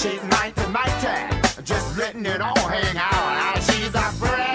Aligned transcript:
She's 0.00 0.22
mighty, 0.30 0.64
mighty, 0.70 1.62
just 1.64 1.98
letting 1.98 2.24
it 2.24 2.40
all 2.40 2.56
hang 2.56 2.96
out. 2.96 3.60
She's 3.64 3.92
a 3.92 4.12
freak. 4.12 4.47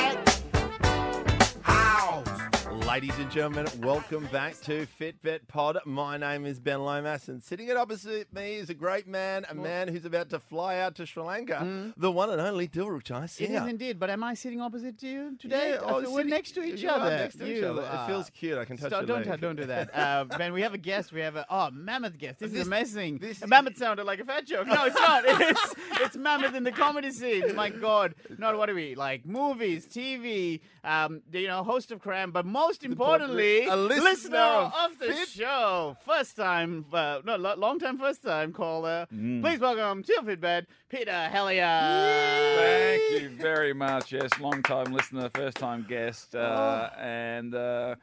Ladies 2.94 3.18
and 3.18 3.32
gentlemen, 3.32 3.66
welcome 3.82 4.24
back 4.28 4.54
to 4.62 4.86
Fitbet 4.86 5.48
Pod. 5.48 5.80
My 5.84 6.16
name 6.16 6.46
is 6.46 6.60
Ben 6.60 6.84
Lomas, 6.84 7.28
and 7.28 7.42
sitting 7.42 7.68
at 7.72 7.76
opposite 7.76 8.32
me 8.32 8.54
is 8.58 8.70
a 8.70 8.76
great 8.76 9.08
man, 9.08 9.48
a 9.50 9.56
man 9.56 9.88
who's 9.88 10.06
about 10.06 10.30
to 10.30 10.40
fly 10.40 10.78
out 10.78 10.94
to 10.98 11.08
Sri 11.08 11.24
Lanka, 11.24 11.92
the 11.98 12.12
one 12.12 12.30
and 12.30 12.40
only 12.40 12.68
Dilruk 12.68 13.02
Chai 13.02 13.24
It 13.24 13.50
is 13.50 13.68
indeed, 13.68 14.00
but 14.00 14.12
am 14.12 14.24
I 14.24 14.36
sitting 14.36 14.62
opposite 14.62 15.00
to 15.00 15.08
you 15.08 15.36
today? 15.40 15.72
Yeah, 15.72 15.80
oh, 15.82 16.02
we're 16.02 16.18
sitting- 16.18 16.30
next 16.30 16.52
to 16.52 16.62
each 16.64 16.86
are 16.86 16.92
other. 16.92 17.10
next 17.18 17.38
to 17.38 17.52
each 17.52 17.62
You 17.64 17.68
other. 17.70 17.82
It 17.82 18.06
feels 18.06 18.30
cute. 18.30 18.60
I 18.60 18.66
can 18.66 18.78
touch 18.78 18.92
Stop- 18.92 19.08
don't, 19.08 19.42
don't 19.42 19.56
do 19.56 19.66
that. 19.66 19.90
Uh, 19.98 20.26
Ben, 20.38 20.54
we 20.54 20.62
have 20.62 20.76
a 20.76 20.78
guest. 20.78 21.12
We 21.12 21.22
have 21.22 21.36
a 21.36 21.48
oh 21.50 21.72
mammoth 21.72 22.20
guest. 22.20 22.42
This, 22.42 22.52
This- 22.52 22.62
is 22.62 22.68
amazing. 22.68 23.18
this- 23.18 23.42
A 23.42 23.48
mammoth 23.48 23.76
sounded 23.76 24.04
like 24.04 24.20
a 24.20 24.24
fat 24.24 24.46
joke. 24.46 24.68
No, 24.68 24.86
it's 24.86 24.96
not. 24.96 25.24
It's 25.28 25.76
it's 26.00 26.16
mammoth 26.16 26.54
in 26.54 26.64
the 26.64 26.72
comedy 26.72 27.10
scene. 27.10 27.56
My 27.56 27.70
God, 27.70 28.14
not 28.38 28.56
what 28.56 28.68
do 28.68 28.76
we 28.76 28.94
like? 28.94 29.26
Movies, 29.26 29.88
TV. 29.88 30.60
Um, 30.84 31.22
you 31.32 31.48
know, 31.48 31.64
host 31.64 31.92
of 31.92 32.00
Cram, 32.00 32.32
but 32.32 32.46
most 32.46 32.83
importantly, 32.84 33.66
a 33.66 33.76
listener 33.76 34.38
of 34.38 34.74
of 34.74 35.00
the 35.00 35.08
Fit- 35.08 35.28
show. 35.30 35.98
First 36.06 36.36
time, 36.36 36.86
uh, 36.94 37.20
no, 37.26 37.36
long 37.38 37.80
time, 37.80 37.98
first 37.98 38.24
time 38.24 38.54
caller. 38.54 39.08
Mm. 39.14 39.42
Please 39.42 39.60
welcome 39.60 40.04
to 40.04 40.14
Fitbet, 40.24 40.66
Peter 40.90 41.12
Helliar. 41.12 42.58
Thank 42.58 43.22
you 43.22 43.30
very 43.30 43.74
much. 43.74 44.12
Yes, 44.12 44.30
long 44.40 44.62
time 44.64 44.94
listener, 44.94 45.30
first 45.34 45.58
time 45.58 45.86
guest, 45.88 46.36
uh, 46.36 46.90
and 47.00 47.56
uh, 47.56 47.96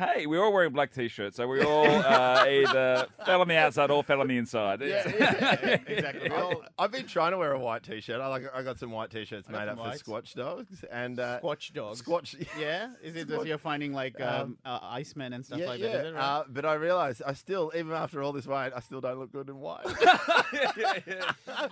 hey, 0.00 0.26
we're 0.26 0.42
all 0.42 0.52
wearing 0.52 0.72
black 0.72 0.92
t-shirts, 0.92 1.36
so 1.36 1.46
we 1.46 1.60
all 1.64 1.86
uh, 1.86 2.44
either 2.48 3.06
fell 3.26 3.40
on 3.40 3.48
the 3.48 3.56
outside 3.56 3.90
or 3.90 4.02
fell 4.02 4.20
on 4.20 4.28
the 4.28 4.36
inside. 4.38 4.80
Yeah, 4.80 5.12
yeah, 5.18 5.78
exactly. 5.86 6.28
We 6.30 6.34
all- 6.34 6.62
I've 6.78 6.90
been 6.90 7.06
trying 7.06 7.32
to 7.32 7.38
wear 7.38 7.52
a 7.52 7.58
white 7.58 7.82
t-shirt. 7.82 8.20
I 8.20 8.26
like. 8.28 8.44
I 8.54 8.62
got 8.62 8.78
some 8.78 8.90
white 8.90 9.10
t-shirts 9.10 9.46
I 9.48 9.52
made 9.52 9.58
some 9.58 9.68
up 9.68 9.76
for 9.76 9.82
whites. 9.82 10.02
Squatch 10.02 10.34
dogs 10.34 10.84
and 10.90 11.20
uh, 11.20 11.40
Squatch 11.42 11.72
dogs. 11.72 12.02
Squatch. 12.02 12.46
Yeah, 12.58 12.90
is 13.02 13.16
it 13.16 13.28
Squatch- 13.28 13.46
you're 13.46 13.58
finding 13.58 13.92
like 13.92 14.20
um, 14.20 14.56
uh, 14.64 14.78
Iceman 14.82 15.32
and 15.32 15.44
stuff 15.44 15.60
yeah, 15.60 15.66
like 15.66 15.80
yeah. 15.80 15.88
that? 15.88 16.06
Is 16.06 16.12
it 16.12 16.14
right? 16.14 16.22
uh, 16.22 16.44
but 16.48 16.64
I 16.64 16.74
realised 16.74 17.22
I 17.26 17.34
still, 17.34 17.70
even 17.76 17.92
after 17.92 18.22
all 18.22 18.32
this 18.32 18.46
weight, 18.46 18.72
I 18.74 18.80
still 18.80 19.00
don't 19.00 19.18
look 19.18 19.32
good 19.32 19.48
in 19.48 19.60
white. 19.60 19.86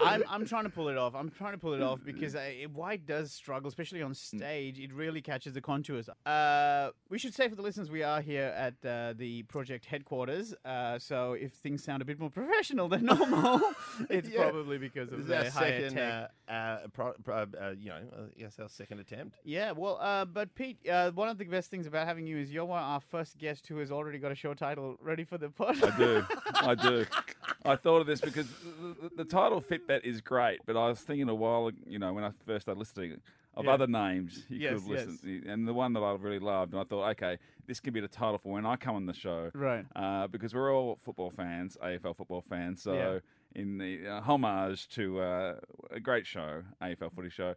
I'm, 0.01 0.25
I'm 0.29 0.47
trying 0.47 0.65
to 0.65 0.71
pull 0.71 0.89
it 0.89 0.99
off. 0.99 1.15
I'm 1.15 1.31
trying 1.31 1.53
to 1.53 1.59
pull 1.59 1.73
it 1.75 1.83
off 1.83 2.01
because 2.05 2.35
uh, 2.35 2.41
it- 2.41 2.71
white 2.71 3.07
does 3.07 3.33
struggle, 3.33 3.69
especially 3.69 4.03
on 4.03 4.15
stage. 4.15 4.79
It 4.79 4.93
really 4.93 5.21
catches 5.23 5.55
the 5.55 5.61
contours. 5.61 6.09
Uh, 6.27 6.91
we 7.09 7.19
should 7.19 7.35
say 7.35 7.49
for 7.49 7.55
the 7.57 7.63
listeners, 7.63 7.91
we 7.91 8.03
are 8.03 8.18
here 8.21 8.53
at 8.57 8.75
uh, 8.89 9.13
the 9.17 9.43
project 9.45 9.85
headquarters. 9.87 10.55
Uh, 10.65 10.99
so 10.99 11.33
if 11.35 11.53
things 11.53 11.83
sound 11.85 12.03
a 12.03 12.05
bit 12.05 12.19
more 12.19 12.31
professional 12.41 12.89
than 12.89 13.05
normal, 13.07 13.61
it's 14.11 14.29
Yeah. 14.29 14.43
probably 14.51 14.79
because 14.79 15.13
of 15.13 15.21
is 15.21 15.31
our 15.31 15.45
the 15.45 15.51
higher 15.51 15.81
second, 15.91 15.95
tech. 15.97 16.31
uh, 16.49 16.53
uh, 16.53 16.79
pro, 16.93 17.13
pro, 17.25 17.37
uh, 17.61 17.75
you 17.79 17.89
know, 17.91 17.97
uh, 18.17 18.23
yes, 18.37 18.59
our 18.61 18.69
second 18.69 19.01
attempt. 19.01 19.37
Yeah, 19.45 19.73
well, 19.73 19.99
uh, 20.01 20.25
but 20.25 20.55
Pete, 20.55 20.79
uh, 20.89 21.11
one 21.13 21.29
of 21.29 21.39
the 21.39 21.45
best 21.45 21.71
things 21.71 21.87
about 21.87 22.07
having 22.07 22.27
you 22.27 22.39
is 22.39 22.53
you're 22.53 22.65
one, 22.65 22.83
our 22.83 23.01
first 23.01 23.39
guest 23.39 23.67
who 23.67 23.79
has 23.79 23.91
already 23.91 24.19
got 24.19 24.33
a 24.33 24.35
show 24.35 24.55
title 24.55 24.97
ready 25.01 25.25
for 25.25 25.39
the 25.39 25.49
pod. 25.51 25.83
I 25.83 25.97
do, 25.97 26.25
I 26.55 26.75
do. 26.75 27.07
I 27.65 27.77
thought 27.77 28.01
of 28.01 28.07
this 28.07 28.21
because 28.21 28.47
the, 28.49 29.09
the, 29.09 29.17
the 29.17 29.25
title 29.25 29.61
Fitbet 29.61 30.05
is 30.05 30.21
great, 30.21 30.61
but 30.65 30.77
I 30.77 30.89
was 30.89 31.01
thinking 31.01 31.29
a 31.29 31.35
while, 31.35 31.71
you 31.87 31.99
know, 31.99 32.13
when 32.13 32.25
I 32.25 32.31
first 32.47 32.63
started 32.63 32.79
listening. 32.79 33.21
Of 33.59 33.65
Yeah. 33.65 33.73
other 33.73 33.87
names 33.89 34.47
you 34.49 34.59
Yes, 34.59 34.69
could 34.85 34.97
have 34.99 35.07
listened, 35.09 35.45
and 35.47 35.67
the 35.67 35.75
one 35.75 35.93
that 35.95 36.01
I 36.01 36.13
really 36.15 36.39
loved, 36.39 36.73
and 36.75 36.81
I 36.81 36.85
thought, 36.85 37.11
okay, 37.11 37.39
this 37.67 37.81
could 37.81 37.93
be 37.93 37.99
the 38.01 38.07
title 38.07 38.39
for 38.39 38.53
when 38.53 38.65
I 38.65 38.77
come 38.77 38.95
on 38.95 39.05
the 39.07 39.13
show, 39.13 39.51
Right. 39.53 39.85
uh, 39.97 40.29
because 40.29 40.55
we're 40.55 40.73
all 40.73 40.95
football 40.97 41.31
fans, 41.31 41.77
AFL 41.83 42.15
football 42.15 42.41
fans. 42.41 42.83
So, 42.83 42.93
Yeah. 42.95 43.19
in 43.61 43.79
the 43.79 44.07
uh, 44.07 44.21
homage 44.21 44.89
to 44.91 45.21
uh, 45.21 45.55
a 45.91 45.99
great 45.99 46.25
show, 46.25 46.63
AFL 46.81 47.11
footy 47.13 47.31
show, 47.31 47.57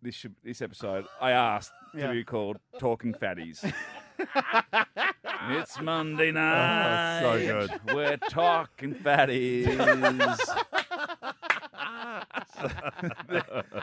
this 0.00 0.14
should, 0.14 0.34
this 0.42 0.62
episode 0.62 1.04
I 1.20 1.30
asked 1.52 1.72
Yeah. 1.94 2.06
to 2.08 2.12
be 2.14 2.24
called 2.24 2.56
Talking 2.78 3.12
Fatties. 3.12 3.62
it's 5.50 5.78
Monday 5.82 6.32
night. 6.32 7.20
so 7.20 7.38
good. 7.38 7.94
We're 7.94 8.16
talking 8.16 8.94
fatties. 8.94 9.68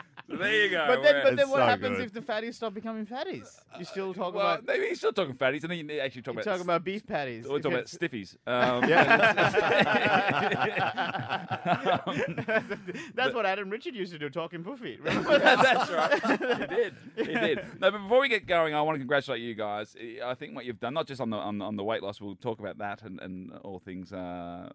So 0.30 0.36
there 0.36 0.64
you 0.64 0.70
go. 0.70 0.84
But 0.86 1.02
then, 1.02 1.22
but 1.24 1.36
then 1.36 1.50
what 1.50 1.58
so 1.58 1.66
happens 1.66 1.98
good. 1.98 2.06
if 2.06 2.12
the 2.12 2.20
fatties 2.20 2.54
stop 2.54 2.72
becoming 2.72 3.04
fatties? 3.04 3.48
You 3.78 3.84
still 3.84 4.14
talk 4.14 4.34
well, 4.34 4.46
about 4.46 4.66
maybe 4.66 4.86
he's 4.86 4.98
still 4.98 5.12
talking 5.12 5.34
fatties, 5.34 5.62
and 5.62 5.72
then 5.72 5.88
you 5.88 5.98
actually 5.98 6.22
talk 6.22 6.34
you 6.34 6.40
about 6.40 6.52
talk 6.52 6.62
about 6.62 6.84
beef 6.84 7.04
patties. 7.04 7.48
We're 7.48 7.58
talking 7.58 7.78
about 7.78 7.86
stiffies. 7.86 8.36
Um, 8.46 8.80
That's 13.14 13.34
what 13.34 13.46
Adam 13.46 13.70
Richard 13.70 13.94
used 13.94 14.12
to 14.12 14.18
do, 14.18 14.30
talking 14.30 14.62
poofy. 14.62 15.02
That's 15.02 15.90
right. 15.90 16.70
He 16.70 16.76
did. 16.76 16.94
He 17.16 17.24
did. 17.24 17.58
No, 17.80 17.90
but 17.90 18.02
before 18.02 18.20
we 18.20 18.28
get 18.28 18.46
going, 18.46 18.74
I 18.74 18.82
want 18.82 18.96
to 18.96 19.00
congratulate 19.00 19.40
you 19.40 19.54
guys. 19.54 19.96
I 20.24 20.34
think 20.34 20.54
what 20.54 20.64
you've 20.64 20.80
done, 20.80 20.94
not 20.94 21.06
just 21.06 21.20
on 21.20 21.30
the 21.30 21.36
on, 21.36 21.58
the- 21.58 21.64
on 21.64 21.76
the 21.76 21.84
weight 21.84 22.02
loss, 22.02 22.20
we'll 22.20 22.36
talk 22.36 22.60
about 22.60 22.78
that 22.78 23.02
and, 23.02 23.20
and 23.20 23.52
all 23.62 23.78
things 23.78 24.12
uh, 24.12 24.68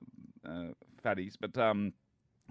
uh, 0.48 0.66
fatties, 1.04 1.36
but 1.40 1.58
um, 1.58 1.94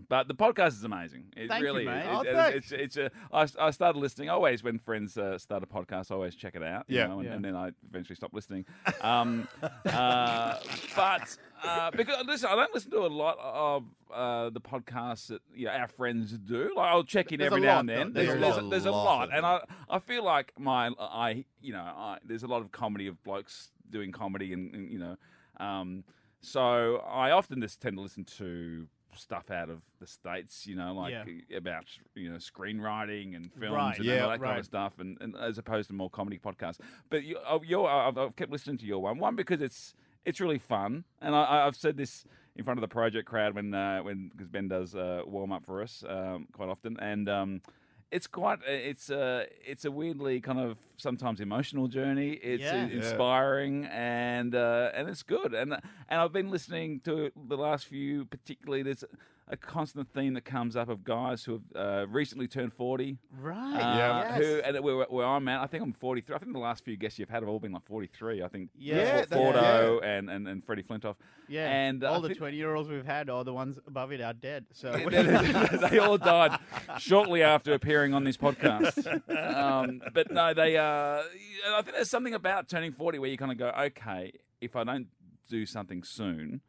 but 0.09 0.27
the 0.29 0.35
podcast 0.35 0.69
is 0.69 0.85
amazing. 0.85 1.27
It 1.37 1.49
Thank 1.49 1.61
you, 1.61 1.67
really 1.67 1.85
mate. 1.85 2.01
is. 2.01 2.07
Oh, 2.11 2.21
It- 2.23 2.27
it- 2.29 2.35
thanks. 2.35 2.73
it's 2.73 2.97
it's 2.97 2.97
a. 2.97 3.11
I, 3.33 3.67
I 3.67 3.71
started 3.71 3.99
listening. 3.99 4.29
Always 4.29 4.63
when 4.63 4.79
friends 4.79 5.17
uh, 5.17 5.39
start 5.39 5.63
a 5.63 5.67
podcast, 5.67 6.11
I 6.11 6.15
always 6.15 6.35
check 6.35 6.57
it 6.57 6.63
out. 6.63 6.85
you 6.89 6.99
Yeah. 6.99 7.07
know, 7.07 7.19
and, 7.21 7.29
Yeah. 7.29 7.35
and 7.35 7.45
then 7.45 7.55
I 7.57 7.71
eventually 7.89 8.17
stop 8.17 8.33
listening. 8.33 8.65
Um, 9.01 9.47
uh, 9.87 10.59
but 10.97 11.37
uh, 11.63 11.91
because 11.93 12.25
listen, 12.27 12.49
I 12.51 12.57
don't 12.57 12.75
listen 12.75 12.91
to 12.93 13.01
a 13.01 13.09
lot 13.09 13.39
of 13.41 13.85
uh, 14.13 14.51
the 14.51 14.61
podcasts 14.61 15.29
that 15.29 15.41
you 15.55 15.67
know, 15.67 15.73
our 15.73 15.89
friends 15.89 16.33
do. 16.33 16.73
Like 16.77 16.91
I'll 16.91 17.05
check 17.05 17.33
in 17.33 17.39
There's 17.39 17.53
every 17.53 17.61
now 17.63 17.75
lot, 17.75 17.81
and 17.81 17.89
then. 17.89 18.13
There's 18.13 18.29
There's, 18.41 18.57
a 18.57 18.61
lot. 18.63 18.71
there's 18.71 18.87
a 18.87 18.91
lot, 18.93 19.29
and. 19.33 19.45
I 19.47 19.61
I 19.89 19.99
feel 19.99 20.25
like 20.25 20.53
my 20.59 20.91
I 20.99 21.45
you 21.61 21.73
know 21.73 21.81
I, 21.83 22.19
there's 22.25 22.43
a 22.43 22.47
lot 22.47 22.63
of 22.63 22.73
comedy 22.73 23.07
of 23.07 23.23
blokes 23.23 23.71
doing 23.91 24.11
comedy 24.13 24.53
and, 24.53 24.75
and 24.75 24.91
you 24.91 24.99
know, 24.99 25.17
um, 25.59 26.05
so 26.41 26.97
I 27.07 27.31
often 27.31 27.61
just 27.61 27.81
tend 27.81 27.97
to 27.97 28.03
listen 28.03 28.25
to 28.39 28.87
stuff 29.17 29.51
out 29.51 29.71
of 29.71 29.81
the 30.01 30.07
states, 30.07 30.67
you 30.67 30.77
know, 30.77 30.95
like 30.95 31.13
Yeah. 31.13 31.57
about 31.59 31.85
you 32.15 32.31
know 32.31 32.37
screenwriting 32.37 33.37
and 33.37 33.53
films 33.53 33.73
Right, 33.75 33.99
and 33.99 34.07
yeah, 34.07 34.23
all 34.25 34.31
that 34.31 34.41
kind 34.41 34.59
of 34.59 34.65
stuff, 34.65 34.99
and, 34.99 35.17
and 35.21 35.37
as 35.37 35.59
opposed 35.59 35.89
to 35.89 35.95
more 35.95 36.11
comedy 36.11 36.39
podcasts. 36.39 36.79
But 37.11 37.25
you, 37.25 37.39
oh, 37.49 37.63
your, 37.63 37.89
I've, 37.89 38.17
I've 38.19 38.37
kept 38.37 38.51
listening 38.53 38.79
to 38.79 38.87
your 38.87 39.01
one, 39.01 39.19
one 39.19 39.37
because 39.37 39.61
it's 39.61 39.95
it's 40.25 40.41
really 40.41 40.59
fun, 40.59 41.05
and 41.21 41.35
I, 41.35 41.67
I've 41.67 41.77
said 41.77 41.97
this 41.97 42.25
in 42.57 42.65
front 42.65 42.79
of 42.79 42.83
the 42.83 42.89
project 42.89 43.27
crowd 43.29 43.55
when 43.55 43.75
uh, 43.75 44.01
when 44.01 44.31
because 44.31 44.49
Ben 44.49 44.69
does 44.69 44.95
uh, 44.95 45.23
warm 45.27 45.53
up 45.53 45.65
for 45.65 45.83
us 45.83 46.05
um, 46.09 46.47
quite 46.53 46.69
often, 46.69 46.99
and 47.01 47.29
um, 47.29 47.61
it's 48.17 48.29
quite 48.29 48.59
it's 48.67 49.11
a 49.11 49.47
it's 49.73 49.85
a 49.85 49.91
weirdly 50.01 50.41
kind 50.49 50.61
of 50.67 50.77
sometimes 50.97 51.41
emotional 51.41 51.87
journey. 51.89 52.31
It's 52.53 52.63
Yeah. 52.63 52.85
uh, 52.85 52.87
Yeah. 52.87 52.97
inspiring 53.01 53.77
and 53.87 54.55
uh, 54.55 54.97
and 54.97 55.09
it's 55.09 55.23
good. 55.25 55.53
And 55.61 55.71
and 56.11 56.17
I've 56.23 56.33
been 56.33 56.51
listening 56.57 57.01
to 57.07 57.31
the 57.53 57.57
last 57.67 57.87
few 57.87 58.25
particularly. 58.25 58.83
There's 58.85 59.05
a 59.49 59.57
constant 59.59 60.09
theme 60.15 60.33
that 60.35 60.45
comes 60.47 60.75
up 60.75 60.89
of 60.89 61.05
guys 61.05 61.45
who 61.45 61.53
have 61.53 61.63
uh, 61.77 62.07
recently 62.09 62.49
turned 62.49 62.73
forty. 62.73 63.19
right. 63.39 63.75
Uh, 63.75 64.25
yes. 64.39 64.39
Who 64.39 64.61
and 64.65 64.83
where, 64.85 65.05
where 65.05 65.27
I'm 65.27 65.47
at, 65.49 65.61
I 65.61 65.67
think 65.67 65.83
I'm 65.83 65.93
43. 65.93 66.35
I 66.35 66.39
think 66.39 66.53
the 66.55 66.59
last 66.59 66.83
few 66.83 66.97
guests 66.97 67.19
you've 67.19 67.29
had 67.29 67.43
have 67.43 67.49
all 67.49 67.61
been 67.61 67.73
like 67.73 67.85
43. 67.85 68.43
I 68.43 68.49
think 68.49 68.71
Yeah, 68.75 68.97
Yeah, 68.97 69.25
Ford- 69.27 69.55
that- 69.57 69.63
Fordo 69.63 70.01
and, 70.03 70.31
and 70.31 70.49
and 70.49 70.65
Freddie 70.65 70.83
Flintoff. 70.83 71.17
yeah. 71.47 71.69
and, 71.71 72.03
uh, 72.03 72.13
all 72.13 72.25
I 72.25 72.29
the 72.29 72.35
20 72.35 72.57
year 72.57 72.75
olds 72.75 72.89
we've 72.89 73.05
had, 73.05 73.29
all 73.29 73.45
the 73.45 73.53
ones 73.53 73.79
above 73.87 74.13
it 74.13 74.23
are 74.23 74.33
dead. 74.33 74.65
So 74.73 74.91
they 75.11 75.99
all 75.99 76.17
died 76.17 76.59
shortly 76.99 77.43
after 77.43 77.75
appearing 77.75 78.15
on 78.15 78.25
this 78.25 78.37
podcast. 78.37 79.21
Um, 79.55 80.01
but 80.15 80.31
no, 80.31 80.55
they. 80.55 80.77
Uh, 80.77 81.23
I 81.69 81.83
think 81.83 81.97
there's 81.97 82.11
something 82.11 82.35
about 82.35 82.69
turning 82.69 82.93
40 82.93 83.19
where 83.19 83.31
you 83.31 83.37
kind 83.37 83.53
of 83.53 83.59
go, 83.59 83.69
okay, 83.69 84.33
if 84.61 84.75
I 84.77 84.85
don't 84.85 85.09
do 85.49 85.67
something 85.67 86.03
soon, 86.03 86.61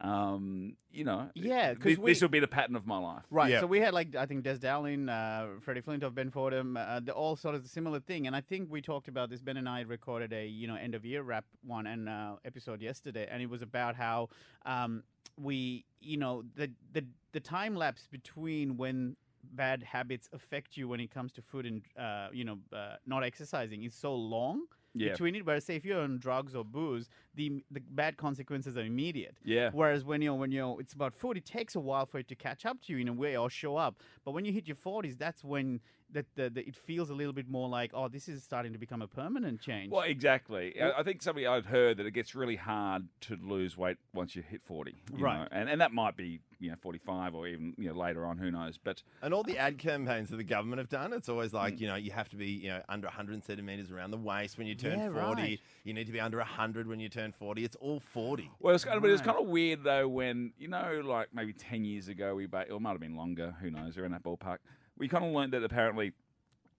um, 0.00 0.76
you 0.90 1.04
know, 1.04 1.30
Yeah, 1.34 1.74
'cause 1.74 1.82
this, 1.84 1.98
we- 1.98 2.10
this 2.12 2.22
will 2.22 2.28
be 2.28 2.40
the 2.40 2.48
pattern 2.48 2.76
of 2.76 2.86
my 2.86 2.98
life. 2.98 3.24
Right. 3.30 3.50
Yeah. 3.50 3.60
So 3.60 3.66
we 3.66 3.80
had 3.80 3.94
like 3.94 4.14
I 4.16 4.26
think 4.26 4.44
Des 4.44 4.58
Dowling, 4.58 5.08
uh, 5.08 5.58
Freddie 5.60 5.80
Flintoff, 5.82 6.14
Ben 6.14 6.30
Fordham, 6.30 6.76
uh, 6.76 7.00
the, 7.00 7.12
all 7.12 7.36
sort 7.36 7.54
of 7.54 7.62
the 7.62 7.68
similar 7.68 8.00
thing. 8.00 8.26
And 8.26 8.34
I 8.34 8.40
think 8.40 8.70
we 8.70 8.80
talked 8.80 9.08
about 9.08 9.30
this. 9.30 9.40
Ben 9.42 9.56
and 9.56 9.68
I 9.68 9.80
recorded 9.82 10.32
a 10.32 10.46
you 10.46 10.66
know 10.66 10.76
end 10.76 10.94
of 10.94 11.04
year 11.04 11.22
wrap 11.22 11.44
one 11.62 11.86
and 11.86 12.08
uh, 12.08 12.36
episode 12.44 12.80
yesterday, 12.80 13.26
and 13.30 13.42
it 13.42 13.50
was 13.50 13.62
about 13.62 13.96
how 13.96 14.28
um, 14.66 15.02
we 15.36 15.84
you 16.00 16.16
know 16.16 16.42
the 16.54 16.70
the 16.92 17.04
the 17.32 17.40
time 17.40 17.74
lapse 17.76 18.06
between 18.10 18.76
when 18.76 19.16
bad 19.52 19.82
habits 19.82 20.28
affect 20.32 20.76
you 20.76 20.88
when 20.88 21.00
it 21.00 21.10
comes 21.10 21.32
to 21.32 21.40
food 21.42 21.64
and 21.64 21.82
uh, 21.98 22.28
you 22.32 22.44
know 22.44 22.58
uh, 22.72 22.96
not 23.06 23.22
exercising 23.24 23.82
is 23.84 23.94
so 23.94 24.14
long 24.14 24.62
Yeah. 24.94 25.12
between 25.12 25.34
it. 25.36 25.46
Whereas 25.46 25.64
say 25.64 25.76
if 25.76 25.84
you're 25.84 26.00
on 26.00 26.18
drugs 26.18 26.54
or 26.56 26.64
booze, 26.64 27.08
the 27.38 27.64
the 27.70 27.80
bad 27.80 28.16
consequences 28.18 28.76
are 28.76 28.82
immediate. 28.84 29.36
Yeah. 29.44 29.70
Whereas 29.72 30.04
when 30.04 30.20
you're 30.20 30.34
when 30.34 30.50
you're 30.52 30.78
it's 30.80 30.92
about 30.92 31.14
food, 31.14 31.36
it 31.38 31.46
takes 31.46 31.74
a 31.76 31.80
while 31.80 32.04
for 32.04 32.18
it 32.18 32.28
to 32.28 32.34
catch 32.34 32.66
up 32.66 32.82
to 32.82 32.92
you 32.92 32.98
in 32.98 33.08
a 33.08 33.12
way 33.12 33.36
or 33.36 33.48
show 33.48 33.76
up. 33.76 33.94
But 34.24 34.32
when 34.32 34.44
you 34.44 34.52
hit 34.52 34.66
your 34.66 34.76
forties, 34.76 35.16
that's 35.16 35.42
when 35.42 35.80
that 36.10 36.24
the, 36.36 36.48
the, 36.48 36.66
it 36.66 36.74
feels 36.74 37.10
a 37.10 37.14
little 37.14 37.34
bit 37.34 37.48
more 37.50 37.68
like, 37.68 37.90
oh, 37.92 38.08
this 38.08 38.28
is 38.28 38.42
starting 38.42 38.72
to 38.72 38.78
become 38.78 39.02
a 39.02 39.06
permanent 39.06 39.60
change. 39.60 39.92
Well, 39.92 40.02
exactly. 40.02 40.74
I 40.80 41.00
I 41.00 41.02
think 41.02 41.22
somebody 41.22 41.46
I'd 41.46 41.66
heard 41.66 41.96
that 41.98 42.06
it 42.06 42.12
gets 42.12 42.34
really 42.34 42.56
hard 42.56 43.08
to 43.22 43.36
lose 43.42 43.76
weight 43.76 43.98
once 44.14 44.34
you 44.36 44.42
hit 44.42 44.62
forty. 44.64 44.96
you 45.16 45.24
Right. 45.24 45.40
know, 45.40 45.48
And 45.52 45.68
and 45.70 45.80
that 45.80 45.92
might 45.92 46.16
be 46.16 46.40
you 46.58 46.70
know 46.70 46.76
forty 46.80 46.98
five 46.98 47.34
or 47.34 47.46
even 47.46 47.74
you 47.78 47.88
know 47.88 47.94
later 48.06 48.24
on. 48.26 48.38
Who 48.38 48.50
knows? 48.50 48.78
But 48.82 49.02
And 49.22 49.32
all 49.34 49.44
the 49.44 49.58
ad 49.58 49.78
campaigns 49.78 50.30
that 50.30 50.36
the 50.38 50.44
government 50.44 50.78
have 50.78 50.88
done, 50.88 51.12
it's 51.12 51.28
always 51.28 51.52
like, 51.52 51.74
mm. 51.76 51.80
you 51.82 51.86
know, 51.88 51.94
you 51.96 52.10
have 52.10 52.28
to 52.30 52.36
be, 52.36 52.48
you 52.48 52.68
know, 52.68 52.80
under 52.88 53.06
100 53.06 53.44
centimetres 53.44 53.90
around 53.92 54.10
the 54.10 54.16
waist 54.16 54.58
when 54.58 54.66
you 54.66 54.74
turn 54.74 54.98
Yeah, 54.98 55.10
40. 55.10 55.42
right. 55.42 55.60
You 55.84 55.92
need 55.94 56.06
to 56.06 56.12
be 56.12 56.20
under 56.20 56.38
100 56.38 56.86
when 56.88 57.00
you 57.00 57.08
turn 57.08 57.27
40. 57.32 57.64
It's 57.64 57.76
all 57.76 58.00
40. 58.00 58.50
Well, 58.60 58.74
it's 58.74 58.84
kind 58.84 58.96
of, 58.96 59.02
but 59.02 59.10
it's 59.10 59.22
kind 59.22 59.38
of 59.38 59.46
weird 59.46 59.82
though 59.84 60.08
when 60.08 60.52
you 60.58 60.68
know, 60.68 61.02
like 61.04 61.28
maybe 61.32 61.52
ten 61.52 61.84
years 61.84 62.08
ago, 62.08 62.34
we 62.34 62.46
ba- 62.46 62.66
or 62.70 62.76
it 62.76 62.80
might 62.80 62.90
have 62.92 63.00
been 63.00 63.16
longer. 63.16 63.54
Who 63.60 63.70
knows? 63.70 63.96
We're 63.96 64.04
in 64.04 64.12
that 64.12 64.22
ballpark. 64.22 64.58
We 64.96 65.08
kind 65.08 65.24
of 65.24 65.32
learned 65.32 65.52
that 65.52 65.62
apparently 65.64 66.12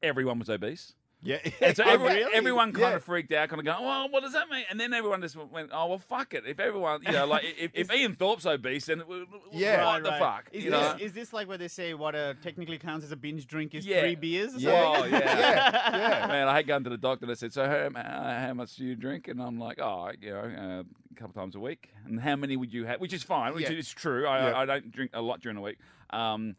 everyone 0.04 0.40
was 0.40 0.50
obese, 0.50 0.94
Yeah. 1.22 1.40
and 1.62 1.76
so 1.76 1.84
Oh, 1.86 1.90
everyone, 1.90 2.16
really? 2.16 2.34
everyone 2.34 2.72
kind 2.72 2.92
Yeah. 2.92 2.96
of 2.96 3.04
freaked 3.04 3.32
out, 3.34 3.50
kind 3.50 3.60
of 3.60 3.66
going, 3.66 3.84
"Well, 3.84 4.10
what 4.10 4.24
does 4.24 4.34
that 4.34 4.50
mean?" 4.50 4.64
And 4.70 4.80
then 4.80 4.94
everyone 4.94 5.22
just 5.22 5.36
went, 5.36 5.70
"Oh, 5.74 5.88
well, 5.88 5.98
fuck 6.00 6.34
it. 6.34 6.44
If 6.48 6.60
everyone, 6.60 7.02
you 7.06 7.12
know, 7.12 7.26
like 7.26 7.44
if, 7.60 7.72
if 7.76 7.94
Ian 7.94 8.16
Thorpe's 8.16 8.46
obese, 8.46 8.86
then 8.86 9.00
w- 9.00 9.26
w- 9.26 9.44
Yeah. 9.52 9.86
what 9.86 9.94
Right, 9.96 10.04
the 10.04 10.10
right. 10.12 10.20
fuck?" 10.20 10.50
Is 10.54 10.64
you 10.64 10.72
this, 10.72 10.80
know? 10.82 10.98
is 11.00 11.14
this 11.14 11.34
like 11.34 11.48
where 11.50 11.58
they 11.58 11.68
say 11.68 11.94
what 11.94 12.16
uh, 12.16 12.36
technically 12.42 12.78
counts 12.78 13.06
as 13.06 13.12
a 13.12 13.18
binge 13.18 13.48
drink 13.48 13.76
is 13.76 13.86
Yeah. 13.86 14.00
three 14.02 14.16
beers 14.16 14.56
or 14.56 14.60
Yeah. 14.60 14.94
something? 14.96 15.14
Oh, 15.14 15.18
yeah. 15.18 15.40
Yeah, 15.40 16.20
yeah. 16.22 16.28
Man, 16.28 16.48
I 16.48 16.56
hate 16.58 16.68
going 16.68 16.84
to 16.86 16.90
the 16.90 16.98
doctor 16.98 17.26
and 17.26 17.32
I 17.32 17.36
said, 17.36 17.52
So, 17.54 17.66
how, 17.66 18.02
how 18.02 18.54
much 18.54 18.76
do 18.78 18.86
you 18.86 18.96
drink? 18.96 19.28
And 19.28 19.42
I'm 19.42 19.60
like, 19.60 19.80
Oh, 19.82 20.12
you 20.22 20.30
know, 20.32 20.40
uh, 20.40 20.84
a 21.12 21.16
couple 21.16 21.34
times 21.34 21.56
a 21.56 21.60
week. 21.60 21.90
And 22.06 22.20
how 22.20 22.38
many 22.38 22.56
would 22.56 22.72
you 22.74 22.86
have? 22.86 23.02
Which 23.02 23.12
is 23.14 23.24
fine, 23.24 23.54
which 23.54 23.70
Yeah. 23.70 23.76
is 23.78 23.90
true. 23.94 24.26
I, 24.26 24.40
Yeah. 24.50 24.58
I, 24.58 24.62
I 24.62 24.66
don't 24.66 24.92
drink 24.92 25.12
a 25.14 25.22
lot 25.22 25.42
during 25.42 25.56
the 25.58 25.62
week. 25.62 25.80
Um, 26.12 26.56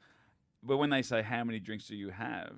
but 0.62 0.76
when 0.76 0.90
they 0.90 1.00
say, 1.02 1.22
How 1.22 1.44
many 1.44 1.60
drinks 1.60 1.86
do 1.86 1.96
you 1.96 2.10
have? 2.10 2.52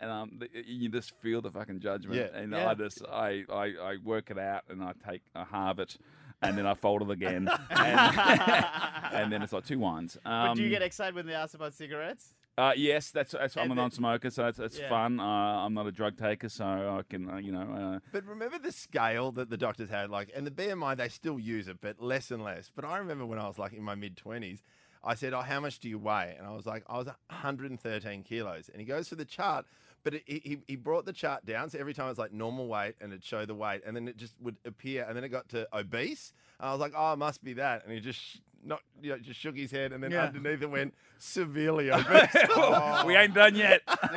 And 0.00 0.10
um, 0.10 0.30
th- 0.40 0.64
you 0.66 0.88
just 0.88 1.12
feel 1.20 1.42
the 1.42 1.50
fucking 1.50 1.80
judgment, 1.80 2.16
Yeah. 2.18 2.38
and 2.40 2.52
Yeah. 2.52 2.68
I 2.70 2.74
just 2.74 3.04
I, 3.06 3.44
I, 3.50 3.64
I 3.82 3.96
work 4.02 4.30
it 4.30 4.38
out, 4.38 4.62
and 4.70 4.82
I 4.82 4.92
take 5.06 5.20
I 5.34 5.44
halve 5.44 5.78
it, 5.78 5.98
and 6.40 6.56
then 6.56 6.66
I 6.66 6.72
fold 6.74 7.02
it 7.02 7.10
again, 7.10 7.48
and, 7.70 7.98
and 9.12 9.32
then 9.32 9.42
it's 9.42 9.52
like 9.52 9.66
two 9.66 9.78
wines. 9.78 10.16
Um, 10.24 10.48
But 10.48 10.54
do 10.56 10.62
you 10.62 10.70
get 10.70 10.82
excited 10.82 11.14
when 11.14 11.26
they 11.26 11.34
ask 11.34 11.54
about 11.54 11.74
cigarettes? 11.74 12.34
uh, 12.58 12.72
yes, 12.76 13.10
that's 13.10 13.32
that's 13.32 13.56
I'm 13.56 13.70
a 13.70 13.74
non-smoker, 13.74 14.30
so 14.30 14.46
it's, 14.46 14.58
that's 14.58 14.78
Yeah. 14.78 14.88
fun. 14.88 15.20
Uh, 15.20 15.24
I'm 15.64 15.74
not 15.74 15.86
a 15.86 15.92
drug 15.92 16.16
taker, 16.18 16.48
so 16.48 16.64
I 16.64 17.02
can, 17.08 17.28
uh, 17.30 17.36
you 17.36 17.52
know. 17.52 17.60
Uh, 17.96 18.00
But 18.12 18.24
remember 18.26 18.58
the 18.58 18.72
scale 18.72 19.32
that 19.32 19.50
the 19.50 19.56
doctors 19.58 19.88
had, 19.90 20.10
like, 20.10 20.30
and 20.34 20.46
the 20.46 20.50
BMI 20.50 20.96
they 20.96 21.08
still 21.08 21.38
use 21.38 21.68
it, 21.68 21.78
but 21.80 22.00
less 22.02 22.30
and 22.30 22.42
less. 22.42 22.70
But 22.74 22.84
I 22.86 22.96
remember 22.98 23.24
when 23.26 23.38
I 23.38 23.46
was 23.48 23.58
like 23.58 23.72
in 23.74 23.82
my 23.82 23.94
mid 23.94 24.16
twenties, 24.16 24.62
I 25.04 25.14
said, 25.14 25.32
"Oh, 25.32 25.40
how 25.42 25.60
much 25.60 25.78
do 25.78 25.88
you 25.88 25.98
weigh?" 25.98 26.34
And 26.38 26.46
I 26.46 26.50
was 26.54 26.66
like, 26.66 26.84
"I 26.86 26.98
was 26.98 27.06
113 27.30 28.22
kilos." 28.22 28.68
And 28.68 28.80
he 28.80 28.86
goes 28.86 29.08
through 29.08 29.18
the 29.18 29.24
chart, 29.24 29.64
but 30.04 30.14
it, 30.14 30.22
he 30.26 30.58
he 30.66 30.76
brought 30.76 31.04
the 31.06 31.12
chart 31.12 31.44
down, 31.46 31.70
so 31.70 31.78
every 31.78 31.94
time 31.94 32.08
it's 32.10 32.18
like 32.18 32.32
normal 32.32 32.66
weight, 32.68 32.94
and 33.00 33.12
it'd 33.12 33.24
show 33.24 33.44
the 33.44 33.54
weight, 33.54 33.82
and 33.86 33.94
then 33.96 34.08
it 34.08 34.16
just 34.16 34.34
would 34.40 34.56
appear, 34.64 35.04
and 35.06 35.16
then 35.16 35.24
it 35.24 35.28
got 35.30 35.48
to 35.50 35.66
obese, 35.76 36.32
and 36.58 36.68
I 36.68 36.72
was 36.72 36.80
like, 36.80 36.92
"Oh, 36.96 37.12
it 37.12 37.16
must 37.16 37.42
be 37.44 37.52
that," 37.54 37.84
and 37.84 37.92
he 37.92 38.00
just. 38.00 38.18
sh- 38.20 38.38
Not, 38.62 38.82
you 39.02 39.08
know, 39.12 39.18
just 39.18 39.40
shook 39.40 39.56
his 39.56 39.70
head, 39.70 39.92
and 39.94 40.02
then 40.04 40.10
Yeah. 40.10 40.24
underneath 40.26 40.60
it 40.60 40.70
went 40.70 40.92
severely 41.18 41.90
obese. 41.96 42.28
Oh. 42.50 43.06
we 43.06 43.16
ain't 43.16 43.32
done 43.32 43.54
yet. 43.54 43.80
And 43.88 43.98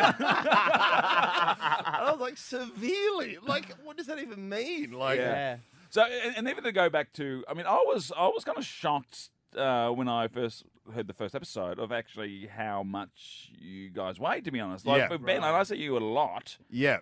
I 0.78 2.10
was 2.12 2.20
like, 2.20 2.38
severely? 2.38 3.38
Like, 3.42 3.72
what 3.84 3.98
does 3.98 4.08
that 4.08 4.20
even 4.20 4.50
mean? 4.50 4.92
Like, 4.92 5.20
Yeah. 5.20 5.58
So, 5.90 6.02
and, 6.04 6.36
and 6.38 6.50
even 6.50 6.64
to 6.64 6.72
go 6.72 6.90
back 6.90 7.14
to, 7.14 7.46
I 7.48 7.54
mean, 7.54 7.68
I 7.68 7.76
was 7.88 8.12
I 8.18 8.28
was 8.28 8.44
kind 8.44 8.58
of 8.58 8.66
shocked 8.66 9.30
uh, 9.58 9.90
when 9.90 10.08
I 10.08 10.28
first 10.28 10.64
heard 10.94 11.08
the 11.08 11.14
first 11.14 11.34
episode 11.36 11.80
of 11.80 11.92
actually 11.92 12.48
how 12.48 12.84
much 12.84 13.52
you 13.60 13.90
guys 13.90 14.20
weighed. 14.20 14.46
To 14.46 14.52
be 14.52 14.60
honest, 14.60 14.86
like 14.86 15.10
Yeah. 15.10 15.18
Ben, 15.18 15.38
and 15.38 15.46
I 15.46 15.64
see 15.64 15.78
you 15.78 15.98
a 15.98 16.00
lot, 16.00 16.58
yeah, 16.70 16.98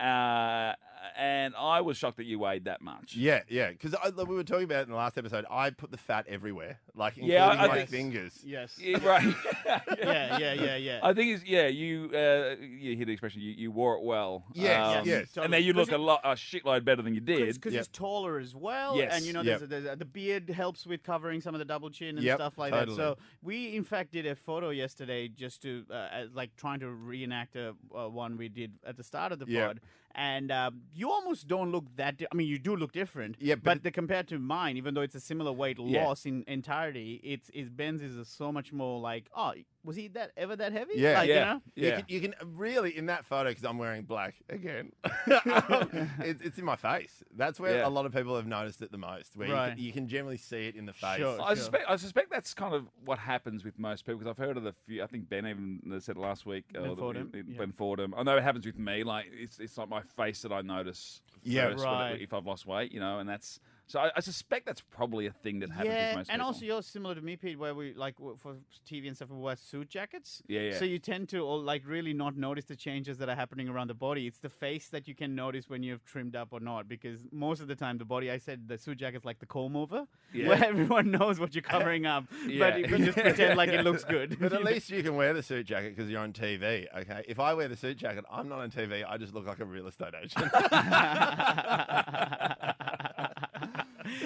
uh, 0.00 0.74
and 1.16 1.54
I 1.58 1.80
was 1.80 1.96
shocked 1.96 2.16
that 2.18 2.24
you 2.26 2.38
weighed 2.38 2.64
that 2.64 2.80
much. 2.80 3.14
yeah, 3.16 3.40
yeah. 3.48 3.70
Because 3.70 3.94
we 4.26 4.34
were 4.36 4.44
talking 4.44 4.64
about 4.64 4.80
it 4.80 4.82
in 4.84 4.90
the 4.90 4.96
last 4.96 5.18
episode. 5.18 5.44
I 5.50 5.70
put 5.70 5.90
the 5.90 5.96
fat 5.98 6.26
everywhere, 6.28 6.78
like 6.94 7.16
including 7.16 7.34
Yeah, 7.34 7.48
I 7.48 7.66
my 7.68 7.74
think- 7.78 7.90
fingers. 7.90 8.40
Yes. 8.44 8.78
Yeah, 8.78 9.04
right. 9.04 9.34
yeah, 9.98 10.38
yeah, 10.38 10.52
yeah, 10.54 10.76
yeah. 10.76 11.00
I 11.02 11.12
think 11.12 11.34
it's 11.36 11.44
yeah. 11.44 11.66
You 11.66 12.10
uh, 12.14 12.56
you 12.60 12.96
hear 12.96 13.06
the 13.06 13.12
expression. 13.12 13.40
You, 13.40 13.52
you 13.52 13.70
wore 13.70 13.96
it 13.96 14.02
well. 14.02 14.44
Yes, 14.54 14.98
Um, 14.98 15.06
yes. 15.06 15.36
And 15.36 15.52
then 15.52 15.62
you 15.62 15.72
look 15.72 15.86
Because 15.88 16.00
a 16.00 16.02
lot 16.04 16.20
a 16.24 16.28
shitload 16.34 16.84
better 16.84 17.02
than 17.02 17.14
you 17.14 17.20
did. 17.20 17.54
because 17.54 17.72
Yep. 17.72 17.80
he's 17.80 17.88
taller 17.88 18.38
as 18.38 18.54
well, 18.54 18.96
Yes. 18.96 19.14
and 19.16 19.24
you 19.26 19.32
know, 19.32 19.42
Yep. 19.42 19.60
there's, 19.60 19.84
there's, 19.84 19.98
the 19.98 20.04
beard 20.04 20.48
helps 20.50 20.86
with 20.86 21.02
covering 21.02 21.40
some 21.40 21.54
of 21.54 21.58
the 21.58 21.64
double 21.64 21.90
chin 21.90 22.16
and 22.16 22.22
Yep, 22.22 22.38
stuff 22.38 22.58
like 22.58 22.72
totally. 22.72 22.96
that. 22.96 23.02
So 23.02 23.18
we, 23.42 23.74
in 23.76 23.84
fact, 23.84 24.12
did 24.12 24.26
a 24.26 24.34
photo 24.34 24.70
yesterday 24.70 25.28
just 25.28 25.62
to 25.62 25.84
uh, 25.90 25.94
uh, 25.94 26.24
like 26.34 26.54
trying 26.56 26.80
to 26.80 26.90
reenact 26.90 27.56
a 27.56 27.74
uh, 27.96 28.08
one 28.08 28.36
we 28.36 28.48
did 28.48 28.72
at 28.86 28.96
the 28.96 29.04
start 29.04 29.32
of 29.32 29.38
the 29.38 29.46
Yep. 29.48 29.66
pod, 29.66 29.80
and 30.14 30.50
um, 30.52 30.82
you 30.94 31.10
almost 31.10 31.48
don't 31.48 31.70
look 31.72 31.84
that. 31.96 32.18
Di- 32.18 32.26
I 32.30 32.34
mean, 32.34 32.46
you 32.48 32.58
do 32.58 32.76
look 32.76 32.92
different, 32.92 33.36
Yeah, 33.40 33.54
but 33.56 33.64
but, 33.64 33.82
the, 33.82 33.90
compared 33.90 34.28
to 34.28 34.38
mine, 34.38 34.76
even 34.76 34.94
though 34.94 35.00
it's 35.00 35.14
a 35.14 35.20
similar 35.20 35.52
weight 35.52 35.78
Yeah. 35.78 36.04
loss 36.06 36.26
in 36.26 36.44
entirety, 36.46 37.20
it's 37.24 37.50
it's 37.54 37.68
Ben's 37.70 38.02
is 38.02 38.28
so 38.28 38.52
much 38.52 38.72
more 38.72 39.00
like, 39.00 39.26
oh, 39.34 39.54
was 39.84 39.96
he 39.96 40.08
that 40.08 40.32
ever 40.36 40.54
that 40.56 40.72
heavy? 40.72 40.92
Yeah. 40.96 41.18
like, 41.18 41.28
yeah. 41.28 41.34
You 41.34 41.44
know? 41.44 41.60
You, 41.74 41.92
can, 41.92 42.04
you 42.08 42.20
can 42.20 42.34
really 42.56 42.96
in 42.96 43.06
that 43.06 43.24
photo 43.24 43.50
because 43.50 43.64
I'm 43.64 43.78
wearing 43.78 44.02
black 44.02 44.36
again. 44.48 44.92
it's, 45.26 46.40
it's 46.42 46.58
in 46.58 46.64
my 46.64 46.76
face. 46.76 47.22
That's 47.36 47.58
where 47.58 47.78
Yeah. 47.78 47.86
a 47.86 47.90
lot 47.90 48.06
of 48.06 48.12
people 48.12 48.36
have 48.36 48.46
noticed 48.46 48.82
it 48.82 48.92
the 48.92 48.98
most. 48.98 49.36
Where 49.36 49.48
you, 49.48 49.54
can, 49.54 49.78
you 49.78 49.92
can 49.92 50.08
generally 50.08 50.36
see 50.36 50.66
it 50.66 50.76
in 50.76 50.86
the 50.86 50.92
face. 50.92 51.18
Sure. 51.18 51.40
I 51.42 51.54
suspect 51.54 51.84
I 51.88 51.96
suspect 51.96 52.30
that's 52.30 52.54
kind 52.54 52.74
of 52.74 52.86
what 53.04 53.18
happens 53.18 53.64
with 53.64 53.78
most 53.78 54.04
people 54.04 54.18
because 54.18 54.30
I've 54.30 54.38
heard 54.38 54.56
of 54.56 54.62
the 54.62 54.74
few. 54.86 55.02
I 55.02 55.06
think 55.06 55.28
Ben 55.28 55.46
even 55.46 55.80
said 56.00 56.16
it 56.16 56.20
last 56.20 56.46
week. 56.46 56.64
Ben 56.72 56.90
uh, 56.90 56.94
Fordham, 56.94 57.28
Ben 57.28 57.46
yeah. 57.48 57.58
Ben 57.58 57.72
Fordham. 57.72 58.14
I 58.16 58.22
know 58.22 58.36
it 58.36 58.42
happens 58.42 58.66
with 58.66 58.78
me. 58.78 59.02
Like 59.02 59.26
it's 59.32 59.58
it's 59.58 59.76
like 59.78 59.88
my 59.88 60.02
face 60.16 60.42
that 60.42 60.52
I 60.52 60.62
notice. 60.62 61.22
Yeah, 61.42 61.70
first 61.70 61.84
when 61.84 61.94
right. 61.94 62.20
if 62.20 62.32
I've 62.32 62.46
lost 62.46 62.66
weight, 62.66 62.92
you 62.92 63.00
know, 63.00 63.18
and 63.18 63.28
that's 63.28 63.58
so. 63.86 64.00
I, 64.00 64.10
I 64.16 64.20
suspect 64.20 64.66
that's 64.66 64.80
probably 64.80 65.26
a 65.26 65.32
thing 65.32 65.60
that 65.60 65.70
happens 65.70 65.88
with 65.88 65.96
Yeah, 65.96 66.14
most 66.16 66.30
and 66.30 66.38
people. 66.40 66.46
also 66.46 66.64
you're 66.64 66.82
similar 66.82 67.14
to 67.14 67.20
me, 67.20 67.36
Pete, 67.36 67.58
where 67.58 67.74
we 67.74 67.92
like 67.94 68.16
for 68.18 68.56
TV 68.88 69.06
and 69.08 69.16
stuff 69.16 69.30
we 69.30 69.38
wear 69.38 69.56
suit 69.56 69.88
jackets. 69.88 70.42
Yeah, 70.48 70.60
yeah. 70.60 70.78
So 70.78 70.84
you 70.84 70.98
tend 70.98 71.28
to 71.30 71.40
all, 71.40 71.60
like 71.60 71.82
really 71.86 72.12
not 72.12 72.36
notice 72.36 72.64
the 72.66 72.76
changes 72.76 73.18
that 73.18 73.28
are 73.28 73.34
happening 73.34 73.68
around 73.68 73.88
the 73.88 73.94
body. 73.94 74.26
It's 74.26 74.38
the 74.38 74.48
face 74.48 74.88
that 74.88 75.06
you 75.08 75.14
can 75.14 75.34
notice 75.34 75.68
when 75.68 75.82
you've 75.82 76.04
trimmed 76.04 76.36
up 76.36 76.48
or 76.52 76.60
not, 76.60 76.88
because 76.88 77.20
most 77.32 77.60
of 77.60 77.68
the 77.68 77.74
time 77.76 77.98
the 77.98 78.04
body. 78.04 78.30
I 78.30 78.38
said 78.38 78.68
the 78.68 78.78
suit 78.78 78.98
jacket's 78.98 79.24
like 79.24 79.38
the 79.40 79.46
comb 79.46 79.76
over, 79.76 80.06
Yeah. 80.32 80.48
where 80.48 80.64
everyone 80.72 81.10
knows 81.10 81.38
what 81.38 81.54
you're 81.54 81.62
covering 81.76 82.06
up, 82.06 82.24
Yeah. 82.46 82.70
but 82.70 82.78
you 82.78 82.86
can 82.86 83.04
just 83.04 83.18
pretend 83.22 83.56
like 83.56 83.70
it 83.70 83.82
looks 83.84 84.04
good. 84.04 84.38
But 84.40 84.52
at 84.52 84.64
least 84.64 84.90
you 84.90 85.02
can 85.02 85.16
wear 85.16 85.34
the 85.34 85.42
suit 85.42 85.66
jacket 85.66 85.94
because 85.96 86.10
you're 86.10 86.20
on 86.20 86.32
TV. 86.32 86.86
Okay, 86.96 87.24
if 87.28 87.38
I 87.40 87.54
wear 87.54 87.68
the 87.68 87.76
suit 87.76 87.96
jacket, 87.98 88.24
I'm 88.30 88.48
not 88.48 88.60
on 88.60 88.70
TV. 88.70 89.04
I 89.08 89.16
just 89.18 89.34
look 89.34 89.46
like 89.46 89.60
a 89.60 89.64
real 89.64 89.86
estate 89.88 90.14
agent. 90.22 90.50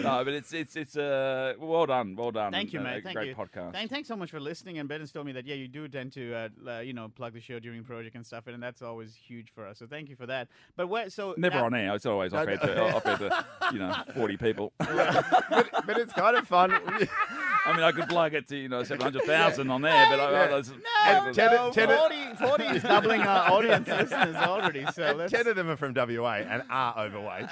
No, 0.02 0.25
but 0.25 0.34
it's 0.34 0.52
it's 0.52 0.76
it's 0.76 0.96
uh 0.96 1.55
well 1.58 1.87
done, 1.87 2.14
well 2.17 2.31
done. 2.31 2.52
Thank 2.52 2.73
you, 2.73 2.78
and, 2.81 2.88
uh, 2.88 2.90
mate. 2.93 3.05
Thank 3.05 3.17
great 3.17 3.28
you. 3.28 3.34
podcast. 3.34 3.73
Thank, 3.73 3.90
thanks 3.90 4.08
so 4.08 4.17
much 4.17 4.31
for 4.31 4.40
listening. 4.40 4.78
And 4.78 4.88
Ben 4.88 5.00
has 5.00 5.12
told 5.12 5.26
me 5.26 5.32
that 5.32 5.46
yeah, 5.46 5.55
you 5.55 5.69
do 5.69 5.87
tend 5.88 6.12
to 6.14 6.34
uh, 6.34 6.49
uh, 6.67 6.79
you 6.81 6.93
know 6.93 7.08
plug 7.08 7.32
the 7.34 7.41
show 7.41 7.58
during 7.58 7.84
project 7.84 8.17
and 8.17 8.24
stuff, 8.27 8.46
and 8.46 8.62
that's 8.62 8.82
always 8.82 9.15
huge 9.15 9.51
for 9.55 9.67
us. 9.67 9.79
So 9.79 9.86
thank 9.86 10.08
you 10.08 10.17
for 10.17 10.27
that. 10.27 10.48
But 10.77 10.89
where 10.89 11.08
so 11.10 11.34
Never 11.36 11.56
now- 11.56 11.67
on 11.67 11.74
air. 11.74 11.94
It's 11.94 12.06
always 12.06 12.32
off 12.32 12.46
air 12.48 12.56
to, 12.58 12.94
off 12.96 13.06
air 13.06 13.17
to 13.19 13.44
you 13.72 13.79
know 13.79 13.94
forty 14.15 14.36
people. 14.36 14.72
but, 14.79 15.70
but 15.86 15.98
it's 15.98 16.12
kind 16.12 16.36
of 16.36 16.46
fun. 16.46 16.72
I 16.72 17.72
mean, 17.74 17.82
I 17.82 17.91
could 17.93 18.08
plug 18.08 18.34
it 18.34 18.46
to 18.48 18.56
you 18.56 18.69
know 18.69 18.82
seven 18.84 19.03
hundred 19.03 19.22
thousand 19.24 19.70
on 19.70 19.82
there, 19.82 20.06
but 20.08 20.20
I, 20.20 20.24
I, 20.24 20.31
Yeah. 20.32 20.46
that's- 20.46 20.70
No, 20.70 21.32
ten- 21.32 21.53
no, 21.55 21.70
ten- 21.72 21.89
40, 21.89 22.15
40 22.36 22.65
is 22.77 22.82
doubling 22.82 23.20
our 23.22 23.51
audience 23.53 23.89
listeners 23.89 24.36
already. 24.36 24.86
So 24.94 25.15
let's. 25.17 25.32
ten 25.32 25.46
of 25.46 25.56
them 25.56 25.69
are 25.70 25.77
from 25.77 25.93
WA 25.94 26.34
and 26.48 26.62
are 26.70 26.94
overweight. 27.06 27.46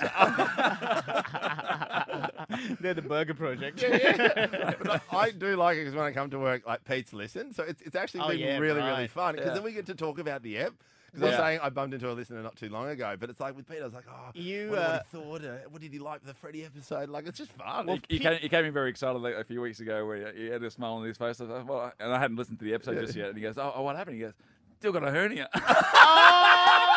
They're 2.81 2.95
the 2.95 3.03
Burger 3.03 3.35
Project. 3.35 3.83
yeah 3.83 4.75
but 4.83 4.91
I, 5.13 5.17
I 5.17 5.31
do 5.31 5.57
like 5.57 5.77
it 5.77 5.81
because 5.83 5.95
when 5.95 6.05
I 6.05 6.13
come 6.13 6.31
to 6.31 6.39
work, 6.39 6.67
like 6.67 6.85
Pete's 6.85 7.13
listen, 7.13 7.53
so 7.53 7.63
it's, 7.63 7.81
it's 7.83 7.97
actually 7.97 8.21
Oh, 8.21 8.29
been 8.29 8.39
yeah, 8.41 8.59
really 8.59 8.81
really 8.83 9.09
fun 9.09 9.35
because 9.35 9.49
Yeah. 9.49 9.55
then 9.55 9.63
we 9.65 9.73
get 9.73 9.87
to 9.87 9.95
talk 9.95 10.19
about 10.19 10.43
the 10.43 10.59
app. 10.59 10.73
Because 11.13 11.29
I 11.29 11.31
was 11.31 11.37
saying 11.47 11.61
I 11.63 11.69
bumped 11.71 11.95
into 11.95 12.11
a 12.11 12.13
listener 12.13 12.43
not 12.43 12.57
too 12.57 12.69
long 12.69 12.89
ago, 12.89 13.15
but 13.17 13.31
it's 13.31 13.39
like 13.39 13.55
with 13.57 13.69
Pete, 13.69 13.79
I 13.81 13.85
was 13.85 13.95
like, 13.95 14.03
oh, 14.11 14.31
You, 14.35 14.71
what, 14.71 14.79
what 14.79 14.85
uh, 14.91 14.99
he 15.13 15.17
thought, 15.17 15.45
uh, 15.45 15.57
what 15.71 15.81
did 15.81 15.93
he 15.93 16.01
like 16.01 16.25
the 16.25 16.35
Freddie 16.35 16.65
episode? 16.65 17.09
Like, 17.09 17.29
it's 17.29 17.39
just 17.39 17.53
fun. 17.53 17.87
Well, 17.87 17.99
he, 18.09 18.19
came, 18.19 18.37
he 18.41 18.49
came 18.49 18.65
in 18.65 18.73
very 18.73 18.91
excited 18.91 19.19
like, 19.23 19.37
a 19.37 19.45
few 19.45 19.61
weeks 19.61 19.79
ago 19.79 20.05
where 20.07 20.33
he 20.33 20.47
had 20.47 20.61
a 20.65 20.71
smile 20.73 20.95
on 20.95 21.05
his 21.05 21.17
face. 21.17 21.41
I 21.41 21.47
thought, 21.47 21.67
well, 21.67 21.93
and 22.01 22.13
I 22.13 22.19
hadn't 22.19 22.37
listened 22.37 22.59
to 22.59 22.65
the 22.65 22.75
episode 22.75 22.99
just 23.01 23.15
yet. 23.15 23.29
And 23.29 23.37
he 23.37 23.43
goes, 23.45 23.57
oh, 23.59 23.73
oh, 23.77 23.83
what 23.83 23.95
happened? 23.95 24.17
He 24.17 24.23
goes, 24.23 24.33
still 24.81 24.91
got 24.91 25.05
a 25.07 25.11
hernia. 25.13 25.49
Oh, 25.57 25.63
I 25.63 26.94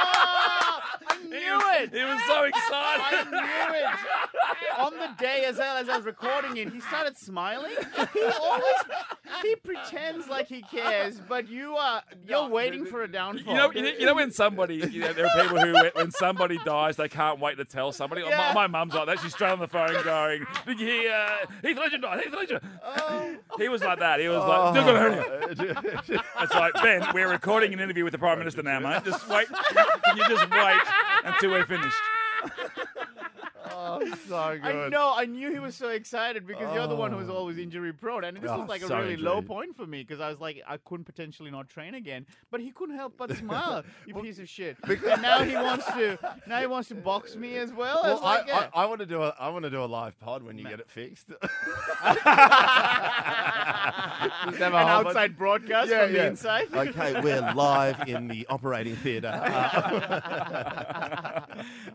knew 1.28 1.62
it. 1.80 1.94
he 1.94 2.04
was 2.04 2.22
so 2.28 2.44
excited. 2.52 3.04
I 3.04 3.24
knew 3.30 3.76
it. 3.78 4.80
On 4.80 4.94
the 4.94 5.10
day 5.20 5.46
as, 5.46 5.60
I- 5.60 5.80
as 5.82 5.90
I 5.90 5.98
was 5.98 6.06
recording 6.06 6.58
it, 6.58 6.72
he 6.72 6.80
started 6.80 7.18
smiling. 7.18 7.76
He 8.14 8.24
always 8.24 8.64
he 9.44 9.56
pretends 9.56 9.88
pretends 9.98 10.28
like 10.28 10.48
he 10.48 10.62
cares, 10.64 11.20
but 11.28 11.48
you 11.50 11.76
are 11.76 12.02
you're 12.26 12.48
waiting 12.50 12.86
for 12.86 13.04
a 13.04 13.08
downfall. 13.12 13.54
You 13.54 13.60
know, 13.60 13.72
you 13.72 13.82
know, 13.84 13.90
you 14.00 14.06
know 14.06 14.16
when 14.16 14.32
somebody, 14.32 14.76
you 14.76 15.02
know, 15.02 15.14
there 15.14 15.26
are 15.28 15.42
people 15.44 15.60
who, 15.60 15.74
when- 15.74 15.92
when 15.94 16.12
somebody 16.12 16.58
dies, 16.66 16.96
they 16.98 17.08
can't 17.10 17.40
wait 17.40 17.58
to 17.58 17.66
tell 17.66 17.92
somebody. 17.92 18.22
My- 18.24 18.30
Yeah. 18.30 18.52
My, 18.54 18.68
mum's 18.68 18.94
like 18.94 19.06
that. 19.08 19.20
She's 19.20 19.34
straight 19.34 19.52
on 19.52 19.60
the 19.60 19.68
phone 19.68 19.92
going, 20.04 20.46
"Did 20.66 20.80
you 20.80 20.88
hear 20.88 21.12
uh, 21.14 21.46
Heath 21.62 21.78
Ledger 21.78 21.98
died? 21.98 22.22
Heath 22.24 22.34
Ledger." 22.36 22.62
He 23.58 23.70
was 23.70 23.84
like 23.84 24.00
that. 24.00 24.20
He 24.20 24.28
was 24.28 24.38
like, 24.44 24.74
"Still 24.76 24.86
got 24.86 25.02
hernia." 25.02 26.22
It's 26.42 26.54
like 26.54 26.74
Ben, 26.76 27.06
we're 27.14 27.30
recording 27.30 27.74
an 27.74 27.80
interview 27.80 28.04
with 28.04 28.12
the 28.14 28.18
Prime 28.20 28.40
Minister 28.40 28.64
now, 28.64 28.80
mate. 28.80 29.04
Just 29.06 29.28
wait. 29.30 29.48
Can 29.48 30.18
you 30.18 30.28
just 30.28 30.50
wait 30.50 30.82
until 31.24 31.52
we're 31.52 31.66
finished? 31.66 31.96
oh, 33.72 34.00
so 34.28 34.58
good. 34.62 34.76
I 34.76 34.90
know. 34.90 35.14
I 35.16 35.26
knew 35.26 35.52
he 35.52 35.60
was 35.60 35.76
so 35.76 35.90
excited 35.90 36.46
because 36.48 36.74
you're 36.74 36.88
the 36.88 36.96
one 36.96 37.12
who 37.12 37.18
was 37.18 37.30
Oh. 37.30 37.36
always 37.38 37.58
injury 37.58 37.92
prone, 37.94 38.24
and 38.24 38.38
this 38.38 38.50
Oh, 38.52 38.60
was 38.60 38.70
like 38.70 38.82
a 38.84 38.88
so 38.88 38.98
really 39.00 39.18
low 39.18 39.42
point 39.42 39.76
for 39.76 39.86
me 39.86 40.04
because 40.04 40.20
I 40.22 40.30
was 40.30 40.40
like, 40.40 40.62
I 40.68 40.78
couldn't 40.78 41.06
potentially 41.06 41.52
not 41.52 41.68
train 41.70 41.96
again. 41.96 42.26
But 42.52 42.62
he 42.62 42.72
couldn't 42.72 42.96
help 42.96 43.16
but 43.18 43.36
smile. 43.36 43.84
You 44.06 44.14
piece 44.16 44.40
of 44.40 44.48
shit. 44.48 44.78
and 44.84 45.22
now 45.22 45.44
he 45.44 45.56
wants 45.56 45.86
to. 45.88 46.18
Now 46.48 46.60
he 46.62 46.68
wants 46.68 46.90
to 46.90 46.96
box 46.96 47.36
me 47.36 47.58
as 47.58 47.74
well. 47.74 48.02
Well, 48.04 48.14
It's 48.14 48.24
like, 48.24 48.46
I, 48.46 48.48
yeah. 48.48 48.70
I, 48.74 48.84
I 48.84 48.86
want 48.86 49.00
to 49.02 49.06
do 49.06 49.22
a 49.24 49.34
I 49.40 49.50
want 49.50 49.64
to 49.64 49.70
do 49.72 49.84
a 49.84 49.86
live 49.86 50.20
pod 50.20 50.44
when 50.44 50.58
you 50.58 50.64
get 50.70 50.80
it 50.80 50.90
fixed. 50.90 51.28
An 54.48 54.54
have 54.54 54.74
a 54.74 54.78
whole 54.80 55.04
bunch- 55.04 55.08
outside 55.08 55.38
broadcast 55.38 55.90
Yeah, 55.90 56.06
from 56.06 56.14
the 56.14 56.28
inside. 56.28 56.68
okay, 56.74 57.20
we're 57.22 57.42
live 57.54 58.08
in 58.08 58.28
the 58.28 58.46
operating 58.50 58.96
theatre, 58.98 59.28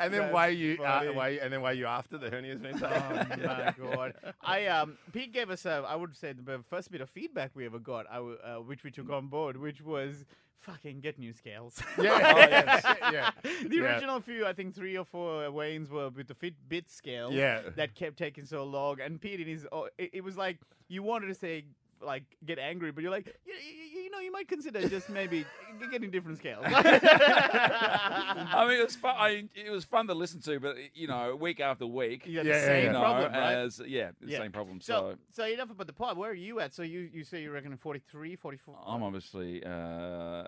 and 0.00 0.12
then 0.12 0.32
why 0.32 0.48
you, 0.48 0.82
uh, 0.82 1.00
funny. 1.14 1.38
and 1.38 1.52
then 1.52 1.60
why 1.62 1.72
you 1.72 1.86
after 1.86 2.18
the 2.18 2.30
hernia's 2.30 2.60
been 2.60 2.74
Oh 2.74 2.78
taken. 2.78 3.42
my 3.46 3.74
god! 3.78 4.14
I 4.42 4.66
um 4.66 4.98
Pete 5.12 5.32
gave 5.32 5.50
us 5.50 5.64
a 5.66 5.84
I 5.86 5.94
would 5.96 6.14
say 6.16 6.32
the 6.32 6.60
first 6.68 6.90
bit 6.90 7.00
of 7.00 7.08
feedback 7.10 7.52
we 7.54 7.64
ever 7.66 7.78
got, 7.78 8.06
I 8.10 8.16
w- 8.16 8.38
uh, 8.44 8.56
which 8.56 8.84
we 8.84 8.90
took 8.90 9.10
on 9.10 9.28
board, 9.28 9.56
which 9.56 9.80
was 9.82 10.24
fucking 10.62 11.00
get 11.00 11.18
new 11.18 11.32
scales. 11.32 11.80
Yeah, 11.98 12.10
oh, 12.34 12.38
yeah, 12.38 13.10
yeah. 13.12 13.30
The 13.68 13.76
Yeah. 13.76 13.82
original 13.82 14.20
few, 14.20 14.46
I 14.46 14.52
think 14.52 14.74
three 14.74 14.96
or 14.96 15.04
four 15.04 15.44
uh, 15.44 15.50
Waynes 15.50 15.90
were 15.90 16.08
with 16.10 16.28
the 16.28 16.34
Fitbit 16.34 16.88
scale. 16.90 17.32
Yeah. 17.32 17.60
That 17.76 17.94
kept 17.94 18.16
taking 18.16 18.44
so 18.44 18.64
long, 18.64 19.00
and 19.00 19.20
Pete 19.20 19.40
in 19.40 19.46
his, 19.48 19.66
oh, 19.72 19.88
it, 19.98 20.10
it 20.14 20.24
was 20.24 20.36
like 20.36 20.58
you 20.88 21.02
wanted 21.02 21.26
to 21.28 21.34
say 21.34 21.64
like 22.04 22.24
get 22.44 22.58
angry, 22.58 22.90
but 22.92 23.02
you're 23.02 23.10
like, 23.10 23.26
you, 23.46 23.52
you, 23.54 24.02
you 24.04 24.10
know, 24.10 24.18
you 24.20 24.32
might 24.32 24.48
consider 24.48 24.86
just 24.88 25.08
maybe 25.08 25.44
getting 25.90 26.10
different 26.10 26.38
scales. 26.38 26.64
I 26.68 28.64
mean, 28.68 28.80
it 28.80 28.84
was 28.84 28.96
fun. 28.96 29.14
I, 29.18 29.48
it 29.54 29.70
was 29.70 29.84
fun 29.84 30.06
to 30.08 30.14
listen 30.14 30.40
to, 30.42 30.60
but 30.60 30.76
you 30.94 31.06
know, 31.06 31.36
week 31.36 31.60
after 31.60 31.86
week, 31.86 32.26
You 32.26 32.34
Yeah, 32.40 32.42
the 32.42 32.54
same 32.54 32.68
yeah. 32.68 32.86
you 32.86 32.92
know, 32.92 33.00
problem, 33.00 33.32
right? 33.32 33.52
as 33.54 33.80
yeah, 33.86 34.10
the 34.20 34.28
Yeah. 34.30 34.38
same 34.38 34.52
problem. 34.52 34.80
So, 34.80 35.16
So, 35.32 35.42
so 35.44 35.52
enough 35.52 35.70
about 35.70 35.86
the 35.86 35.92
pod. 35.92 36.16
Where 36.16 36.30
are 36.30 36.34
you 36.34 36.60
at? 36.60 36.74
So 36.74 36.82
you, 36.82 37.08
you 37.12 37.24
say 37.24 37.42
you 37.42 37.50
reckon 37.50 37.76
43, 37.76 38.36
44? 38.36 38.78
I'm 38.86 39.02
obviously 39.02 39.62
uh, 39.64 40.44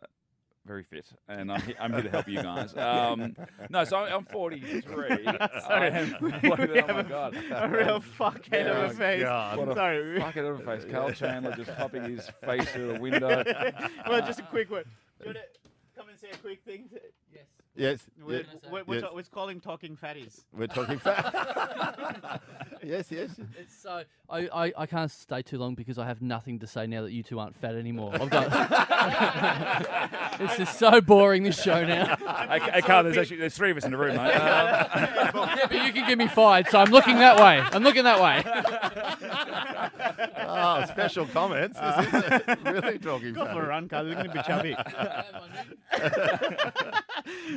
very 0.66 0.82
fit, 0.84 1.06
and 1.28 1.52
I'm, 1.52 1.60
he- 1.62 1.74
I'm 1.78 1.92
here 1.92 2.02
to 2.02 2.10
help 2.10 2.28
you 2.28 2.42
guys. 2.42 2.74
Um, 2.84 3.36
no, 3.70 3.84
so 3.84 3.96
I'm, 3.98 4.12
I'm 4.12 4.24
43. 4.24 5.26
I 5.68 5.86
am, 5.88 6.16
we 6.20 6.32
oh 6.32 6.38
my 6.42 6.56
have 6.86 6.96
a- 6.98 7.04
god, 7.04 7.36
a 7.36 7.68
real 7.68 8.00
fuckhead 8.00 8.66
of 8.66 8.76
Oh, 8.76 8.84
a 8.86 8.90
face. 8.90 9.22
God. 9.22 9.58
What 9.58 9.68
a 9.68 9.74
Sorry. 9.74 10.20
fucking 10.20 10.44
over 10.44 10.62
face. 10.64 10.90
Carl 10.90 11.10
Chandler 11.12 11.54
just 11.56 11.74
popping 11.76 12.04
his 12.04 12.28
face 12.44 12.68
through 12.70 12.92
the 12.94 13.00
window. 13.00 13.42
well, 14.08 14.20
just 14.26 14.40
a 14.40 14.42
quick 14.44 14.70
one. 14.70 14.84
Do 15.22 15.28
you 15.30 15.34
want 15.34 15.38
to 15.38 15.70
come 15.98 16.08
and 16.08 16.18
say 16.18 16.28
a 16.32 16.36
quick 16.36 16.62
thing? 16.64 16.88
Yes. 17.76 18.06
Yes, 18.16 18.24
We're, 18.24 18.38
yeah, 18.38 18.44
we're, 18.70 18.84
we're, 18.84 18.94
Yes. 18.94 19.02
ta- 19.02 19.10
we're 19.14 19.22
calling 19.24 19.60
talking 19.60 19.96
fatties. 19.96 20.42
we're 20.56 20.68
talking 20.68 20.96
fast. 20.98 21.34
yes, 22.84 23.10
yes. 23.10 23.30
It's 23.58 23.76
so 23.76 24.04
I, 24.30 24.48
I, 24.66 24.72
I 24.78 24.86
can't 24.86 25.10
stay 25.10 25.42
too 25.42 25.58
long 25.58 25.74
because 25.74 25.98
I 25.98 26.06
have 26.06 26.22
nothing 26.22 26.60
to 26.60 26.68
say 26.68 26.86
now 26.86 27.02
that 27.02 27.10
you 27.10 27.24
two 27.24 27.40
aren't 27.40 27.56
fat 27.56 27.74
anymore. 27.74 28.12
I've 28.14 28.30
got. 28.30 28.46
it's 30.40 30.56
just 30.56 30.78
so 30.78 31.00
boring 31.00 31.42
this 31.42 31.60
show 31.60 31.84
now. 31.84 32.14
Hey, 32.48 32.60
hey, 32.60 32.80
Carl, 32.82 33.02
there's 33.02 33.18
actually 33.18 33.38
there's 33.38 33.56
three 33.56 33.72
of 33.72 33.76
us 33.76 33.84
in 33.84 33.90
the 33.90 33.98
room, 33.98 34.16
mate. 34.16 34.34
Um, 35.34 35.48
yeah, 35.56 35.66
but 35.66 35.84
you 35.84 35.92
can 35.92 36.06
get 36.06 36.16
me 36.16 36.28
fired, 36.28 36.68
so 36.68 36.78
I'm 36.78 36.90
looking 36.90 37.16
that 37.16 37.36
way. 37.36 37.58
I'm 37.58 37.82
looking 37.82 38.04
that 38.04 38.20
way. 38.20 38.42
Oh, 40.46 40.84
special 40.86 41.26
comments. 41.26 41.78
This 41.78 42.06
is 42.06 42.64
really 42.64 42.98
talking 42.98 43.32
Go 43.32 43.46
for 43.46 43.64
a 43.64 43.68
run, 43.68 43.88
Carl. 43.88 44.06
You're 44.06 44.14
going 44.14 44.28
to 44.28 44.32
be 44.32 44.42
chubby. 44.42 44.76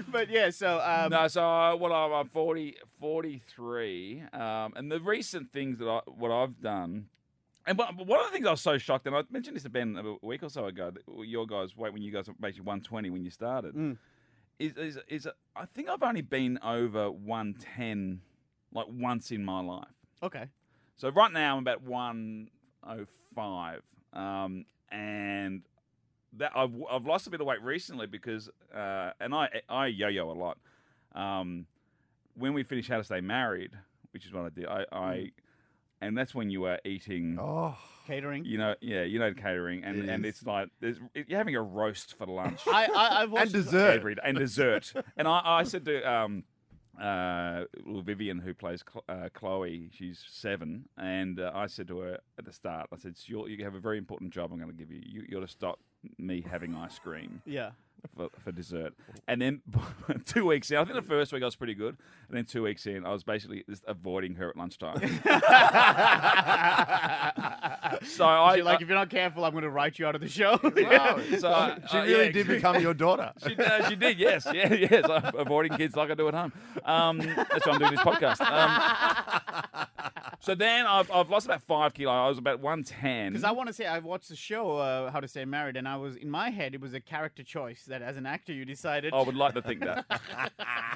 but 0.12 0.30
yeah, 0.30 0.50
so 0.50 0.80
um, 0.80 1.12
no, 1.12 1.28
so 1.28 1.44
uh, 1.44 1.76
what 1.76 1.92
I'm, 1.92 2.14
I'm 2.14 2.28
40, 2.30 2.78
43, 3.00 4.24
um, 4.34 4.74
and 4.76 4.92
the 4.92 5.00
recent 5.00 5.52
things 5.52 5.80
that 5.80 5.88
I 5.88 6.02
what 6.06 6.32
I've 6.32 6.60
done, 6.62 7.08
and 7.66 7.78
one 7.78 7.90
of 8.20 8.28
the 8.28 8.32
things 8.32 8.48
I 8.48 8.52
was 8.52 8.62
so 8.62 8.78
shocked, 8.78 9.08
and 9.08 9.16
I 9.16 9.24
mentioned 9.30 9.56
this 9.56 9.64
to 9.64 9.70
Ben 9.70 9.98
a 9.98 10.26
week 10.26 10.44
or 10.44 10.50
so 10.50 10.66
ago. 10.66 10.92
That 10.92 11.02
your 11.26 11.46
guys 11.46 11.76
wait 11.76 11.94
when 11.94 12.02
you 12.02 12.12
guys 12.12 12.28
were 12.28 12.36
basically 12.40 12.66
120 12.66 13.10
when 13.10 13.24
you 13.24 13.32
started. 13.32 13.76
Mm. 13.76 13.98
Is, 14.60 14.74
is 14.78 14.98
is 15.08 15.28
I 15.56 15.66
think 15.66 15.90
I've 15.90 16.02
only 16.04 16.22
been 16.22 16.58
over 16.64 17.12
110 17.12 18.22
like 18.74 18.88
once 18.90 19.32
in 19.32 19.44
my 19.44 19.62
life. 19.62 19.86
okay. 20.24 20.46
So 20.96 21.10
right 21.10 21.32
now 21.32 21.58
I'm 21.58 21.62
about 21.62 21.84
105, 21.84 23.82
um, 24.14 24.66
and 24.92 25.62
that 26.38 26.52
I've 26.56 26.72
I've 26.90 27.06
lost 27.06 27.28
a 27.28 27.30
bit 27.30 27.42
of 27.42 27.48
weight 27.48 27.62
recently 27.62 28.08
because 28.08 28.50
uh, 28.74 29.12
and 29.20 29.34
I 29.34 29.62
I 29.70 29.88
yo-yo 29.88 30.30
a 30.30 30.34
lot. 30.34 30.58
Um, 31.16 31.66
when 32.36 32.54
we 32.54 32.64
finished 32.64 32.90
How 32.90 32.98
to 32.98 33.04
Stay 33.04 33.22
Married, 33.22 33.72
which 34.12 34.26
is 34.26 34.32
what 34.34 34.46
I 34.46 34.50
did, 34.50 34.68
I, 34.68 34.86
I 34.92 35.32
and 36.02 36.18
that's 36.18 36.36
when 36.36 36.50
you 36.50 36.62
were 36.62 36.80
eating. 36.86 37.38
Oh, 37.40 37.76
Catering. 38.06 38.46
You 38.46 38.58
know, 38.58 38.76
yeah, 38.80 39.04
you 39.04 39.20
know 39.20 39.34
catering, 39.34 39.84
and, 39.84 40.04
It 40.04 40.10
and 40.10 40.26
it's 40.26 40.46
like 40.46 40.70
there's, 40.80 40.98
you're 41.14 41.38
having 41.38 41.56
a 41.56 41.62
roast 41.62 42.18
for 42.18 42.26
lunch 42.26 42.62
I, 42.66 42.86
I, 42.86 43.22
I've 43.24 43.32
watched 43.32 43.54
and 43.54 43.66
dessert. 43.66 43.96
every 43.98 44.16
day, 44.16 44.22
and 44.24 44.38
dessert. 44.38 44.94
and 45.18 45.28
I, 45.28 45.42
I 45.44 45.64
said 45.64 45.84
to 45.86 46.10
um, 46.10 46.44
uh, 47.02 47.66
little 47.86 48.02
Vivian, 48.02 48.40
who 48.40 48.54
plays 48.54 48.82
Cl- 48.90 49.04
uh, 49.10 49.28
Chloe, 49.34 49.90
she's 49.94 50.24
seven, 50.30 50.88
and 50.98 51.40
uh, 51.40 51.52
I 51.54 51.68
said 51.68 51.90
to 51.90 52.00
her 52.00 52.20
at 52.38 52.46
the 52.46 52.54
start, 52.54 52.88
I 52.94 52.98
said, 52.98 53.16
"You're, 53.26 53.50
"You 53.50 53.62
have 53.66 53.76
a 53.76 53.80
very 53.80 53.98
important 53.98 54.32
job. 54.32 54.52
I'm 54.54 54.60
going 54.60 54.72
to 54.72 54.78
give 54.78 54.90
you. 54.90 55.02
you 55.06 55.26
you're 55.28 55.42
to 55.42 55.48
stop 55.48 55.80
me 56.18 56.44
having 56.50 56.76
ice 56.76 57.00
cream." 57.00 57.42
Yeah. 57.46 57.72
For, 58.16 58.30
for 58.44 58.52
dessert, 58.52 58.94
and 59.28 59.42
then 59.42 59.62
two 60.26 60.46
weeks 60.46 60.70
in, 60.72 60.78
I 60.78 60.84
think 60.86 60.96
the 60.96 61.02
first 61.02 61.34
week 61.34 61.42
I 61.42 61.46
was 61.46 61.56
pretty 61.56 61.74
good, 61.74 61.98
and 62.30 62.38
then 62.38 62.46
two 62.46 62.62
weeks 62.64 62.86
in, 62.86 63.06
I 63.06 63.12
was 63.12 63.24
basically 63.24 63.64
just 63.68 63.84
avoiding 63.88 64.36
her 64.36 64.50
at 64.52 64.56
lunchtime. 64.56 65.00
so 68.04 68.26
I 68.26 68.62
like, 68.64 68.82
if 68.82 68.88
you're 68.88 68.98
not 68.98 69.10
careful, 69.10 69.44
I'm 69.44 69.52
going 69.52 69.64
to 69.64 69.70
write 69.70 70.00
you 70.00 70.06
out 70.06 70.16
of 70.16 70.22
the 70.22 70.30
show. 70.30 70.60
Wow. 70.64 71.20
So 71.40 71.52
I- 71.52 71.78
she 71.90 71.98
uh, 71.98 72.04
really 72.06 72.26
yeah, 72.28 72.32
did 72.32 72.48
become 72.48 72.82
your 72.82 72.94
daughter. 72.94 73.32
She, 73.46 73.56
uh, 73.58 73.90
she 73.90 73.96
did, 73.96 74.20
yes, 74.20 74.48
yeah, 74.54 74.74
yes. 74.74 75.06
I'm 75.10 75.36
avoiding 75.36 75.76
kids 75.76 75.96
like 75.96 76.12
I 76.12 76.14
do 76.14 76.28
at 76.28 76.34
home. 76.34 76.54
Um, 76.86 77.18
that's 77.18 77.66
why 77.66 77.74
I'm 77.74 77.80
doing 77.80 77.92
this 77.92 78.02
podcast. 78.02 78.42
Um, 78.42 79.88
so 80.40 80.56
then 80.56 80.86
I've, 80.86 81.10
I've 81.12 81.30
lost 81.30 81.46
about 81.46 81.62
five 81.64 81.94
kilo. 81.94 82.12
I 82.12 82.28
was 82.28 82.38
about 82.38 82.60
one 82.60 82.84
ten. 82.84 83.32
Because 83.34 83.44
I 83.44 83.52
want 83.52 83.68
to 83.68 83.74
say 83.74 83.86
I 83.86 84.00
watched 84.00 84.30
the 84.30 84.36
show 84.36 84.78
uh, 84.78 85.12
How 85.12 85.20
to 85.20 85.28
Stay 85.28 85.46
Married, 85.46 85.78
and 85.78 85.88
I 85.88 85.98
was 85.98 86.16
in 86.16 86.30
my 86.30 86.50
head 86.50 86.74
it 86.74 86.82
was 86.82 86.94
a 86.94 87.00
character 87.00 87.44
choice 87.44 87.84
that 87.86 88.02
as 88.02 88.18
an 88.18 88.26
actor 88.26 88.54
you 88.54 88.66
decided. 88.66 89.14
I 89.14 89.22
would 89.22 89.36
like 89.36 89.54
to 89.56 89.62
think 89.62 89.82
that. 89.82 90.06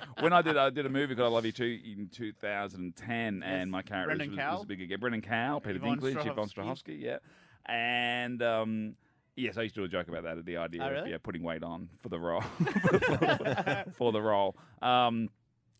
when 0.19 0.33
I 0.33 0.41
did, 0.41 0.57
I 0.57 0.69
did 0.69 0.85
a 0.85 0.89
movie 0.89 1.15
called 1.15 1.31
I 1.31 1.35
Love 1.35 1.45
You 1.45 1.51
Too 1.51 1.79
in 1.85 2.09
2010, 2.11 3.43
and 3.43 3.71
my 3.71 3.81
character 3.81 4.07
Brendan 4.15 4.31
was, 4.31 4.39
Cowell? 4.39 4.57
was 4.59 4.65
big 4.65 4.81
again. 4.81 4.99
Brendan 4.99 5.21
Cowell, 5.21 5.61
Peter 5.61 5.75
Yvonne 5.75 5.99
Dinklage, 5.99 6.25
Yvonne 6.25 6.49
Strahovski. 6.49 7.01
Yeah, 7.01 7.17
and. 7.65 8.41
Um, 8.41 8.95
Yes, 9.37 9.57
I 9.57 9.61
used 9.61 9.75
to 9.75 9.81
do 9.81 9.85
a 9.85 9.87
joke 9.87 10.09
about 10.09 10.23
that. 10.23 10.45
The 10.45 10.57
idea 10.57 10.83
Oh, 10.83 11.01
of 11.03 11.07
yeah, 11.07 11.17
putting 11.17 11.41
weight 11.41 11.63
on 11.63 11.87
for 12.01 12.09
the 12.09 12.19
role, 12.19 12.41
for 13.93 14.11
the 14.11 14.21
role. 14.21 14.57
Um, 14.81 15.29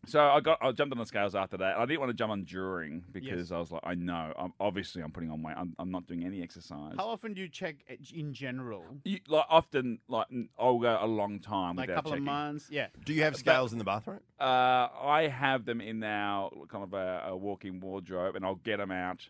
so 0.06 0.20
I 0.20 0.40
got 0.40 0.58
I 0.60 0.72
jumped 0.72 0.92
on 0.92 0.98
the 0.98 1.06
scales 1.06 1.34
after 1.34 1.56
that. 1.58 1.76
I 1.78 1.86
didn't 1.86 2.00
want 2.00 2.10
to 2.10 2.14
jump 2.14 2.32
on 2.32 2.44
during 2.44 3.04
because 3.12 3.52
I 3.52 3.58
was 3.58 3.70
like, 3.70 3.82
I 3.84 3.94
know, 3.94 4.32
I'm 4.36 4.52
obviously 4.58 5.02
I'm 5.02 5.12
putting 5.12 5.30
on 5.30 5.42
weight. 5.42 5.54
I'm, 5.56 5.74
I'm 5.78 5.90
not 5.90 6.06
doing 6.06 6.24
any 6.24 6.42
exercise. 6.42 6.94
How 6.98 7.06
often 7.08 7.34
do 7.34 7.40
you 7.40 7.48
check 7.48 7.76
in 8.12 8.32
general? 8.34 8.84
You, 9.04 9.20
like 9.28 9.46
often, 9.48 10.00
like 10.08 10.26
n- 10.32 10.48
I'll 10.58 10.78
go 10.78 10.98
a 11.00 11.06
long 11.06 11.38
time 11.40 11.76
Like 11.76 11.88
a 11.88 11.92
without 11.92 11.96
couple 11.98 12.10
checking. 12.12 12.22
of 12.28 12.32
months? 12.32 12.66
Yeah. 12.70 12.88
Do 13.04 13.12
you 13.12 13.22
have 13.22 13.36
scales 13.36 13.72
in 13.72 13.78
the 13.78 13.84
bathroom? 13.84 14.20
Uh, 14.40 14.44
I 14.44 15.28
have 15.32 15.64
them 15.64 15.80
in 15.80 16.02
our 16.02 16.50
kind 16.68 16.82
of 16.84 16.94
a, 16.94 17.24
a 17.28 17.36
walk-in 17.36 17.78
wardrobe, 17.80 18.34
and 18.34 18.44
I'll 18.44 18.56
get 18.56 18.78
them 18.78 18.90
out, 18.90 19.28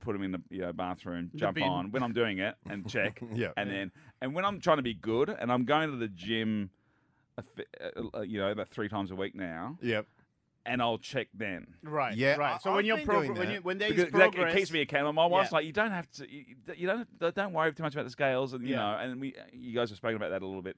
put 0.00 0.14
them 0.14 0.22
in 0.22 0.32
the 0.32 0.42
you 0.50 0.62
know, 0.62 0.72
bathroom, 0.72 1.30
The 1.32 1.38
jump 1.38 1.54
bin. 1.56 1.64
on 1.64 1.90
when 1.92 2.02
I'm 2.02 2.12
doing 2.12 2.38
it, 2.38 2.56
and 2.68 2.88
check. 2.90 3.22
Yeah. 3.34 3.52
And 3.56 3.70
then, 3.70 3.92
and 4.20 4.34
when 4.34 4.44
I'm 4.44 4.60
trying 4.60 4.78
to 4.78 4.82
be 4.82 4.94
good, 4.94 5.28
and 5.28 5.52
I'm 5.52 5.64
going 5.64 5.90
to 5.92 5.96
the 5.96 6.08
gym, 6.08 6.70
a 7.38 7.42
fi- 7.42 7.64
uh, 8.14 8.18
uh, 8.18 8.20
you 8.22 8.38
know, 8.40 8.50
about 8.50 8.68
three 8.68 8.88
times 8.88 9.10
a 9.10 9.16
week 9.16 9.34
now, 9.34 9.78
Yep. 9.80 10.06
and 10.66 10.82
I'll 10.82 10.98
check 10.98 11.28
then. 11.32 11.74
Right. 11.82 12.16
Yeah, 12.16 12.36
Right. 12.36 12.60
So 12.60 12.70
when 12.70 12.80
I've 12.80 12.84
you're 12.86 12.96
been 12.98 13.06
pro- 13.06 13.22
doing 13.22 13.34
when 13.34 13.46
that. 13.48 13.54
you 13.54 13.60
when 13.62 13.78
there's 13.78 13.92
Because 13.94 14.12
that, 14.12 14.32
progress, 14.32 14.52
it 14.54 14.56
keeps 14.58 14.72
me 14.72 14.80
accountable. 14.80 15.12
My 15.14 15.26
wife's 15.26 15.50
Yeah. 15.52 15.56
like, 15.58 15.66
you 15.66 15.72
don't 15.72 15.90
have 15.92 16.10
to, 16.12 16.30
you, 16.30 16.44
you 16.76 16.86
don't, 16.86 17.34
don't 17.34 17.52
worry 17.52 17.72
too 17.72 17.82
much 17.82 17.94
about 17.94 18.04
the 18.04 18.10
scales, 18.10 18.52
and 18.52 18.64
you 18.64 18.70
Yeah. 18.74 18.76
know, 18.76 18.98
and 18.98 19.20
we, 19.20 19.34
you 19.52 19.74
guys 19.74 19.88
have 19.90 19.96
spoken 19.96 20.16
about 20.16 20.30
that 20.30 20.42
a 20.42 20.46
little 20.46 20.62
bit, 20.62 20.76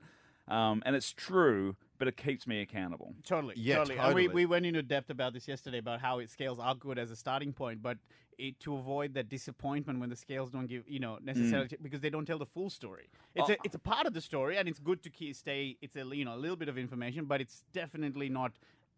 um, 0.50 0.82
and 0.84 0.96
it's 0.96 1.12
true, 1.12 1.76
but 1.98 2.08
it 2.08 2.16
keeps 2.16 2.46
me 2.46 2.60
accountable. 2.60 3.14
Totally. 3.24 3.54
Yeah, 3.56 3.76
totally. 3.76 3.98
And 3.98 4.14
we, 4.14 4.28
we 4.28 4.46
went 4.46 4.66
into 4.66 4.82
depth 4.82 5.10
about 5.10 5.32
this 5.32 5.46
yesterday 5.48 5.78
about 5.78 6.00
how 6.00 6.18
it 6.18 6.30
scales 6.30 6.58
are 6.58 6.74
good 6.74 6.98
as 6.98 7.10
a 7.10 7.16
starting 7.16 7.52
point, 7.52 7.82
but 7.82 7.98
it, 8.38 8.58
to 8.60 8.74
avoid 8.76 9.14
that 9.14 9.28
disappointment 9.28 10.00
when 10.00 10.08
the 10.08 10.16
scales 10.16 10.50
don't 10.50 10.66
give, 10.66 10.84
you 10.88 10.98
know, 10.98 11.18
necessarily 11.22 11.68
because 11.82 12.00
they 12.00 12.08
don't 12.10 12.24
tell 12.24 12.38
the 12.38 12.46
full 12.46 12.70
story. 12.70 13.08
It's 13.34 13.50
Oh. 13.50 13.52
a 13.52 13.56
it's 13.64 13.74
a 13.74 13.78
part 13.78 14.06
of 14.06 14.14
the 14.14 14.20
story, 14.22 14.56
and 14.56 14.66
it's 14.68 14.78
good 14.80 15.02
to 15.02 15.10
keep, 15.10 15.36
stay. 15.36 15.76
It's 15.82 15.94
a 15.96 16.04
you 16.04 16.24
know 16.24 16.34
a 16.34 16.40
little 16.44 16.56
bit 16.56 16.68
of 16.68 16.78
information, 16.78 17.26
but 17.26 17.40
it's 17.42 17.64
definitely 17.72 18.28
not 18.30 18.52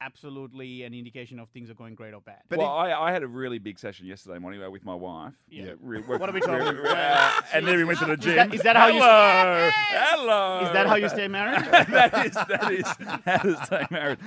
absolutely 0.05 0.83
an 0.83 0.95
indication 0.95 1.39
of 1.39 1.49
things 1.51 1.71
are 1.71 1.75
going 1.75 1.95
great 1.95 2.15
or 2.15 2.21
bad. 2.21 2.41
But 2.49 2.59
well, 2.59 2.69
I, 2.69 2.93
I 2.93 3.13
had 3.13 3.23
a 3.23 3.27
really 3.29 3.59
big 3.59 3.79
session 3.79 4.07
yesterday 4.07 4.39
morning 4.39 4.63
uh, 4.63 4.71
with 4.71 4.85
my 4.85 4.95
wife. 4.95 5.35
Yeah. 5.49 5.73
Re- 5.81 6.01
What 6.01 6.29
are 6.29 6.33
we 6.33 6.41
talking 6.41 6.79
about? 6.79 6.97
uh, 6.97 7.43
and 7.55 7.67
then 7.67 7.77
we 7.77 7.85
went 7.85 7.99
to 8.01 8.07
the 8.07 8.17
gym. 8.17 8.37
that- 8.37 8.55
is 8.55 8.63
that 8.63 8.77
how 8.77 8.89
you- 8.89 9.01
Hello, 9.01 9.71
hello. 9.91 10.61
Is 10.67 10.73
that 10.73 10.87
how 10.87 10.97
you 10.97 11.09
stay 11.09 11.29
married? 11.29 11.61
that 11.71 12.27
is 12.27 12.33
that 12.35 12.73
is 12.73 12.87
how 13.25 13.37
to 13.39 13.65
stay 13.67 13.87
married. 13.91 14.19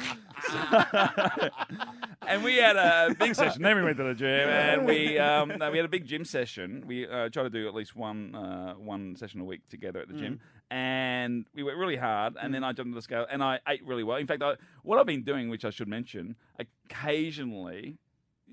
and 2.27 2.43
we 2.43 2.55
had 2.57 2.75
a 2.75 3.15
big 3.19 3.35
session. 3.35 3.61
Then 3.61 3.75
we 3.77 3.83
went 3.83 3.97
to 3.97 4.03
the 4.03 4.13
gym, 4.13 4.49
and 4.49 4.85
we 4.85 5.17
um, 5.17 5.53
no, 5.57 5.71
we 5.71 5.77
had 5.77 5.85
a 5.85 5.89
big 5.89 6.05
gym 6.05 6.25
session. 6.25 6.83
We 6.85 7.07
uh, 7.07 7.29
try 7.29 7.43
to 7.43 7.49
do 7.49 7.67
at 7.67 7.73
least 7.73 7.95
one 7.95 8.35
uh, 8.35 8.73
one 8.73 9.15
session 9.15 9.41
a 9.41 9.45
week 9.45 9.67
together 9.69 9.99
at 10.01 10.07
the 10.07 10.13
gym, 10.15 10.39
and 10.71 11.45
we 11.53 11.63
worked 11.63 11.77
really 11.77 11.95
hard. 11.95 12.35
And 12.41 12.53
then 12.53 12.63
I 12.63 12.73
jumped 12.73 12.91
on 12.91 12.95
the 12.95 13.01
scale, 13.01 13.25
and 13.29 13.43
I 13.43 13.59
ate 13.67 13.85
really 13.85 14.03
well. 14.03 14.17
In 14.17 14.27
fact, 14.27 14.43
I, 14.43 14.55
what 14.83 14.99
I've 14.99 15.05
been 15.05 15.23
doing, 15.23 15.49
which 15.49 15.65
I 15.65 15.69
should 15.69 15.87
mention, 15.87 16.35
occasionally. 16.59 17.97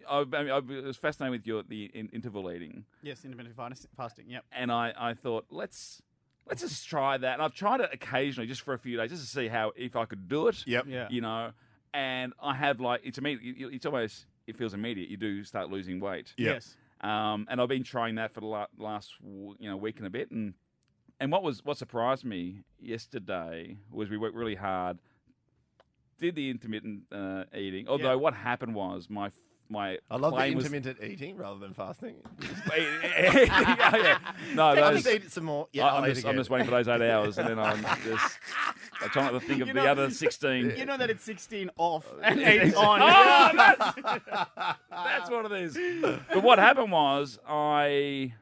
I, 0.09 0.25
I, 0.33 0.49
I 0.49 0.59
was 0.59 0.97
fascinated 0.97 1.33
with 1.33 1.47
your 1.47 1.63
the 1.63 1.85
in, 1.93 2.09
interval 2.09 2.51
eating 2.51 2.87
yes, 3.03 3.27
intermittent 3.27 3.55
fasting. 3.95 4.25
Yep. 4.27 4.45
and 4.51 4.73
I, 4.73 4.93
I 4.99 5.13
thought 5.13 5.45
let's 5.51 6.01
let's 6.49 6.63
just 6.63 6.89
try 6.89 7.19
that. 7.19 7.35
And 7.35 7.43
I've 7.43 7.55
tried 7.55 7.81
it 7.81 7.91
occasionally, 7.93 8.47
just 8.47 8.63
for 8.63 8.75
a 8.75 8.79
few 8.79 8.97
days, 8.97 9.11
just 9.11 9.23
to 9.23 9.29
see 9.29 9.49
how 9.49 9.73
if 9.77 9.95
I 9.95 10.05
could 10.07 10.29
do 10.29 10.49
it. 10.49 10.67
Yep. 10.67 10.87
Yeah. 10.89 11.09
You 11.11 11.21
know, 11.21 11.51
and 11.95 12.33
I 12.41 12.55
have 12.55 12.81
like 12.81 13.03
it's 13.05 13.19
immediate. 13.19 13.73
It's 13.73 13.87
almost 13.87 14.27
it 14.47 14.57
feels 14.57 14.75
immediate. 14.75 15.09
You 15.09 15.17
do 15.17 15.45
start 15.45 15.71
losing 15.71 16.01
weight. 16.01 16.33
Yep. 16.37 16.55
Yes. 16.55 16.77
Um, 17.01 17.47
and 17.51 17.61
I've 17.61 17.69
been 17.69 17.85
trying 17.85 18.17
that 18.17 18.33
for 18.33 18.41
the 18.41 18.67
last 18.79 19.15
you 19.23 19.57
know 19.69 19.77
week 19.77 19.99
and 19.99 20.07
a 20.07 20.11
bit. 20.11 20.31
And 20.31 20.55
and 21.23 21.31
what 21.31 21.45
was 21.45 21.65
what 21.65 21.79
surprised 21.79 22.25
me 22.25 22.65
yesterday 22.81 23.77
was 23.93 24.11
we 24.11 24.17
worked 24.19 24.35
really 24.35 24.57
hard. 24.57 24.99
Did 26.19 26.35
the 26.35 26.51
intermittent 26.51 27.03
uh, 27.13 27.45
eating? 27.57 27.87
Although 27.89 28.11
Yeah. 28.11 28.15
what 28.17 28.35
happened 28.35 28.75
was 28.75 29.09
my 29.09 29.31
my 29.69 29.99
I 30.11 30.17
love 30.17 30.33
the 30.33 30.37
plane 30.39 30.57
was- 30.57 30.65
intermittent 30.67 30.99
eating 31.01 31.37
rather 31.37 31.61
than 31.61 31.75
fasting. 31.75 32.17
yeah, 32.77 33.97
yeah. 33.97 34.19
No, 34.53 34.65
I'll 34.67 34.75
those, 34.75 35.05
just 35.05 35.15
eat 35.15 35.31
some 35.31 35.45
more. 35.45 35.69
Yeah, 35.73 35.87
I- 35.87 35.89
I'll 35.91 36.05
I'm, 36.05 36.13
just, 36.13 36.27
I'm 36.27 36.37
just 36.37 36.51
waiting 36.51 36.65
for 36.67 36.73
those 36.73 36.89
eight 36.89 37.09
hours, 37.09 37.39
and 37.39 37.49
then 37.49 37.59
I'm 37.61 37.83
just 38.05 38.39
I'm 39.01 39.09
trying 39.11 39.33
not 39.33 39.41
to 39.41 39.47
think 39.47 39.63
of 39.63 39.69
You 39.69 39.75
the 39.75 39.89
other 39.89 40.11
sixteen. 40.11 40.75
You 40.77 40.87
know 40.87 40.97
that 40.99 41.09
it's 41.09 41.23
16 41.23 41.71
off 41.77 42.05
and 42.23 42.41
8 42.41 42.75
on. 42.75 43.01
Oh, 43.01 43.51
that's, 43.55 43.95
that's 44.91 45.31
what 45.31 45.51
it 45.51 45.63
is. 45.63 45.79
But 46.33 46.43
what 46.43 46.59
happened 46.59 46.91
was 46.91 47.39
I. 47.49 48.35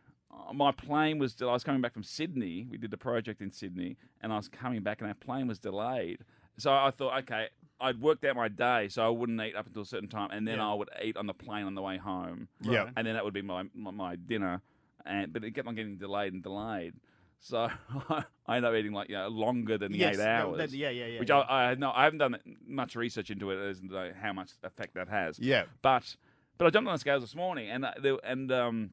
My 0.53 0.73
plane 0.73 1.19
was. 1.19 1.37
I 1.41 1.47
was 1.47 1.65
coming 1.65 1.81
back 1.81 1.93
from 1.93 2.03
Sydney. 2.03 2.67
We 2.71 2.79
did 2.79 2.91
the 2.91 2.97
project 2.97 3.41
in 3.41 3.51
Sydney, 3.51 3.97
and 4.21 4.33
I 4.33 4.37
was 4.37 4.49
coming 4.49 4.83
back, 4.83 5.01
and 5.01 5.09
our 5.09 5.15
plane 5.15 5.47
was 5.47 5.59
delayed. 5.59 6.19
So 6.59 6.71
I 6.73 6.91
thought, 6.91 7.17
okay, 7.21 7.49
I'd 7.81 8.01
worked 8.01 8.25
out 8.25 8.37
my 8.37 8.49
day, 8.49 8.89
so 8.89 9.03
I 9.05 9.09
wouldn't 9.09 9.41
eat 9.41 9.57
up 9.57 9.67
until 9.67 9.83
a 9.83 9.87
certain 9.87 10.09
time, 10.09 10.31
and 10.33 10.47
then 10.47 10.59
Yeah. 10.59 10.71
I 10.71 10.75
would 10.75 10.91
eat 11.03 11.17
on 11.17 11.27
the 11.27 11.33
plane 11.35 11.65
on 11.65 11.75
the 11.75 11.83
way 11.83 11.97
home. 11.97 12.49
Yep. 12.63 12.91
and 12.97 13.07
then 13.07 13.15
that 13.15 13.25
would 13.25 13.33
be 13.35 13.43
my 13.43 13.65
my, 13.75 13.91
my 13.91 14.17
dinner. 14.17 14.61
And 15.07 15.33
but 15.33 15.45
it 15.45 15.53
kept 15.55 15.67
on 15.67 15.75
getting 15.75 15.97
delayed 15.97 16.33
and 16.35 16.43
delayed. 16.43 16.95
So 17.39 17.71
I 18.47 18.57
ended 18.57 18.71
up 18.71 18.75
eating 18.77 18.93
like 18.93 19.09
you 19.09 19.17
know, 19.17 19.29
longer 19.29 19.79
than 19.79 19.93
the 19.93 19.99
yes. 19.99 20.17
eight 20.19 20.21
hours. 20.27 20.59
that- 20.59 20.71
yeah, 20.73 20.91
yeah, 20.91 21.07
yeah. 21.07 21.21
which 21.21 21.31
yeah. 21.31 21.39
I, 21.39 21.71
I 21.71 21.75
no, 21.77 21.91
I 21.93 22.05
haven't 22.05 22.19
done 22.19 22.37
much 22.67 22.97
research 22.97 23.31
into 23.31 23.51
it 23.51 23.59
as 23.71 23.81
to 23.81 24.13
how 24.21 24.35
much 24.35 24.51
effect 24.63 24.95
that 24.95 25.09
has. 25.09 25.39
Yeah. 25.39 25.65
But 25.81 26.17
but 26.59 26.67
I 26.67 26.71
jumped 26.71 26.89
on 26.89 26.95
the 26.95 26.99
scales 26.99 27.23
this 27.23 27.35
morning 27.35 27.71
and 27.71 27.87
uh, 27.87 27.93
there, 28.03 28.19
and 28.23 28.53
um, 28.53 28.91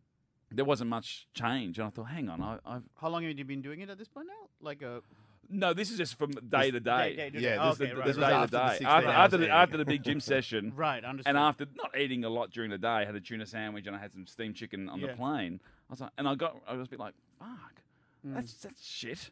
there 0.51 0.65
wasn't 0.65 0.89
much 0.89 1.27
change. 1.33 1.77
And 1.79 1.87
I 1.87 1.89
thought, 1.89 2.05
hang 2.05 2.29
on, 2.29 2.41
I, 2.41 2.57
I've 2.65 2.83
How 2.99 3.09
long 3.09 3.23
have 3.23 3.37
you 3.37 3.45
been 3.45 3.61
doing 3.61 3.81
it 3.81 3.89
at 3.89 3.97
this 3.97 4.07
point 4.07 4.27
now? 4.27 4.49
Like 4.61 4.81
a 4.81 5.01
no, 5.49 5.73
this 5.73 5.89
is 5.91 5.97
just 5.97 6.15
from 6.17 6.31
day 6.31 6.71
to 6.71 6.79
day. 6.81 7.15
day 7.15 7.29
to 7.29 7.39
Yeah, 7.39 7.55
day. 7.55 7.69
this- 7.69 7.81
okay, 7.81 7.93
right, 7.93 8.05
This 8.05 8.17
right. 8.17 8.27
day 8.27 8.33
to 8.33 8.35
after 8.35 8.51
the 8.57 8.63
day. 8.63 8.69
16 8.69 8.87
After, 8.87 9.07
hours 9.07 9.15
after, 9.17 9.37
the, 9.37 9.43
eating. 9.43 9.55
after 9.55 9.77
the 9.77 9.85
big 9.85 10.03
gym 10.03 10.19
session, 10.19 10.73
Right, 10.75 11.05
understood. 11.05 11.29
and 11.29 11.37
after 11.37 11.65
not 11.75 11.97
eating 11.97 12.25
a 12.25 12.29
lot 12.29 12.51
during 12.51 12.69
the 12.69 12.77
day, 12.77 12.87
I 12.89 13.05
had 13.05 13.15
a 13.15 13.21
tuna 13.21 13.45
sandwich 13.45 13.87
and 13.87 13.95
I 13.95 13.99
had 13.99 14.11
some 14.11 14.27
steamed 14.27 14.55
chicken 14.55 14.89
on 14.89 14.99
Yeah. 14.99 15.07
the 15.07 15.13
plane. 15.13 15.61
I 15.89 15.93
was 15.93 16.01
like, 16.01 16.09
and 16.17 16.27
I 16.27 16.35
got, 16.35 16.57
I 16.67 16.73
was 16.73 16.87
a 16.87 16.89
bit 16.89 16.99
like, 16.99 17.13
fuck, 17.39 17.81
Mm. 18.27 18.33
that's 18.33 18.53
that's 18.55 18.83
shit. 18.85 19.29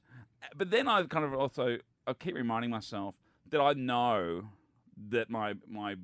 But 0.55 0.69
then 0.69 0.88
I 0.88 1.03
kind 1.03 1.25
of 1.25 1.34
also, 1.34 1.79
I 2.07 2.13
keep 2.13 2.36
reminding 2.36 2.69
myself 2.69 3.15
that 3.50 3.60
I 3.60 3.74
know 3.74 4.43
that 5.10 5.29
my 5.29 5.55
my 5.67 5.95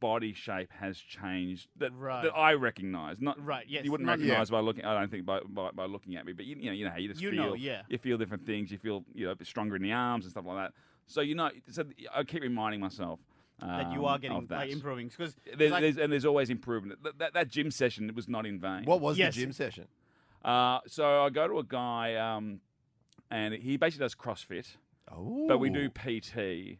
body 0.00 0.32
shape 0.32 0.70
has 0.72 0.98
changed 0.98 1.68
that 1.76 1.92
Right. 1.94 2.24
that 2.24 2.32
I 2.34 2.54
recognise. 2.54 3.20
Not 3.20 3.42
Right, 3.44 3.66
yes, 3.68 3.84
You 3.84 3.90
wouldn't 3.92 4.06
not- 4.06 4.18
recognise 4.18 4.50
by 4.50 4.60
looking. 4.60 4.84
I 4.84 4.98
don't 4.98 5.10
think 5.10 5.24
by, 5.26 5.40
by 5.40 5.70
by 5.72 5.84
looking 5.84 6.16
at 6.16 6.24
me, 6.26 6.32
but 6.32 6.46
you, 6.46 6.56
you 6.56 6.66
know 6.66 6.72
you 6.72 6.84
know 6.86 6.90
how 6.90 6.96
you 6.98 7.08
just 7.08 7.20
You 7.20 7.30
feel. 7.30 7.44
know, 7.50 7.54
yeah. 7.54 7.82
You 7.88 7.98
feel 7.98 8.18
different 8.18 8.44
things. 8.46 8.70
You 8.72 8.78
feel 8.78 9.04
you 9.14 9.26
know 9.26 9.32
a 9.32 9.36
bit 9.36 9.46
stronger 9.46 9.76
in 9.76 9.82
the 9.82 9.92
arms 9.92 10.24
and 10.24 10.30
stuff 10.32 10.44
like 10.46 10.56
that. 10.56 10.72
So 11.06 11.20
you 11.20 11.34
know, 11.34 11.50
so 11.70 11.84
I 12.14 12.24
keep 12.24 12.42
reminding 12.42 12.80
myself. 12.80 13.20
that 13.60 13.92
you 13.92 13.98
um, 14.00 14.04
are 14.06 14.18
getting 14.18 14.46
that. 14.46 14.56
like, 14.56 14.70
improving 14.72 15.08
because 15.08 15.36
There's, 15.56 15.70
like- 15.70 15.82
there's, 15.82 15.98
and 15.98 16.10
there's 16.10 16.24
always 16.24 16.48
improvement. 16.48 17.02
That, 17.02 17.18
that, 17.18 17.34
that 17.34 17.48
gym 17.48 17.70
session 17.70 18.10
was 18.14 18.26
not 18.26 18.46
in 18.46 18.58
vain. 18.58 18.84
What 18.86 19.00
was 19.02 19.18
Yes. 19.18 19.34
the 19.34 19.42
gym 19.42 19.52
session? 19.52 19.86
Uh, 20.42 20.78
so 20.86 21.24
I 21.24 21.28
go 21.28 21.46
to 21.46 21.58
a 21.58 21.62
guy, 21.64 22.14
um, 22.14 22.60
and 23.30 23.52
he 23.52 23.76
basically 23.76 24.04
does 24.04 24.14
CrossFit, 24.14 24.76
Oh, 25.12 25.46
but 25.46 25.58
we 25.58 25.68
do 25.68 25.90
PT. 25.90 26.78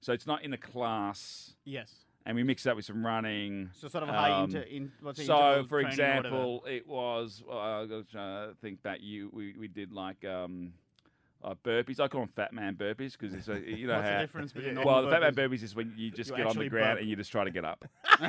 So 0.00 0.14
it's 0.14 0.26
not 0.26 0.42
in 0.42 0.54
a 0.54 0.56
class, 0.56 1.54
yes. 1.66 2.06
And 2.26 2.34
we 2.34 2.42
mix 2.42 2.66
up 2.66 2.76
with 2.76 2.84
some 2.84 3.06
running. 3.06 3.70
So 3.72 3.88
sort 3.88 4.02
of 4.02 4.08
a 4.10 4.12
high 4.12 4.32
Um, 4.32 4.44
inter, 4.44 4.60
in, 4.62 4.92
what's 5.00 5.24
So, 5.24 5.64
for 5.68 5.80
training 5.82 6.00
or 6.00 6.16
whatever. 6.16 6.26
example, 6.26 6.64
it 6.68 6.86
was. 6.86 7.42
Uh, 7.48 7.52
I 7.56 7.86
to 8.12 8.54
think 8.60 8.82
back. 8.82 8.98
You 9.00 9.30
we, 9.32 9.54
we 9.58 9.68
did 9.68 9.92
like 9.92 10.24
um, 10.24 10.72
uh, 11.44 11.54
burpees. 11.64 12.00
I 12.00 12.08
call 12.08 12.22
them 12.22 12.30
fat 12.34 12.52
man 12.52 12.74
burpees 12.74 13.12
because 13.18 13.34
it's 13.34 13.48
a, 13.48 13.58
you 13.66 13.86
know 13.86 13.94
What's 13.94 14.06
the 14.08 14.12
how. 14.14 14.20
difference 14.20 14.52
between 14.52 14.76
Well, 14.76 14.86
Well, 14.86 15.02
the 15.02 15.10
fat 15.10 15.20
man 15.20 15.34
burpees? 15.34 15.58
burpees 15.58 15.62
is 15.62 15.74
when 15.76 15.92
you 15.96 16.10
just 16.10 16.30
You 16.30 16.36
get 16.36 16.46
on 16.46 16.54
the 16.56 16.60
actually 16.64 16.68
ground 16.70 16.94
burp. 16.94 17.00
and 17.00 17.08
you 17.08 17.16
just 17.16 17.30
try 17.30 17.44
to 17.44 17.50
get 17.50 17.64
up, 17.64 17.84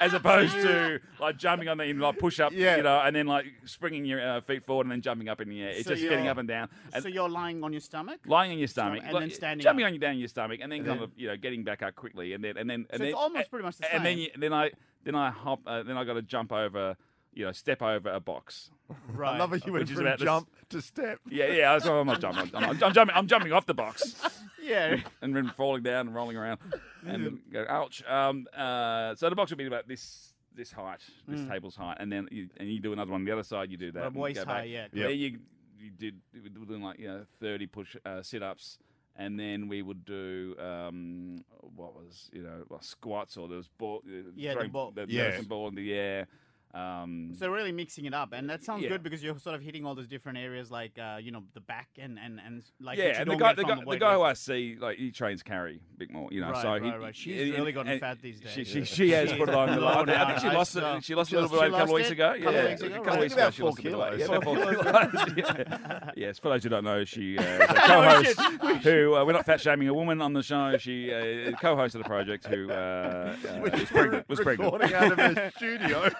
as 0.00 0.14
opposed 0.14 0.52
to 0.54 1.00
like 1.20 1.36
jumping 1.36 1.68
on 1.68 1.78
the 1.78 1.84
in 1.84 1.98
like 1.98 2.18
push 2.18 2.40
up, 2.40 2.52
Yeah. 2.52 2.76
you 2.76 2.82
know, 2.82 3.00
and 3.00 3.14
then 3.14 3.26
like 3.26 3.46
springing 3.64 4.04
your 4.04 4.20
uh, 4.20 4.40
feet 4.40 4.64
forward 4.64 4.84
and 4.86 4.92
then 4.92 5.00
jumping 5.02 5.28
up 5.28 5.40
in 5.40 5.48
the 5.48 5.62
air. 5.62 5.70
It's 5.70 5.84
So 5.84 5.90
just 5.90 6.02
getting 6.02 6.18
you're- 6.20 6.28
up 6.28 6.38
and 6.38 6.48
down. 6.48 6.68
And 6.92 7.02
So 7.02 7.08
you're 7.08 7.28
lying 7.28 7.62
on 7.64 7.72
your 7.72 7.80
stomach. 7.80 8.20
lying 8.26 8.52
on 8.52 8.58
your 8.58 8.68
stomach, 8.68 9.02
and 9.04 9.12
like, 9.12 9.22
then 9.22 9.30
standing 9.30 9.62
jumping 9.64 9.84
up. 9.84 9.88
on 9.88 9.94
you 9.94 10.00
down 10.00 10.10
on 10.12 10.18
your 10.18 10.28
stomach, 10.28 10.60
and 10.62 10.70
then 10.70 10.84
kind 10.84 11.00
of 11.00 11.10
you 11.16 11.28
know 11.28 11.36
getting 11.36 11.64
back 11.64 11.82
up 11.82 11.94
quickly, 11.94 12.32
and 12.34 12.42
then 12.44 12.56
and 12.56 12.68
then 12.70 12.86
and 12.90 12.92
So 12.92 12.98
then 12.98 13.08
it's 13.08 13.16
almost 13.16 13.50
pretty 13.50 13.64
much 13.64 13.76
the 13.78 13.92
and 13.94 14.04
then 14.04 14.16
same. 14.16 14.18
you, 14.18 14.28
then 14.38 14.52
I 14.52 14.70
then 15.04 15.14
I 15.14 15.30
hop, 15.30 15.60
uh, 15.66 15.82
then 15.82 15.96
I 15.98 16.04
got 16.04 16.14
to 16.14 16.22
jump 16.22 16.50
over, 16.50 16.96
you 17.34 17.44
know, 17.44 17.52
step 17.52 17.82
over 17.82 18.10
a 18.10 18.20
box. 18.20 18.70
Right. 19.08 19.34
I 19.34 19.38
love 19.38 19.52
it. 19.52 19.66
You 19.66 19.72
went 19.72 19.82
Which 19.84 19.90
is 19.90 19.96
from 19.96 20.06
about 20.06 20.18
this- 20.18 20.26
jump 20.26 20.48
to 20.70 20.82
step. 20.82 21.18
Yeah, 21.28 21.46
yeah. 21.52 21.70
I 21.70 21.74
was- 21.74 21.86
I'm 21.86 22.06
not 22.06 22.20
jumping. 22.20 22.50
I'm, 22.54 22.64
I'm, 22.64 22.82
I'm 22.82 22.92
jumping. 22.92 23.16
I'm 23.16 23.26
jumping 23.26 23.52
off 23.52 23.66
the 23.66 23.74
box 23.74 24.14
Yeah. 24.62 24.96
and 25.22 25.34
then 25.34 25.50
falling 25.56 25.82
down 25.82 26.06
and 26.06 26.14
rolling 26.14 26.36
around, 26.36 26.58
and 27.06 27.40
go 27.52 27.64
ouch. 27.68 28.02
Um, 28.08 28.46
uh, 28.56 29.14
so 29.14 29.28
the 29.30 29.36
box 29.36 29.50
would 29.50 29.58
be 29.58 29.66
about 29.66 29.86
this 29.88 30.32
this 30.56 30.70
height, 30.70 31.00
this 31.26 31.40
Mm. 31.40 31.50
table's 31.50 31.74
height, 31.76 31.96
and 31.98 32.12
then 32.12 32.28
you, 32.30 32.48
and 32.58 32.68
you 32.70 32.78
do 32.80 32.92
another 32.92 33.10
one 33.10 33.22
on 33.22 33.24
the 33.24 33.32
other 33.32 33.42
side. 33.42 33.70
You 33.70 33.76
do 33.76 33.90
that. 33.92 34.12
But 34.12 34.14
waist 34.14 34.38
high, 34.40 34.44
back. 34.44 34.64
yeah. 34.68 34.86
Yep. 34.92 35.08
Then 35.08 35.18
you 35.18 35.38
you 35.78 35.90
did 35.90 36.20
we 36.32 36.40
were 36.60 36.66
doing 36.66 36.82
like 36.82 36.98
you 36.98 37.08
know 37.08 37.26
30 37.40 37.66
push 37.66 37.96
uh, 38.06 38.22
sit 38.22 38.42
ups. 38.42 38.78
And 39.16 39.38
then 39.38 39.68
we 39.68 39.80
would 39.80 40.04
do 40.04 40.56
um, 40.58 41.44
what 41.76 41.94
was 41.94 42.28
you 42.32 42.42
know 42.42 42.64
well, 42.68 42.80
squats 42.82 43.36
or 43.36 43.46
there 43.46 43.58
was 43.58 43.68
ball, 43.68 44.02
uh, 44.04 44.10
Yeah, 44.34 44.50
the 44.50 44.54
throwing 44.54 44.70
ball- 44.72 44.90
the 44.90 45.06
Yeah. 45.08 45.40
ball 45.42 45.68
in 45.68 45.76
the 45.76 45.92
air. 45.94 46.26
Um, 46.74 47.30
So 47.38 47.48
really 47.48 47.70
mixing 47.72 48.04
it 48.06 48.14
up, 48.14 48.32
and 48.32 48.50
that 48.50 48.64
sounds 48.64 48.82
Yeah. 48.82 48.88
good 48.88 49.02
because 49.04 49.22
you're 49.22 49.38
sort 49.38 49.54
of 49.54 49.62
hitting 49.62 49.86
all 49.86 49.94
those 49.94 50.08
different 50.08 50.38
areas, 50.38 50.70
like 50.72 50.98
uh, 50.98 51.18
you 51.22 51.30
know 51.30 51.44
the 51.54 51.60
back 51.60 51.88
and 51.98 52.18
and 52.18 52.40
and 52.44 52.64
like 52.80 52.98
yeah, 52.98 53.20
and 53.20 53.30
the 53.30 53.36
guy, 53.36 53.52
the 53.54 53.62
guy, 53.62 53.76
the 53.76 53.84
the 53.90 53.96
guy 53.98 54.14
who. 54.14 54.22
I 54.22 54.32
see, 54.32 54.76
like 54.80 54.98
he 54.98 55.12
trains 55.12 55.42
Carrie 55.42 55.80
a 55.94 55.98
bit 55.98 56.10
more, 56.10 56.28
you 56.32 56.40
know. 56.40 56.50
Right, 56.50 56.62
so 56.62 56.74
he, 56.82 56.90
right, 56.90 57.00
right. 57.00 57.14
She's 57.16 57.40
and- 57.42 57.52
really 57.54 57.72
gotten 57.72 57.92
and 57.92 58.00
fat 58.00 58.20
these 58.20 58.40
days. 58.40 58.50
She, 58.52 58.64
she, 58.64 58.78
Yeah. 58.80 58.84
she 58.84 59.10
has 59.10 59.32
put 59.32 59.48
it 59.48 59.50
is 59.50 59.54
on. 59.54 59.80
low 59.80 59.86
I 60.08 60.26
think 60.26 60.38
she 60.40 60.48
lost. 60.56 60.72
saw- 60.72 60.96
It, 60.96 61.04
she 61.04 61.14
lost 61.14 61.30
She 61.30 61.36
a 61.36 61.40
little 61.42 61.56
bit 61.60 61.68
a 61.68 61.70
couple 61.70 61.78
lost 61.86 61.94
weeks 61.94 62.10
ago. 62.10 62.34
Couple 62.38 62.52
yeah, 62.52 62.68
weeks 62.68 62.80
ago, 62.82 62.94
a 62.94 62.96
couple 62.98 63.10
right. 63.12 63.20
weeks 63.20 63.34
ago. 63.34 63.50
She 63.50 63.60
four 63.60 63.68
lost 63.70 63.78
a 63.78 63.82
bit 63.82 63.92
of 63.94 63.98
weight. 64.00 64.18
kilos. 64.18 64.20
Yeah, 64.24 64.26
Four 64.26 64.42
four 64.42 64.56
kilos. 64.56 64.84
kilos. 64.84 65.36
Yeah. 65.36 66.10
yes, 66.16 66.38
for 66.38 66.48
those 66.48 66.62
who 66.64 66.68
don't 66.70 66.84
know, 66.84 67.04
she 67.04 67.38
uh, 67.38 67.42
is 67.42 67.60
a 67.60 67.74
co-host 67.74 68.40
who 68.84 69.14
uh, 69.14 69.24
we're 69.24 69.32
not 69.32 69.46
fat 69.46 69.60
shaming 69.60 69.88
a 69.88 69.94
woman 69.94 70.20
on 70.20 70.32
the 70.32 70.42
show. 70.42 70.76
She 70.78 71.12
uh, 71.12 71.52
co-host 71.60 71.94
of 71.94 72.02
the 72.02 72.08
project 72.08 72.46
who 72.46 72.66
was 72.68 73.84
pregnant. 73.90 74.28
Was 74.28 74.40
pregnant. 74.40 74.72
Recording 74.72 74.94
out 74.94 75.12
of 75.12 75.18
a 75.18 75.52
studio. 75.56 76.10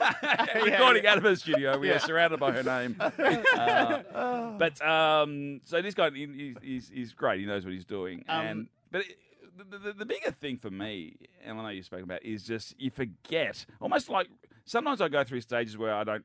recording 0.65 1.07
out 1.07 1.19
of 1.19 1.25
her 1.25 1.37
studio. 1.37 1.79
We 1.79 1.91
are 1.91 1.99
surrounded 1.99 2.41
by 2.41 2.53
her 2.53 2.63
name. 2.63 2.97
Uh, 3.55 4.59
but 4.59 4.81
um, 4.87 5.61
so 5.65 5.81
this 5.83 5.95
guy, 5.95 6.11
he, 6.11 6.27
he- 6.27 6.57
he's, 6.63 6.89
he's 6.93 7.13
great. 7.13 7.41
He 7.41 7.47
knows 7.47 7.65
what 7.65 7.73
he's 7.75 7.85
doing. 7.85 8.25
Um, 8.29 8.47
and 8.47 8.69
but 8.91 9.03
it, 9.03 9.19
the, 9.71 9.79
the, 9.79 9.93
the 9.93 10.07
bigger 10.07 10.31
thing 10.31 10.57
for 10.59 10.71
me, 10.71 11.17
and 11.45 11.59
I 11.59 11.63
know 11.63 11.69
you've 11.69 11.85
spoken 11.85 12.05
about, 12.05 12.25
is 12.25 12.43
just 12.45 12.75
you 12.81 12.91
forget. 12.91 13.65
Almost 13.81 14.09
like 14.09 14.29
sometimes 14.65 15.01
I 15.01 15.09
go 15.09 15.25
through 15.25 15.41
stages 15.43 15.77
where 15.79 15.95
I 15.95 16.05
don't. 16.05 16.25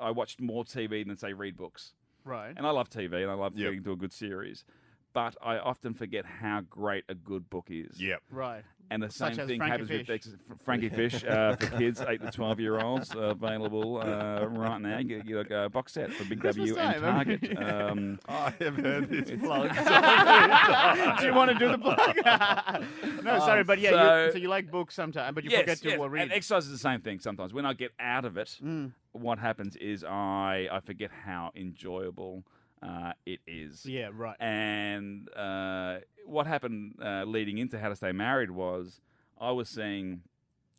I 0.00 0.10
watch 0.10 0.38
more 0.40 0.64
TV 0.64 1.06
than 1.06 1.16
say 1.16 1.32
read 1.32 1.56
books, 1.56 1.92
right. 2.24 2.52
and 2.56 2.66
I 2.66 2.70
love 2.70 2.88
TV 2.88 3.22
and 3.22 3.30
I 3.30 3.34
love 3.34 3.56
Yep. 3.56 3.66
getting 3.66 3.82
to 3.84 3.92
a 3.92 3.96
good 3.96 4.12
series. 4.12 4.64
but 5.12 5.34
I 5.42 5.58
often 5.58 5.94
forget 5.94 6.24
how 6.24 6.60
great 6.60 7.04
a 7.08 7.14
good 7.14 7.50
book 7.50 7.66
is. 7.70 8.00
Yep. 8.00 8.22
Right. 8.30 8.62
And 8.90 9.02
the 9.02 9.10
same 9.10 9.34
thing 9.34 9.58
Frankie 9.58 9.64
happens 9.70 9.90
with 9.90 10.06
Fish. 10.06 10.10
Ex- 10.14 10.36
Frankie 10.64 10.88
Fish 10.88 11.22
uh, 11.24 11.56
for 11.56 11.66
kids, 11.78 12.00
eight 12.08 12.22
to 12.22 12.30
twelve 12.30 12.58
year 12.58 12.80
olds, 12.80 13.14
uh, 13.14 13.20
available 13.20 13.98
uh, 13.98 14.46
right 14.46 14.80
now. 14.80 14.98
You 14.98 15.04
get, 15.04 15.26
you 15.26 15.44
get 15.44 15.52
a 15.52 15.68
box 15.68 15.92
set 15.92 16.12
for 16.12 16.24
Big 16.24 16.40
Christmas 16.40 16.70
W 16.70 16.80
and 16.82 17.02
time. 17.02 17.26
Target. 17.26 17.58
Um, 17.62 18.18
I 18.28 18.54
have 18.60 18.76
heard 18.76 19.10
this 19.10 19.30
plug. 19.40 19.68
do 21.20 21.26
you 21.26 21.34
want 21.34 21.50
to 21.50 21.58
do 21.58 21.70
the 21.70 21.78
plug? 21.78 23.22
no, 23.24 23.38
sorry, 23.40 23.62
but 23.64 23.78
yeah, 23.78 23.90
you, 23.90 23.96
so- 23.96 24.30
so 24.32 24.38
you 24.38 24.48
like 24.48 24.70
books 24.70 24.94
sometimes, 24.94 25.34
but 25.34 25.44
you 25.44 25.50
yes, 25.50 25.60
forget 25.60 25.78
to 25.78 25.88
yes. 25.90 26.00
uh, 26.00 26.08
read. 26.08 26.22
And 26.22 26.32
exercise 26.32 26.64
is 26.64 26.72
the 26.72 26.78
same 26.78 27.00
thing 27.00 27.18
sometimes. 27.20 27.52
When 27.52 27.66
I 27.66 27.74
get 27.74 27.92
out 28.00 28.24
of 28.24 28.36
it, 28.38 28.56
Mm. 28.64 28.92
what 29.12 29.38
happens 29.38 29.76
is 29.76 30.02
I 30.04 30.68
I 30.72 30.80
forget 30.80 31.10
how 31.10 31.52
enjoyable 31.54 32.44
uh, 32.82 33.12
it 33.26 33.40
is. 33.46 33.84
yeah, 33.86 34.08
right. 34.12 34.36
And 34.40 35.28
uh, 35.36 35.98
what 36.26 36.46
happened 36.46 36.94
uh, 37.02 37.24
leading 37.24 37.58
into 37.58 37.78
How 37.78 37.88
to 37.88 37.96
Stay 37.96 38.12
Married 38.12 38.50
was 38.50 39.00
I 39.40 39.50
was 39.52 39.68
seeing 39.68 40.22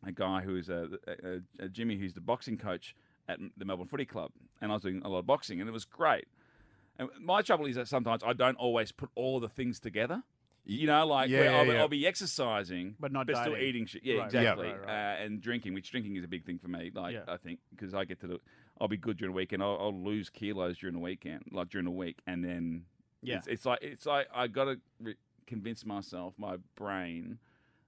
a 0.05 0.11
guy 0.11 0.41
who's 0.41 0.69
a, 0.69 0.87
a, 1.07 1.65
a 1.65 1.69
Jimmy, 1.69 1.97
who's 1.97 2.13
the 2.13 2.21
boxing 2.21 2.57
coach 2.57 2.95
at 3.27 3.39
the 3.57 3.65
Melbourne 3.65 3.87
Footy 3.87 4.05
Club, 4.05 4.31
and 4.61 4.71
I 4.71 4.75
was 4.75 4.83
doing 4.83 5.01
a 5.03 5.09
lot 5.09 5.19
of 5.19 5.25
boxing, 5.27 5.59
and 5.59 5.67
it 5.69 5.73
was 5.73 5.85
great. 5.85 6.25
And 6.97 7.09
my 7.21 7.41
trouble 7.41 7.65
is 7.65 7.75
that 7.75 7.87
sometimes 7.87 8.23
I 8.25 8.33
don't 8.33 8.57
always 8.57 8.91
put 8.91 9.09
all 9.15 9.39
the 9.39 9.49
things 9.49 9.79
together. 9.79 10.23
You 10.65 10.85
know, 10.87 11.05
like 11.07 11.29
Yeah, 11.29 11.39
where 11.39 11.55
I'll, 11.55 11.65
be- 11.65 11.71
yeah. 11.71 11.79
I'll 11.79 11.87
be 11.87 12.05
exercising, 12.05 12.95
But 12.99 13.11
not 13.11 13.25
still 13.27 13.35
dieting. 13.53 13.61
eating 13.67 13.85
shit. 13.87 14.03
Yeah, 14.03 14.15
Right, 14.15 14.19
right, 14.21 14.25
exactly. 14.27 14.67
right, 14.67 14.81
right. 14.85 15.15
Uh, 15.19 15.23
and 15.23 15.41
drinking, 15.41 15.73
which 15.73 15.89
drinking 15.89 16.15
is 16.17 16.23
a 16.23 16.27
big 16.27 16.45
thing 16.45 16.59
for 16.59 16.67
me. 16.67 16.91
Like 16.93 17.13
Yeah. 17.13 17.21
I 17.27 17.37
think 17.37 17.59
because 17.71 17.93
I 17.95 18.05
get 18.05 18.19
to 18.21 18.27
the, 18.27 18.39
I'll 18.81 18.87
be 18.87 18.97
good 18.97 19.17
during 19.17 19.33
the 19.33 19.37
weekend. 19.37 19.61
I'll, 19.61 19.77
I'll 19.79 19.93
lose 20.03 20.29
kilos 20.29 20.77
during 20.77 20.93
the 20.95 21.01
weekend, 21.01 21.43
like 21.51 21.69
during 21.69 21.85
the 21.85 21.91
week, 21.91 22.19
and 22.27 22.43
then 22.43 22.83
Yeah. 23.21 23.37
it's, 23.37 23.47
it's 23.47 23.65
like 23.65 23.79
it's 23.81 24.05
like 24.05 24.27
I 24.33 24.47
got 24.47 24.65
to 24.65 24.79
re- 25.01 25.15
convince 25.47 25.85
myself, 25.85 26.33
my 26.37 26.57
brain, 26.75 27.39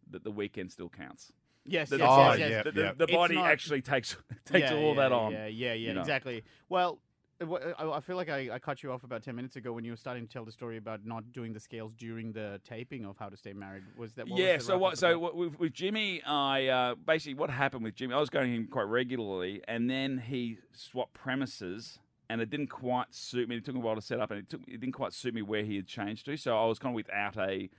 that 0.10 0.24
the 0.24 0.32
weekend 0.32 0.72
still 0.72 0.90
counts. 0.90 1.32
yes, 1.66 1.90
The, 1.90 1.98
yes, 2.00 2.08
Oh, 2.10 2.30
yes, 2.34 2.40
yes. 2.40 2.50
yeah. 2.52 2.64
the, 2.64 2.72
the, 2.72 3.06
the 3.06 3.12
body 3.14 3.36
not- 3.36 3.46
actually 3.52 3.82
takes 3.82 4.18
takes 4.46 4.70
Yeah, 4.72 4.78
all 4.78 4.96
yeah, 4.96 5.02
that 5.02 5.12
on. 5.12 5.32
Yeah, 5.32 5.46
yeah, 5.48 5.74
yeah, 5.74 5.74
you 5.90 5.94
know. 5.94 6.02
exactly. 6.02 6.44
Well, 6.70 6.94
wha- 6.94 7.00
I, 7.42 7.90
I 7.90 8.00
feel 8.00 8.16
like 8.16 8.30
I, 8.30 8.50
I 8.54 8.60
cut 8.60 8.84
you 8.84 8.92
off 8.92 9.04
about 9.04 9.24
10 9.24 9.36
minutes 9.36 9.56
ago 9.56 9.74
when 9.74 9.84
you 9.84 9.92
were 9.92 9.98
starting 9.98 10.28
to 10.28 10.32
tell 10.32 10.46
the 10.46 10.52
story 10.52 10.78
about 10.78 11.06
not 11.06 11.32
doing 11.32 11.54
the 11.54 11.60
scales 11.60 11.94
during 11.94 12.32
the 12.32 12.62
taping 12.64 13.06
of 13.06 13.18
How 13.18 13.30
to 13.30 13.38
Stay 13.38 13.54
Married. 13.54 13.84
Was 13.98 14.14
that 14.14 14.28
what 14.28 14.34
was 14.34 14.40
yeah. 14.40 14.58
the 14.58 14.64
So 14.64 14.78
what? 14.78 14.98
So 14.98 15.18
what, 15.18 15.36
with, 15.36 15.60
with 15.60 15.74
Jimmy, 15.74 16.22
I 16.24 16.68
uh, 16.68 16.96
basically 16.96 17.36
what 17.36 17.50
happened 17.50 17.84
with 17.84 17.96
Jimmy. 17.96 18.14
I 18.14 18.20
was 18.20 18.30
going 18.30 18.50
to 18.50 18.56
him 18.56 18.68
quite 18.68 18.84
regularly, 18.84 19.62
and 19.68 19.90
then 19.90 20.20
he 20.20 20.58
swapped 20.74 21.14
premises, 21.14 22.00
and 22.30 22.42
it 22.42 22.50
didn't 22.50 22.68
quite 22.68 23.14
suit 23.14 23.50
me. 23.50 23.58
It 23.58 23.66
took 23.66 23.76
me 23.76 23.82
a 23.82 23.84
while 23.84 23.96
to 23.96 24.02
set 24.02 24.20
up, 24.20 24.32
and 24.32 24.40
it 24.40 24.50
took 24.50 24.62
it 24.68 24.80
didn't 24.80 24.94
quite 24.94 25.14
suit 25.14 25.34
me 25.34 25.42
where 25.42 25.64
he 25.64 25.76
had 25.76 25.88
changed 25.88 26.26
to. 26.26 26.38
So 26.38 26.58
I 26.58 26.66
was 26.66 26.80
kind 26.80 26.94
of 26.94 26.96
without 26.96 27.38
a 27.38 27.70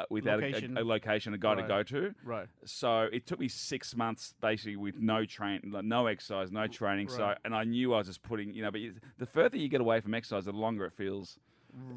uh, 0.00 0.04
without 0.10 0.40
a- 0.42 0.46
Location. 0.46 0.76
A, 0.78 0.82
a 0.82 0.84
location, 0.84 1.34
a 1.34 1.38
guy 1.38 1.54
to 1.54 1.62
go 1.62 1.82
to. 1.82 2.14
Right. 2.24 2.46
So 2.64 3.02
it 3.12 3.26
took 3.26 3.38
me 3.40 3.48
six 3.48 3.94
months 3.96 4.34
basically 4.40 4.76
with 4.76 4.98
no 5.00 5.24
train, 5.24 5.70
like 5.72 5.84
no 5.84 6.06
exercise, 6.06 6.50
no 6.52 6.66
training. 6.66 7.08
So 7.08 7.34
and 7.44 7.54
I 7.54 7.64
knew 7.64 7.94
I 7.94 7.98
was 7.98 8.06
just 8.06 8.22
putting, 8.22 8.52
you 8.54 8.62
know, 8.62 8.70
but 8.70 8.80
you, 8.80 8.94
the 9.18 9.26
further 9.26 9.56
you 9.56 9.68
get 9.68 9.80
away 9.80 10.00
from 10.00 10.14
exercise, 10.14 10.44
the 10.44 10.52
longer 10.52 10.84
it 10.84 10.92
feels, 10.92 11.38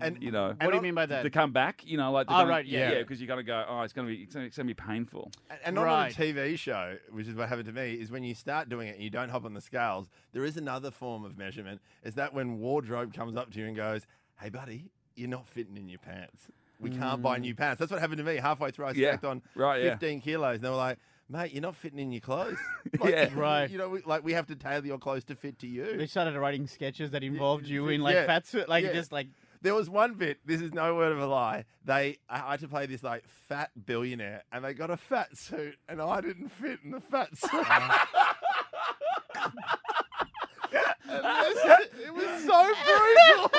And 0.01 0.21
you 0.21 0.31
know. 0.31 0.55
What 0.59 0.71
do 0.71 0.75
you 0.75 0.81
mean 0.81 0.95
by 0.95 1.05
that? 1.05 1.23
to 1.23 1.29
come 1.29 1.51
back, 1.53 1.83
you 1.85 1.97
know, 1.97 2.11
like 2.11 2.27
to 2.27 2.33
go- 2.33 2.45
right, 2.47 2.65
yeah. 2.65 2.91
yeah, 2.91 2.97
because 2.99 3.19
you're 3.21 3.27
gonna 3.27 3.43
go. 3.43 3.65
Oh, 3.67 3.81
it's 3.81 3.93
gonna 3.93 4.07
be, 4.09 4.15
it's 4.23 4.33
gonna, 4.33 4.45
it's 4.47 4.57
gonna 4.57 4.67
be 4.67 4.73
painful. 4.73 5.31
And- 5.49 5.59
And 5.65 5.75
not 5.75 5.83
Right. 5.85 6.05
on 6.05 6.07
a 6.09 6.13
TV 6.13 6.57
show, 6.57 6.97
which 7.11 7.27
is 7.27 7.35
what 7.35 7.47
happened 7.49 7.67
to 7.67 7.73
me, 7.73 7.93
is 7.93 8.11
when 8.11 8.23
you 8.23 8.33
start 8.35 8.67
doing 8.69 8.87
it 8.89 8.95
and 8.95 9.03
you 9.03 9.09
don't 9.09 9.29
hop 9.29 9.45
on 9.45 9.53
the 9.53 9.61
scales, 9.61 10.09
there 10.33 10.43
is 10.45 10.57
another 10.57 10.91
form 10.91 11.23
of 11.23 11.37
measurement. 11.37 11.81
Is 12.03 12.15
that 12.15 12.33
when 12.33 12.59
wardrobe 12.59 13.13
comes 13.13 13.35
up 13.37 13.51
to 13.51 13.59
you 13.59 13.67
and 13.67 13.75
goes, 13.75 14.05
"Hey, 14.41 14.49
buddy, 14.49 14.89
you're 15.15 15.29
not 15.29 15.47
fitting 15.47 15.75
in 15.77 15.87
your 15.89 15.99
pants. 15.99 16.49
We 16.79 16.89
can't 16.91 17.21
buy 17.21 17.37
new 17.37 17.53
mm. 17.53 17.57
pants." 17.57 17.79
That's 17.79 17.91
what 17.91 17.99
happened 17.99 18.19
to 18.19 18.23
me. 18.23 18.37
Halfway 18.37 18.71
through, 18.71 18.85
I 18.85 18.91
Yeah. 18.91 19.11
stacked 19.11 19.25
on 19.25 19.41
Right, 19.55 19.83
yeah. 19.83 19.91
15 19.91 20.21
kilos, 20.21 20.55
and 20.55 20.63
they 20.63 20.69
were 20.69 20.75
like, 20.75 20.97
"Mate, 21.29 21.51
you're 21.53 21.61
not 21.61 21.75
fitting 21.75 21.99
in 21.99 22.11
your 22.11 22.21
clothes." 22.21 22.57
Yeah. 23.05 23.29
Right. 23.33 23.69
You 23.69 23.77
know, 23.77 23.89
we, 23.89 24.01
like 24.01 24.23
we 24.23 24.33
have 24.33 24.47
to 24.47 24.55
tailor 24.55 24.85
your 24.85 24.97
clothes 24.97 25.23
to 25.25 25.35
fit 25.35 25.59
to 25.59 25.67
you. 25.67 25.97
They 25.97 26.07
started 26.07 26.37
writing 26.37 26.67
sketches 26.67 27.11
that 27.11 27.23
involved 27.23 27.67
you 27.67 27.87
in 27.89 28.01
like 28.01 28.15
yeah, 28.15 28.25
fat 28.25 28.47
suit, 28.47 28.67
like 28.67 28.83
yeah. 28.83 28.93
just 28.93 29.11
like 29.11 29.27
There 29.61 29.75
was 29.75 29.89
one 29.89 30.13
bit. 30.15 30.39
This 30.45 30.61
is 30.61 30.73
no 30.73 30.95
word 30.95 31.11
of 31.11 31.19
a 31.19 31.27
lie. 31.27 31.65
They 31.85 32.17
I 32.29 32.51
had 32.51 32.59
to 32.61 32.67
play 32.67 32.85
this 32.85 33.03
like 33.03 33.23
fat 33.47 33.71
billionaire, 33.85 34.43
and 34.51 34.63
they 34.63 34.73
got 34.73 34.89
a 34.89 34.97
fat 34.97 35.37
suit, 35.37 35.75
and 35.87 36.01
I 36.01 36.21
didn't 36.21 36.49
fit 36.49 36.79
in 36.83 36.91
the 36.91 37.01
fat 37.01 37.35
suit. 37.37 37.53
Uh-huh. 37.53 38.05
And 41.11 41.23
this- 41.23 41.87
it 42.05 42.13
was 42.13 42.43
so 42.45 42.73
brutal. 42.85 43.51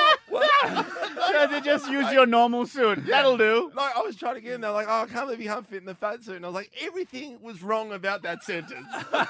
So 1.33 1.47
they 1.47 1.61
just 1.61 1.90
use 1.90 2.11
your 2.12 2.27
normal 2.27 2.66
suit. 2.66 3.07
That'll 3.07 3.37
do. 3.37 3.71
Like 3.75 3.97
I 3.97 4.01
was 4.01 4.16
trying 4.16 4.35
to 4.37 4.40
get 4.40 4.53
in 4.55 4.61
there, 4.61 4.71
like, 4.71 4.87
oh, 4.88 5.03
I 5.03 5.07
can't 5.07 5.27
believe 5.27 5.40
you 5.40 5.49
can't 5.49 5.66
fit 5.69 5.79
in 5.81 5.87
the 5.87 5.95
fat 5.95 6.23
suit, 6.25 6.37
and 6.37 6.45
I 6.45 6.49
was 6.49 6.55
like, 6.55 6.71
everything 6.83 7.40
was 7.40 7.62
wrong 7.62 7.93
about 7.93 8.23
that 8.23 8.43
sentence. 8.43 8.87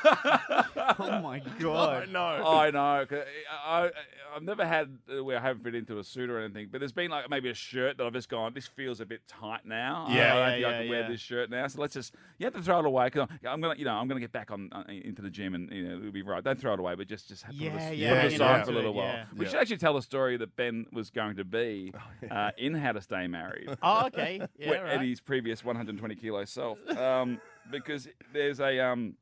Oh 0.99 1.21
my 1.23 1.37
I 1.59 1.63
god. 1.63 2.09
know. 2.11 2.21
I 2.21 2.71
know. 2.71 3.07
'cause 3.09 3.21
I, 3.65 3.85
I, 3.87 3.91
I've 4.37 4.43
never 4.43 4.67
had 4.67 4.97
uh, 5.17 5.23
where 5.25 5.39
I 5.39 5.41
haven't 5.43 5.63
fit 5.65 5.75
into 5.75 5.99
a 5.99 6.05
suit 6.05 6.31
or 6.31 6.39
anything, 6.41 6.69
but 6.71 6.79
there's 6.81 6.93
been 6.93 7.11
like 7.11 7.29
maybe 7.31 7.49
a 7.51 7.55
shirt 7.55 7.97
that 7.99 8.07
I've 8.07 8.13
just 8.13 8.29
gone. 8.29 8.53
This 8.55 8.67
feels 8.67 9.01
a 9.01 9.07
bit 9.07 9.23
tight 9.29 9.65
now. 9.65 10.07
I- 10.09 10.15
Yeah, 10.17 10.23
I, 10.23 10.27
don't 10.27 10.37
yeah, 10.37 10.51
think 10.53 10.67
I 10.67 10.71
yeah, 10.71 10.81
can 10.83 10.89
wear 10.91 11.09
this 11.09 11.21
shirt 11.21 11.51
now. 11.51 11.67
So 11.67 11.81
let's 11.81 11.95
just 11.95 12.15
you 12.39 12.47
have 12.47 12.55
to 12.55 12.63
throw 12.63 12.81
it 12.81 12.87
away. 12.87 13.11
Cause 13.11 13.27
I'm, 13.31 13.39
I'm 13.49 13.61
gonna, 13.61 13.75
you 13.79 13.85
know, 13.85 13.95
I'm 13.95 14.09
gonna 14.09 14.21
get 14.21 14.33
back 14.33 14.51
on 14.51 14.69
uh, 14.73 14.85
into 14.89 15.23
the 15.23 15.31
gym 15.31 15.55
and 15.55 15.71
you 15.73 15.89
know 15.89 15.99
it'll 15.99 16.13
be 16.13 16.23
right. 16.23 16.43
Don't 16.43 16.61
throw 16.61 16.75
it 16.75 16.81
away, 16.81 16.95
but 16.95 17.07
just 17.09 17.29
just 17.29 17.43
have, 17.45 17.55
Yeah, 17.55 17.71
put 17.71 17.83
it, 17.83 17.97
yeah, 17.99 18.15
put 18.15 18.25
it 18.27 18.31
you 18.33 18.37
aside 18.37 18.59
know, 18.61 18.65
for 18.65 18.71
a 18.71 18.75
little 18.75 18.95
yeah. 18.95 19.01
while. 19.01 19.25
We 19.37 19.45
Yeah. 19.45 19.51
should 19.51 19.61
actually 19.61 19.79
tell 19.79 19.97
a 19.97 20.03
story 20.03 20.37
that 20.39 20.57
Ben 20.57 20.87
was 20.93 21.11
going 21.11 21.37
to 21.37 21.45
be 21.45 21.90
uh, 22.31 22.51
in 22.59 22.75
How 22.75 22.93
to 22.93 23.01
Stay 23.01 23.27
Married. 23.27 23.69
Oh, 23.83 24.07
okay. 24.07 24.41
Yeah, 24.59 24.71
Where- 24.71 24.85
right. 24.85 24.93
Eddie's 24.95 25.21
previous 25.21 25.65
120 25.65 26.15
kilo 26.17 26.45
self, 26.45 26.79
um, 26.97 27.41
because 27.71 28.09
there's 28.33 28.61
a 28.61 28.79
um, 28.81 29.15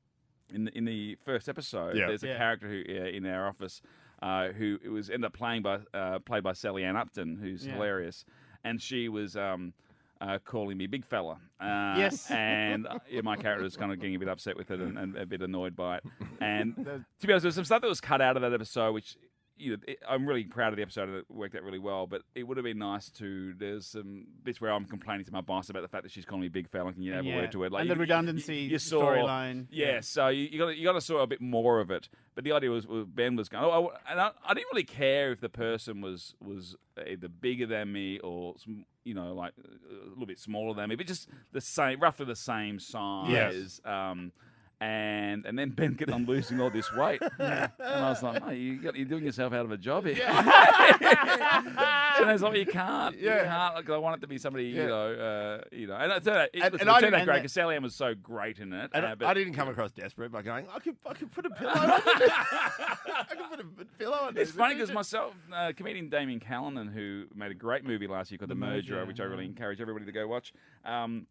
in 0.53 0.65
the, 0.65 0.79
in 0.79 0.85
the 0.85 1.17
first 1.25 1.49
episode, 1.49 1.97
Yeah. 1.97 2.07
there's 2.07 2.23
a 2.23 2.29
Yeah. 2.29 2.39
character 2.39 2.69
who 2.69 2.83
uh, 2.89 3.07
in 3.09 3.27
our 3.27 3.47
office 3.49 3.83
uh, 4.23 4.49
who 4.49 4.79
it 4.83 4.89
was 4.89 5.11
ended 5.11 5.27
up 5.27 5.33
playing 5.33 5.63
by 5.63 5.79
uh, 5.95 6.19
played 6.21 6.43
by 6.43 6.53
Sally 6.53 6.85
Ann 6.85 6.97
Upton, 6.97 7.37
who's 7.41 7.67
Yeah. 7.67 7.75
hilarious, 7.75 8.25
and 8.65 8.81
she 8.83 9.09
was. 9.09 9.37
Um, 9.37 9.73
uh, 10.21 10.37
calling 10.45 10.77
me 10.77 10.89
big 10.89 11.05
fella, 11.05 11.39
uh, 11.61 11.95
Yes. 11.97 12.29
and 12.29 12.89
uh, 12.89 12.99
yeah, 13.09 13.21
my 13.21 13.37
character 13.37 13.63
was 13.63 13.77
kind 13.77 13.93
of 13.93 14.01
getting 14.01 14.17
a 14.17 14.19
bit 14.19 14.27
upset 14.29 14.57
with 14.57 14.73
it 14.73 14.81
and, 14.81 14.99
and 14.99 15.17
a 15.17 15.25
bit 15.25 15.43
annoyed 15.43 15.77
by 15.77 15.99
it. 15.99 16.05
And 16.41 16.75
to 16.75 17.27
be 17.27 17.33
honest, 17.33 17.43
there 17.45 17.49
was 17.51 17.55
some 17.55 17.65
stuff 17.65 17.83
that 17.83 17.87
was 17.87 18.01
cut 18.01 18.21
out 18.21 18.35
of 18.35 18.43
that 18.43 18.53
episode, 18.53 18.95
which 18.95 19.17
you 19.59 19.73
know, 19.73 19.77
it, 19.87 19.99
I'm 20.09 20.27
really 20.27 20.45
proud 20.45 20.73
of 20.73 20.77
the 20.77 20.83
episode. 20.83 21.09
and 21.09 21.19
It 21.19 21.27
worked 21.29 21.55
out 21.55 21.63
really 21.63 21.79
well. 21.79 22.07
But 22.07 22.23
it 22.35 22.45
would 22.45 22.57
have 22.57 22.65
been 22.65 22.79
nice 22.79 23.11
to. 23.13 23.55
There's 23.55 23.87
some 23.87 24.27
bits 24.43 24.61
where 24.61 24.73
I'm 24.73 24.85
complaining 24.85 25.25
to 25.27 25.33
my 25.33 25.41
boss 25.41 25.71
about 25.71 25.83
the 25.83 25.89
fact 25.89 26.05
that 26.05 26.13
she's 26.13 26.25
calling 26.25 26.43
me 26.43 26.47
a 26.47 26.51
big 26.51 26.69
fella. 26.69 26.93
Can 26.93 27.03
you 27.03 27.13
have 27.13 27.25
a 27.25 27.29
yeah. 27.29 27.37
word 27.37 27.53
to 27.53 27.65
it? 27.65 27.73
and 27.73 27.85
you- 27.85 27.95
the 27.95 28.01
redundancy 28.01 28.57
you, 28.57 28.71
you 28.71 28.77
storyline. 28.77 29.67
Yeah, 29.71 30.01
so 30.01 30.29
you, 30.29 30.49
you 30.51 30.59
got 30.59 30.77
you 30.77 30.85
got 30.85 30.93
to 30.93 31.01
saw 31.01 31.23
a 31.23 31.27
bit 31.27 31.41
more 31.41 31.81
of 31.81 31.91
it. 31.91 32.09
But 32.35 32.45
the 32.45 32.53
idea 32.53 32.71
was, 32.71 32.87
was 32.87 33.05
Ben 33.07 33.35
was 33.35 33.49
going, 33.49 33.65
oh, 33.65 33.91
I, 34.07 34.13
and 34.13 34.21
I, 34.21 34.31
I 34.47 34.55
didn't 34.55 34.69
really 34.73 34.85
care 34.85 35.33
if 35.33 35.41
the 35.41 35.49
person 35.49 36.01
was 36.01 36.35
was 36.41 36.77
either 37.07 37.29
bigger 37.29 37.67
than 37.67 37.93
me 37.93 38.19
or 38.21 38.55
sm- 38.59 38.83
you 39.05 39.15
know 39.15 39.33
like 39.35 39.53
a 39.59 40.09
little 40.09 40.27
bit 40.27 40.39
smaller 40.39 40.75
than 40.75 40.89
me, 40.89 40.97
but 40.97 41.07
just 41.07 41.29
the 41.53 41.61
same, 41.61 41.99
roughly 42.01 42.27
the 42.27 42.37
same 42.37 42.79
size. 42.79 43.31
Yes. 43.31 43.81
Um, 43.85 44.33
and 44.81 45.45
and 45.47 45.59
then 45.59 45.71
Ben 45.71 45.95
kept 45.97 46.11
on 46.13 46.25
losing 46.27 46.61
all 46.61 46.71
this 46.71 46.93
weight, 46.95 47.21
and 47.39 47.71
I 47.81 48.09
was 48.11 48.23
like, 48.23 48.45
no, 48.45 48.51
you 48.53 48.77
got, 48.81 48.95
you're 48.97 49.07
doing 49.07 49.25
yourself 49.25 49.53
out 49.53 49.65
of 49.65 49.73
a 49.73 49.77
job 49.77 50.07
here. 50.07 50.25
and 50.27 50.39
I 52.29 52.33
was 52.33 52.43
like, 52.43 52.57
you 52.59 52.67
can't, 52.73 53.17
you 53.19 53.27
Yeah. 53.27 53.45
can't. 53.45 53.75
Like, 53.77 53.91
I 53.91 53.97
want 53.99 54.17
it 54.19 54.21
to 54.23 54.27
be 54.27 54.39
somebody, 54.39 54.65
Yeah. 54.67 54.83
you 54.83 54.89
know, 54.89 55.13
uh, 55.15 55.61
you 55.73 55.87
know. 55.87 55.95
And 55.97 56.13
it 56.13 56.25
turned 56.25 56.37
out, 56.37 56.49
it, 56.53 56.63
And- 56.63 56.73
listen, 56.73 56.89
and 56.89 56.91
it 56.91 56.93
I 56.97 57.01
turned 57.01 57.15
out 57.17 57.25
great 57.25 57.37
because 57.39 57.53
Sally 57.53 57.77
Ann 57.77 57.83
was 57.83 57.95
so 57.95 58.15
great 58.15 58.59
in 58.59 58.73
it. 58.73 58.91
And 58.95 59.05
uh, 59.05 59.27
I- 59.27 59.35
didn't 59.35 59.55
come 59.55 59.69
across 59.69 59.93
desperate 59.93 60.31
by 60.33 60.43
going, 60.43 60.67
I 60.75 60.79
could, 60.79 60.97
I 61.07 61.15
could 61.15 61.31
put 61.33 61.47
a 61.47 61.51
pillow 61.51 61.73
this. 61.75 62.31
I 62.31 63.25
could 63.31 63.51
put 63.51 63.61
a 63.61 63.85
pillow 63.99 64.19
under 64.29 64.41
It's 64.41 64.51
funny 64.53 64.75
because 64.75 64.93
myself, 64.93 65.35
uh, 65.53 65.73
comedian 65.77 66.09
Damian 66.09 66.41
Callinan, 66.41 66.89
who 66.93 67.25
made 67.35 67.51
a 67.51 67.55
great 67.55 67.85
movie 67.85 68.07
last 68.07 68.31
year 68.31 68.39
called 68.39 68.51
The, 68.51 68.55
The 68.55 68.61
Merger, 68.61 68.95
Merger, 68.95 69.07
which 69.07 69.21
I 69.21 69.25
really 69.25 69.45
encourage 69.47 69.81
everybody 69.81 70.05
to 70.07 70.13
go 70.13 70.27
watch. 70.27 70.53
Um, 70.85 71.27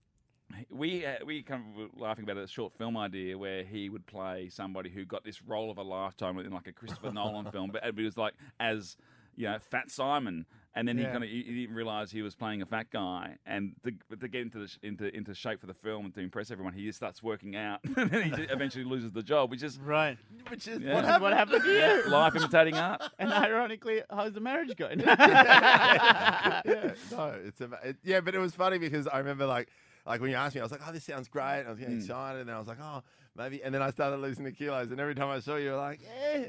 we 0.70 1.06
uh, 1.06 1.16
we 1.26 1.44
kind 1.44 1.64
of 1.70 1.76
were 1.76 1.88
laughing 2.08 2.24
about 2.24 2.38
a 2.38 2.48
short 2.48 2.74
film 2.78 2.96
idea 2.98 3.38
where 3.38 3.64
he 3.64 3.90
would 3.90 4.06
play 4.06 4.50
somebody 4.50 4.90
who 4.90 5.06
got 5.06 5.24
this 5.24 5.42
role 5.42 5.70
of 5.70 5.78
a 5.78 5.84
lifetime 5.84 6.38
in 6.40 6.52
like 6.52 6.68
a 6.68 6.72
Christopher 6.74 7.12
Nolan 7.14 7.52
film, 7.52 7.72
but 7.72 7.84
it 7.86 7.96
was 7.96 8.18
like 8.18 8.34
as 8.60 8.96
you 9.36 9.46
know 9.48 9.58
Fat 9.60 9.92
Simon, 9.92 10.46
and 10.74 10.88
then 10.88 10.98
he 10.98 11.04
Yeah. 11.04 11.12
kind 11.12 11.24
of 11.24 11.30
he, 11.30 11.44
he 11.44 11.62
didn't 11.62 11.76
realize 11.76 12.12
he 12.12 12.22
was 12.22 12.34
playing 12.34 12.62
a 12.62 12.66
fat 12.66 12.90
guy, 12.92 13.36
and 13.46 13.74
to, 13.84 13.92
to 14.16 14.28
get 14.28 14.42
into 14.42 14.60
the 14.60 14.68
sh- 14.68 14.78
into 14.82 15.14
into 15.16 15.34
shape 15.36 15.60
for 15.60 15.68
the 15.68 15.74
film 15.74 16.06
and 16.06 16.14
to 16.16 16.22
impress 16.22 16.50
everyone, 16.50 16.74
he 16.74 16.86
just 16.86 16.98
starts 16.98 17.22
working 17.22 17.56
out, 17.56 17.80
and 17.98 18.10
then 18.10 18.24
he 18.24 18.30
just 18.32 18.50
eventually 18.52 18.86
loses 18.86 19.12
the 19.12 19.22
job, 19.24 19.52
which 19.52 19.62
is 19.64 19.78
Right. 19.80 20.18
Which 20.50 20.68
is 20.68 20.80
Yeah. 20.80 20.94
what 20.96 21.22
What 21.22 21.34
happened. 21.34 21.62
happened 21.62 21.64
to 21.66 22.04
you? 22.06 22.10
life 22.10 22.36
imitating 22.36 22.76
art. 22.78 23.04
And 23.20 23.32
ironically, 23.34 24.02
how's 24.10 24.32
the 24.34 24.40
marriage 24.40 24.76
going? 24.78 25.02
yeah, 25.02 26.94
no, 27.12 27.36
it's 27.46 27.62
a, 27.62 27.70
it, 27.84 27.98
yeah, 28.04 28.22
but 28.22 28.34
it 28.36 28.40
was 28.40 28.54
funny 28.56 28.78
because 28.78 29.08
I 29.08 29.18
remember 29.20 29.46
like 29.46 29.68
like 30.08 30.22
when 30.22 30.30
you 30.32 30.36
asked 30.38 30.56
me, 30.56 30.62
I 30.62 30.64
was 30.64 30.72
like, 30.72 30.82
oh, 30.88 30.92
this 30.92 31.04
sounds 31.04 31.28
great. 31.28 31.64
I 31.66 31.70
was 31.70 31.78
getting 31.80 31.96
Mm. 31.98 32.02
excited, 32.02 32.40
and 32.40 32.50
then 32.50 32.56
I 32.56 32.60
was 32.60 32.68
like, 32.68 32.80
oh, 32.82 33.04
maybe. 33.36 33.62
And 33.64 33.74
then 33.76 33.82
I 33.82 33.92
started 33.92 34.18
losing 34.18 34.46
the 34.46 34.52
kilos, 34.52 34.90
and 34.92 35.00
every 35.00 35.14
time 35.16 35.30
I 35.30 35.40
saw 35.40 35.56
you, 35.58 35.66
you 35.66 35.72
were 35.72 35.78
like, 35.78 36.00
yeah, 36.02 36.46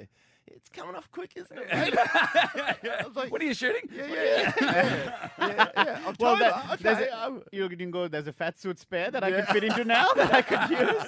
it's 0.46 0.68
coming 0.70 0.94
off 0.96 1.10
quick, 1.10 1.32
isn't 1.36 1.58
it? 1.58 1.66
I 1.72 3.02
was 3.06 3.16
like, 3.16 3.30
what 3.30 3.42
are 3.42 3.44
you 3.44 3.52
shooting? 3.54 3.82
yeah, 3.92 4.06
yeah, 4.08 4.52
yeah, 4.60 5.12
yeah, 5.38 5.66
yeah. 5.76 6.00
October, 6.06 6.16
Well, 6.20 6.36
that, 6.36 6.78
there's 6.80 6.96
okay, 6.98 7.08
a, 7.08 7.18
um, 7.26 7.42
you 7.52 7.68
can 7.68 7.90
go. 7.90 8.08
There's 8.08 8.28
a 8.28 8.32
fat 8.32 8.58
suit 8.58 8.78
spare 8.78 9.10
that 9.10 9.22
I 9.24 9.28
Yeah. 9.28 9.44
could 9.44 9.54
fit 9.54 9.64
into 9.64 9.84
now 9.84 10.12
that 10.14 10.32
I 10.32 10.42
could 10.42 10.70
use. 10.70 11.04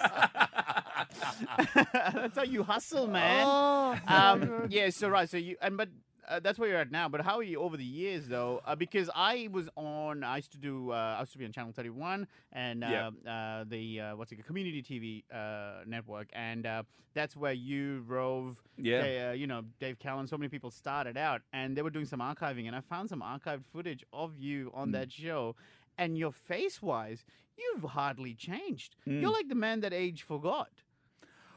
That's 2.14 2.36
how 2.36 2.42
you 2.42 2.62
hustle, 2.62 3.06
man. 3.06 3.46
Oh, 3.48 3.96
um, 4.06 4.66
yeah. 4.68 4.90
So 4.90 5.08
right. 5.08 5.28
So 5.28 5.36
you 5.36 5.56
and 5.62 5.76
but. 5.76 5.88
Uh, 6.30 6.38
that's 6.38 6.60
where 6.60 6.68
you're 6.68 6.78
at 6.78 6.92
now, 6.92 7.08
but 7.08 7.20
how 7.22 7.36
are 7.38 7.42
you 7.42 7.60
over 7.60 7.76
the 7.76 7.84
years 7.84 8.28
though? 8.28 8.60
Uh, 8.64 8.76
because 8.76 9.10
I 9.16 9.48
was 9.50 9.68
on, 9.76 10.22
I 10.22 10.36
used 10.36 10.52
to 10.52 10.58
do, 10.58 10.92
uh, 10.92 11.16
I 11.18 11.20
used 11.20 11.32
to 11.32 11.38
be 11.38 11.44
on 11.44 11.50
Channel 11.50 11.72
31 11.72 12.28
and 12.52 12.84
uh, 12.84 13.10
Yeah. 13.26 13.32
uh, 13.32 13.64
the 13.68 14.00
uh, 14.00 14.16
what's 14.16 14.30
it, 14.30 14.36
called, 14.36 14.46
community 14.46 14.80
TV 14.80 15.24
uh, 15.34 15.82
network, 15.86 16.28
and 16.32 16.64
uh, 16.66 16.84
that's 17.14 17.36
where 17.36 17.52
you, 17.52 18.04
Rove, 18.06 18.62
Yeah. 18.76 19.02
they, 19.02 19.28
uh, 19.28 19.32
you 19.32 19.48
know, 19.48 19.62
Dave 19.80 19.98
Callan, 19.98 20.28
so 20.28 20.38
many 20.38 20.48
people 20.48 20.70
started 20.70 21.16
out, 21.16 21.42
and 21.52 21.76
they 21.76 21.82
were 21.82 21.90
doing 21.90 22.06
some 22.06 22.20
archiving, 22.20 22.68
and 22.68 22.76
I 22.76 22.80
found 22.80 23.08
some 23.08 23.22
archived 23.22 23.64
footage 23.72 24.04
of 24.12 24.38
you 24.38 24.70
on 24.72 24.90
Mm. 24.90 24.92
that 24.92 25.10
show, 25.10 25.56
and 25.98 26.16
your 26.16 26.30
face 26.32 26.80
wise, 26.80 27.24
you've 27.58 27.82
hardly 27.82 28.34
changed. 28.34 28.94
Mm. 29.04 29.20
You're 29.20 29.32
like 29.32 29.48
the 29.48 29.56
man 29.56 29.80
that 29.80 29.92
age 29.92 30.22
forgot. 30.22 30.70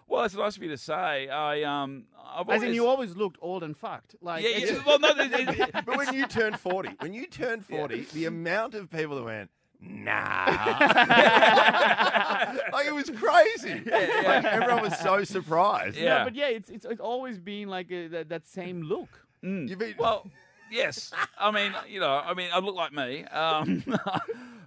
Well, 0.07 0.23
it's 0.23 0.35
nice 0.35 0.55
of 0.57 0.63
you 0.63 0.69
to 0.69 0.77
say. 0.77 1.27
I 1.29 1.63
um, 1.63 2.03
I've 2.23 2.47
As 2.49 2.55
always, 2.55 2.63
in, 2.69 2.73
you 2.75 2.87
always 2.87 3.15
looked 3.15 3.37
old 3.41 3.63
and 3.63 3.75
fucked. 3.75 4.15
Like, 4.21 4.43
yeah, 4.43 4.49
it's- 4.49 4.71
yeah. 4.71 4.83
Well, 4.85 4.99
no, 4.99 5.09
it- 5.09 5.33
it- 5.33 5.59
it- 5.59 5.71
but 5.85 5.97
when 5.97 6.13
you 6.13 6.25
turned 6.27 6.59
40, 6.59 6.89
when 6.99 7.13
you 7.13 7.25
turned 7.27 7.65
40, 7.65 8.01
the 8.13 8.25
amount 8.25 8.75
of 8.75 8.89
people 8.91 9.15
that 9.17 9.23
went, 9.23 9.49
nah. 9.81 10.45
like 12.71 12.85
it 12.87 12.93
was 12.93 13.09
crazy. 13.09 13.81
Like, 13.85 14.45
everyone 14.45 14.83
was 14.83 14.97
so 14.99 15.23
surprised. 15.23 15.97
Yeah. 15.97 16.19
No, 16.19 16.23
but 16.25 16.35
yeah, 16.35 16.47
it's 16.47 16.69
it's, 16.69 16.85
it's 16.85 17.01
always 17.01 17.39
been 17.39 17.69
like 17.69 17.91
a, 17.91 18.07
that, 18.07 18.29
that 18.29 18.47
same 18.47 18.83
look. 18.83 19.09
Mm. 19.43 19.69
You've 19.69 19.79
been- 19.79 19.95
Well, 19.97 20.29
yes. 20.71 21.11
I 21.39 21.51
mean, 21.51 21.73
you 21.89 21.99
know, 21.99 22.09
I 22.13 22.33
mean, 22.33 22.49
I 22.53 22.59
look 22.59 22.75
like 22.75 22.93
me. 22.93 23.23
Um, 23.25 23.83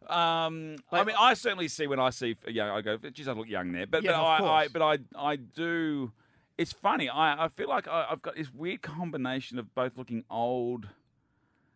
um, 0.09 0.77
I 0.93 1.05
mean, 1.05 1.17
I 1.19 1.35
certainly 1.35 1.69
see 1.69 1.87
when 1.87 1.99
I 2.01 2.11
see, 2.11 2.37
you 2.47 2.55
know, 2.55 2.75
I 2.75 2.81
go, 2.83 2.97
geez, 2.97 3.29
I 3.29 3.33
look 3.33 3.49
young 3.49 3.73
there. 3.73 3.87
But, 3.87 4.03
Yeah, 4.03 4.13
but 4.13 4.45
I, 4.45 4.63
I, 4.65 4.69
but 4.69 4.83
I, 4.83 4.99
I 5.17 5.37
do. 5.37 6.13
It's 6.59 6.73
funny. 6.73 7.09
I, 7.09 7.45
I 7.45 7.49
feel 7.49 7.69
like 7.69 7.87
I, 7.89 8.07
I've 8.11 8.23
got 8.23 8.37
this 8.37 8.53
weird 8.53 8.83
combination 8.83 9.59
of 9.59 9.75
both 9.75 9.97
looking 9.99 10.25
old 10.31 10.89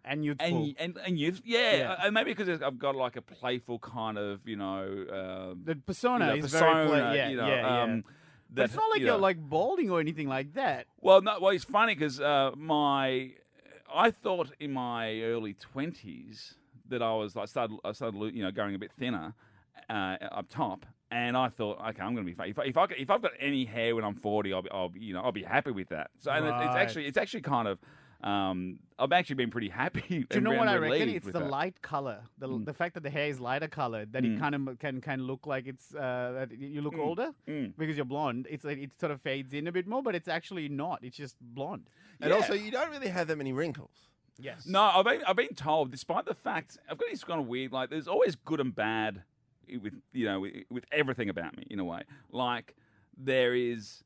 And 0.05 0.25
youthful. 0.25 0.47
and 0.47 0.75
and 0.79 0.99
and 1.07 1.19
youth. 1.19 1.43
Yeah, 1.45 1.75
Yeah. 1.77 1.97
and 2.05 2.15
maybe 2.15 2.33
because 2.33 2.63
I've 2.63 2.79
got 2.79 2.97
like 2.97 3.17
a 3.17 3.23
playful 3.23 3.79
kind 3.79 4.17
of, 4.17 4.41
you 4.49 4.57
know, 4.57 4.85
um, 5.53 5.61
the 5.65 5.77
persona 5.77 6.35
you 6.35 6.41
know, 6.41 6.45
is 6.47 6.53
very 6.53 6.73
play- 6.73 6.85
persona, 6.99 7.15
yeah, 7.15 7.29
you 7.29 7.37
know, 7.37 7.47
yeah, 7.49 7.57
yeah. 7.57 7.83
um, 7.83 8.05
but 8.53 8.65
it's 8.65 8.75
not 8.75 8.89
like 8.91 9.01
you 9.01 9.07
you 9.07 9.13
are 9.13 9.17
know- 9.19 9.23
like 9.23 9.37
balding 9.39 9.91
or 9.91 10.01
anything 10.01 10.29
like 10.29 10.55
that. 10.55 10.87
Well, 11.01 11.21
no. 11.21 11.39
Well, 11.41 11.51
it's 11.51 11.65
funny 11.65 11.95
because 11.95 12.19
uh, 12.21 12.53
my, 12.57 13.33
I 13.95 14.11
thought 14.11 14.51
in 14.59 14.73
my 14.73 15.21
early 15.21 15.53
twenties 15.55 16.55
that 16.91 17.03
I 17.03 17.13
was 17.15 17.35
like 17.37 17.49
started, 17.49 17.79
I 17.85 17.93
started, 17.93 18.35
you 18.35 18.43
know, 18.43 18.51
going 18.51 18.75
a 18.75 18.79
bit 18.79 18.93
thinner 18.93 19.35
uh, 19.89 20.17
up 20.33 20.49
top, 20.49 20.85
and 21.11 21.37
I 21.37 21.49
thought, 21.49 21.79
okay, 21.81 22.03
I'm 22.03 22.15
going 22.15 22.25
to 22.27 22.31
be 22.31 22.35
fine. 22.35 22.51
If 22.51 22.59
I, 22.59 22.65
if 22.65 22.77
I 22.77 22.85
if 22.99 23.11
I've 23.11 23.23
got 23.23 23.33
any 23.41 23.65
hair 23.65 23.95
when 23.97 24.05
I'm 24.05 24.15
forty, 24.17 24.53
I'll 24.53 24.63
be, 24.63 24.71
I'll 24.71 24.89
be, 24.91 25.01
you 25.01 25.15
know, 25.15 25.23
I'll 25.23 25.33
be 25.33 25.43
happy 25.43 25.71
with 25.71 25.89
that. 25.89 26.11
So 26.19 26.31
and 26.31 26.45
it- 26.47 26.49
it's 26.67 26.77
actually, 26.77 27.07
it's 27.07 27.17
actually 27.19 27.41
kind 27.43 27.67
of, 27.69 27.79
um, 28.23 28.79
I've 28.99 29.13
actually 29.13 29.37
been 29.37 29.51
pretty 29.51 29.71
happy. 29.71 30.27
Do 30.31 30.35
you 30.35 30.41
know 30.43 30.53
what 30.53 30.69
I 30.69 30.75
relieved 30.75 31.01
reckon? 31.01 31.17
It's 31.17 31.27
the 31.27 31.33
that. 31.41 31.51
light 31.51 31.81
color, 31.81 32.21
the 32.39 32.49
Mm. 32.49 32.65
the 32.67 32.75
fact 32.75 32.93
that 32.95 33.03
the 33.03 33.09
hair 33.11 33.29
is 33.29 33.41
lighter 33.41 33.69
colored, 33.69 34.13
that 34.13 34.25
it 34.25 34.33
Mm. 34.37 34.39
kind 34.41 34.55
of 34.55 34.79
can 34.79 35.01
kind 35.01 35.21
of 35.23 35.27
look 35.27 35.47
like 35.47 35.67
it's 35.67 35.95
uh, 35.95 36.47
you 36.51 36.83
look 36.83 36.95
Mm. 36.95 36.99
older 37.07 37.31
Mm. 37.49 37.73
because 37.79 37.97
you're 37.97 38.05
blonde. 38.05 38.47
It's 38.51 38.65
like 38.65 38.79
it 38.79 38.91
sort 39.01 39.11
of 39.13 39.21
fades 39.23 39.55
in 39.55 39.67
a 39.67 39.73
bit 39.73 39.87
more, 39.87 40.03
but 40.03 40.15
it's 40.15 40.29
actually 40.29 40.69
not. 40.69 41.03
It's 41.03 41.17
just 41.17 41.37
blonde. 41.41 41.89
And 42.21 42.29
Yeah. 42.31 42.37
also, 42.37 42.53
you 42.53 42.71
don't 42.71 42.91
really 42.91 43.09
have 43.09 43.27
that 43.29 43.37
many 43.39 43.53
wrinkles. 43.55 44.10
Yes. 44.39 44.67
No, 44.67 44.83
I've 44.83 45.05
been, 45.05 45.23
I've 45.27 45.37
been 45.37 45.55
told, 45.55 45.91
despite 45.91 46.25
the 46.25 46.35
fact 46.35 46.79
I've 46.91 46.99
got 46.99 47.09
this 47.11 47.25
kind 47.25 47.41
of 47.41 47.47
weird, 47.47 47.73
like 47.73 47.91
there's 47.91 48.09
always 48.09 48.37
good 48.37 48.61
and 48.61 48.75
bad 48.75 49.23
with 49.83 49.95
you 50.13 50.27
know 50.27 50.41
with, 50.41 50.55
with 50.71 50.85
everything 50.93 51.29
about 51.29 51.57
me 51.57 51.67
in 51.71 51.79
a 51.79 51.85
way. 51.85 52.03
Like 52.31 52.75
there 53.17 53.55
is 53.55 54.03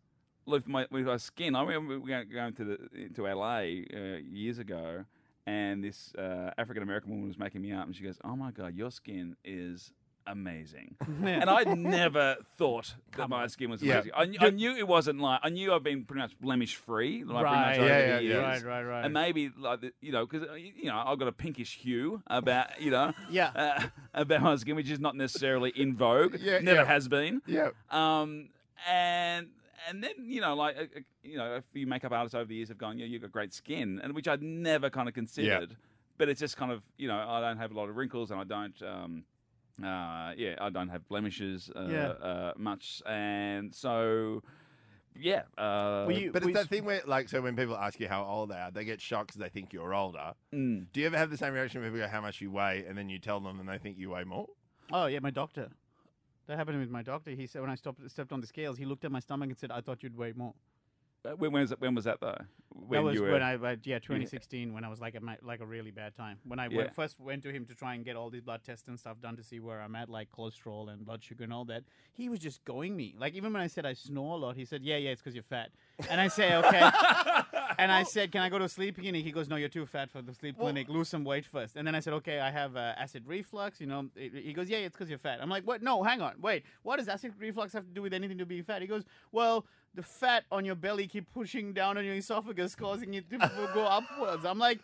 with 0.46 0.66
my 0.66 0.86
with 0.90 1.06
my 1.06 1.16
skin. 1.16 1.54
I 1.54 1.62
remember 1.62 1.98
going 2.24 2.52
to 2.54 2.64
the 2.64 3.08
to 3.14 3.22
LA 3.22 3.56
uh, 3.56 4.18
years 4.22 4.58
ago, 4.58 5.04
and 5.46 5.82
this 5.82 6.12
uh, 6.16 6.50
African 6.58 6.82
American 6.82 7.10
woman 7.10 7.28
was 7.28 7.38
making 7.38 7.62
me 7.62 7.72
up, 7.72 7.86
and 7.86 7.94
she 7.94 8.04
goes, 8.04 8.18
"Oh 8.24 8.36
my 8.36 8.50
god, 8.50 8.74
your 8.74 8.90
skin 8.90 9.36
is." 9.44 9.92
Amazing, 10.26 10.96
and 11.22 11.50
I 11.50 11.64
never 11.64 12.36
thought 12.56 12.94
that 13.16 13.28
my 13.28 13.46
skin 13.46 13.68
was 13.68 13.82
Yeah. 13.82 13.96
amazing. 13.96 14.12
I, 14.16 14.24
knew- 14.24 14.38
I 14.40 14.50
knew 14.50 14.74
it 14.76 14.88
wasn't 14.88 15.20
like 15.20 15.40
I 15.42 15.50
knew 15.50 15.72
I've 15.74 15.82
been 15.82 16.04
pretty 16.04 16.22
much 16.22 16.38
blemish 16.40 16.76
free, 16.76 17.24
like 17.24 17.44
right. 17.44 17.64
pretty 17.76 17.80
much 17.80 17.90
over 17.90 18.00
Yeah, 18.00 18.16
the 18.16 18.22
yeah, 18.22 18.28
years. 18.30 18.62
Right. 18.62 18.64
Right. 18.64 18.82
Right. 18.84 19.04
And 19.04 19.12
maybe 19.12 19.50
like 19.58 19.82
the, 19.82 19.92
you 20.00 20.12
know, 20.12 20.24
because 20.26 20.48
you 20.76 20.86
know 20.86 21.02
I've 21.06 21.18
got 21.18 21.28
a 21.28 21.32
pinkish 21.32 21.76
hue 21.76 22.22
about 22.26 22.80
you 22.80 22.90
know 22.90 23.12
Yeah. 23.30 23.50
uh, 23.54 23.82
about 24.14 24.40
my 24.42 24.56
skin, 24.56 24.76
which 24.76 24.88
is 24.90 24.98
not 24.98 25.14
necessarily 25.14 25.72
in 25.76 25.94
vogue. 25.94 26.36
Yeah, 26.40 26.60
never 26.60 26.80
yeah. 26.80 26.84
has 26.86 27.06
been. 27.06 27.42
Yeah. 27.46 27.70
Um, 27.90 28.48
and 28.88 29.48
and 29.88 30.02
then 30.02 30.12
you 30.24 30.40
know, 30.40 30.54
like 30.54 30.76
uh, 30.78 30.80
uh, 30.80 31.00
you 31.22 31.36
know, 31.36 31.56
a 31.56 31.62
few 31.74 31.86
makeup 31.86 32.12
artists 32.12 32.34
over 32.34 32.46
the 32.46 32.54
years 32.54 32.68
have 32.68 32.78
gone, 32.78 32.98
yeah, 32.98 33.04
you've 33.04 33.20
got 33.22 33.30
great 33.32 33.52
skin, 33.52 34.00
and 34.02 34.14
which 34.14 34.26
I'd 34.26 34.42
never 34.42 34.88
kind 34.88 35.06
of 35.06 35.14
considered. 35.14 35.76
But 36.16 36.28
it's 36.30 36.40
just 36.40 36.56
kind 36.56 36.72
of 36.72 36.82
you 36.96 37.08
know, 37.08 37.16
I 37.18 37.40
don't 37.42 37.58
have 37.58 37.72
a 37.72 37.74
lot 37.74 37.90
of 37.90 37.96
wrinkles, 37.96 38.30
and 38.30 38.40
I 38.40 38.44
don't. 38.44 38.82
Um, 38.82 39.24
uh, 39.82 40.32
yeah, 40.36 40.56
I 40.60 40.70
don't 40.70 40.88
have 40.88 41.08
blemishes 41.08 41.70
uh, 41.74 41.86
Yeah. 41.88 42.06
uh, 42.08 42.52
much, 42.56 43.02
and 43.06 43.74
so 43.74 44.42
yeah. 45.16 45.42
Uh, 45.56 46.04
Were 46.06 46.12
you- 46.12 46.32
But 46.32 46.44
we 46.44 46.52
it's 46.52 46.60
that 46.62 46.68
thing 46.68 46.84
where, 46.84 47.00
like, 47.06 47.28
so 47.28 47.40
when 47.40 47.54
people 47.56 47.76
ask 47.76 48.00
you 48.00 48.08
how 48.08 48.24
old 48.24 48.50
they 48.50 48.56
are, 48.56 48.70
they 48.70 48.84
get 48.84 49.00
shocked 49.00 49.28
because 49.28 49.40
they 49.40 49.48
think 49.48 49.72
you're 49.72 49.94
older. 49.94 50.34
mm. 50.52 50.86
Do 50.92 51.00
you 51.00 51.06
ever 51.06 51.16
have 51.16 51.30
the 51.30 51.36
same 51.36 51.52
reaction 51.54 51.80
when 51.82 51.90
people 51.92 52.04
go, 52.06 52.10
how 52.10 52.20
much 52.20 52.40
you 52.40 52.50
weigh, 52.50 52.84
and 52.88 52.96
then 52.98 53.08
you 53.08 53.18
tell 53.18 53.40
them 53.40 53.60
and 53.60 53.68
they 53.68 53.78
think 53.78 53.96
you 53.98 54.10
weigh 54.10 54.24
more? 54.24 54.48
Oh 54.92 55.06
yeah, 55.06 55.20
my 55.20 55.30
doctor. 55.30 55.70
That 56.46 56.58
happened 56.58 56.78
with 56.80 56.90
my 56.90 57.02
doctor. 57.02 57.30
He 57.30 57.46
said 57.46 57.62
when 57.62 57.70
I 57.70 57.74
stopped 57.74 58.00
stepped 58.10 58.32
on 58.32 58.40
the 58.40 58.46
scales, 58.46 58.76
he 58.76 58.84
looked 58.84 59.04
at 59.04 59.10
my 59.12 59.20
stomach 59.20 59.48
and 59.48 59.56
said, 59.56 59.70
"I 59.70 59.80
thought 59.80 60.02
you'd 60.02 60.16
weigh 60.16 60.32
more." 60.34 60.54
Uh, 61.24 61.30
When, 61.36 61.52
when 61.52 61.62
was 61.62 61.70
that, 61.70 61.80
when 61.80 61.94
was 61.94 62.04
that 62.04 62.20
though? 62.20 62.36
When 62.76 62.98
that 62.98 63.04
was 63.04 63.20
were, 63.20 63.30
when 63.30 63.42
I 63.42 63.54
uh, 63.54 63.76
yeah 63.84 63.98
2016 63.98 64.72
when 64.74 64.84
I 64.84 64.88
was 64.88 65.00
like 65.00 65.14
at 65.14 65.22
my, 65.22 65.38
like 65.42 65.60
a 65.60 65.66
really 65.66 65.90
bad 65.92 66.14
time 66.16 66.38
when 66.44 66.58
I 66.58 66.68
Yeah. 66.68 66.76
went, 66.76 66.94
first 66.94 67.20
went 67.20 67.42
to 67.44 67.50
him 67.52 67.64
to 67.66 67.74
try 67.74 67.94
and 67.94 68.04
get 68.04 68.16
all 68.16 68.30
these 68.30 68.42
blood 68.42 68.62
tests 68.64 68.88
and 68.88 68.98
stuff 68.98 69.20
done 69.20 69.36
to 69.36 69.42
see 69.44 69.60
where 69.60 69.80
I'm 69.80 69.94
at 69.94 70.08
like 70.10 70.28
cholesterol 70.30 70.92
and 70.92 71.06
blood 71.06 71.22
sugar 71.22 71.44
and 71.44 71.52
all 71.52 71.64
that. 71.66 71.84
He 72.12 72.28
was 72.28 72.40
just 72.40 72.64
going 72.64 72.96
me 72.96 73.14
like 73.18 73.34
even 73.34 73.52
when 73.52 73.62
I 73.62 73.68
said 73.68 73.86
I 73.86 73.94
snore 73.94 74.34
a 74.34 74.38
lot, 74.38 74.56
he 74.56 74.64
said 74.64 74.82
yeah 74.82 74.96
yeah 74.96 75.10
it's 75.10 75.22
because 75.22 75.34
you're 75.34 75.44
fat, 75.44 75.70
and 76.10 76.20
I 76.20 76.28
say 76.28 76.54
okay, 76.56 76.90
and 77.78 77.90
I 77.92 78.02
said 78.02 78.32
can 78.32 78.42
I 78.42 78.48
go 78.48 78.58
to 78.58 78.64
a 78.64 78.68
sleep 78.68 78.98
clinic? 78.98 79.24
He 79.24 79.30
goes 79.32 79.48
no 79.48 79.56
you're 79.56 79.68
too 79.68 79.86
fat 79.86 80.10
for 80.10 80.20
the 80.20 80.34
sleep 80.34 80.58
clinic. 80.58 80.88
Lose 80.88 81.08
some 81.08 81.24
weight 81.24 81.46
first, 81.46 81.76
and 81.76 81.86
then 81.86 81.94
I 81.94 82.00
said 82.00 82.12
okay 82.14 82.40
I 82.40 82.50
have 82.50 82.76
uh, 82.76 82.94
acid 82.98 83.22
reflux. 83.26 83.80
You 83.80 83.86
know 83.86 84.10
he 84.16 84.52
goes 84.52 84.68
yeah, 84.68 84.78
yeah 84.78 84.86
it's 84.86 84.96
because 84.96 85.08
you're 85.08 85.18
fat. 85.18 85.38
I'm 85.40 85.48
like 85.48 85.64
what 85.64 85.80
no 85.80 86.02
hang 86.02 86.20
on 86.20 86.34
wait 86.40 86.64
what 86.82 86.98
does 86.98 87.08
acid 87.08 87.32
reflux 87.38 87.72
have 87.72 87.86
to 87.86 87.92
do 87.94 88.02
with 88.02 88.12
anything 88.12 88.38
to 88.38 88.46
be 88.46 88.60
fat? 88.62 88.82
He 88.82 88.88
goes 88.88 89.04
well 89.32 89.64
the 89.94 90.02
fat 90.02 90.44
on 90.50 90.64
your 90.64 90.74
belly 90.74 91.06
keep 91.06 91.32
pushing 91.32 91.72
down 91.72 91.96
on 91.98 92.04
your 92.04 92.14
esophagus, 92.14 92.74
causing 92.74 93.14
it 93.14 93.28
to 93.30 93.38
go 93.72 93.84
upwards. 93.86 94.44
I'm 94.44 94.58
like, 94.58 94.80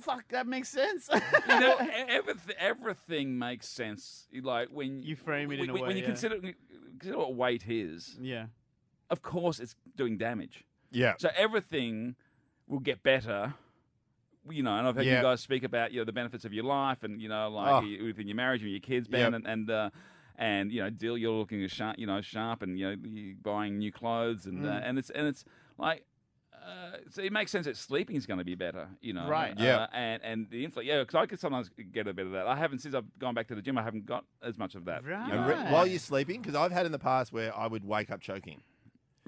fuck, 0.00 0.24
that 0.30 0.46
makes 0.46 0.68
sense. 0.68 1.08
you 1.12 1.20
know, 1.60 1.76
everything, 2.08 2.56
everything 2.58 3.38
makes 3.38 3.68
sense. 3.68 4.26
Like 4.42 4.68
when 4.68 5.02
You 5.02 5.16
frame 5.16 5.50
it 5.52 5.60
in 5.60 5.70
a 5.70 5.72
when, 5.72 5.82
way, 5.82 5.88
when 5.88 5.96
you 5.96 6.02
yeah. 6.02 6.08
consider 6.08 6.40
consider 6.98 7.18
what 7.18 7.34
weight 7.34 7.64
is. 7.68 8.16
yeah. 8.20 8.46
Of 9.08 9.22
course, 9.22 9.60
it's 9.60 9.76
doing 9.96 10.18
damage. 10.18 10.64
Yeah. 10.90 11.14
So 11.18 11.28
everything 11.36 12.16
will 12.66 12.80
get 12.80 13.02
better. 13.04 13.54
You 14.48 14.62
know, 14.64 14.76
and 14.76 14.86
I've 14.86 14.96
heard 14.96 15.04
Yeah. 15.06 15.16
you 15.18 15.22
guys 15.22 15.40
speak 15.40 15.62
about 15.64 15.92
you 15.92 16.00
know 16.00 16.04
the 16.04 16.12
benefits 16.12 16.44
of 16.44 16.52
your 16.52 16.64
life, 16.64 17.02
and 17.04 17.20
you 17.22 17.28
know, 17.28 17.48
like 17.50 17.84
Oh. 17.84 18.04
within 18.04 18.26
your 18.28 18.36
marriage 18.36 18.62
and 18.62 18.70
your 18.70 18.80
kids, 18.80 19.08
Yep. 19.08 19.12
Ben, 19.20 19.34
and 19.34 19.46
and, 19.46 19.70
uh, 19.70 19.90
and 20.38 20.70
you 20.72 20.82
know, 20.82 20.90
deal 20.90 21.16
you're 21.18 21.32
looking 21.32 21.62
as 21.64 21.70
sharp, 21.72 21.98
you 21.98 22.06
know, 22.06 22.20
sharp, 22.20 22.62
and 22.62 22.78
you 22.78 22.86
know, 22.90 22.96
you 23.04 23.36
buying 23.42 23.78
new 23.78 23.92
clothes, 23.92 24.46
and 24.46 24.64
uh, 24.66 24.70
Mm. 24.70 24.82
and 24.88 24.98
it's 24.98 25.10
and 25.10 25.26
it's 25.26 25.44
like. 25.78 26.04
Uh, 26.66 26.96
so 27.10 27.22
it 27.22 27.32
makes 27.32 27.52
sense 27.52 27.64
that 27.66 27.76
sleeping 27.76 28.16
is 28.16 28.26
going 28.26 28.38
to 28.38 28.44
be 28.44 28.56
better, 28.56 28.88
you 29.00 29.12
know. 29.12 29.28
Right. 29.28 29.54
Yeah. 29.56 29.82
Uh, 29.82 29.86
and 29.92 30.22
and 30.24 30.50
the 30.50 30.64
influence, 30.64 30.88
yeah, 30.88 30.98
because 30.98 31.14
I 31.14 31.24
could 31.26 31.38
sometimes 31.38 31.70
get 31.92 32.08
a 32.08 32.12
bit 32.12 32.26
of 32.26 32.32
that. 32.32 32.48
I 32.48 32.56
haven't 32.56 32.80
since 32.80 32.92
I've 32.92 33.04
gone 33.20 33.34
back 33.34 33.46
to 33.48 33.54
the 33.54 33.62
gym. 33.62 33.78
I 33.78 33.84
haven't 33.84 34.04
got 34.04 34.24
as 34.42 34.58
much 34.58 34.74
of 34.74 34.84
that. 34.86 35.04
you 35.04 35.10
know. 35.10 35.46
Re- 35.46 35.54
Right. 35.54 35.70
while 35.70 35.86
you're 35.86 36.00
sleeping, 36.00 36.40
because 36.40 36.56
I've 36.56 36.72
had 36.72 36.84
in 36.84 36.90
the 36.90 36.98
past 36.98 37.32
where 37.32 37.56
I 37.56 37.68
would 37.68 37.84
wake 37.84 38.10
up 38.10 38.20
choking. 38.20 38.62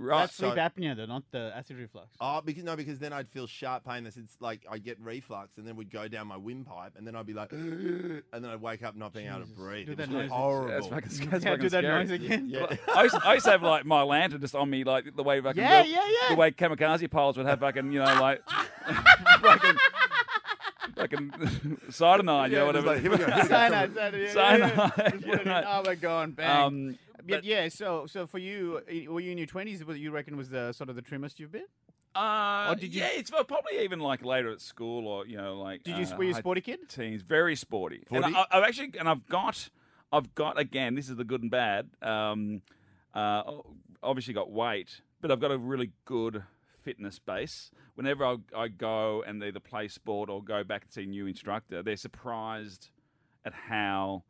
Right. 0.00 0.20
That's 0.20 0.37
sleep 0.37 0.52
so- 0.54 0.58
apnea, 0.61 0.96
though, 0.96 1.06
not 1.06 1.24
the 1.32 1.52
acid 1.56 1.76
reflux. 1.76 2.06
Oh, 2.20 2.40
because 2.40 2.62
no, 2.62 2.76
because 2.76 3.00
then 3.00 3.12
I'd 3.12 3.28
feel 3.28 3.48
sharp 3.48 3.84
pain. 3.84 4.04
This 4.04 4.16
it's 4.16 4.37
like 4.40 4.64
I 4.70 4.78
get 4.78 5.00
reflux, 5.00 5.58
and 5.58 5.66
then 5.66 5.74
would 5.74 5.90
go 5.90 6.06
down 6.06 6.28
my 6.28 6.37
windpipe, 6.37 6.92
and 6.96 7.04
then 7.06 7.16
I'd 7.16 7.26
be 7.26 7.34
like, 7.34 7.50
and 7.52 8.22
then 8.32 8.44
I'd 8.46 8.61
wake 8.61 8.84
up 8.84 8.94
not 8.94 9.12
being 9.12 9.26
able 9.26 9.40
to 9.40 9.46
breathe. 9.46 9.87
Do 9.87 9.92
It 9.92 9.96
that 9.98 10.08
was 10.08 10.14
noise 10.16 10.24
again. 10.26 10.38
horrible. 10.38 10.68
That's 10.68 10.87
fucking, 10.87 11.11
Yeah, 11.24 11.30
that's 11.32 11.44
fucking 11.44 11.61
do 11.61 11.68
that 11.70 11.82
scary. 11.84 12.04
noise 12.04 12.11
again. 12.12 12.48
Yeah. 12.48 12.76
I 12.94 13.02
used, 13.02 13.16
I 13.24 13.34
used 13.34 13.44
to 13.46 13.50
have 13.50 13.62
like 13.64 13.84
my 13.84 14.02
lantern 14.02 14.40
just 14.40 14.54
on 14.54 14.70
me, 14.70 14.84
like 14.84 15.16
the 15.16 15.22
way 15.24 15.40
fucking 15.40 15.61
Yeah, 15.62 15.82
the, 15.82 15.88
yeah, 15.88 16.00
yeah. 16.22 16.28
the 16.30 16.37
way 16.37 16.50
kamikaze 16.52 17.11
pilots 17.11 17.37
would 17.37 17.46
have 17.46 17.58
fucking 17.58 17.90
you 17.90 17.98
know 17.98 18.04
like 18.20 18.40
fucking 19.40 19.76
fucking 20.96 21.78
cyanide, 21.90 22.50
you 22.52 22.58
know 22.58 22.66
whatever. 22.66 22.87
like, 22.87 23.00
here 23.00 23.11
we 23.11 23.16
go, 23.18 23.26
here 23.26 23.34
we 23.34 23.42
go. 23.42 23.48
Cyanide, 23.48 23.94
cyanide, 23.94 24.14
yeah, 24.14 24.18
yeah, 24.20 24.24
yeah. 24.26 24.32
Cyanide, 24.32 24.96
Just 25.12 25.26
put 25.26 25.34
it 25.34 25.40
in. 25.42 25.48
right. 25.48 25.64
Oh, 25.66 25.82
we're 25.87 25.94
going 25.96 26.30
bang. 26.32 26.61
um, 26.62 26.98
But 27.28 27.36
but- 27.36 27.44
yeah, 27.44 27.68
so 27.68 28.06
so 28.06 28.26
for 28.26 28.38
you, 28.38 28.80
uh, 28.88 29.12
were 29.12 29.20
you 29.20 29.32
in 29.32 29.38
your 29.38 29.46
twenties? 29.46 29.84
What 29.84 29.98
you 29.98 30.10
reckon 30.10 30.36
was 30.36 30.50
the 30.50 30.72
sort 30.72 30.88
of 30.90 30.96
the 30.96 31.02
trimmest 31.02 31.38
you've 31.38 31.52
been? 31.52 31.66
Uh, 32.14 32.74
did 32.74 32.94
you- 32.94 33.02
Yeah, 33.02 33.10
it's 33.12 33.30
probably 33.30 33.78
even 33.80 34.00
like 34.00 34.24
later 34.24 34.50
at 34.50 34.60
school 34.60 35.06
or 35.06 35.26
you 35.26 35.36
know 35.36 35.58
like. 35.60 35.84
Did 35.84 35.98
you 35.98 36.06
uh, 36.06 36.16
were 36.16 36.24
you 36.24 36.30
a 36.30 36.34
sporty 36.34 36.60
kid? 36.60 36.88
Teens, 36.88 37.22
very 37.22 37.54
sporty. 37.54 38.04
And 38.10 38.24
I, 38.24 38.46
I've 38.50 38.64
actually 38.64 38.92
and 38.98 39.08
I've 39.08 39.26
got, 39.28 39.68
I've 40.12 40.34
got 40.34 40.58
again. 40.58 40.94
This 40.94 41.08
is 41.08 41.16
the 41.16 41.24
good 41.24 41.42
and 41.42 41.50
bad. 41.50 41.90
Um, 42.02 42.62
uh, 43.14 43.42
obviously 44.02 44.34
got 44.34 44.50
weight, 44.50 45.00
but 45.20 45.30
I've 45.30 45.40
got 45.40 45.50
a 45.52 45.58
really 45.58 45.92
good 46.06 46.42
fitness 46.82 47.18
base. 47.18 47.70
Whenever 47.94 48.24
I, 48.24 48.36
I 48.56 48.68
go 48.68 49.22
and 49.26 49.42
either 49.42 49.60
play 49.60 49.88
sport 49.88 50.30
or 50.30 50.42
go 50.42 50.64
back 50.64 50.82
and 50.84 50.92
see 50.92 51.02
a 51.02 51.06
new 51.06 51.26
instructor, 51.26 51.82
they're 51.82 51.96
surprised 51.96 52.88
at 53.44 53.52
how 53.52 54.22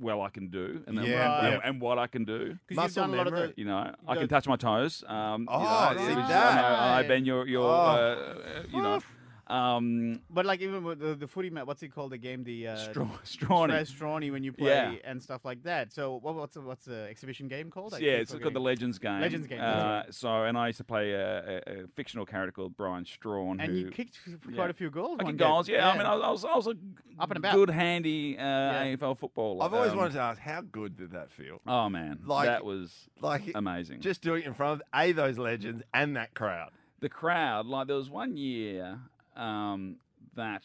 well 0.00 0.22
I 0.22 0.28
can 0.30 0.48
do 0.48 0.82
and, 0.86 0.96
then- 0.98 1.04
Yeah, 1.06 1.38
and, 1.40 1.52
yeah. 1.54 1.60
and 1.64 1.80
what 1.80 1.98
I 1.98 2.06
can 2.06 2.24
do. 2.24 2.58
Because 2.66 2.84
you've 2.84 2.94
done 2.94 3.14
a 3.14 3.16
lot 3.16 3.26
of 3.26 3.32
the. 3.34 3.54
You 3.56 3.64
know, 3.64 3.94
I 4.06 4.16
can 4.16 4.28
touch 4.28 4.46
my 4.46 4.56
toes. 4.56 5.04
Um, 5.06 5.48
Oh, 5.50 5.58
you 5.90 5.96
know, 5.98 6.06
see 6.08 6.14
which 6.14 6.26
that. 6.28 6.64
I 6.64 7.00
know, 7.00 7.04
I 7.04 7.08
Ben, 7.08 7.24
your 7.24 7.46
your, 7.46 7.64
Oh. 7.64 7.74
uh, 7.74 8.62
you 8.72 8.82
know, 8.82 9.00
um, 9.48 10.20
But 10.30 10.44
like 10.46 10.60
even 10.60 10.82
with 10.84 10.98
the, 10.98 11.14
the 11.14 11.26
footy 11.26 11.50
mat, 11.50 11.66
what's 11.66 11.82
it 11.82 11.94
called? 11.94 12.12
The 12.12 12.18
game, 12.18 12.42
the 12.44 12.68
uh, 12.68 12.76
straw, 12.76 13.08
Strauchanie. 13.24 13.80
Strauchanie 13.86 14.32
when 14.32 14.42
you 14.42 14.52
play 14.52 14.68
Yeah. 14.70 14.94
and 15.04 15.22
stuff 15.22 15.44
like 15.44 15.62
that. 15.64 15.92
So 15.92 16.16
what, 16.22 16.34
what's 16.34 16.54
the, 16.54 16.60
what's 16.62 16.84
the 16.84 17.06
exhibition 17.08 17.48
game 17.48 17.70
called? 17.70 17.94
I 17.94 17.98
Yeah, 17.98 18.12
keep 18.14 18.20
it's 18.22 18.34
called 18.34 18.54
the. 18.54 18.60
Legends 18.60 18.98
game. 18.98 19.20
Legends 19.20 19.46
game, 19.46 19.60
Uh, 19.60 20.02
that's 20.02 20.18
So, 20.18 20.42
and 20.44 20.58
I 20.58 20.66
used 20.68 20.78
to 20.78 20.84
play 20.84 21.12
a, 21.12 21.38
a, 21.66 21.84
a 21.84 21.86
fictional 21.94 22.26
character 22.26 22.50
called 22.52 22.76
Brian 22.76 23.04
Strawn. 23.04 23.60
And 23.60 23.70
who, 23.70 23.78
you 23.78 23.90
kicked 23.90 24.18
f- 24.26 24.34
f- 24.34 24.40
yeah. 24.50 24.56
quite 24.56 24.70
a 24.70 24.74
few 24.74 24.90
goals. 24.90 25.18
I 25.20 25.24
kicked 25.24 25.36
goals. 25.38 25.68
Yeah, 25.68 25.88
I 25.90 25.96
mean, 25.96 26.06
I, 26.06 26.14
I 26.14 26.30
was, 26.30 26.44
I 26.44 26.54
was 26.56 26.66
a 26.66 26.74
Up 27.20 27.30
and 27.30 27.36
about. 27.36 27.54
good, 27.54 27.70
handy 27.70 28.36
uh, 28.36 28.42
AFL 28.42 29.18
footballer. 29.18 29.64
I've 29.64 29.72
always 29.74 29.92
Um, 29.92 29.98
wanted 29.98 30.14
to 30.14 30.20
ask, 30.20 30.40
how 30.40 30.60
good 30.62 30.96
did 30.96 31.12
that 31.12 31.30
feel? 31.30 31.60
Oh 31.66 31.88
man, 31.88 32.18
Like- 32.24 32.46
that 32.46 32.64
was 32.64 33.08
Like, 33.20 33.52
amazing. 33.54 34.00
just 34.00 34.22
doing 34.22 34.42
it 34.42 34.46
in 34.46 34.54
front 34.54 34.80
of 34.80 34.86
a 34.92 35.12
those 35.12 35.38
legends 35.38 35.82
and 35.94 36.16
that 36.16 36.34
crowd. 36.34 36.70
the 37.00 37.08
crowd, 37.08 37.66
like 37.66 37.86
there 37.86 37.96
was 37.96 38.10
one 38.10 38.36
year 38.36 38.98
um, 39.36 39.96
that 40.34 40.64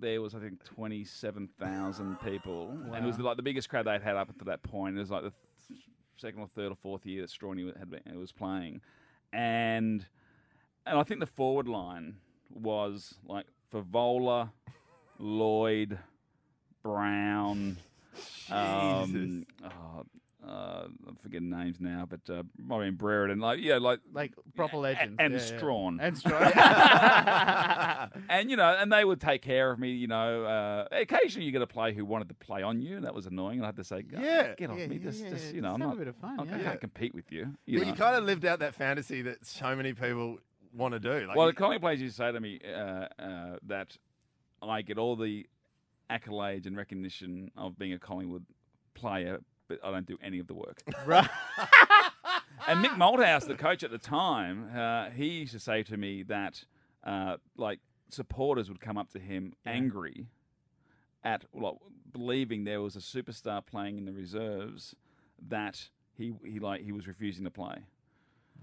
there 0.00 0.20
was 0.20 0.34
I 0.34 0.38
think 0.40 0.62
twenty 0.64 1.04
seven 1.04 1.48
thousand 1.58 2.20
people, 2.20 2.70
and 2.94 3.04
it 3.04 3.06
was 3.06 3.18
like 3.18 3.36
the 3.36 3.42
biggest 3.42 3.68
crowd 3.68 3.86
they'd 3.86 4.02
had 4.02 4.16
up 4.16 4.28
until 4.28 4.46
that 4.46 4.62
point. 4.62 4.96
It 4.96 5.00
was 5.00 5.10
like 5.10 5.22
the 5.22 5.32
th- 5.68 5.80
second 6.16 6.40
or 6.40 6.48
third 6.48 6.72
or 6.72 6.76
fourth 6.76 7.06
year 7.06 7.22
that 7.22 7.30
Strauchanie 7.30 7.76
had 7.78 7.90
been, 7.90 8.18
was 8.18 8.32
playing, 8.32 8.80
and 9.32 10.04
and 10.86 10.98
I 10.98 11.02
think 11.02 11.20
the 11.20 11.26
forward 11.26 11.68
line 11.68 12.16
was 12.50 13.14
like 13.26 13.46
Fevola, 13.72 14.50
Lloyd, 15.18 15.98
Brown. 16.82 17.76
Um, 18.50 19.46
oh, 19.62 20.02
uh, 20.46 20.84
I'm 21.06 21.16
forgetting 21.20 21.50
names 21.50 21.80
now, 21.80 22.06
but 22.08 22.20
uh, 22.32 22.42
been 22.56 22.94
Brereton. 22.94 23.40
Like 23.40 23.60
yeah, 23.60 23.78
like 23.78 24.00
Like 24.12 24.34
proper 24.54 24.76
legends. 24.76 25.16
and 25.18 25.34
yeah, 25.34 25.40
yeah. 25.40 25.58
Strawn. 25.58 25.98
And 26.00 26.16
Strawn. 26.18 26.52
and 28.28 28.50
you 28.50 28.56
know, 28.56 28.76
and 28.78 28.92
they 28.92 29.04
would 29.04 29.20
take 29.20 29.42
care 29.42 29.70
of 29.70 29.78
me. 29.78 29.90
You 29.90 30.06
know, 30.06 30.44
uh, 30.44 30.88
occasionally 30.92 31.46
you 31.46 31.52
get 31.52 31.62
a 31.62 31.66
player 31.66 31.92
who 31.92 32.04
wanted 32.04 32.28
to 32.28 32.34
play 32.34 32.62
on 32.62 32.80
you, 32.80 32.96
and 32.96 33.04
that 33.04 33.14
was 33.14 33.26
annoying. 33.26 33.58
And 33.58 33.64
I 33.64 33.68
had 33.68 33.76
to 33.76 33.84
say, 33.84 34.02
"God, 34.02 34.22
Yeah. 34.22 34.54
get 34.54 34.70
off 34.70 34.78
Yeah, 34.78 34.86
me, 34.86 34.96
yeah, 34.96 35.02
just, 35.02 35.22
yeah, 35.24 35.30
just 35.30 35.54
you 35.54 35.60
know, 35.60 35.68
just 35.70 35.82
I'm 35.82 35.88
have 35.88 35.92
a 35.96 35.98
bit 35.98 36.08
of 36.08 36.16
fun, 36.16 36.40
I 36.40 36.44
yeah. 36.44 36.58
can't 36.62 36.80
compete 36.80 37.14
with 37.14 37.30
you." 37.32 37.54
you 37.66 37.78
But 37.78 37.86
know. 37.86 37.92
you 37.92 37.98
kind 37.98 38.16
of 38.16 38.24
lived 38.24 38.44
out 38.44 38.60
that 38.60 38.74
fantasy 38.74 39.22
that 39.22 39.44
so 39.44 39.74
many 39.74 39.92
people 39.92 40.38
want 40.72 40.92
to 40.94 41.00
do. 41.00 41.26
Like, 41.26 41.36
well, 41.36 41.46
the 41.46 41.52
Collingwood 41.52 41.80
players 41.82 42.00
used 42.00 42.16
to 42.16 42.22
say 42.22 42.32
to 42.32 42.40
me 42.40 42.60
uh, 42.64 43.06
uh, 43.20 43.56
that 43.66 43.96
I 44.62 44.82
get 44.82 44.98
all 44.98 45.16
the 45.16 45.46
accolades 46.10 46.66
and 46.66 46.76
recognition 46.76 47.50
of 47.56 47.78
being 47.78 47.92
a 47.92 47.98
Collingwood 47.98 48.44
player, 48.94 49.40
but 49.68 49.78
I 49.84 49.90
don't 49.90 50.06
do 50.06 50.18
any 50.22 50.38
of 50.38 50.46
the 50.46 50.54
work. 50.54 50.82
right. 51.06 51.28
And 52.66 52.84
Mick 52.84 52.96
Malthouse, 52.96 53.46
the 53.46 53.54
coach 53.54 53.82
at 53.82 53.90
the 53.90 53.98
time, 53.98 54.70
uh, 54.76 55.10
he 55.10 55.28
used 55.28 55.52
to 55.52 55.60
say 55.60 55.82
to 55.84 55.96
me 55.96 56.22
that 56.24 56.64
uh, 57.04 57.36
like 57.56 57.80
supporters 58.10 58.68
would 58.68 58.80
come 58.80 58.98
up 58.98 59.10
to 59.12 59.18
him 59.18 59.54
angry 59.64 60.26
at 61.24 61.44
like, 61.54 61.74
believing 62.12 62.64
there 62.64 62.80
was 62.80 62.96
a 62.96 63.00
superstar 63.00 63.64
playing 63.64 63.98
in 63.98 64.04
the 64.04 64.12
reserves 64.12 64.94
that 65.48 65.88
he 66.16 66.34
he 66.44 66.58
like 66.58 66.82
he 66.82 66.92
was 66.92 67.06
refusing 67.06 67.44
to 67.44 67.50
play. 67.50 67.76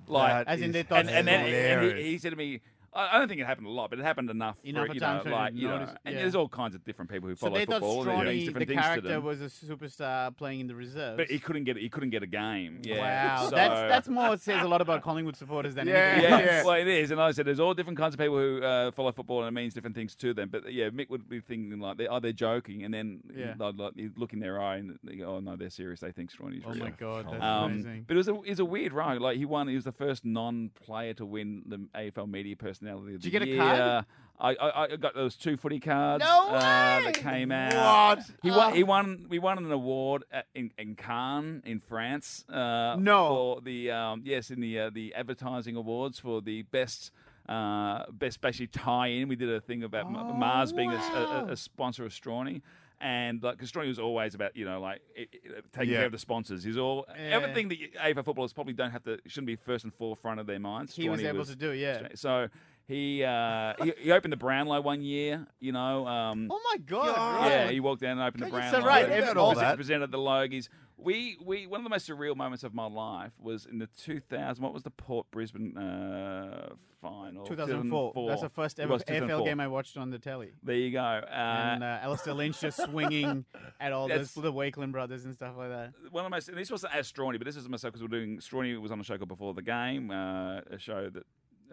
Like 0.08 0.46
That 0.46 0.54
As 0.54 0.62
in 0.62 0.68
is 0.68 0.74
they 0.74 0.84
thought 0.84 1.02
and, 1.02 1.10
and 1.10 1.28
then 1.28 1.46
and 1.46 1.98
he, 1.98 2.04
he 2.12 2.18
said 2.18 2.32
to 2.32 2.36
me, 2.36 2.62
I 2.96 3.20
don't 3.20 3.28
think 3.28 3.42
it 3.42 3.46
happened 3.46 3.68
a 3.68 3.72
lot, 3.72 3.90
but 3.90 4.00
it 4.00 4.04
happened 4.04 4.30
enough. 4.30 4.58
Enough 4.64 4.88
for, 4.88 4.94
you 4.94 5.00
know, 5.02 5.20
for 5.20 5.26
you 5.26 5.30
to 5.30 5.36
like 5.36 5.54
you 5.54 5.68
know, 5.68 5.80
notice- 5.80 5.96
and 6.06 6.16
yeah. 6.16 6.22
there's 6.22 6.36
all 6.36 6.48
kinds 6.48 6.76
of 6.76 6.84
different 6.86 7.12
people 7.12 7.28
who 7.30 7.36
So 7.36 7.48
follow 7.48 7.58
they 7.60 7.66
thought 7.66 7.82
football. 7.82 8.10
and 8.20 8.28
it 8.30 8.32
means 8.32 8.46
different 8.46 8.68
the 8.68 8.74
things 8.74 8.86
character, 8.86 9.20
was 9.22 9.42
a 9.42 9.46
superstar 9.46 10.36
playing 10.38 10.62
in 10.62 10.68
the 10.68 10.76
reserves. 10.76 11.18
But 11.18 11.30
he 11.30 11.40
couldn't 11.40 11.66
get 11.66 11.78
he 11.78 11.90
couldn't 11.90 12.12
get 12.12 12.24
a 12.24 12.28
game. 12.28 12.80
Yeah. 12.84 13.00
Wow, 13.38 13.50
So- 13.50 13.56
that's 13.56 13.74
that's 13.92 14.08
more 14.08 14.38
says 14.38 14.62
a 14.64 14.68
lot 14.68 14.82
about 14.82 15.02
Collingwood 15.02 15.36
supporters 15.36 15.76
than 15.76 15.88
Yeah, 15.88 16.22
yeah, 16.22 16.40
yeah. 16.40 16.64
well, 16.64 16.76
it 16.80 16.88
is, 16.88 17.12
and 17.12 17.20
like 17.20 17.30
I 17.30 17.32
said 17.34 17.46
there's 17.46 17.60
all 17.60 17.74
different 17.74 17.98
kinds 17.98 18.14
of 18.14 18.20
people 18.20 18.38
who 18.38 18.62
uh, 18.64 18.92
follow 18.92 19.12
football, 19.12 19.44
and 19.44 19.48
it 19.50 19.60
means 19.60 19.74
different 19.74 19.96
things 19.96 20.16
to 20.16 20.34
them. 20.34 20.50
But 20.50 20.72
yeah, 20.72 20.90
Mick 20.90 21.10
would 21.10 21.28
be 21.28 21.40
thinking 21.42 21.80
like, 21.80 21.98
they, 21.98 22.08
"Oh, 22.08 22.20
they're 22.20 22.32
joking," 22.32 22.84
and 22.84 22.94
then 22.94 23.22
Yeah. 23.36 23.54
they'd 23.58 23.78
like 23.78 23.94
look 24.16 24.34
in 24.34 24.40
their 24.40 24.62
eye 24.62 24.78
and 24.78 24.98
they 25.04 25.18
go, 25.18 25.36
"Oh 25.36 25.40
no, 25.40 25.56
they're 25.56 25.70
serious. 25.70 26.00
They 26.00 26.12
think 26.12 26.32
Strauchanie's 26.32 26.64
Oh 26.66 26.72
real." 26.72 26.82
Oh 26.82 26.86
my 26.86 26.92
god, 26.92 27.26
that's 27.32 27.44
Um, 27.44 27.72
amazing. 27.74 28.06
but 28.08 28.14
it 28.14 28.18
was 28.18 28.28
a 28.30 28.36
it 28.36 28.50
was 28.50 28.60
a 28.60 28.66
weird 28.66 28.94
ride. 28.94 29.20
Like 29.20 29.38
he 29.38 29.46
won. 29.46 29.68
He 29.68 29.76
was 29.76 29.84
the 29.84 29.92
first 29.92 30.24
non-player 30.26 31.14
to 31.16 31.26
win 31.26 31.64
the 31.68 31.80
AFL 32.00 32.28
Media 32.30 32.56
Personality 32.86 33.15
of 33.15 33.21
Did 33.21 33.32
the 33.32 33.34
you 33.34 33.39
get 33.39 33.41
a 33.43 33.48
Year. 33.48 33.58
card? 33.60 34.06
I, 34.38 34.54
I 34.56 34.84
I 34.84 34.95
got 34.98 35.15
those 35.15 35.38
two 35.38 35.56
footy 35.56 35.80
cards. 35.80 36.21
No 36.21 36.50
uh, 36.50 36.60
that 36.60 37.06
way! 37.06 37.12
came 37.13 37.52
out. 37.54 38.17
What? 38.17 38.26
He 38.43 38.52
won. 38.52 38.71
Oh. 38.71 38.76
He 38.76 38.84
won. 38.84 39.26
We 39.30 39.39
won 39.39 39.58
an 39.58 39.71
award 39.71 40.26
at, 40.32 40.48
in 40.54 40.71
in 40.78 40.95
Cannes 40.95 41.62
in 41.65 41.80
France. 41.80 42.43
Uh, 42.50 42.98
No. 43.00 43.28
For 43.56 43.62
the 43.62 43.91
um, 43.91 44.21
yes, 44.26 44.52
in 44.52 44.60
the 44.60 44.78
uh, 44.80 44.89
the 44.93 45.13
advertising 45.15 45.76
awards 45.78 46.19
for 46.19 46.41
the 46.41 46.63
best. 46.63 47.12
Uh, 47.48 48.06
best 48.12 48.41
basically 48.41 48.65
tie 48.65 49.06
in. 49.08 49.28
We 49.28 49.36
did 49.36 49.52
a 49.52 49.62
thing 49.62 49.84
about 49.84 50.06
Oh, 50.08 50.34
Mars 50.34 50.74
being 50.74 50.89
a, 50.91 50.95
a, 50.95 50.98
wow. 50.98 51.48
a 51.52 51.56
sponsor 51.56 52.04
of 52.04 52.12
Strauchanie, 52.12 52.63
and 53.00 53.41
like 53.43 53.56
because 53.58 53.71
Strauchanie 53.71 53.89
was 53.89 54.00
always 54.00 54.34
about 54.34 54.56
you 54.58 54.65
know 54.65 54.82
like 54.82 55.00
it, 55.15 55.30
it- 55.32 55.63
taking 55.71 55.91
Yeah. 55.91 55.98
care 55.98 56.06
of 56.08 56.12
the 56.12 56.17
sponsors. 56.17 56.63
He's 56.63 56.76
all 56.80 57.06
everything 57.15 57.67
that 57.69 57.78
AFL 58.04 58.26
footballers 58.26 58.52
probably 58.52 58.74
don't 58.74 58.89
have 58.89 59.04
to 59.04 59.19
shouldn't 59.28 59.45
be 59.45 59.56
first 59.58 59.84
and 59.84 59.93
forefront 59.93 60.39
of 60.39 60.48
their 60.48 60.58
minds. 60.60 60.95
He 60.95 61.08
was 61.08 61.21
Strauchanie 61.21 61.26
able 61.28 61.45
to 61.45 61.56
do, 61.56 61.71
yeah. 61.71 62.08
So 62.15 62.48
he 62.88 63.24
uh, 63.24 63.74
he, 63.84 63.93
he 64.00 64.12
opened 64.12 64.32
the 64.34 64.38
Brownlow 64.38 64.82
one 64.82 65.02
year. 65.02 65.48
You 65.60 65.71
know. 65.71 66.06
Um, 66.08 66.50
Oh 66.52 66.62
my 66.71 66.78
god! 66.78 67.15
God. 67.15 67.52
yeah, 67.52 67.63
right. 67.65 67.74
he 67.74 67.80
walked 67.80 68.02
down 68.02 68.19
and 68.19 68.21
opened 68.21 68.43
the 68.43 68.45
Can 68.50 68.54
you 68.56 68.60
Brownlow. 68.62 68.80
So, 68.82 68.86
right, 68.86 69.04
Forget 69.06 69.17
ev- 69.19 69.24
about 69.30 69.38
all 69.38 69.48
also- 69.50 69.62
that. 69.62 69.76
presented 69.78 70.12
the 70.12 70.17
Logies. 70.19 70.69
We 70.98 71.38
we 71.43 71.67
one 71.67 71.82
of 71.82 71.84
the 71.84 71.89
most 71.89 72.08
surreal 72.10 72.36
moments 72.38 72.63
of 72.63 72.74
my 72.74 72.86
life 72.88 73.34
was 73.39 73.65
in 73.65 73.80
the 73.80 73.88
2000. 74.02 74.63
What 74.63 74.74
was 74.74 74.84
the 74.84 74.91
Port 74.91 75.28
Brisbane 75.30 75.78
uh, 75.78 76.69
final? 77.02 77.45
2004. 77.45 78.30
That's 78.30 78.41
the 78.41 78.50
first 78.50 78.80
ever 78.80 78.98
AFL 78.98 79.43
game 79.43 79.60
I 79.60 79.67
watched 79.67 79.98
on 79.98 80.10
the 80.10 80.19
telly. 80.19 80.52
There 80.63 80.76
you 80.76 80.91
go. 80.91 81.00
Uh, 81.02 81.26
and 81.30 81.84
uh, 81.84 82.00
Alastair 82.02 82.34
Lynch 82.34 82.62
just 82.62 82.82
swinging 82.82 83.43
at 83.82 83.91
all 83.91 84.08
those, 84.08 84.34
the 84.34 84.54
Wakelin 84.54 84.93
brothers 84.93 85.26
and 85.26 85.34
stuff 85.34 85.56
like 85.58 85.69
that. 85.69 85.91
one 86.12 86.24
of 86.24 86.32
my 86.32 86.39
and 86.48 86.58
this 86.58 86.71
wasn't 86.71 86.95
as 86.95 87.12
Strauchanie, 87.12 87.39
but 87.39 87.45
this 87.45 87.58
is 87.58 87.67
myself 87.67 87.91
because 87.93 88.02
we're 88.02 88.17
doing 88.17 88.38
Strauchanie 88.38 88.80
was 88.82 88.91
on 88.91 89.00
a 89.00 89.04
show 89.04 89.17
called 89.17 89.28
before 89.28 89.54
the 89.54 89.62
game, 89.62 90.12
uh, 90.12 90.62
a 90.71 90.78
show 90.80 91.10
that 91.10 91.24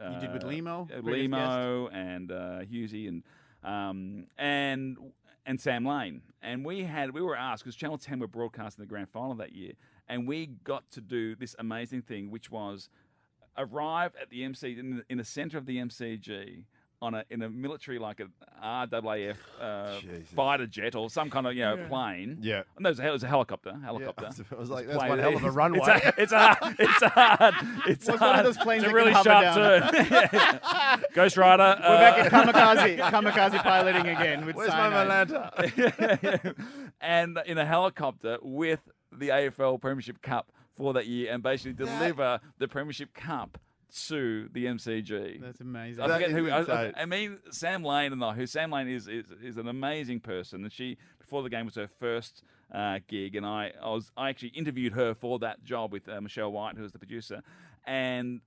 uh, 0.03 0.11
You 0.15 0.21
did 0.21 0.33
with 0.33 0.43
Lehmo, 0.43 0.91
uh, 0.91 1.01
Lehmo 1.01 1.89
and 1.93 2.31
uh, 2.33 2.61
Hughesy 2.71 3.09
and 3.09 3.23
um, 3.65 4.27
and 4.39 4.97
and 5.47 5.61
Sam 5.61 5.85
Lane, 5.85 6.23
and 6.43 6.65
we 6.65 6.85
had 6.85 7.13
we 7.13 7.21
were 7.21 7.37
asked 7.37 7.65
because 7.65 7.77
Channel 7.77 7.99
Ten 7.99 8.19
were 8.19 8.29
broadcasting 8.29 8.83
the 8.83 8.89
grand 8.89 9.09
final 9.09 9.35
that 9.37 9.53
year, 9.53 9.73
and 10.09 10.27
we 10.27 10.47
got 10.47 10.91
to 10.93 11.01
do 11.01 11.35
this 11.35 11.55
amazing 11.59 12.03
thing, 12.03 12.31
which 12.31 12.51
was 12.51 12.89
arrive 13.57 14.13
at 14.21 14.31
the 14.31 14.45
MC 14.45 14.79
in 14.79 14.97
the, 14.97 15.05
in 15.09 15.19
the 15.19 15.25
center 15.25 15.59
of 15.59 15.67
the 15.67 15.79
MCG. 15.79 16.65
On 17.03 17.15
a, 17.15 17.25
in 17.31 17.43
a 17.43 17.49
military 17.51 17.99
like 17.99 18.21
a 18.21 18.27
RAAF 18.65 19.37
uh, 19.61 19.99
fighter 20.37 20.69
jet 20.69 20.95
or 20.95 21.11
some 21.11 21.31
kind 21.31 21.49
of 21.49 21.55
you 21.55 21.63
know 21.63 21.77
plane. 21.89 22.39
Yeah. 22.41 22.63
No, 22.79 22.91
it 22.91 22.93
was 22.93 23.01
a, 23.01 23.09
it 23.09 23.11
was 23.11 23.23
a 23.25 23.27
helicopter. 23.27 23.73
Yeah, 23.77 23.85
Helicopter. 23.87 24.29
I 24.53 24.55
was 24.55 24.71
like, 24.71 24.85
It's 24.85 24.93
that's 24.95 24.99
plane- 24.99 25.09
one 25.11 25.19
hell 25.19 25.35
of 25.37 25.43
a 25.45 25.51
runway. 25.51 25.81
It's, 25.83 26.07
a, 26.07 26.23
it's 26.23 26.33
hard. 26.33 26.77
It's 26.79 27.03
hard. 27.03 27.55
It's 27.89 28.07
Was 28.09 28.21
one 28.21 28.29
of 28.31 28.35
hard. 28.37 28.47
those 28.47 28.57
planes 28.59 28.85
it's 28.85 28.91
a 28.93 28.95
that 28.95 28.95
really 28.95 29.11
hover 29.13 29.31
sharp 29.31 29.55
turn. 29.57 30.07
Yeah. 30.33 30.97
Ghost 31.13 31.37
Rider. 31.37 31.77
We're 31.83 31.99
back 31.99 32.19
at 32.19 32.31
kamikaze, 32.33 32.99
kamikaze 33.11 33.63
piloting 33.65 34.07
again 34.07 34.47
with 34.47 34.55
Where's 34.55 34.71
my 34.71 34.89
cyanide. 34.91 35.29
Malanta? 35.29 36.55
and 37.01 37.39
in 37.47 37.59
a 37.59 37.65
helicopter 37.67 38.39
with 38.43 38.81
the 39.11 39.29
AFL 39.31 39.81
Premiership 39.81 40.23
Cup 40.23 40.53
for 40.77 40.93
that 40.95 41.07
year, 41.07 41.33
and 41.33 41.43
basically 41.43 41.73
deliver 41.73 42.41
the 42.59 42.69
Premiership 42.69 43.13
Cup 43.13 43.59
to 44.09 44.49
the 44.53 44.67
MCG. 44.67 45.41
That's 45.41 45.61
amazing. 45.61 46.03
I 46.03 46.09
That 46.09 46.15
forget 46.15 46.31
is 46.31 46.37
who. 46.37 46.51
I, 46.51 46.93
I, 46.97 47.05
mean, 47.05 47.39
Sam 47.51 47.85
Lane 47.85 48.13
and 48.13 48.25
I. 48.25 48.33
Who 48.33 48.47
Sam 48.47 48.71
Lane 48.71 48.89
is, 48.89 49.07
is 49.09 49.27
is 49.43 49.57
an 49.57 49.69
amazing 49.69 50.21
person, 50.21 50.63
and 50.63 50.73
she 50.73 50.97
before 51.19 51.43
the 51.43 51.51
game 51.51 51.67
was 51.67 51.75
her 51.75 51.89
first 52.01 52.43
uh, 52.73 53.01
gig, 53.07 53.37
and 53.37 53.45
I, 53.45 53.73
I 53.83 53.91
was 53.91 54.11
I 54.17 54.29
actually 54.31 54.51
interviewed 54.51 54.95
her 54.95 55.15
for 55.15 55.39
that 55.41 55.63
job 55.63 55.93
with 55.93 56.09
uh, 56.09 56.21
Michelle 56.21 56.53
White, 56.53 56.77
who 56.77 56.83
was 56.83 56.93
the 56.93 56.99
producer, 56.99 57.43
and 57.85 58.41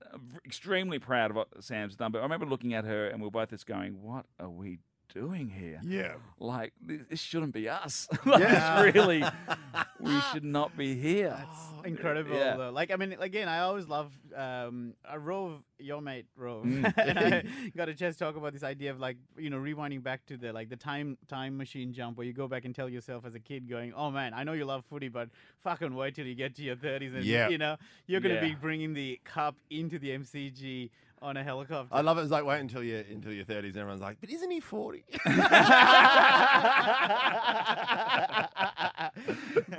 extremely 0.44 0.98
proud 0.98 1.30
of 1.30 1.36
what 1.36 1.48
Sam's 1.62 1.96
done. 1.96 2.12
But 2.12 2.18
I 2.18 2.22
remember 2.22 2.46
looking 2.46 2.74
at 2.74 2.84
her, 2.84 3.08
and 3.08 3.20
we 3.20 3.26
were 3.26 3.30
both 3.30 3.50
just 3.50 3.66
going, 3.66 4.02
"What 4.02 4.26
are 4.40 4.50
we 4.50 4.78
doing 5.16 5.48
here? 5.48 5.80
Yeah. 5.82 6.14
Like 6.38 6.72
this, 6.84 7.00
this 7.08 7.20
shouldn't 7.20 7.54
be 7.54 7.68
us. 7.68 8.06
like, 8.26 8.42
it's 8.44 8.94
really, 8.94 9.24
we 10.00 10.20
should 10.32 10.44
not 10.44 10.76
be 10.76 10.94
here. 10.94 11.36
Oh, 11.48 11.82
incredible 11.84 12.36
Yeah. 12.36 12.56
though. 12.56 12.70
Like 12.70 12.90
I 12.90 12.96
mean, 12.96 13.16
again, 13.18 13.48
I 13.48 13.60
always 13.60 13.86
love 13.88 14.12
um, 14.36 14.92
uh, 15.10 15.18
Rove, 15.18 15.62
your 15.78 16.00
mate 16.02 16.26
Rove, 16.36 16.64
Mm. 16.66 16.92
and 16.98 17.18
I 17.18 17.44
got 17.76 17.88
a 17.88 17.94
chance 17.94 18.16
to 18.16 18.24
talk 18.24 18.36
about 18.36 18.52
this 18.52 18.62
idea 18.62 18.90
of 18.90 18.98
like 19.00 19.16
you 19.38 19.48
know 19.50 19.56
rewinding 19.58 20.02
back 20.02 20.26
to 20.26 20.36
the 20.36 20.52
like 20.52 20.68
the 20.68 20.76
time 20.76 21.16
time 21.28 21.56
machine 21.56 21.92
jump 21.92 22.18
where 22.18 22.26
you 22.26 22.32
go 22.34 22.48
back 22.48 22.64
and 22.66 22.74
tell 22.74 22.88
yourself 22.88 23.24
as 23.24 23.34
a 23.34 23.40
kid, 23.40 23.68
going, 23.68 23.92
"Oh 23.94 24.10
man, 24.10 24.34
I 24.34 24.44
know 24.44 24.52
you 24.52 24.64
love 24.66 24.84
footy, 24.90 25.08
but 25.08 25.28
fucking 25.64 25.94
wait 25.94 26.14
till 26.14 26.26
you 26.26 26.34
get 26.34 26.54
to 26.56 26.62
your 26.62 26.76
thirties 26.76 27.14
and 27.14 27.24
Yeah. 27.24 27.48
you 27.48 27.58
know 27.58 27.76
you're 28.06 28.20
gonna 28.20 28.40
be 28.40 28.54
bringing 28.54 28.92
the 28.92 29.18
cup 29.24 29.56
into 29.70 29.98
the 29.98 30.10
MCG 30.10 30.90
on 31.22 31.36
a 31.36 31.42
helicopter." 31.44 31.94
I 31.94 32.00
love 32.00 32.18
it. 32.18 32.22
It's 32.22 32.30
like 32.30 32.44
wait 32.44 32.60
until 32.60 32.82
you 32.82 33.04
until 33.10 33.32
your 33.32 33.44
thirties. 33.44 33.74
and 33.74 33.80
Everyone's 33.82 34.00
like, 34.02 34.18
but 34.20 34.30
isn't 34.30 34.50
he 34.50 34.60
forty? 34.60 35.04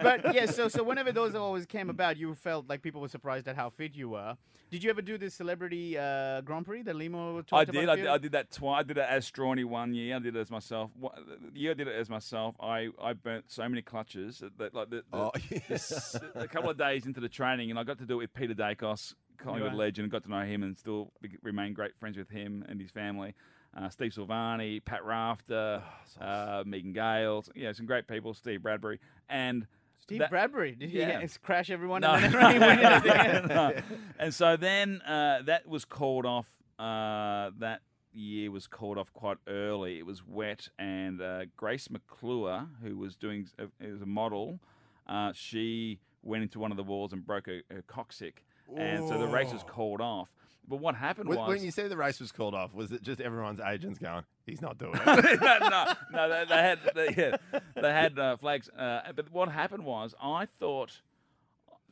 but 0.02 0.34
yeah, 0.34 0.46
so 0.46 0.68
so 0.68 0.84
whenever 0.84 1.12
those 1.12 1.36
always 1.36 1.66
came 1.66 1.90
about, 1.90 2.18
you 2.18 2.34
felt 2.36 2.68
like 2.70 2.82
people 2.82 3.02
were 3.02 3.08
surprised 3.08 3.48
at 3.48 3.56
how 3.56 3.70
fit 3.70 3.96
you 3.96 4.10
were. 4.10 4.36
Did 4.70 4.84
you 4.84 4.90
ever 4.90 5.02
do 5.02 5.18
this 5.18 5.34
celebrity 5.34 5.98
uh, 5.98 6.42
Grand 6.42 6.66
Prix 6.66 6.82
that 6.84 6.96
Lehmo 6.96 7.38
talked 7.46 7.54
I 7.54 7.62
about? 7.62 7.74
did. 7.74 7.88
I 7.90 7.96
did. 7.96 8.08
I 8.08 8.18
did 8.18 8.32
that 8.34 8.52
twice. 8.52 8.80
I 8.82 8.84
did 8.84 8.98
it 8.98 9.06
as 9.08 9.30
Strauchanie 9.32 9.64
one 9.64 9.94
year. 9.94 10.18
I 10.18 10.20
did 10.20 10.36
it 10.36 10.40
as 10.40 10.52
myself. 10.52 10.92
Wha- 11.00 11.12
The 11.54 11.58
year 11.60 11.72
I 11.72 11.74
did 11.74 11.88
it 11.88 11.96
as 11.96 12.10
myself, 12.10 12.54
I, 12.60 12.90
I 13.02 13.14
burnt 13.14 13.46
so 13.48 13.68
many 13.70 13.82
clutches 13.82 14.40
that, 14.40 14.58
that 14.58 14.74
like 14.74 14.90
the, 14.90 15.04
the, 15.10 15.18
Oh, 15.18 15.32
this- 15.70 16.18
a 16.36 16.48
couple 16.50 16.70
of 16.70 16.78
days 16.78 17.06
into 17.06 17.22
the 17.22 17.30
training, 17.30 17.70
and 17.70 17.80
I 17.80 17.84
got 17.84 17.98
to 18.00 18.06
do 18.06 18.16
it 18.16 18.18
with 18.18 18.34
Peter 18.34 18.54
Daicos, 18.54 19.14
Collingwood 19.38 19.72
Right. 19.72 19.78
legend, 19.78 20.12
got 20.12 20.24
to 20.24 20.30
know 20.30 20.42
him 20.42 20.64
and 20.64 20.78
still 20.78 21.12
be, 21.22 21.30
remain 21.44 21.74
great 21.74 21.96
friends 22.00 22.18
with 22.18 22.30
him 22.30 22.66
and 22.68 22.80
his 22.82 22.92
family. 22.92 23.34
Uh, 23.76 23.90
Steve 23.90 24.12
Silvagni, 24.14 24.84
Pat 24.84 25.04
Rafter, 25.06 25.84
uh, 26.20 26.64
Megan 26.66 26.94
Gale, 26.94 27.44
yeah, 27.56 27.72
some 27.74 27.86
great 27.86 28.08
people. 28.08 28.34
Steve 28.34 28.64
Bradbury, 28.64 29.00
and 29.30 29.68
Steve 30.00 30.20
that- 30.20 30.30
Bradbury. 30.30 30.74
Did 30.76 30.90
he 30.90 31.00
Yeah. 31.00 31.26
crash 31.44 31.70
everyone 31.70 32.02
no. 32.02 32.14
and 32.14 32.34
then 32.34 32.52
he 32.54 32.60
went 32.60 32.80
in 32.80 32.86
at 32.86 33.04
the 33.04 33.18
end? 33.36 33.48
No. 33.50 33.74
And 34.20 34.34
so 34.34 34.58
then 34.58 35.02
uh, 35.02 35.42
that 35.44 35.68
was 35.68 35.86
called 35.86 36.26
off. 36.26 36.48
Uh, 36.80 37.52
that 37.60 37.82
year 38.14 38.50
was 38.50 38.66
called 38.68 38.98
off 38.98 39.12
quite 39.14 39.38
early. 39.48 40.00
It 40.00 40.06
was 40.06 40.26
wet, 40.26 40.70
and 40.80 41.22
uh, 41.22 41.46
Grace 41.56 41.90
McClure, 41.90 42.68
who 42.82 42.98
was 42.98 43.16
doing, 43.16 43.48
uh, 43.60 43.66
was 43.80 44.02
a 44.02 44.06
model, 44.08 44.60
uh, 45.08 45.34
she 45.34 46.00
went 46.24 46.42
into 46.44 46.58
one 46.60 46.72
of 46.72 46.78
the 46.78 46.84
walls 46.84 47.14
and 47.14 47.26
broke 47.26 47.46
her, 47.46 47.62
her 47.70 47.84
coccyx, 47.86 48.42
and 48.76 49.08
so 49.08 49.18
the 49.18 49.28
race 49.28 49.52
was 49.54 49.64
called 49.64 50.02
off. 50.02 50.32
But 50.70 50.78
what 50.78 50.96
happened 50.96 51.30
when, 51.30 51.40
was 51.40 51.48
when 51.48 51.64
you 51.64 51.72
say 51.72 51.88
the 51.88 51.96
race 51.96 52.20
was 52.20 52.34
called 52.34 52.54
off, 52.54 52.74
was 52.74 52.92
it 52.92 53.02
just 53.02 53.22
everyone's 53.22 53.62
agents 53.62 54.00
going, 54.00 54.24
he's 54.46 54.62
not 54.62 54.78
doing 54.78 54.96
it? 55.06 55.42
no, 55.42 55.58
no, 55.70 55.94
no, 56.12 56.30
they, 56.30 56.46
they 56.46 56.56
had 56.56 56.80
they, 56.94 57.14
yeah, 57.18 57.60
they 57.82 57.94
had 57.94 58.20
uh, 58.20 58.36
flags. 58.36 58.68
Uh, 58.70 59.02
but 59.16 59.32
what 59.32 59.50
happened 59.50 59.86
was, 59.86 60.14
I 60.22 60.48
thought 60.60 61.02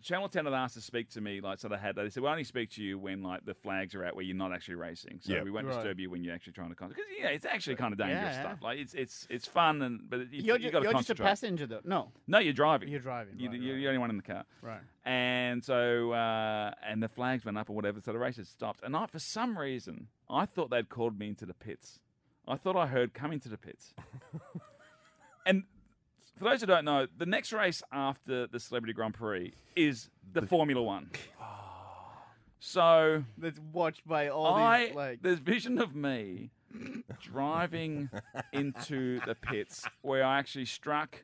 Channel 0.06 0.30
Ten 0.30 0.46
had 0.46 0.54
asked 0.54 0.76
to 0.76 0.82
speak 0.82 1.10
to 1.10 1.22
me, 1.22 1.42
like 1.42 1.58
so 1.58 1.68
they 1.68 1.78
had. 1.78 1.96
They 1.96 2.08
said, 2.12 2.22
"We 2.22 2.30
only 2.30 2.44
speak 2.44 2.70
to 2.74 2.84
you 2.84 3.00
when 3.00 3.24
like 3.24 3.44
the 3.44 3.56
flags 3.56 3.96
are 3.96 4.06
out 4.06 4.16
where 4.16 4.24
you're 4.24 4.36
not 4.38 4.54
actually 4.54 4.76
racing. 4.76 5.20
So 5.20 5.34
Yeah. 5.34 5.42
we 5.42 5.50
won't 5.50 5.66
Right. 5.66 5.74
disturb 5.74 6.00
you 6.00 6.12
when 6.12 6.24
you're 6.24 6.36
actually 6.36 6.54
trying 6.54 6.70
to 6.70 6.76
concentrate. 6.76 7.06
Because 7.08 7.24
yeah, 7.24 7.30
it's 7.36 7.46
actually 7.46 7.76
kind 7.76 7.92
of 7.92 7.98
dangerous 7.98 8.22
Yeah, 8.22 8.32
yeah. 8.34 8.42
stuff. 8.42 8.62
Like 8.62 8.78
it's 8.78 8.94
it's 8.94 9.26
it's 9.32 9.48
fun 9.48 9.82
and 9.82 10.08
but 10.08 10.20
it, 10.20 10.28
you, 10.32 10.44
You're, 10.44 10.60
you 10.60 10.70
got 10.70 10.80
to 10.82 10.84
you're 10.86 10.94
just 10.94 11.10
a 11.10 11.16
passenger, 11.16 11.66
though. 11.66 11.82
No, 11.84 12.12
no, 12.28 12.38
you're 12.38 12.54
driving. 12.54 12.88
you're 12.90 13.00
driving. 13.00 13.40
You, 13.40 13.50
right, 13.50 13.60
you're 13.60 13.74
right, 13.74 13.82
the 13.82 13.88
only 13.88 13.98
one 13.98 14.10
in 14.12 14.18
the 14.18 14.24
car. 14.24 14.46
right. 14.62 14.82
And 15.06 15.64
so, 15.64 16.12
uh, 16.12 16.72
and 16.88 17.02
the 17.02 17.08
flags 17.10 17.44
went 17.44 17.58
up 17.58 17.72
or 17.72 17.74
whatever, 17.76 18.00
so 18.00 18.12
the 18.14 18.20
race 18.20 18.38
had 18.38 18.46
stopped. 18.48 18.82
And 18.84 18.96
I, 18.96 19.08
for 19.08 19.20
some 19.20 19.58
reason, 19.58 20.08
I 20.30 20.46
thought 20.46 20.70
they'd 20.70 20.90
called 20.90 21.18
me 21.18 21.30
into 21.30 21.46
the 21.48 21.54
pits. 21.56 22.00
I 22.48 22.58
thought 22.58 22.76
I 22.76 22.86
heard 22.88 23.14
come 23.16 23.32
into 23.32 23.50
the 23.50 23.58
pits. 23.58 23.94
and 25.46 25.64
for 26.38 26.44
those 26.46 26.62
who 26.62 26.68
don't 26.68 26.86
know, 26.86 27.08
the 27.18 27.26
next 27.26 27.54
race 27.54 27.82
after 27.92 28.48
the 28.48 28.60
Celebrity 28.60 28.94
Grand 28.94 29.14
Prix 29.14 29.54
is 29.76 30.10
the 30.34 30.42
Formula 30.42 30.82
One. 30.82 31.10
Oh. 31.42 31.46
So 32.60 33.24
That's 33.38 33.60
watched 33.74 34.08
by 34.08 34.30
all 34.30 34.48
I, 34.56 34.88
these 34.88 34.96
like. 34.96 35.22
there's 35.22 35.38
vision 35.40 35.78
of 35.78 35.96
me 35.96 36.50
driving 37.22 38.10
into 38.54 39.20
the 39.26 39.36
pits 39.36 39.86
where 40.02 40.24
I 40.24 40.40
actually 40.40 40.66
struck 40.66 41.24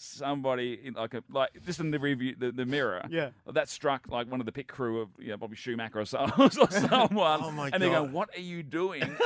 somebody 0.00 0.80
in 0.82 0.94
like 0.94 1.14
a 1.14 1.22
like 1.30 1.50
just 1.64 1.78
in 1.80 1.90
the 1.90 1.98
review 1.98 2.34
the, 2.38 2.50
the 2.52 2.64
mirror 2.64 3.02
Yeah. 3.10 3.30
that 3.52 3.68
struck 3.68 4.08
like 4.08 4.30
one 4.30 4.40
of 4.40 4.46
the 4.46 4.52
pit 4.52 4.66
crew 4.68 5.00
of 5.02 5.08
you 5.18 5.28
know, 5.28 5.36
Bobby 5.36 5.56
Schumacher 5.56 6.00
or, 6.00 6.06
so, 6.06 6.18
or 6.38 6.50
someone 6.70 7.40
Oh, 7.42 7.50
my 7.50 7.70
and 7.72 7.82
they 7.82 7.88
go 7.88 8.02
what 8.04 8.30
are 8.36 8.40
you 8.40 8.62
doing 8.62 9.02
and, 9.02 9.16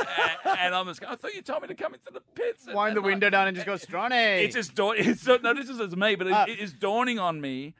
and 0.45 0.75
I'm 0.75 0.85
just 0.87 1.01
going 1.01 1.13
I 1.13 1.15
thought 1.15 1.33
you 1.33 1.41
told 1.41 1.61
me 1.61 1.69
to 1.69 1.75
come 1.75 1.93
into 1.93 2.11
the 2.13 2.21
pits 2.35 2.65
and, 2.67 2.75
Wind 2.75 2.95
the 2.95 3.01
like, 3.01 3.07
window 3.07 3.29
down 3.29 3.47
and 3.47 3.55
just 3.55 3.65
go, 3.65 3.75
Strauchanie. 3.75 4.43
it's 4.43 4.55
just 4.55 4.75
dawn- 4.75 4.95
it's 4.97 5.21
so, 5.21 5.37
no 5.41 5.53
this 5.53 5.69
is 5.69 5.79
as 5.79 5.95
me 5.95 6.15
but 6.15 6.27
it, 6.27 6.33
Ah. 6.33 6.45
it 6.47 6.59
is 6.59 6.73
dawning 6.73 7.19
on 7.19 7.39
me 7.39 7.73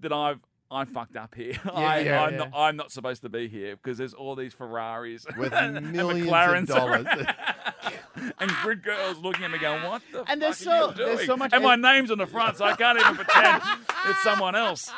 that 0.00 0.12
I've 0.12 0.40
I 0.70 0.84
fucked 0.84 1.16
up 1.16 1.34
here. 1.34 1.54
I, 1.72 2.00
yeah, 2.00 2.22
I'm, 2.22 2.32
yeah. 2.32 2.38
Not, 2.38 2.50
I'm 2.54 2.76
not 2.76 2.92
supposed 2.92 3.22
to 3.22 3.28
be 3.28 3.48
here 3.48 3.76
because 3.76 3.98
there's 3.98 4.14
all 4.14 4.36
these 4.36 4.54
Ferraris 4.54 5.26
With 5.36 5.52
and 5.54 5.92
millions 5.92 6.30
of 6.70 6.76
dollars. 6.76 7.06
and 8.38 8.50
grid 8.62 8.82
girls 8.82 9.18
looking 9.18 9.44
at 9.44 9.50
me 9.50 9.58
going, 9.58 9.82
"What 9.82 10.02
the 10.12 10.18
And 10.20 10.26
fuck 10.28 10.38
there's 10.40 10.66
are 10.66 10.76
you 10.88 10.92
so- 10.92 10.92
there's 10.96 11.26
so 11.26 11.36
much 11.36 11.52
and 11.52 11.64
my 11.64 11.76
name's 11.76 12.10
on 12.10 12.18
the 12.18 12.26
front, 12.26 12.56
so 12.58 12.64
I 12.64 12.74
can't 12.76 12.98
even 13.00 13.16
pretend 13.16 13.62
it's 14.08 14.22
someone 14.22 14.54
else. 14.54 14.90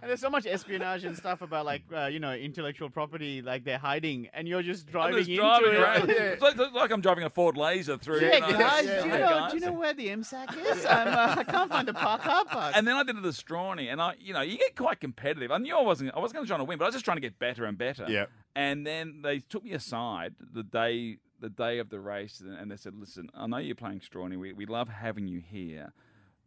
And 0.00 0.08
there's 0.08 0.20
so 0.20 0.30
much 0.30 0.46
espionage 0.46 1.04
and 1.04 1.16
stuff 1.16 1.42
about 1.42 1.66
like 1.66 1.82
uh, 1.94 2.06
you 2.06 2.20
know 2.20 2.32
intellectual 2.32 2.88
property, 2.90 3.42
like 3.42 3.64
they're 3.64 3.78
hiding, 3.78 4.28
and 4.32 4.46
you're 4.46 4.62
just 4.62 4.86
I'm 4.88 4.92
driving 4.92 5.18
into 5.18 5.36
driving 5.36 5.72
it. 5.72 5.76
around. 5.78 6.10
It's 6.38 6.42
like, 6.42 6.58
it's 6.58 6.74
like 6.74 6.90
I'm 6.90 7.00
driving 7.00 7.24
a 7.24 7.30
Ford 7.30 7.56
Laser 7.56 7.96
through. 7.98 8.20
Yeah, 8.20 8.46
you 8.48 8.58
guys, 8.58 8.84
yeah, 8.86 9.02
do, 9.02 9.06
you 9.08 9.12
know, 9.14 9.18
guys. 9.18 9.50
do 9.52 9.58
you 9.58 9.64
know 9.66 9.72
where 9.72 9.94
the 9.94 10.08
MSAC 10.08 10.56
is? 10.76 10.86
I'm, 10.90 11.08
uh, 11.08 11.34
I 11.38 11.44
can't 11.44 11.70
find 11.70 11.88
the 11.88 11.94
park 11.94 12.22
car 12.22 12.44
park. 12.44 12.74
And 12.76 12.86
then 12.86 12.94
I 12.96 13.02
did 13.02 13.16
the 13.22 13.28
Strauchanie, 13.30 13.90
and 13.90 14.00
I, 14.00 14.14
you 14.20 14.32
know, 14.32 14.40
you 14.42 14.56
get 14.58 14.76
quite 14.76 15.00
competitive. 15.00 15.50
I 15.50 15.58
knew 15.58 15.76
I 15.76 15.82
wasn't, 15.82 16.14
I 16.14 16.18
wasn't 16.20 16.36
going 16.36 16.46
to 16.46 16.48
try 16.48 16.58
to 16.58 16.64
win, 16.64 16.78
but 16.78 16.84
I 16.84 16.88
was 16.88 16.94
just 16.94 17.04
trying 17.04 17.16
to 17.16 17.20
get 17.22 17.38
better 17.38 17.64
and 17.64 17.76
better. 17.76 18.06
Yeah. 18.08 18.26
And 18.54 18.86
then 18.86 19.20
they 19.22 19.38
took 19.40 19.64
me 19.64 19.72
aside 19.72 20.34
the 20.52 20.62
day, 20.62 21.18
the 21.40 21.48
day 21.50 21.78
of 21.78 21.90
the 21.90 22.00
race, 22.00 22.40
and- 22.40 22.56
and 22.56 22.70
they 22.70 22.76
said, 22.76 22.94
"Listen, 22.96 23.30
I 23.34 23.46
know 23.46 23.58
you're 23.58 23.74
playing 23.76 24.00
Strauchanie. 24.00 24.38
We, 24.38 24.52
we 24.52 24.66
love 24.66 24.88
having 24.88 25.28
you 25.28 25.40
here, 25.40 25.92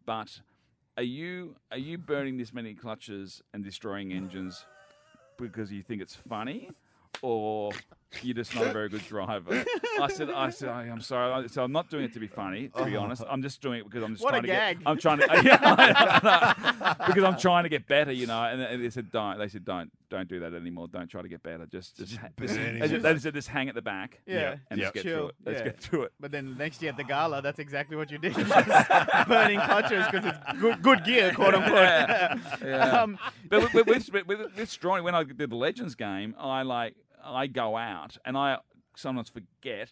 but 0.05 0.41
are 0.97 1.03
you 1.03 1.55
are 1.71 1.77
you 1.77 1.97
burning 1.97 2.37
this 2.37 2.53
many 2.53 2.73
clutches 2.73 3.41
and 3.53 3.63
destroying 3.63 4.11
engines 4.11 4.65
because 5.37 5.71
you 5.71 5.81
think 5.81 6.01
it's 6.01 6.15
funny?" 6.15 6.69
Or 7.21 7.71
you're 8.21 8.33
just 8.35 8.53
not 8.55 8.67
a 8.67 8.71
very 8.73 8.89
good 8.89 9.05
driver. 9.07 9.63
I 9.99 10.07
said, 10.09 10.29
I 10.29 10.49
said, 10.49 10.69
"I- 10.69 10.83
I'm 10.83 11.01
sorry. 11.01 11.31
I- 11.31 11.47
So 11.47 11.63
I'm 11.63 11.71
not 11.71 11.89
doing 11.89 12.03
it 12.05 12.13
to 12.13 12.19
be 12.19 12.27
funny, 12.27 12.69
to 12.75 12.85
be 12.85 12.95
honest. 12.95 13.23
I'm 13.29 13.41
just 13.41 13.61
doing 13.61 13.79
it 13.81 13.83
because 13.85 14.03
I'm 14.03 14.13
just 14.13 14.23
What 14.23 14.33
a 14.35 14.41
trying 14.41 14.43
to 14.43 14.47
gag. 14.47 14.79
get. 14.79 14.87
I'm 14.87 14.97
trying 14.97 15.17
to, 15.19 15.25
yeah, 15.45 15.59
I 15.61 16.95
know. 16.99 17.05
because 17.07 17.23
I'm 17.23 17.37
trying 17.37 17.63
to 17.63 17.69
get 17.69 17.87
better, 17.87 18.11
you 18.11 18.27
know. 18.27 18.43
And, 18.43 18.61
and 18.61 18.83
they 18.83 18.89
said, 18.89 19.11
don't. 19.11 19.37
They 19.39 19.47
said, 19.47 19.63
don't, 19.65 19.91
don't 20.09 20.27
do 20.27 20.39
that 20.41 20.53
anymore. 20.53 20.87
Don't 20.89 21.07
try 21.07 21.21
to 21.21 21.27
get 21.29 21.41
better. 21.41 21.65
Just, 21.65 21.95
just, 21.97 22.17
ha- 22.17 22.27
just 22.39 22.55
burn 22.55 22.79
they, 22.79 22.87
said, 22.87 23.01
they 23.01 23.17
said, 23.19 23.33
just 23.33 23.47
hang 23.47 23.69
at 23.69 23.75
the 23.75 23.81
back. 23.81 24.19
Yeah. 24.25 24.55
and 24.69 24.79
Yeah. 24.79 24.85
just 24.85 24.93
get 24.95 25.03
Chill. 25.03 25.17
through 25.17 25.27
it. 25.29 25.35
Let's 25.45 25.57
Yeah. 25.59 25.63
get 25.65 25.79
through 25.79 26.03
it. 26.03 26.13
But 26.19 26.31
then 26.31 26.57
next 26.57 26.81
year 26.81 26.91
at 26.91 26.97
the 26.97 27.03
gala, 27.03 27.41
that's 27.41 27.59
exactly 27.59 27.95
what 27.95 28.11
you 28.11 28.17
did. 28.17 28.33
Just 28.35 29.27
burning 29.27 29.59
clutches 29.61 30.05
because 30.11 30.25
it's 30.25 30.59
good, 30.59 30.81
good 30.81 31.03
gear, 31.05 31.33
quote 31.33 31.53
unquote. 31.55 31.73
Yeah. 31.75 32.35
Yeah. 32.63 33.01
Um, 33.01 33.17
But 33.49 33.73
with, 33.73 33.85
with, 33.87 34.11
with, 34.11 34.27
with, 34.27 34.39
with 34.55 34.69
Strauchanie, 34.69 35.03
when 35.03 35.15
I 35.15 35.23
did 35.23 35.49
the 35.49 35.55
Legends 35.55 35.95
game, 35.95 36.35
I 36.39 36.61
like 36.63 36.95
I 37.23 37.47
go 37.47 37.77
out 37.77 38.17
and 38.25 38.37
I 38.37 38.57
sometimes 38.95 39.29
forget 39.29 39.91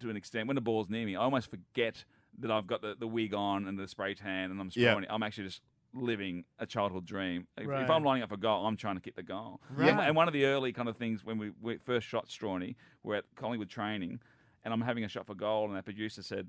to 0.00 0.10
an 0.10 0.16
extent 0.16 0.46
when 0.48 0.54
the 0.54 0.60
ball's 0.60 0.88
near 0.88 1.04
me. 1.06 1.16
I 1.16 1.20
almost 1.22 1.50
forget 1.50 2.04
that 2.40 2.50
I've 2.50 2.66
got 2.66 2.82
the, 2.82 2.94
the 2.98 3.06
wig 3.06 3.34
on 3.34 3.66
and 3.66 3.78
the 3.78 3.88
spray 3.88 4.14
tan 4.14 4.50
and 4.50 4.60
I'm 4.60 4.70
Yeah. 4.74 5.00
I'm 5.10 5.22
actually 5.22 5.44
just 5.48 5.60
living 5.94 6.44
a 6.58 6.66
childhood 6.66 7.04
dream. 7.06 7.46
If, 7.56 7.66
Right. 7.66 7.82
if 7.82 7.90
I'm 7.90 8.04
lining 8.04 8.22
up 8.22 8.30
a 8.30 8.36
goal, 8.36 8.66
I'm 8.66 8.76
trying 8.76 8.94
to 8.96 9.00
kick 9.00 9.16
the 9.16 9.22
goal. 9.22 9.60
Right. 9.70 9.88
And, 9.90 10.00
and 10.00 10.14
one 10.16 10.28
of 10.28 10.34
the 10.34 10.44
early 10.44 10.72
kind 10.72 10.88
of 10.88 10.96
things 10.96 11.24
when 11.24 11.38
we, 11.38 11.50
we 11.60 11.78
first 11.78 12.06
shot 12.06 12.28
Strauchanie, 12.28 12.76
we're 13.02 13.16
at 13.16 13.24
Collingwood 13.36 13.70
training, 13.70 14.20
and 14.64 14.72
I'm 14.74 14.82
having 14.82 15.04
a 15.04 15.08
shot 15.08 15.26
for 15.26 15.34
goal, 15.34 15.66
and 15.66 15.74
our 15.74 15.82
producer 15.82 16.22
said, 16.22 16.48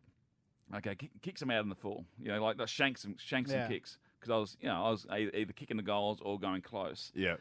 "Okay, 0.76 0.94
kick, 0.96 1.12
kick 1.22 1.38
some 1.38 1.50
out 1.50 1.64
in 1.64 1.70
the 1.70 1.76
full. 1.76 2.06
You 2.20 2.28
know, 2.34 2.44
like 2.44 2.58
the 2.58 2.68
shanks 2.68 3.06
and 3.06 3.20
shanks 3.20 3.50
Yeah. 3.52 3.62
and 3.64 3.72
kicks." 3.72 3.98
Because 4.20 4.32
I 4.32 4.38
was, 4.38 4.58
you 4.60 4.68
know, 4.68 4.84
I 4.84 4.90
was 4.90 5.08
either 5.10 5.54
kicking 5.54 5.78
the 5.78 5.84
goals 5.84 6.20
or 6.22 6.38
going 6.38 6.62
close. 6.62 7.12
Yeah. 7.16 7.36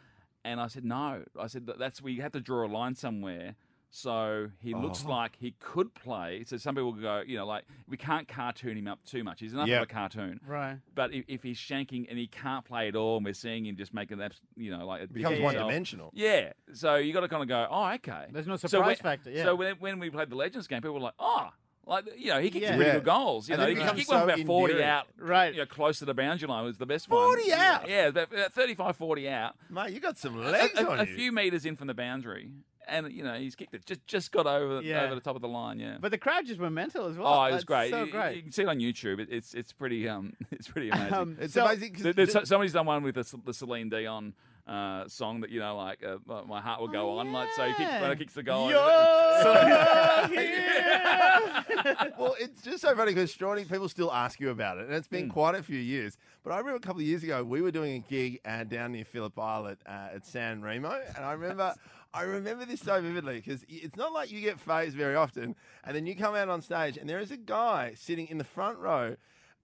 And 0.45 0.61
I 0.61 0.67
said, 0.69 0.85
no. 0.85 1.25
I 1.39 1.47
said, 1.49 1.67
"That- 1.67 1.79
that's 1.79 2.01
we 2.01 2.17
have 2.17 2.33
to 2.33 2.41
draw 2.41 2.65
a 2.67 2.69
line 2.71 2.95
somewhere. 2.95 3.57
So 3.91 4.51
he 4.61 4.75
looks 4.75 5.05
Oh. 5.07 5.11
like 5.11 5.37
he 5.37 5.53
could 5.61 5.95
play. 5.95 6.45
So 6.47 6.59
some 6.59 6.75
people 6.75 6.93
go, 6.93 7.23
you 7.27 7.37
know, 7.39 7.47
like 7.47 7.65
we 7.89 7.97
can't 7.97 8.29
cartoon 8.29 8.77
him 8.77 8.87
up 8.87 9.03
too 9.05 9.25
much. 9.25 9.41
He's 9.41 9.55
enough 9.55 9.67
Yeah. 9.67 9.79
of 9.79 9.85
a 9.85 9.87
cartoon. 9.87 10.41
right. 10.47 10.77
But 10.95 11.15
if, 11.15 11.25
if 11.27 11.43
he's 11.43 11.57
shanking 11.57 12.07
and 12.09 12.19
he 12.19 12.27
can't 12.27 12.67
play 12.67 12.89
at 12.89 12.95
all, 12.97 13.17
and 13.17 13.25
we're 13.25 13.33
seeing 13.33 13.65
him 13.65 13.77
just 13.77 13.95
making 13.95 14.19
that, 14.19 14.39
you 14.57 14.71
know, 14.71 14.87
like 14.87 15.03
a 15.05 15.07
Becomes 15.07 15.41
one 15.41 15.55
dimensional. 15.55 16.11
Yeah. 16.15 16.53
So 16.75 16.97
you 16.97 17.15
got 17.15 17.21
to 17.21 17.29
kind 17.29 17.43
of 17.43 17.49
go, 17.49 17.67
oh, 17.71 17.93
okay. 17.95 18.27
There's 18.31 18.47
no 18.47 18.57
So 18.57 18.69
surprise 18.69 18.87
when- 18.89 18.97
factor. 18.97 19.31
Yeah. 19.31 19.45
So 19.45 19.55
when, 19.55 19.77
when 19.77 19.99
we 19.99 20.11
played 20.11 20.29
the 20.29 20.37
Legends 20.37 20.67
game, 20.67 20.83
people 20.83 20.93
were 20.95 21.01
like, 21.01 21.15
oh, 21.19 21.49
like 21.89 22.05
you 22.17 22.29
know, 22.29 22.39
he 22.41 22.51
kicked 22.51 22.63
Yeah. 22.63 22.71
some 22.73 22.79
really 22.81 22.93
good 22.93 23.05
goals. 23.05 23.49
You 23.49 23.55
And 23.55 23.63
know, 23.63 23.67
he 23.67 23.73
it 23.73 23.77
can 23.79 23.97
becomes 23.97 24.09
one 24.09 24.23
about 24.31 24.47
forty 24.47 24.73
endearing. 24.75 24.93
out, 24.93 25.07
Right. 25.19 25.53
You 25.55 25.61
know, 25.61 25.67
close 25.67 25.99
to 26.01 26.05
the 26.05 26.15
boundary 26.15 26.49
line 26.49 26.65
was 26.65 26.77
the 26.79 26.87
best 26.87 27.09
40 27.09 27.51
one. 27.51 27.59
out? 27.59 27.89
Yeah, 27.89 28.07
about, 28.09 28.33
about 28.33 28.53
35, 28.53 28.97
40 28.97 29.29
out. 29.29 29.57
Mate, 29.71 29.93
you 29.93 30.01
got 30.01 30.17
some 30.19 30.37
A, 30.37 30.51
legs 30.51 30.79
a- 30.79 30.87
on 30.87 31.01
a 31.01 31.05
you. 31.05 31.13
A 31.13 31.17
few 31.17 31.33
meters 31.33 31.65
in 31.65 31.75
from 31.77 31.87
the 31.89 31.95
boundary, 31.95 32.51
and 32.87 33.11
you 33.13 33.23
know 33.25 33.35
he's 33.35 33.55
kicked 33.55 33.75
it 33.75 33.85
just 33.87 34.07
just 34.07 34.33
got 34.33 34.47
over 34.47 34.81
Yeah. 34.83 35.03
over 35.05 35.15
the 35.15 35.21
top 35.21 35.35
of 35.37 35.43
the 35.43 35.49
line. 35.49 35.79
Yeah. 35.81 35.97
But 36.01 36.11
the 36.11 36.19
crowd 36.19 36.47
just 36.47 36.61
went 36.61 36.75
mental 36.75 37.07
as 37.07 37.17
well. 37.17 37.27
oh, 37.27 37.45
it 37.45 37.53
was 37.53 37.53
That's 37.57 37.65
great. 37.65 37.91
So 37.91 38.07
great. 38.07 38.37
You 38.37 38.43
can 38.43 38.53
see 38.53 38.63
it 38.63 38.69
on 38.69 38.79
YouTube. 38.79 39.19
It, 39.21 39.29
it's 39.31 39.55
it's 39.55 39.73
pretty 39.73 40.09
um 40.09 40.35
it's 40.51 40.69
pretty 40.69 40.91
amazing. 40.91 41.15
Um, 41.15 41.37
It's 41.41 41.55
so- 41.55 41.65
amazing. 41.65 41.95
'cause 41.95 42.03
There- 42.03 42.13
the- 42.13 42.47
somebody's 42.47 42.73
done 42.75 42.87
one 42.87 43.03
with 43.03 43.15
the, 43.17 43.25
C- 43.25 43.39
the 43.45 43.55
Celine 43.55 43.89
Dion 43.89 44.35
uh, 44.69 45.09
song 45.09 45.41
that 45.41 45.51
you 45.51 45.61
know, 45.61 45.77
like 45.77 46.05
uh, 46.05 46.19
my 46.47 46.61
heart 46.61 46.81
will 46.81 46.89
go 46.89 47.09
Oh, 47.15 47.19
on. 47.19 47.33
Like 47.33 47.49
so, 47.57 47.65
he 47.65 47.71
kicks, 47.75 47.91
when 47.93 48.03
yeah. 48.03 48.11
it 48.11 48.19
kicks 48.19 48.35
the 48.35 48.43
goal. 48.43 48.69
You're 48.71 48.79
here. 50.29 52.13
well, 52.19 52.35
it's 52.39 52.63
just 52.63 52.83
so 52.83 52.95
funny 52.95 53.13
because 53.15 53.35
Strauchanie, 53.35 53.69
people 53.69 53.89
still 53.89 54.13
ask 54.13 54.41
you 54.41 54.51
about 54.51 54.79
it, 54.79 54.87
and 54.87 54.95
it's 54.95 55.09
been 55.09 55.29
quite 55.29 55.55
a 55.55 55.63
few 55.63 55.79
years. 55.79 56.17
But 56.45 56.53
I 56.53 56.59
remember 56.59 56.77
a 56.77 56.81
couple 56.81 57.01
of 57.01 57.07
years 57.07 57.23
ago, 57.23 57.43
we 57.45 57.63
were 57.63 57.71
doing 57.71 57.95
a 57.97 58.11
gig 58.11 58.41
uh, 58.45 58.65
down 58.65 58.93
near 58.93 59.05
Phillip 59.05 59.39
Island 59.39 59.79
uh, 59.87 60.09
at 60.15 60.27
San 60.27 60.63
Remo, 60.63 61.01
and 61.17 61.25
I 61.25 61.33
remember. 61.33 61.75
I 62.15 62.23
remember 62.23 62.65
this 62.65 62.81
so 62.81 63.03
vividly 63.03 63.37
because 63.37 63.67
it's 63.69 63.95
not 63.95 64.15
like 64.15 64.33
you 64.33 64.41
get 64.41 64.59
phased 64.59 64.97
very 64.97 65.15
often, 65.15 65.55
and 65.85 65.95
then 65.95 66.07
you 66.07 66.17
come 66.17 66.35
out 66.35 66.49
on 66.49 66.63
stage, 66.63 66.97
and 66.97 67.07
there 67.09 67.19
is 67.21 67.31
a 67.31 67.37
guy 67.37 67.93
sitting 67.97 68.27
in 68.29 68.39
the 68.39 68.45
front 68.45 68.79
row. 68.79 69.17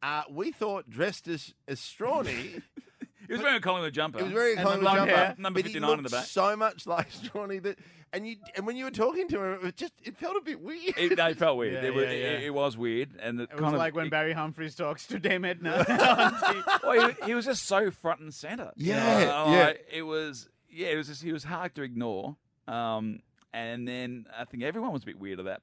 Uh, 0.02 0.24
we 0.30 0.52
thought 0.52 0.88
dressed 0.90 1.26
as 1.26 1.54
as 1.66 1.80
Strauchanie. 1.80 2.62
He 3.26 3.32
was 3.32 3.42
wearing 3.42 3.56
a 3.56 3.60
Collingwood 3.60 3.92
jumper. 3.94 4.18
It 4.20 4.24
was 4.24 4.32
very 4.32 4.50
And 4.52 4.58
the 4.60 4.62
Collingwood 4.64 4.94
jumper, 4.94 5.14
hair. 5.16 5.34
Number 5.38 5.62
59 5.62 5.98
in 5.98 6.04
the 6.04 6.10
back. 6.10 6.24
So 6.26 6.56
much 6.56 6.86
like 6.86 7.10
Strauchanie 7.12 7.62
that, 7.62 7.78
and 8.12 8.26
you 8.26 8.36
and 8.56 8.66
when 8.66 8.76
you 8.76 8.84
were 8.84 8.90
talking 8.90 9.28
to 9.28 9.42
him, 9.42 9.52
it 9.54 9.62
was 9.62 9.72
just 9.72 9.92
it 10.02 10.16
felt 10.16 10.36
a 10.36 10.40
bit 10.40 10.60
weird. 10.60 10.94
It, 10.96 11.16
no, 11.18 11.26
it 11.28 11.38
felt 11.38 11.56
weird. 11.58 11.72
Yeah, 11.82 11.88
it, 11.88 11.94
was, 11.94 12.04
yeah, 12.04 12.10
yeah. 12.12 12.26
It, 12.32 12.42
it 12.44 12.50
was 12.54 12.76
weird, 12.76 13.10
and 13.20 13.40
it, 13.40 13.44
It 13.44 13.52
was 13.54 13.60
kind 13.60 13.74
of 13.74 13.78
like 13.78 13.94
when 13.94 14.06
it- 14.06 14.10
Barry 14.10 14.32
Humphries 14.32 14.74
talks 14.74 15.06
to 15.08 15.18
Dame 15.18 15.44
Edna. 15.44 15.84
on 15.88 16.64
well, 16.84 17.08
he, 17.10 17.26
he 17.26 17.34
was 17.34 17.44
just 17.46 17.64
so 17.66 17.90
front 17.90 18.20
and 18.20 18.32
center. 18.32 18.70
you 18.76 18.92
know, 18.92 18.98
Yeah, 18.98 19.50
yeah. 19.50 19.64
like, 19.66 19.86
it 19.92 20.02
was. 20.02 20.48
Yeah, 20.70 20.88
it 20.88 20.96
was 20.96 21.06
just 21.08 21.22
he 21.22 21.32
was 21.32 21.44
hard 21.44 21.74
to 21.76 21.82
ignore. 21.82 22.36
Um, 22.66 23.20
and 23.52 23.86
then 23.86 24.26
I 24.36 24.44
think 24.44 24.62
everyone 24.64 24.92
was 24.92 25.02
a 25.02 25.06
bit 25.06 25.18
weird 25.18 25.38
of 25.38 25.44
that, 25.44 25.60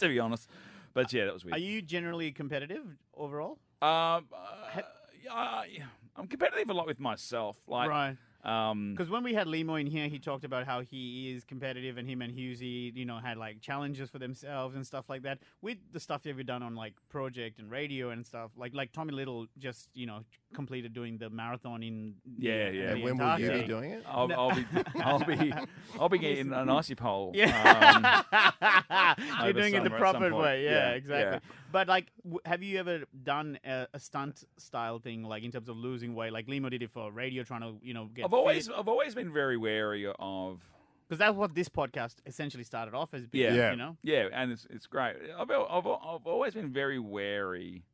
to 0.00 0.08
be 0.08 0.18
honest. 0.18 0.48
But 0.94 1.12
yeah, 1.12 1.26
that 1.26 1.34
was 1.34 1.44
weird. 1.44 1.54
Are 1.56 1.58
you 1.60 1.82
generally 1.82 2.32
competitive 2.32 2.84
overall? 3.14 3.58
Um, 3.82 4.24
uh, 4.32 4.80
yeah, 5.22 5.32
I- 5.34 5.82
I'm 6.18 6.26
competitive 6.26 6.68
a 6.70 6.74
lot 6.74 6.86
with 6.86 6.98
myself. 7.00 7.56
Like, 7.68 7.88
right. 7.88 8.16
um, 8.44 8.92
Because 8.94 9.08
when 9.08 9.22
we 9.22 9.34
had 9.34 9.46
Lehmo 9.46 9.80
in 9.80 9.86
here, 9.86 10.08
he 10.08 10.18
talked 10.18 10.44
about 10.44 10.66
how 10.66 10.80
he 10.80 11.30
is 11.32 11.44
competitive, 11.44 11.96
and 11.96 12.08
him 12.08 12.22
and 12.22 12.32
Hughesy, 12.32 12.94
you 12.96 13.04
know, 13.04 13.18
had 13.18 13.36
like 13.36 13.60
challenges 13.60 14.10
for 14.10 14.18
themselves 14.18 14.74
and 14.74 14.84
stuff 14.86 15.08
like 15.08 15.22
that. 15.22 15.38
With 15.62 15.78
the 15.92 16.00
stuff 16.00 16.22
that 16.24 16.34
we've 16.34 16.44
done 16.46 16.62
on 16.62 16.74
like 16.74 16.94
project 17.08 17.58
and 17.60 17.70
radio 17.70 18.10
and 18.10 18.26
stuff, 18.26 18.50
like 18.56 18.74
like 18.74 18.90
Tommy 18.92 19.12
Little 19.12 19.46
just 19.58 19.90
you 19.94 20.06
know 20.06 20.20
completed 20.54 20.92
doing 20.94 21.18
the 21.18 21.28
marathon 21.30 21.82
in 21.82 22.14
the- 22.24 22.46
Yeah, 22.48 22.68
in 22.68 22.74
yeah. 22.74 22.86
the 22.86 22.92
and 22.94 23.02
when 23.04 23.18
will 23.18 23.38
you 23.38 23.50
be 23.52 23.62
doing 23.68 23.90
it? 23.92 24.02
I'll, 24.08 24.32
I'll 24.32 24.54
be, 24.54 24.64
I'll 25.04 25.18
be, 25.24 25.52
I'll 26.00 26.08
be 26.08 26.18
getting 26.18 26.52
an 26.52 26.68
icy 26.80 26.94
pole. 26.94 27.32
Yeah, 27.34 28.24
um, 28.32 29.44
you're 29.44 29.52
doing 29.52 29.74
it 29.74 29.84
the 29.84 29.90
summer 29.90 30.06
at 30.06 30.12
some 30.12 30.20
proper 30.22 30.34
way. 30.34 30.64
Yeah, 30.64 30.70
Yeah, 30.70 30.90
exactly. 30.94 31.32
yeah. 31.34 31.38
But 31.70 31.88
like, 31.88 32.06
w- 32.24 32.40
have 32.46 32.62
you 32.62 32.78
ever 32.78 33.00
done 33.24 33.58
a, 33.64 33.86
a 33.92 34.00
stunt 34.00 34.44
style 34.56 34.98
thing, 34.98 35.22
like 35.22 35.42
in 35.42 35.50
terms 35.50 35.68
of 35.68 35.76
losing 35.76 36.14
weight? 36.14 36.32
Like 36.32 36.46
Lehmo 36.46 36.70
did 36.70 36.82
it 36.82 36.90
for 36.90 37.10
radio, 37.12 37.42
trying 37.42 37.60
to 37.62 37.74
you 37.82 37.94
know 37.94 38.06
get. 38.06 38.24
I've 38.24 38.32
always, 38.34 38.68
I've 38.70 38.88
always 38.88 39.14
been 39.14 39.32
very 39.32 39.56
wary 39.56 40.06
of. 40.18 40.62
because 41.08 41.18
that's 41.18 41.36
what 41.36 41.54
this 41.54 41.68
podcast 41.68 42.16
essentially 42.26 42.64
started 42.64 42.94
off 42.94 43.12
as. 43.14 43.26
Being, 43.26 43.52
Yeah. 43.54 43.58
Yeah. 43.60 43.70
you 43.72 43.76
know. 43.76 43.96
Yeah, 44.02 44.28
and 44.32 44.50
it's 44.52 44.66
it's 44.70 44.86
great. 44.86 45.16
I've, 45.38 45.50
I've, 45.50 45.86
I've 45.86 46.26
always 46.26 46.54
been 46.54 46.72
very 46.72 46.98
wary 46.98 47.84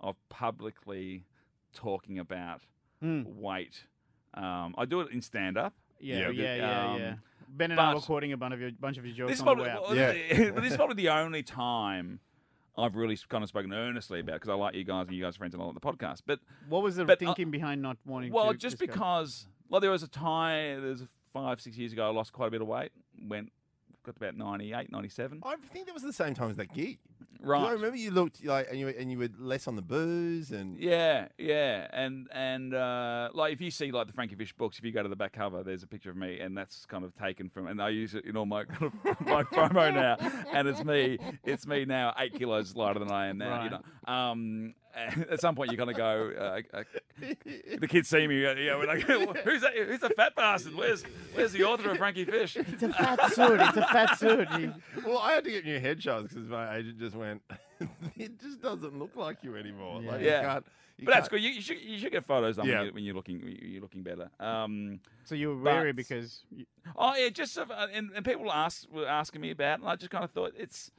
of 0.00 0.16
publicly 0.28 1.24
talking 1.74 2.18
about 2.18 2.62
Hmm. 3.02 3.22
weight. 3.26 3.84
Um, 4.34 4.74
I 4.78 4.84
do 4.86 5.00
it 5.02 5.12
in 5.12 5.20
stand 5.22 5.56
up. 5.58 5.74
Yeah, 6.00 6.18
Yeah. 6.18 6.30
yeah, 6.30 6.54
yeah, 6.56 6.90
Um, 6.92 7.00
yeah. 7.00 7.14
Ben 7.48 7.70
and 7.72 7.80
I 7.80 7.88
were 7.94 8.00
but- 8.00 8.06
quoting 8.06 8.32
a 8.32 8.36
bunch 8.36 8.54
of 8.54 8.60
your 8.60 8.70
bunch 8.72 8.98
of 8.98 9.04
your 9.06 9.14
jokes 9.14 9.30
This 9.32 9.40
is, 9.40 9.46
on 9.46 9.58
the 9.58 9.64
probably, 9.64 9.64
way 9.64 9.70
out. 9.70 9.82
well, 10.30 10.40
Yeah. 10.44 10.50
but 10.52 10.62
this 10.62 10.70
is 10.72 10.76
probably 10.76 10.96
the 10.96 11.08
only 11.10 11.42
time 11.42 12.20
I've 12.78 12.94
really 12.94 13.18
kind 13.28 13.42
of 13.42 13.48
spoken 13.48 13.72
earnestly 13.74 14.20
about 14.20 14.34
because 14.34 14.48
I 14.48 14.54
like 14.54 14.74
you 14.74 14.84
guys 14.84 15.08
and 15.08 15.16
you 15.16 15.22
guys 15.24 15.34
are 15.34 15.38
friends 15.38 15.54
and 15.54 15.62
I 15.62 15.66
like 15.66 15.74
the 15.74 15.80
podcast. 15.80 16.22
But 16.26 16.38
What 16.68 16.82
was 16.82 16.96
the 16.96 17.04
but, 17.04 17.14
uh, 17.22 17.26
thinking 17.26 17.50
behind 17.50 17.82
not 17.82 17.96
wanting? 18.06 18.32
well, 18.32 18.52
to 18.52 18.56
just 18.56 18.78
discuss? 18.78 18.94
because 18.94 19.46
like 19.70 19.82
there 19.82 19.90
was 19.90 20.02
a 20.04 20.08
time, 20.08 20.82
there's 20.82 21.02
five 21.32 21.60
six 21.60 21.76
years 21.76 21.92
ago, 21.92 22.06
I 22.06 22.12
lost 22.12 22.32
quite 22.32 22.46
a 22.46 22.50
bit 22.50 22.62
of 22.62 22.68
weight. 22.68 22.92
Went 23.20 23.50
got 24.08 24.18
to 24.18 24.26
about 24.26 24.36
98, 24.36 24.90
97. 24.90 25.42
I 25.44 25.56
think 25.72 25.86
that 25.86 25.94
was 25.94 26.02
the 26.02 26.12
same 26.12 26.34
time 26.34 26.50
as 26.50 26.56
that 26.56 26.72
gig. 26.72 26.98
Right. 27.40 27.68
I 27.68 27.72
remember 27.72 27.96
you 27.96 28.10
looked 28.10 28.44
like, 28.44 28.66
and 28.68 28.78
you 28.80 28.86
were, 28.86 28.90
and 28.90 29.12
you 29.12 29.18
were 29.18 29.28
less 29.38 29.68
on 29.68 29.76
the 29.76 29.82
booze, 29.82 30.50
and 30.50 30.76
Yeah, 30.76 31.28
yeah, 31.38 31.86
and 31.92 32.26
and 32.32 32.74
uh, 32.74 33.28
like 33.32 33.52
if 33.52 33.60
you 33.60 33.70
see 33.70 33.92
like 33.92 34.08
the 34.08 34.12
Frankie 34.12 34.34
Fish 34.34 34.52
books, 34.52 34.76
if 34.76 34.84
you 34.84 34.90
go 34.90 35.04
to 35.04 35.08
the 35.08 35.14
back 35.14 35.34
cover, 35.34 35.62
there's 35.62 35.84
a 35.84 35.86
picture 35.86 36.10
of 36.10 36.16
me, 36.16 36.40
and 36.40 36.58
that's 36.58 36.84
kind 36.86 37.04
of 37.04 37.14
taken 37.16 37.48
from, 37.48 37.68
and 37.68 37.80
I 37.80 37.90
use 37.90 38.16
it 38.16 38.24
in 38.24 38.36
all 38.36 38.44
my 38.44 38.64
kind 38.64 38.92
of 39.04 39.20
my 39.26 39.44
promo 39.44 39.94
now, 39.94 40.16
and 40.52 40.66
it's 40.66 40.82
me, 40.84 41.18
it's 41.44 41.64
me 41.64 41.84
now, 41.84 42.12
eight 42.18 42.34
kilos 42.34 42.74
lighter 42.74 42.98
than 42.98 43.12
I 43.12 43.28
am 43.28 43.38
now, 43.38 43.62
you 43.62 43.70
know. 43.70 44.12
Um, 44.12 44.74
at 45.30 45.40
some 45.40 45.54
point, 45.54 45.70
you're 45.70 45.76
gonna 45.78 45.92
go. 45.94 46.32
Uh, 46.72 46.76
uh, 46.76 46.82
the 47.78 47.86
kids 47.88 48.08
see 48.08 48.26
me, 48.26 48.44
uh, 48.46 48.54
you 48.54 48.66
know, 48.66 48.78
we're 48.78 48.86
like, 48.86 49.02
who's 49.44 49.60
that? 49.62 49.74
Who's 49.76 50.00
the 50.00 50.10
fat 50.10 50.34
bastard? 50.34 50.74
Where's 50.74 51.02
Where's 51.34 51.52
the 51.52 51.64
author 51.64 51.90
of 51.90 51.98
Frankie 51.98 52.24
Fish? 52.24 52.56
it's 52.56 52.82
a 52.82 52.92
fat 52.92 53.32
suit. 53.32 53.60
It's 53.60 53.76
a 53.76 53.82
fat 53.86 54.18
suit. 54.18 54.48
Well, 55.06 55.18
I 55.18 55.32
had 55.32 55.44
to 55.44 55.50
get 55.50 55.64
new 55.64 55.80
headshots 55.80 56.28
because 56.30 56.48
my 56.48 56.76
agent 56.76 56.98
just 56.98 57.14
went, 57.16 57.40
it 58.16 58.38
just 58.40 58.60
doesn't 58.60 58.98
look 58.98 59.14
like 59.16 59.38
you 59.42 59.56
anymore. 59.56 60.02
Like, 60.02 60.20
Yeah. 60.20 60.40
you 60.42 60.46
can't. 60.48 60.66
You 60.98 61.04
But 61.06 61.14
that's 61.14 61.28
can't- 61.28 61.30
good. 61.30 61.42
You, 61.42 61.50
you 61.50 61.60
should 61.62 61.80
you 61.80 61.98
should 61.98 62.12
get 62.12 62.26
photos 62.26 62.56
done 62.56 62.66
Yeah. 62.66 62.78
when, 62.78 62.86
you, 62.86 62.92
when 62.94 63.04
you're 63.04 63.14
looking 63.14 63.58
you're 63.62 63.80
looking 63.82 64.02
better. 64.02 64.30
Um, 64.40 65.00
So 65.24 65.34
you 65.34 65.48
were 65.50 65.62
wary 65.62 65.92
But- 65.92 65.96
because 65.96 66.42
you, 66.50 66.66
Oh 66.96 67.14
yeah, 67.14 67.28
just 67.28 67.54
sort 67.54 67.70
of, 67.70 67.78
uh, 67.78 67.86
and, 67.92 68.10
and 68.14 68.24
people 68.24 68.50
ask 68.50 68.90
were 68.90 69.06
asking 69.06 69.40
me 69.40 69.50
about, 69.52 69.78
it, 69.78 69.80
and 69.82 69.88
I 69.88 69.96
just 69.96 70.10
kind 70.10 70.24
of 70.24 70.30
thought 70.32 70.52
it's 70.56 70.90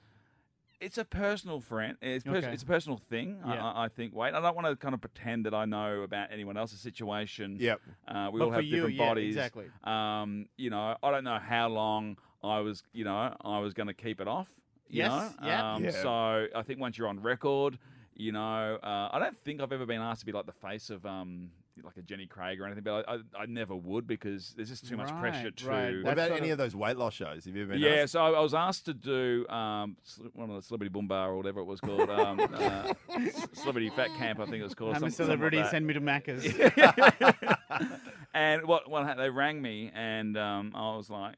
it's 0.82 0.98
a 0.98 1.06
personal 1.06 1.60
friend. 1.60 1.98
It's 2.02 2.24
pers- 2.24 2.44
Okay. 2.44 2.54
it's 2.54 2.64
a 2.64 2.66
personal 2.66 2.98
thing. 3.10 3.40
I- 3.44 3.56
Yeah. 3.56 3.66
I, 3.72 3.86
I 3.86 3.88
think. 3.90 4.14
Wait, 4.16 4.34
I 4.34 4.40
don't 4.40 4.56
want 4.56 4.68
to 4.68 4.76
kind 4.76 4.94
of 4.94 5.02
pretend 5.02 5.46
that 5.46 5.54
I 5.54 5.66
know 5.66 6.02
about 6.02 6.32
anyone 6.32 6.58
else's 6.58 6.80
situation. 6.80 7.58
Yep. 7.60 7.82
Uh, 8.08 8.30
we 8.32 8.40
but 8.40 8.46
all 8.46 8.52
for 8.52 8.56
have 8.56 8.64
you, 8.66 8.76
different 8.76 8.96
yeah, 8.96 9.08
bodies. 9.08 9.36
exactly. 9.36 9.66
Um, 9.84 10.48
you 10.58 10.70
know, 10.70 10.96
I 11.04 11.12
don't 11.12 11.24
know 11.24 11.40
how 11.40 11.70
long 11.70 12.18
I 12.44 12.60
was. 12.60 12.84
You 12.94 13.04
know, 13.06 13.36
I 13.42 13.60
was 13.60 13.74
going 13.74 13.88
to 13.88 13.94
keep 13.94 14.22
it 14.22 14.28
off. 14.28 14.50
You 14.88 15.00
Yes, 15.04 15.12
know? 15.12 15.48
yeah. 15.48 15.74
Um, 15.76 15.84
Yeah. 15.84 15.92
So 15.92 16.48
I 16.56 16.64
think 16.64 16.80
once 16.80 16.98
you're 16.98 17.08
on 17.08 17.20
record, 17.22 17.78
you 18.16 18.32
know, 18.32 18.80
uh, 18.82 19.10
I 19.12 19.20
don't 19.20 19.38
think 19.44 19.62
I've 19.62 19.72
ever 19.72 19.86
been 19.86 20.02
asked 20.02 20.22
to 20.22 20.26
be 20.26 20.32
like 20.32 20.46
the 20.46 20.52
face 20.52 20.90
of 20.90 21.06
um, 21.06 21.52
like 21.84 21.98
a 21.98 22.02
Jenny 22.02 22.26
Craig 22.28 22.60
or 22.62 22.66
anything, 22.66 22.84
but 22.84 23.06
I, 23.08 23.14
I, 23.16 23.18
I 23.42 23.46
never 23.46 23.76
would 23.76 24.08
because 24.08 24.54
there's 24.56 24.70
just 24.70 24.88
too 24.88 24.98
much 24.98 25.10
pressure 25.20 25.52
to. 25.52 25.68
right. 25.68 26.04
What 26.04 26.14
about 26.14 26.32
any 26.32 26.50
of- 26.50 26.54
of 26.54 26.58
those 26.58 26.76
weight 26.76 26.98
loss 26.98 27.14
shows? 27.14 27.46
Have 27.46 27.56
you 27.56 27.64
ever 27.64 27.74
been? 27.74 27.82
Yeah, 27.82 27.90
asked? 28.02 28.14
so 28.14 28.22
I 28.22 28.32
I 28.32 28.40
was 28.40 28.54
asked 28.54 28.86
to 28.86 28.94
do 28.94 29.48
um, 29.50 29.98
one 30.34 30.50
of 30.50 30.56
the 30.56 30.62
Celebrity 30.62 30.90
Boom 30.92 31.08
Bar 31.08 31.32
or 31.32 31.38
whatever 31.38 31.60
it 31.60 31.66
was 31.66 31.80
called. 31.80 32.10
Um, 32.10 32.40
uh, 32.40 32.94
Celebrity 33.54 33.90
Fat 33.90 34.10
Camp, 34.18 34.40
I 34.40 34.46
think 34.46 34.58
it 34.58 34.64
was 34.64 34.76
called. 34.76 34.96
I'm 34.96 35.04
a 35.04 35.12
some- 35.12 35.28
something 35.28 35.40
like 35.40 35.52
celebrity. 35.54 35.70
Send 35.70 35.86
me 35.88 35.94
to 35.94 36.02
Macca's. 36.02 36.46
and 38.34 38.66
what, 38.66 38.90
what 38.90 39.06
ha- 39.06 39.16
they 39.16 39.30
rang 39.30 39.62
me, 39.62 39.92
and 39.94 40.38
um, 40.38 40.72
I 40.76 40.96
was 40.96 41.10
like, 41.10 41.36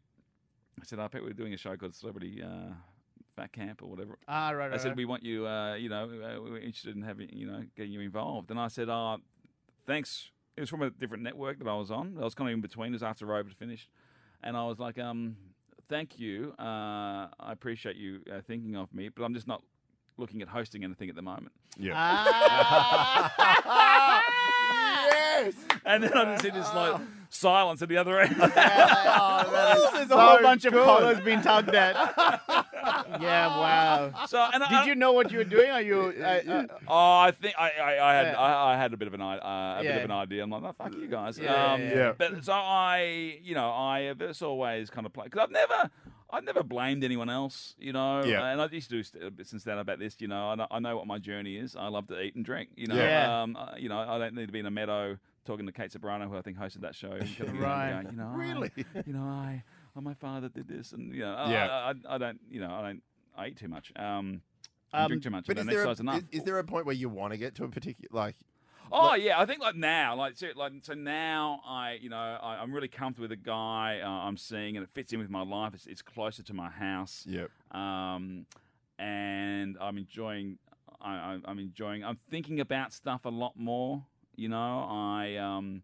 I 0.79 0.85
said, 0.85 0.99
I 0.99 1.07
bet 1.07 1.23
we're 1.23 1.33
doing 1.33 1.53
a 1.53 1.57
show 1.57 1.75
called 1.75 1.93
Celebrity 1.95 2.41
uh, 2.43 2.73
Fat 3.35 3.51
Camp 3.53 3.81
or 3.83 3.87
whatever. 3.89 4.17
ah, 4.27 4.49
right, 4.49 4.55
right. 4.69 4.73
I 4.73 4.77
said, 4.77 4.89
right. 4.89 4.97
we 4.97 5.05
want 5.05 5.23
you, 5.23 5.47
uh, 5.47 5.75
you 5.75 5.89
know, 5.89 6.05
uh, 6.05 6.41
we're 6.41 6.57
interested 6.57 6.95
in 6.95 7.01
having, 7.01 7.29
you 7.31 7.47
know, 7.47 7.63
getting 7.75 7.91
you 7.91 8.01
involved. 8.01 8.51
And 8.51 8.59
I 8.59 8.67
said, 8.67 8.89
oh, 8.89 9.17
thanks. 9.91 10.31
It 10.55 10.61
was 10.61 10.69
from 10.69 10.81
a 10.83 10.89
different 10.89 11.21
network 11.23 11.59
that 11.59 11.67
I 11.67 11.75
was 11.75 11.91
on. 11.91 12.15
I 12.19 12.23
was 12.23 12.33
kind 12.33 12.49
of 12.49 12.53
in 12.53 12.61
between. 12.61 12.89
It 12.89 12.93
was 12.93 13.03
after 13.03 13.25
Rover 13.25 13.49
had 13.49 13.57
finished. 13.57 13.89
And 14.41 14.55
I 14.55 14.63
was 14.65 14.79
like, 14.79 14.97
um, 14.97 15.35
thank 15.89 16.17
you. 16.17 16.53
Uh, 16.57 17.27
I 17.39 17.51
appreciate 17.51 17.97
you 17.97 18.21
uh, 18.31 18.39
thinking 18.47 18.75
of 18.77 18.93
me, 18.93 19.09
but 19.09 19.23
I'm 19.23 19.33
just 19.33 19.47
not 19.47 19.61
looking 20.17 20.41
at 20.41 20.47
hosting 20.47 20.83
anything 20.85 21.09
at 21.09 21.15
the 21.15 21.21
moment. 21.21 21.51
Yeah. 21.77 21.93
Ah. 21.95 23.33
yes. 25.11 25.53
And 25.85 26.03
then 26.03 26.13
I 26.15 26.23
just 26.33 26.43
see 26.43 26.49
this 26.51 26.73
like 26.73 27.01
silence 27.29 27.81
at 27.81 27.89
the 27.89 27.97
other 27.97 28.19
end. 28.19 28.35
Oh, 29.23 29.51
that 29.51 29.77
is 29.77 29.91
There's 29.93 30.09
so 30.09 30.17
a 30.17 30.21
whole 30.21 30.41
bunch 30.41 30.63
good. 30.63 30.73
of 30.73 30.83
collars 30.85 31.19
being 31.21 31.41
tugged 31.41 31.75
at. 31.75 32.40
Yeah, 33.19 33.47
wow. 33.47 34.13
so, 34.27 34.47
and 34.53 34.63
I, 34.63 34.79
Did 34.81 34.87
you 34.89 34.95
know 34.95 35.11
what 35.11 35.31
you 35.31 35.39
were 35.39 35.43
doing? 35.43 35.69
Are 35.69 35.81
you? 35.81 36.13
Uh, 36.21 36.23
uh, 36.51 36.65
Oh, 36.87 37.17
I 37.19 37.31
think 37.31 37.55
I, 37.57 37.71
I, 37.71 38.09
I 38.11 38.13
had 38.15 38.25
Yeah. 38.33 38.39
I, 38.39 38.73
I 38.73 38.77
had 38.77 38.93
a 38.93 38.97
bit 38.97 39.07
of 39.07 39.13
an 39.13 39.21
uh, 39.21 39.77
a 39.79 39.81
bit 39.81 39.97
of 39.97 40.03
an 40.05 40.11
idea. 40.11 40.43
I'm 40.43 40.49
like, 40.49 40.63
no, 40.63 40.73
fuck 40.73 40.93
you 40.95 41.07
guys. 41.07 41.37
Yeah, 41.37 41.73
um, 41.73 41.81
yeah, 41.81 41.95
yeah. 41.95 42.13
But 42.17 42.43
so 42.45 42.53
I, 42.53 43.39
you 43.43 43.55
know, 43.55 43.69
I 43.71 44.01
have 44.01 44.19
just 44.19 44.41
always 44.41 44.89
kind 44.89 45.05
of 45.05 45.13
played 45.13 45.31
because 45.31 45.43
I've 45.43 45.51
never. 45.51 45.89
I've 46.33 46.45
never 46.45 46.63
blamed 46.63 47.03
anyone 47.03 47.29
else, 47.29 47.75
you 47.77 47.91
know. 47.91 48.23
Yeah. 48.23 48.45
And 48.45 48.61
I 48.61 48.67
used 48.71 48.89
to 48.89 48.95
do 48.95 49.03
st- 49.03 49.45
since 49.45 49.65
then 49.65 49.77
about 49.79 49.99
this, 49.99 50.15
you 50.19 50.29
know. 50.29 50.51
I 50.51 50.55
know, 50.55 50.67
I 50.71 50.79
know 50.79 50.95
what 50.95 51.05
my 51.05 51.17
journey 51.17 51.57
is. 51.57 51.75
I 51.75 51.89
love 51.89 52.07
to 52.07 52.21
eat 52.21 52.35
and 52.35 52.45
drink, 52.45 52.69
you 52.77 52.87
know. 52.87 52.95
Yeah. 52.95 53.41
Um, 53.41 53.57
uh, 53.57 53.71
you 53.77 53.89
know, 53.89 53.97
I 53.99 54.17
don't 54.17 54.33
need 54.35 54.45
to 54.45 54.51
be 54.53 54.59
in 54.59 54.65
a 54.65 54.71
meadow 54.71 55.17
talking 55.43 55.65
to 55.65 55.73
Kate 55.73 55.91
Ceberano, 55.91 56.29
who 56.29 56.37
I 56.37 56.41
think 56.41 56.57
hosted 56.57 56.83
that 56.83 56.95
show. 56.95 57.09
kind 57.09 57.21
of, 57.23 57.39
you 57.39 57.45
know, 57.55 57.59
Right. 57.59 57.91
going, 58.03 58.05
you 58.13 58.17
know, 58.17 58.29
I- 58.33 58.37
Really? 58.37 58.71
you 59.05 59.11
know, 59.11 59.23
I, 59.23 59.61
oh, 59.95 60.01
my 60.01 60.13
father 60.13 60.49
did 60.49 60.67
this, 60.67 60.91
and 60.93 61.13
you 61.13 61.21
know, 61.21 61.33
I- 61.33 61.51
Yeah. 61.51 61.65
I, 61.67 61.89
I, 61.91 62.15
I 62.15 62.17
don't, 62.17 62.39
you 62.49 62.59
know, 62.61 62.71
I 62.73 62.81
don't, 62.81 63.03
I 63.37 63.47
eat 63.47 63.57
too 63.57 63.67
much, 63.67 63.91
um, 63.95 64.41
I 64.93 65.03
Um, 65.03 65.07
drink 65.09 65.23
too 65.23 65.29
much, 65.29 65.45
But 65.47 65.57
and 65.57 65.69
is 65.69 65.75
I 65.75 65.77
there, 65.79 65.85
a, 65.91 65.95
enough. 65.99 66.17
is, 66.31 66.39
is 66.39 66.43
there 66.43 66.59
a 66.59 66.63
point 66.63 66.85
where 66.85 66.95
you 66.95 67.09
want 67.09 67.31
to 67.33 67.37
get 67.37 67.55
to 67.55 67.63
a 67.63 67.69
particular 67.69 68.09
like? 68.11 68.35
Oh 68.93 69.13
yeah, 69.15 69.39
I 69.39 69.45
think 69.45 69.61
like 69.61 69.75
now, 69.75 70.15
like 70.15 70.35
so, 70.35 70.47
like 70.55 70.73
so 70.81 70.93
now, 70.95 71.61
I 71.65 71.93
you 72.01 72.09
know 72.09 72.17
I, 72.17 72.57
I'm 72.61 72.73
really 72.73 72.89
comfortable 72.89 73.23
with 73.29 73.29
the 73.29 73.37
guy 73.41 74.01
uh, 74.03 74.09
I'm 74.09 74.35
seeing, 74.35 74.75
and 74.75 74.83
it 74.83 74.89
fits 74.93 75.13
in 75.13 75.19
with 75.19 75.29
my 75.29 75.43
life. 75.43 75.73
It's, 75.73 75.85
it's 75.87 76.01
closer 76.01 76.43
to 76.43 76.53
my 76.53 76.69
house, 76.69 77.23
Yep. 77.25 77.49
um, 77.71 78.45
and 78.99 79.77
I'm 79.79 79.97
enjoying. 79.97 80.57
I, 81.01 81.13
I, 81.13 81.39
I'm 81.45 81.57
enjoying. 81.59 82.03
I'm 82.03 82.17
thinking 82.29 82.59
about 82.59 82.91
stuff 82.91 83.23
a 83.25 83.29
lot 83.29 83.53
more. 83.57 84.03
You 84.35 84.49
know, 84.49 84.87
I 84.89 85.37
um, 85.37 85.83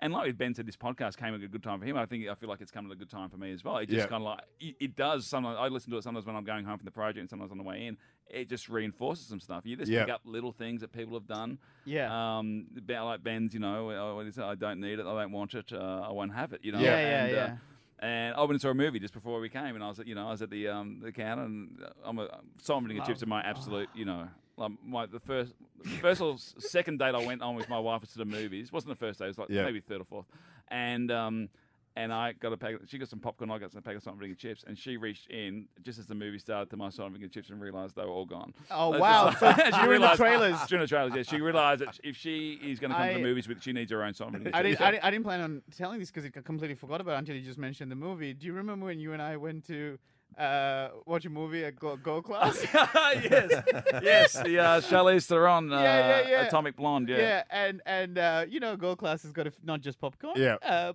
and 0.00 0.12
like 0.12 0.36
Ben 0.38 0.54
said, 0.54 0.66
this 0.66 0.76
podcast 0.76 1.16
came 1.16 1.34
at 1.34 1.42
a 1.42 1.48
good 1.48 1.62
time 1.62 1.80
for 1.80 1.86
him. 1.86 1.96
I 1.96 2.06
think 2.06 2.28
I 2.28 2.34
feel 2.34 2.48
like 2.48 2.60
it's 2.60 2.70
coming 2.70 2.90
at 2.90 2.96
a 2.96 2.98
good 2.98 3.10
time 3.10 3.28
for 3.30 3.36
me 3.36 3.52
as 3.52 3.64
well. 3.64 3.78
It 3.78 3.86
just 3.86 3.98
Yeah. 3.98 4.06
kind 4.06 4.22
of 4.22 4.22
like 4.22 4.40
it, 4.60 4.76
it 4.80 4.96
does. 4.96 5.26
Sometimes 5.26 5.56
I 5.60 5.68
listen 5.68 5.90
to 5.92 5.98
it 5.98 6.02
sometimes 6.04 6.26
when 6.26 6.36
I'm 6.36 6.44
going 6.44 6.64
home 6.64 6.78
from 6.78 6.84
the 6.84 6.90
project, 6.90 7.18
and 7.20 7.28
sometimes 7.30 7.50
on 7.50 7.58
the 7.58 7.64
way 7.64 7.86
in. 7.86 7.96
It 8.30 8.50
just 8.50 8.68
reinforces 8.68 9.26
some 9.26 9.40
stuff. 9.40 9.64
You 9.64 9.74
just 9.76 9.90
Yeah. 9.90 10.04
pick 10.04 10.12
up 10.12 10.20
little 10.24 10.52
things 10.52 10.82
that 10.82 10.92
people 10.92 11.14
have 11.14 11.26
done. 11.26 11.58
Yeah. 11.86 12.10
Um, 12.38 12.66
about 12.76 13.06
like 13.06 13.22
Ben's, 13.24 13.54
you 13.54 13.60
know, 13.60 13.90
uh, 13.90 14.14
what 14.16 14.26
is 14.26 14.36
it? 14.36 14.44
I 14.44 14.54
don't 14.54 14.80
need 14.80 14.98
it. 14.98 15.06
I 15.06 15.22
don't 15.22 15.32
want 15.32 15.54
it. 15.54 15.72
Uh, 15.72 16.04
I 16.06 16.12
won't 16.12 16.34
have 16.34 16.52
it. 16.52 16.60
You 16.62 16.72
know. 16.72 16.78
Yeah, 16.78 17.00
yeah, 17.00 17.24
and, 17.24 17.32
yeah. 17.32 17.42
Uh, 17.44 17.56
and 18.04 18.34
I 18.34 18.40
went 18.40 18.50
and 18.52 18.60
saw 18.60 18.68
a 18.68 18.74
movie 18.74 18.98
just 19.00 19.14
before 19.14 19.40
we 19.40 19.48
came, 19.48 19.74
and 19.74 19.82
I 19.82 19.88
was, 19.88 19.98
at, 19.98 20.06
you 20.06 20.14
know, 20.14 20.28
I 20.28 20.30
was 20.32 20.42
at 20.42 20.50
the 20.50 20.68
um 20.68 21.00
the 21.00 21.10
counter, 21.10 21.44
and 21.44 21.82
I'm 22.04 22.18
a 22.18 22.28
salt 22.60 22.80
and 22.82 22.88
vinegar 22.88 23.06
chips 23.06 23.22
are 23.22 23.26
my 23.26 23.40
absolute, 23.40 23.88
you 23.94 24.04
know, 24.04 24.28
like 24.58 24.72
my 24.84 25.06
the 25.06 25.20
first 25.20 25.54
first 26.00 26.20
or 26.20 26.36
second 26.58 26.98
date 26.98 27.14
I 27.14 27.24
went 27.24 27.40
on 27.42 27.54
with 27.54 27.68
my 27.68 27.78
wife 27.78 28.00
was 28.02 28.10
to 28.12 28.18
the 28.18 28.24
movies. 28.24 28.66
It 28.66 28.72
wasn't 28.72 28.90
the 28.90 28.96
first 29.06 29.18
day; 29.18 29.24
it 29.26 29.28
was 29.28 29.38
like 29.38 29.48
Yeah. 29.50 29.64
maybe 29.64 29.80
third 29.80 30.00
or 30.00 30.04
fourth, 30.04 30.26
and 30.68 31.10
um. 31.10 31.48
And 31.96 32.12
I 32.12 32.30
got 32.32 32.52
a 32.52 32.56
pack. 32.56 32.76
She 32.86 32.96
got 32.96 33.08
some 33.08 33.18
popcorn. 33.18 33.50
I 33.50 33.58
got 33.58 33.72
some 33.72 33.82
pack 33.82 33.96
of 33.96 34.04
salt 34.04 34.14
and 34.14 34.20
vinegar 34.20 34.38
chips. 34.38 34.62
And 34.64 34.78
she 34.78 34.96
reached 34.96 35.28
in 35.32 35.66
just 35.82 35.98
as 35.98 36.06
the 36.06 36.14
movie 36.14 36.38
started 36.38 36.70
to 36.70 36.76
my 36.76 36.90
salt 36.90 37.06
and 37.06 37.16
vinegar 37.16 37.32
chips 37.34 37.50
and 37.50 37.60
realised 37.60 37.96
they 37.96 38.02
were 38.04 38.12
all 38.12 38.24
gone. 38.24 38.54
Oh, 38.70 38.90
wow. 38.96 39.32
So 39.32 39.46
like- 39.46 39.56
she 39.64 39.70
during 39.72 39.82
the 39.82 39.88
realised- 39.88 40.16
trailers. 40.20 40.58
During 40.68 40.82
the 40.82 40.86
trailers, 40.86 41.12
yeah. 41.16 41.22
She 41.24 41.40
realised 41.40 41.80
that 41.80 41.98
if 42.04 42.16
she 42.16 42.52
is 42.62 42.78
going 42.78 42.92
to 42.92 42.96
come 42.96 43.08
to 43.08 43.14
the 43.14 43.20
movies 43.20 43.48
with, 43.48 43.60
she 43.60 43.72
needs 43.72 43.90
her 43.90 44.04
own 44.04 44.14
salt 44.14 44.28
and 44.32 44.38
vinegar 44.44 44.56
I 44.56 44.62
chips. 44.62 44.78
didn't, 44.78 44.86
I, 44.86 44.90
didn't, 44.92 45.04
I 45.06 45.10
didn't 45.10 45.24
plan 45.24 45.40
on 45.40 45.62
telling 45.76 45.98
this 45.98 46.12
because 46.12 46.24
I 46.24 46.40
completely 46.40 46.76
forgot 46.76 47.00
about 47.00 47.14
it 47.16 47.18
until 47.18 47.34
you 47.34 47.42
just 47.42 47.58
mentioned 47.58 47.90
the 47.90 47.96
movie. 47.96 48.32
Do 48.32 48.46
you 48.46 48.52
remember 48.52 48.86
when 48.86 49.00
you 49.00 49.12
and 49.12 49.20
I 49.20 49.36
went 49.36 49.66
to 49.66 49.98
uh, 50.36 50.88
watch 51.06 51.24
a 51.24 51.30
movie 51.30 51.64
at 51.64 51.76
Go, 51.76 51.96
Go 51.96 52.20
Class? 52.28 52.64
yes, 52.74 53.62
yes. 54.02 54.32
The 54.42 54.58
uh, 54.58 54.80
Charlize 54.80 55.26
Theron, 55.26 55.72
uh, 55.72 55.80
Yeah, 55.80 56.20
yeah, 56.20 56.28
yeah. 56.28 56.46
Atomic 56.46 56.76
Blonde. 56.76 57.08
Yeah. 57.08 57.42
and 57.50 57.80
and 57.86 58.18
uh, 58.18 58.44
you 58.48 58.60
know, 58.60 58.76
Gold 58.76 58.98
Class 58.98 59.22
has 59.22 59.32
got 59.32 59.46
a 59.46 59.50
f 59.50 59.54
not 59.64 59.80
just 59.80 59.98
popcorn. 60.00 60.34
Yeah. 60.36 60.56
Um, 60.62 60.94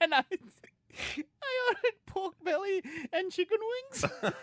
and 0.00 0.14
I, 0.14 0.18
I 0.20 1.52
ordered 1.68 1.96
pork 2.06 2.34
belly 2.44 2.82
and 3.12 3.32
chicken 3.32 3.58
wings. 3.60 4.04
and 4.22 4.34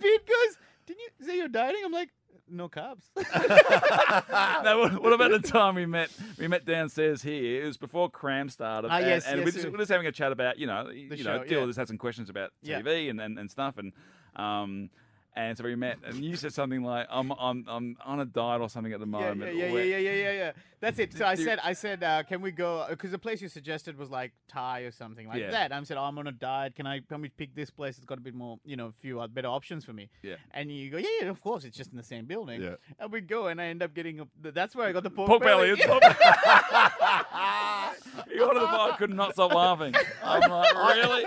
Pete 0.00 0.26
goes, 0.26 0.56
"Didn't 0.86 1.00
you 1.00 1.26
say 1.26 1.36
you're 1.36 1.48
dieting?" 1.48 1.82
I'm 1.84 1.92
like, 1.92 2.10
"No 2.50 2.68
carbs." 2.68 3.04
no, 4.64 4.78
what, 4.78 5.02
what 5.02 5.12
about 5.12 5.30
the 5.30 5.40
time 5.46 5.74
we 5.74 5.86
met? 5.86 6.10
We 6.38 6.48
met 6.48 6.64
downstairs 6.64 7.22
here. 7.22 7.62
It 7.62 7.66
was 7.66 7.76
before 7.76 8.10
Cram 8.10 8.48
started. 8.48 8.88
Ah, 8.90 8.96
and, 8.98 9.06
yes, 9.06 9.26
and 9.26 9.38
yes, 9.38 9.44
we 9.46 9.52
just, 9.52 9.64
we- 9.64 9.70
we're 9.72 9.78
just 9.78 9.90
having 9.90 10.06
a 10.06 10.12
chat 10.12 10.32
about 10.32 10.58
you 10.58 10.66
know, 10.66 10.88
you 10.90 11.08
The 11.08 11.16
know, 11.16 11.22
show, 11.22 11.44
Dill 11.44 11.60
yeah. 11.60 11.66
just 11.66 11.78
had 11.78 11.88
some 11.88 11.98
questions 11.98 12.30
about 12.30 12.50
Yeah. 12.62 12.80
TV 12.80 13.10
and, 13.10 13.20
and, 13.20 13.38
and 13.38 13.50
stuff, 13.50 13.78
and 13.78 13.92
um, 14.36 14.90
and 15.36 15.56
so 15.56 15.64
we 15.64 15.76
met, 15.76 15.98
and 16.04 16.16
you 16.24 16.36
said 16.36 16.52
something 16.52 16.82
like, 16.82 17.06
"I'm 17.10 17.30
I'm 17.32 17.64
I'm 17.68 17.96
on 18.04 18.20
a 18.20 18.24
diet 18.24 18.60
or 18.60 18.68
something 18.68 18.92
at 18.92 19.00
the 19.00 19.06
moment." 19.06 19.54
yeah, 19.54 19.66
yeah, 19.66 19.72
Where- 19.72 19.84
yeah, 19.84 19.96
yeah, 19.98 20.12
yeah, 20.12 20.32
yeah. 20.32 20.52
That's 20.80 20.98
it. 21.00 21.12
So 21.12 21.24
I 21.24 21.34
said, 21.46 21.58
I 21.64 21.72
said, 21.72 22.02
uh, 22.04 22.22
can 22.22 22.40
we 22.40 22.50
go? 22.52 22.86
Because 22.88 23.10
the 23.10 23.18
place 23.18 23.42
you 23.42 23.48
suggested 23.48 23.98
was 23.98 24.10
like 24.10 24.32
Thai 24.48 24.80
or 24.80 24.90
something 24.92 25.26
like 25.26 25.40
Yeah. 25.40 25.50
that. 25.50 25.72
I 25.72 25.82
said, 25.82 25.96
oh, 25.96 26.02
I'm 26.02 26.16
on 26.18 26.26
a 26.28 26.32
diet. 26.32 26.74
Can 26.76 26.86
I? 26.86 27.00
Can 27.00 27.20
we 27.20 27.28
pick 27.30 27.54
this 27.54 27.70
place? 27.70 27.96
It's 27.96 28.06
got 28.06 28.18
a 28.18 28.20
bit 28.20 28.34
more, 28.34 28.58
you 28.64 28.76
know, 28.76 28.86
a 28.86 28.92
few 29.00 29.20
uh, 29.20 29.26
better 29.26 29.48
options 29.48 29.84
for 29.84 29.92
me. 29.92 30.08
Yeah. 30.22 30.36
And 30.52 30.70
you 30.70 30.90
go, 30.90 30.98
yeah, 30.98 31.08
yeah, 31.22 31.28
of 31.28 31.40
course. 31.40 31.64
It's 31.64 31.76
just 31.76 31.90
in 31.90 31.96
the 31.96 32.02
same 32.04 32.26
building. 32.26 32.62
Yeah. 32.62 32.74
And 32.98 33.10
we 33.12 33.20
go, 33.20 33.46
and 33.48 33.60
I 33.60 33.66
end 33.66 33.82
up 33.82 33.92
getting. 33.94 34.20
A, 34.20 34.26
that's 34.52 34.74
where 34.76 34.86
I 34.86 34.92
got 34.92 35.02
the 35.02 35.10
pork, 35.10 35.28
Pork 35.28 35.42
belly. 35.42 35.74
belly. 35.74 36.00
it's 37.98 38.06
pork- 38.14 38.28
he 38.30 38.40
ordered 38.40 38.60
the 38.60 38.66
I 38.66 38.96
could 38.98 39.10
not 39.10 39.32
stop 39.32 39.52
laughing. 39.54 39.94
I'm 40.24 40.50
like, 40.50 40.74
really? 40.96 41.26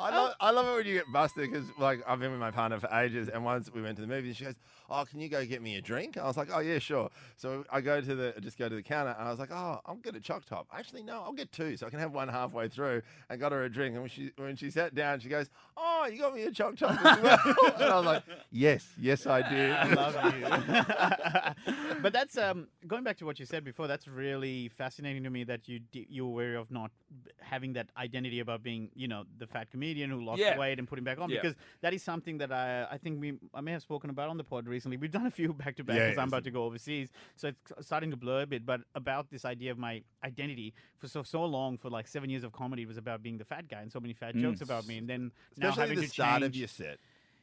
I 0.00 0.10
love, 0.16 0.34
I 0.40 0.50
love 0.50 0.66
it 0.68 0.76
when 0.76 0.86
you 0.86 0.94
get 0.94 1.12
busted 1.12 1.50
because, 1.50 1.66
like, 1.78 2.00
I've 2.06 2.20
been 2.20 2.30
with 2.30 2.40
my 2.40 2.50
partner 2.52 2.78
for 2.78 2.88
ages, 2.92 3.28
and 3.28 3.44
once 3.44 3.70
we 3.72 3.82
went 3.82 3.96
to 3.96 4.02
the 4.02 4.06
movies, 4.08 4.36
she 4.36 4.44
goes, 4.44 4.54
"Oh, 4.88 5.04
can 5.04 5.18
you 5.18 5.28
go 5.28 5.44
get 5.44 5.60
me 5.60 5.76
a 5.76 5.80
drink?" 5.80 6.16
I 6.16 6.24
was 6.26 6.36
like, 6.36 6.48
"Oh 6.54 6.60
yeah, 6.60 6.78
sure." 6.78 7.10
So 7.36 7.64
I 7.70 7.80
go 7.80 8.00
to 8.00 8.14
the, 8.14 8.34
just 8.40 8.58
go 8.58 8.68
to 8.68 8.74
the 8.76 8.82
counter, 8.82 9.14
and 9.18 9.26
I 9.26 9.30
was 9.30 9.40
like, 9.40 9.50
"Oh, 9.50 9.80
I'll 9.84 9.96
get 9.96 10.14
a 10.14 10.20
choc 10.20 10.44
top." 10.46 10.68
Actually, 10.72 11.02
no, 11.02 11.20
I'll 11.22 11.32
get 11.32 11.50
two, 11.50 11.76
so 11.76 11.86
I 11.86 11.90
can 11.90 11.98
have 11.98 12.12
one 12.12 12.28
halfway 12.28 12.68
through. 12.68 13.02
And 13.28 13.40
got 13.40 13.50
her 13.50 13.64
a 13.64 13.68
drink, 13.68 13.94
and 13.94 14.02
when 14.02 14.10
she 14.10 14.30
when 14.36 14.54
she 14.54 14.70
sat 14.70 14.94
down, 14.94 15.18
she 15.18 15.28
goes, 15.28 15.48
"Oh, 15.76 16.08
you 16.10 16.20
got 16.20 16.32
me 16.34 16.44
a 16.44 16.52
choc 16.52 16.76
top 16.76 16.92
as 17.04 17.20
well." 17.20 17.38
and 17.74 17.84
I 17.84 17.96
was 17.96 18.06
like, 18.06 18.22
"Yes, 18.52 18.86
yes, 19.00 19.26
I 19.26 19.42
do." 19.42 19.56
I 19.78 19.92
love 19.94 21.54
you. 21.56 21.94
but 22.02 22.12
that's 22.12 22.38
um, 22.38 22.68
going 22.86 23.02
back 23.02 23.16
to 23.18 23.26
what 23.26 23.40
you 23.40 23.46
said 23.46 23.64
before. 23.64 23.88
That's 23.88 24.06
really 24.06 24.68
fascinating 24.68 25.24
to 25.24 25.30
me 25.30 25.42
that 25.44 25.68
you 25.68 25.80
d- 25.80 25.97
you're 26.08 26.28
wary 26.28 26.56
of 26.56 26.70
not 26.70 26.90
having 27.40 27.72
that 27.74 27.88
identity 27.96 28.40
about 28.40 28.62
being, 28.62 28.90
you 28.94 29.08
know, 29.08 29.24
the 29.38 29.46
fat 29.46 29.70
comedian 29.70 30.10
who 30.10 30.20
lost 30.24 30.40
Yeah. 30.40 30.58
weight 30.58 30.78
and 30.78 30.86
putting 30.86 31.04
back 31.04 31.18
on. 31.18 31.30
Yeah. 31.30 31.40
Because 31.40 31.56
that 31.80 31.92
is 31.94 32.02
something 32.02 32.38
that 32.38 32.52
I 32.52 32.86
I 32.90 32.98
think 32.98 33.20
we 33.20 33.38
I 33.54 33.60
may 33.60 33.72
have 33.72 33.82
spoken 33.82 34.10
about 34.10 34.28
on 34.30 34.36
the 34.36 34.44
pod 34.44 34.66
recently. 34.66 34.96
We've 34.96 35.10
done 35.10 35.26
a 35.26 35.30
few 35.30 35.52
back 35.64 35.76
to 35.76 35.84
back 35.84 35.96
Yeah, 35.96 36.06
because 36.08 36.18
I'm 36.18 36.28
about 36.28 36.44
to 36.44 36.50
go 36.50 36.64
overseas, 36.64 37.08
so 37.36 37.48
it's 37.48 37.86
starting 37.86 38.10
to 38.10 38.16
blur 38.16 38.42
a 38.42 38.46
bit. 38.46 38.64
But 38.66 38.82
about 38.94 39.30
this 39.30 39.44
idea 39.44 39.70
of 39.72 39.78
my 39.78 40.02
identity 40.24 40.74
for 40.98 41.08
so 41.08 41.22
so 41.22 41.44
long, 41.44 41.78
for 41.78 41.88
like 41.90 42.06
seven 42.06 42.28
years 42.30 42.44
of 42.44 42.52
comedy, 42.52 42.82
it 42.82 42.88
was 42.88 42.98
about 42.98 43.22
being 43.22 43.38
the 43.38 43.44
fat 43.44 43.68
guy 43.68 43.80
and 43.80 43.90
so 43.90 44.00
many 44.00 44.14
fat 44.14 44.34
Mm. 44.34 44.42
jokes 44.42 44.60
about 44.60 44.86
me, 44.86 44.98
and 44.98 45.08
then 45.08 45.22
now 45.56 45.68
Especially 45.70 45.80
having 45.80 45.96
the 46.00 46.02
to 46.06 46.08
start 46.12 46.40
change. 46.42 46.44
of 46.46 46.56
your 46.56 46.68
set. 46.68 46.98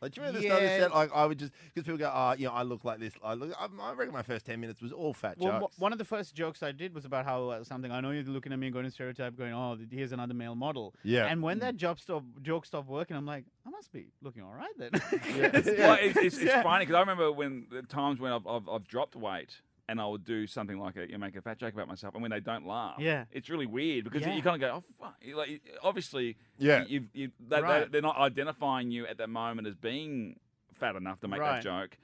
Like, 0.05 0.13
do 0.13 0.21
you 0.21 0.27
remember 0.27 0.41
the 0.41 0.47
start 0.47 0.61
of 0.63 0.69
Yeah. 0.69 0.77
the 0.77 0.83
set? 0.83 0.93
Like, 0.93 1.11
I 1.15 1.25
would 1.25 1.39
just 1.39 1.51
because 1.73 1.83
people 1.85 1.97
go, 1.97 2.11
"Oh, 2.13 2.33
you 2.37 2.45
know, 2.45 2.53
I 2.53 2.61
look 2.61 2.83
like 2.85 2.99
this." 2.99 3.13
I 3.23 3.33
look. 3.33 3.51
I, 3.59 3.67
I 3.81 3.93
reckon 3.93 4.13
my 4.13 4.21
first 4.21 4.45
ten 4.45 4.59
minutes 4.61 4.81
was 4.81 4.91
all 4.91 5.13
fat 5.13 5.37
Well, 5.39 5.59
jokes. 5.59 5.75
wh- 5.77 5.81
one 5.81 5.91
of 5.91 5.97
the 5.97 6.05
first 6.05 6.35
jokes 6.35 6.61
I 6.61 6.71
did 6.71 6.93
was 6.93 7.05
about 7.05 7.25
how 7.25 7.49
uh, 7.49 7.63
something 7.63 7.91
I 7.91 8.01
know 8.01 8.11
you're 8.11 8.23
looking 8.23 8.53
at 8.53 8.59
me 8.59 8.67
and 8.67 8.73
going 8.73 8.85
to 8.85 8.91
stereotype, 8.91 9.35
going, 9.35 9.53
"Oh, 9.53 9.77
here's 9.89 10.11
another 10.11 10.35
male 10.35 10.53
model." 10.55 10.93
Yeah. 11.03 11.25
And 11.25 11.41
when 11.41 11.57
that 11.59 11.75
job 11.75 11.99
stop 11.99 12.23
joke 12.43 12.65
stopped 12.67 12.87
working, 12.87 13.17
I'm 13.17 13.25
like, 13.25 13.45
I 13.65 13.71
must 13.71 13.91
be 13.91 14.07
looking 14.21 14.43
all 14.43 14.53
right 14.53 14.73
then. 14.77 14.91
Well, 15.25 15.97
it's, 15.99 16.17
it's, 16.17 16.17
it's 16.37 16.43
Yeah. 16.43 16.61
funny 16.61 16.85
because 16.85 16.95
I 16.95 16.99
remember 16.99 17.31
when 17.31 17.65
the 17.71 17.81
times 17.81 18.19
when 18.19 18.31
I've, 18.31 18.45
I've, 18.45 18.69
I've 18.69 18.87
dropped 18.87 19.15
weight 19.15 19.61
and 19.87 20.01
I 20.01 20.05
would 20.07 20.23
do 20.25 20.47
something 20.47 20.79
like 20.79 20.95
a, 20.95 21.01
you 21.01 21.11
know, 21.13 21.19
make 21.19 21.35
a 21.35 21.41
fat 21.41 21.57
joke 21.59 21.73
about 21.73 21.87
myself, 21.87 22.13
and 22.15 22.21
when 22.21 22.31
they 22.31 22.39
don't 22.39 22.65
laugh, 22.65 22.95
Yeah. 22.99 23.25
it's 23.31 23.49
really 23.49 23.67
weird 23.67 24.03
because 24.03 24.21
Yeah. 24.23 24.35
you 24.35 24.41
kind 24.41 24.61
of 24.61 24.69
go, 24.69 24.75
oh, 24.77 24.83
fuck. 24.99 25.15
Like, 25.35 25.61
obviously, 25.83 26.37
Yeah. 26.57 26.85
you, 26.87 27.07
you, 27.13 27.31
they, 27.39 27.61
Right. 27.61 27.91
they, 27.91 27.99
are 27.99 28.01
not 28.01 28.17
identifying 28.17 28.89
you 28.91 29.05
at 29.05 29.17
that 29.17 29.29
moment 29.29 29.67
as 29.67 29.75
being 29.75 30.39
fat 30.73 30.95
enough 30.95 31.19
to 31.21 31.27
make 31.27 31.39
Right. 31.39 31.61
that 31.61 31.63
joke. 31.63 31.97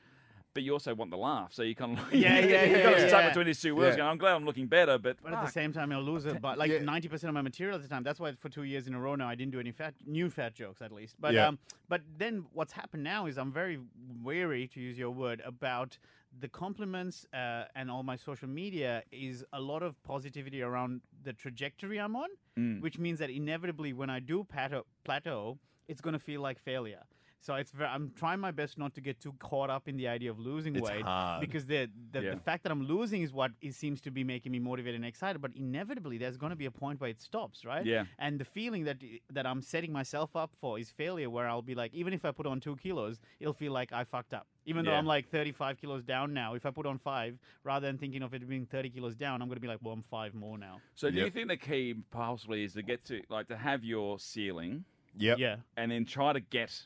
But 0.53 0.63
you 0.63 0.73
also 0.73 0.93
want 0.93 1.11
the 1.11 1.17
laugh, 1.17 1.53
so 1.53 1.63
you 1.63 1.73
kind 1.75 1.97
of 1.97 2.05
Yeah, 2.13 2.37
yeah, 2.39 2.39
you 2.41 2.49
yeah, 2.49 2.61
kind 2.83 2.93
of 2.95 2.99
yeah, 2.99 3.07
stuck 3.07 3.21
yeah. 3.21 3.27
between 3.29 3.45
these 3.45 3.61
two 3.61 3.73
worlds. 3.73 3.93
Yeah. 3.93 3.99
Going, 4.01 4.09
I'm 4.11 4.17
glad 4.17 4.35
I'm 4.35 4.45
looking 4.45 4.67
better, 4.67 4.97
but, 4.97 5.15
But 5.23 5.33
at 5.33 5.45
the 5.45 5.49
same 5.51 5.71
time, 5.71 5.93
I'll 5.93 6.01
lose 6.03 6.25
it. 6.25 6.41
But 6.41 6.57
like 6.57 6.69
Yeah. 6.69 6.79
ninety 6.83 7.07
percent 7.07 7.29
of 7.29 7.33
my 7.35 7.41
material 7.41 7.77
at 7.77 7.81
the 7.81 7.87
time. 7.87 8.03
That's 8.03 8.19
why 8.19 8.33
for 8.33 8.49
two 8.49 8.63
years 8.63 8.85
in 8.85 8.93
a 8.93 8.99
row 8.99 9.15
now, 9.15 9.29
I 9.29 9.35
didn't 9.35 9.53
do 9.53 9.61
any 9.61 9.71
fat, 9.71 9.93
new 10.05 10.29
fat 10.29 10.53
jokes 10.53 10.81
at 10.81 10.91
least. 10.91 11.15
But 11.21 11.33
Yeah. 11.35 11.47
um, 11.47 11.59
but 11.87 12.01
then 12.17 12.45
what's 12.51 12.73
happened 12.73 13.01
now 13.03 13.27
is 13.27 13.37
I'm 13.37 13.53
very 13.53 13.79
wary, 14.21 14.67
to 14.67 14.81
use 14.81 14.99
your 14.99 15.11
word, 15.11 15.41
about 15.45 15.97
the 16.39 16.47
compliments 16.47 17.25
uh, 17.33 17.65
and 17.75 17.91
all 17.91 18.03
my 18.03 18.15
social 18.15 18.47
media 18.47 19.03
is 19.11 19.43
a 19.53 19.59
lot 19.59 19.83
of 19.83 20.01
positivity 20.03 20.61
around 20.61 21.01
the 21.23 21.33
trajectory 21.33 21.99
I'm 21.99 22.15
on, 22.15 22.29
Mm. 22.57 22.81
which 22.81 22.97
means 22.99 23.17
that 23.19 23.29
inevitably 23.29 23.93
when 23.93 24.09
I 24.09 24.19
do 24.19 24.43
plateau, 24.43 24.85
plateau 25.05 25.57
it's 25.87 26.01
going 26.01 26.13
to 26.13 26.19
feel 26.19 26.41
like 26.41 26.59
failure. 26.59 27.03
So 27.43 27.55
it's 27.55 27.71
very, 27.71 27.89
I'm 27.89 28.11
trying 28.15 28.39
my 28.39 28.51
best 28.51 28.77
not 28.77 28.93
to 28.93 29.01
get 29.01 29.19
too 29.19 29.33
caught 29.39 29.71
up 29.71 29.87
in 29.87 29.97
the 29.97 30.07
idea 30.07 30.29
of 30.29 30.37
losing 30.37 30.75
It's 30.75 30.87
weight 30.87 31.01
hard. 31.01 31.41
because 31.41 31.65
the 31.65 31.89
the, 32.11 32.21
Yeah. 32.21 32.29
the 32.35 32.39
fact 32.39 32.61
that 32.63 32.71
I'm 32.71 32.83
losing 32.83 33.23
is 33.23 33.33
what 33.33 33.51
it 33.61 33.73
seems 33.73 33.99
to 34.01 34.11
be 34.11 34.23
making 34.23 34.51
me 34.51 34.59
motivated 34.59 34.95
and 34.97 35.05
excited. 35.05 35.41
But 35.41 35.51
inevitably, 35.55 36.19
there's 36.19 36.37
going 36.37 36.51
to 36.51 36.55
be 36.55 36.65
a 36.67 36.71
point 36.71 37.01
where 37.01 37.09
it 37.09 37.19
stops, 37.19 37.65
right? 37.65 37.83
Yeah. 37.83 38.05
And 38.19 38.39
the 38.39 38.45
feeling 38.45 38.83
that 38.83 38.97
that 39.31 39.47
I'm 39.47 39.61
setting 39.63 39.91
myself 39.91 40.35
up 40.35 40.53
for 40.55 40.77
is 40.77 40.91
failure, 40.91 41.29
where 41.31 41.47
I'll 41.49 41.63
be 41.63 41.73
like, 41.73 41.93
even 41.95 42.13
if 42.13 42.25
I 42.25 42.31
put 42.31 42.45
on 42.45 42.59
two 42.59 42.75
kilos, 42.75 43.19
it'll 43.39 43.53
feel 43.53 43.71
like 43.73 43.91
I 43.91 44.03
fucked 44.03 44.35
up. 44.35 44.45
Even 44.67 44.85
though 44.85 44.91
Yeah. 44.91 44.99
I'm 44.99 45.07
like 45.07 45.27
35 45.27 45.77
kilos 45.81 46.03
down 46.03 46.33
now, 46.35 46.53
if 46.53 46.67
I 46.67 46.69
put 46.69 46.85
on 46.85 46.99
five, 46.99 47.39
rather 47.63 47.87
than 47.87 47.97
thinking 47.97 48.21
of 48.21 48.35
it 48.35 48.47
being 48.47 48.67
30 48.67 48.91
kilos 48.91 49.15
down, 49.15 49.41
I'm 49.41 49.47
going 49.47 49.55
to 49.55 49.61
be 49.61 49.67
like, 49.67 49.79
well, 49.81 49.93
I'm 49.95 50.03
five 50.03 50.35
more 50.35 50.59
now. 50.59 50.79
So 50.93 51.09
do 51.09 51.17
you 51.17 51.23
Yep. 51.23 51.33
think 51.33 51.47
the 51.47 51.57
key 51.57 51.95
possibly 52.11 52.63
is 52.65 52.73
to 52.73 52.83
get 52.83 53.03
to 53.05 53.23
like 53.29 53.47
to 53.47 53.57
have 53.57 53.83
your 53.83 54.19
ceiling 54.19 54.85
Yep. 55.17 55.39
Yeah. 55.39 55.55
and 55.75 55.91
then 55.91 56.05
try 56.05 56.33
to 56.33 56.39
get 56.39 56.85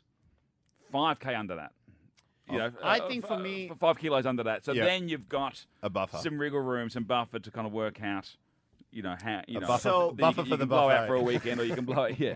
five 0.96 1.20
k 1.20 1.36
under 1.36 1.56
that? 1.56 1.72
You 2.50 2.60
know, 2.60 2.72
I 2.84 3.00
uh, 3.00 3.08
think 3.08 3.24
f- 3.24 3.28
for 3.28 3.34
uh, 3.36 3.39
me- 3.39 3.70
f- 3.72 3.78
five 3.80 3.98
kilos 3.98 4.26
under 4.26 4.43
that. 4.43 4.64
So 4.66 4.72
Yeah. 4.72 4.86
then 4.86 5.10
you've 5.10 5.28
got 5.28 5.66
A 5.84 5.89
buffer. 5.89 6.18
some 6.18 6.38
wriggle 6.39 6.62
room, 6.62 6.89
some 6.89 7.04
buffer 7.04 7.39
to 7.39 7.52
kind 7.52 7.66
of 7.68 7.74
work 7.74 8.02
out. 8.04 8.36
You 8.91 9.02
know 9.02 9.16
how 9.22 9.41
you 9.48 9.58
A 9.58 9.62
know. 9.62 9.68
buffer- 9.68 9.89
So- 9.89 10.08
then 10.16 10.18
buffer 10.28 10.41
you, 10.41 10.46
for 10.46 10.50
you 10.52 10.58
the 10.58 10.58
can 10.60 10.70
blow 10.70 10.89
out 10.89 11.08
for 11.08 11.16
a 11.16 11.22
weekend, 11.22 11.60
or 11.60 11.66
you 11.66 11.76
can 11.76 11.84
blow 11.86 12.04
it. 12.04 12.18
Yeah, 12.26 12.36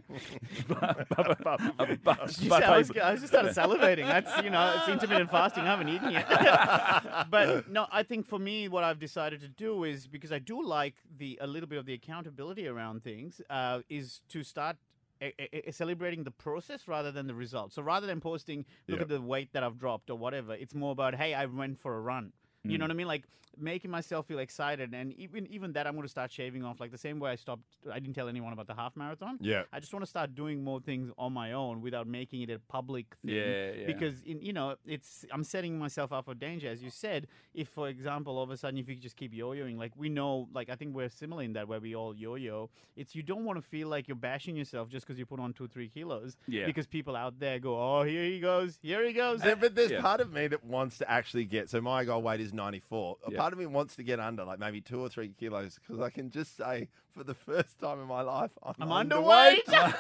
buffer, 0.68 1.05
buffer, 1.43 1.72
a 1.80 1.86
bu- 1.86 2.12
You 2.41 2.53
I, 2.53 2.78
was, 2.78 2.88
buffet. 2.89 3.01
I 3.01 3.12
was 3.12 3.22
just 3.22 3.32
started 3.32 3.55
salivating. 3.55 4.05
That's 4.07 4.43
you 4.43 4.49
know, 4.49 4.76
it's 4.78 4.89
intermittent 4.89 5.30
fasting. 5.32 5.64
I 5.64 5.68
haven't 5.68 5.88
eaten 5.89 6.12
yet. 6.12 6.28
but 7.32 7.70
no, 7.70 7.88
I 7.91 8.03
think 8.03 8.26
for 8.26 8.39
me, 8.39 8.68
what 8.68 8.84
I've 8.84 8.99
decided 8.99 9.39
to 9.41 9.47
do 9.47 9.84
is 9.86 10.05
because 10.07 10.34
I 10.34 10.39
do 10.39 10.62
like 10.66 10.95
the 11.18 11.38
a 11.39 11.47
little 11.47 11.70
bit 11.70 11.78
of 11.78 11.86
the 11.86 11.93
accountability 11.93 12.68
around 12.68 13.03
things, 13.03 13.41
uh, 13.49 13.80
is 13.89 14.22
to 14.30 14.43
start. 14.43 14.76
A- 15.22 15.67
a- 15.70 15.72
celebrating 15.72 16.24
the 16.24 16.32
process 16.32 16.88
rather 16.88 17.11
than 17.11 17.28
the 17.28 17.34
result. 17.36 17.74
So 17.74 17.82
rather 17.82 18.07
than 18.07 18.20
posting, 18.22 18.65
look 18.88 18.97
Yeah. 18.99 19.03
at 19.03 19.09
the 19.09 19.22
weight 19.22 19.51
that 19.53 19.63
I've 19.63 19.78
dropped 19.78 20.09
or 20.09 20.17
whatever, 20.17 20.53
it's 20.53 20.74
more 20.74 20.91
about, 20.91 21.15
hey, 21.15 21.34
I 21.34 21.45
went 21.45 21.78
for 21.80 21.95
a 21.95 22.01
run. 22.01 22.34
You 22.64 22.78
know 22.78 22.86
Mm. 22.86 22.88
what 22.89 22.91
I 22.91 22.97
mean? 22.97 23.07
Like 23.07 23.24
making 23.57 23.91
myself 23.91 24.26
feel 24.26 24.39
excited, 24.39 24.93
and 24.93 25.12
even 25.14 25.45
even 25.47 25.74
that, 25.74 25.86
I'm 25.86 25.93
going 25.93 26.03
to 26.03 26.10
start 26.10 26.32
shaving 26.32 26.64
off. 26.64 26.80
Like 26.80 26.91
the 26.91 26.97
same 26.97 27.20
way 27.20 27.32
I 27.32 27.36
stopped. 27.36 27.64
I 27.91 27.99
didn't 27.99 28.14
tell 28.16 28.30
anyone 28.30 28.53
about 28.53 28.68
the 28.68 28.74
half 28.76 28.95
marathon. 28.95 29.38
Yeah. 29.41 29.64
I 29.74 29.80
just 29.82 29.91
want 29.91 30.03
to 30.05 30.10
start 30.10 30.34
doing 30.36 30.64
more 30.64 30.80
things 30.80 31.12
on 31.18 31.34
my 31.34 31.51
own 31.53 31.82
without 31.82 32.07
making 32.07 32.41
it 32.41 32.49
a 32.51 32.60
public 32.60 33.07
thing. 33.26 33.36
Yeah, 33.36 33.72
yeah. 33.72 33.86
Because 33.88 34.22
in, 34.24 34.41
you 34.41 34.53
know, 34.53 34.76
it's 34.86 35.26
I'm 35.32 35.43
setting 35.43 35.78
myself 35.78 36.14
up 36.14 36.26
for 36.26 36.36
danger, 36.36 36.70
as 36.70 36.82
you 36.82 36.89
said. 36.89 37.28
If, 37.53 37.68
for 37.70 37.89
example, 37.89 38.38
all 38.38 38.43
of 38.43 38.51
a 38.51 38.55
sudden, 38.57 38.78
if 38.80 38.88
you 38.88 38.95
just 38.95 39.18
keep 39.18 39.34
yo-yoing, 39.34 39.78
like 39.78 39.91
we 39.97 40.07
know, 40.10 40.47
like 40.53 40.70
I 40.70 40.76
think 40.76 40.95
we're 40.95 41.10
similar 41.10 41.43
in 41.43 41.53
that 41.53 41.68
where 41.68 41.80
we 41.82 41.95
all 41.95 42.16
yo-yo. 42.16 42.70
It's 42.95 43.14
you 43.16 43.24
don't 43.24 43.43
want 43.43 43.57
to 43.62 43.62
feel 43.68 43.88
like 43.89 44.07
you're 44.07 44.16
bashing 44.16 44.55
yourself 44.55 44.88
just 44.89 45.05
because 45.05 45.18
you 45.20 45.26
put 45.26 45.39
on 45.41 45.51
two, 45.53 45.68
three 45.68 45.89
kilos. 45.89 46.38
Yeah. 46.47 46.66
Because 46.66 46.88
people 46.88 47.16
out 47.16 47.39
there 47.39 47.60
go, 47.60 47.76
oh, 47.78 48.03
here 48.03 48.24
he 48.24 48.39
goes, 48.39 48.78
here 48.82 49.03
he 49.05 49.12
goes. 49.12 49.43
Yeah, 49.43 49.55
but 49.55 49.76
there's 49.76 49.91
Yeah. 49.91 50.01
part 50.01 50.22
of 50.22 50.32
me 50.32 50.47
that 50.47 50.64
wants 50.64 50.99
to 50.99 51.10
actually 51.12 51.45
get. 51.45 51.70
So 51.70 51.82
my 51.82 52.05
goal 52.05 52.22
weight 52.22 52.39
is 52.39 52.49
94. 52.54 53.18
A 53.28 53.32
Yeah. 53.32 53.38
part 53.39 53.54
of 53.54 53.60
me 53.60 53.66
wants 53.66 53.95
to 53.97 54.04
get 54.04 54.20
under, 54.20 54.43
like 54.45 54.60
maybe 54.60 54.82
two 54.82 55.00
or 55.02 55.10
three 55.10 55.30
kilos, 55.39 55.80
because 55.80 56.00
I 56.02 56.10
can 56.10 56.30
just 56.32 56.56
say, 56.58 56.88
for 57.16 57.24
the 57.24 57.34
first 57.34 57.80
time 57.80 58.00
in 58.00 58.08
my 58.08 58.22
life, 58.22 58.52
I'm, 58.64 58.76
I'm 58.80 58.89
underweight. 59.10 59.62
I 59.68 59.91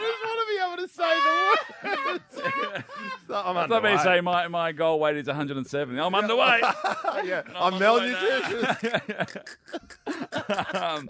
just 0.00 0.24
want 0.24 0.40
to 0.40 0.46
be 0.48 0.58
able 0.66 0.76
to 0.76 0.88
say 0.88 1.20
the 1.20 1.32
words. 2.06 2.24
so 3.28 3.34
I'm 3.34 3.56
It's 3.56 3.70
like 3.70 3.82
me 3.82 3.88
underweight. 3.90 4.02
saying 4.02 4.24
my, 4.24 4.48
my 4.48 4.72
goal 4.72 4.98
weight 5.00 5.16
is 5.16 5.26
170. 5.26 5.98
I'm 6.00 6.12
underweight. 6.12 6.60
yeah, 7.24 7.42
I'm 7.56 7.74
I'm 7.74 7.80
underweight 7.80 8.14
malnutritious. 8.14 9.54
um, 10.74 11.08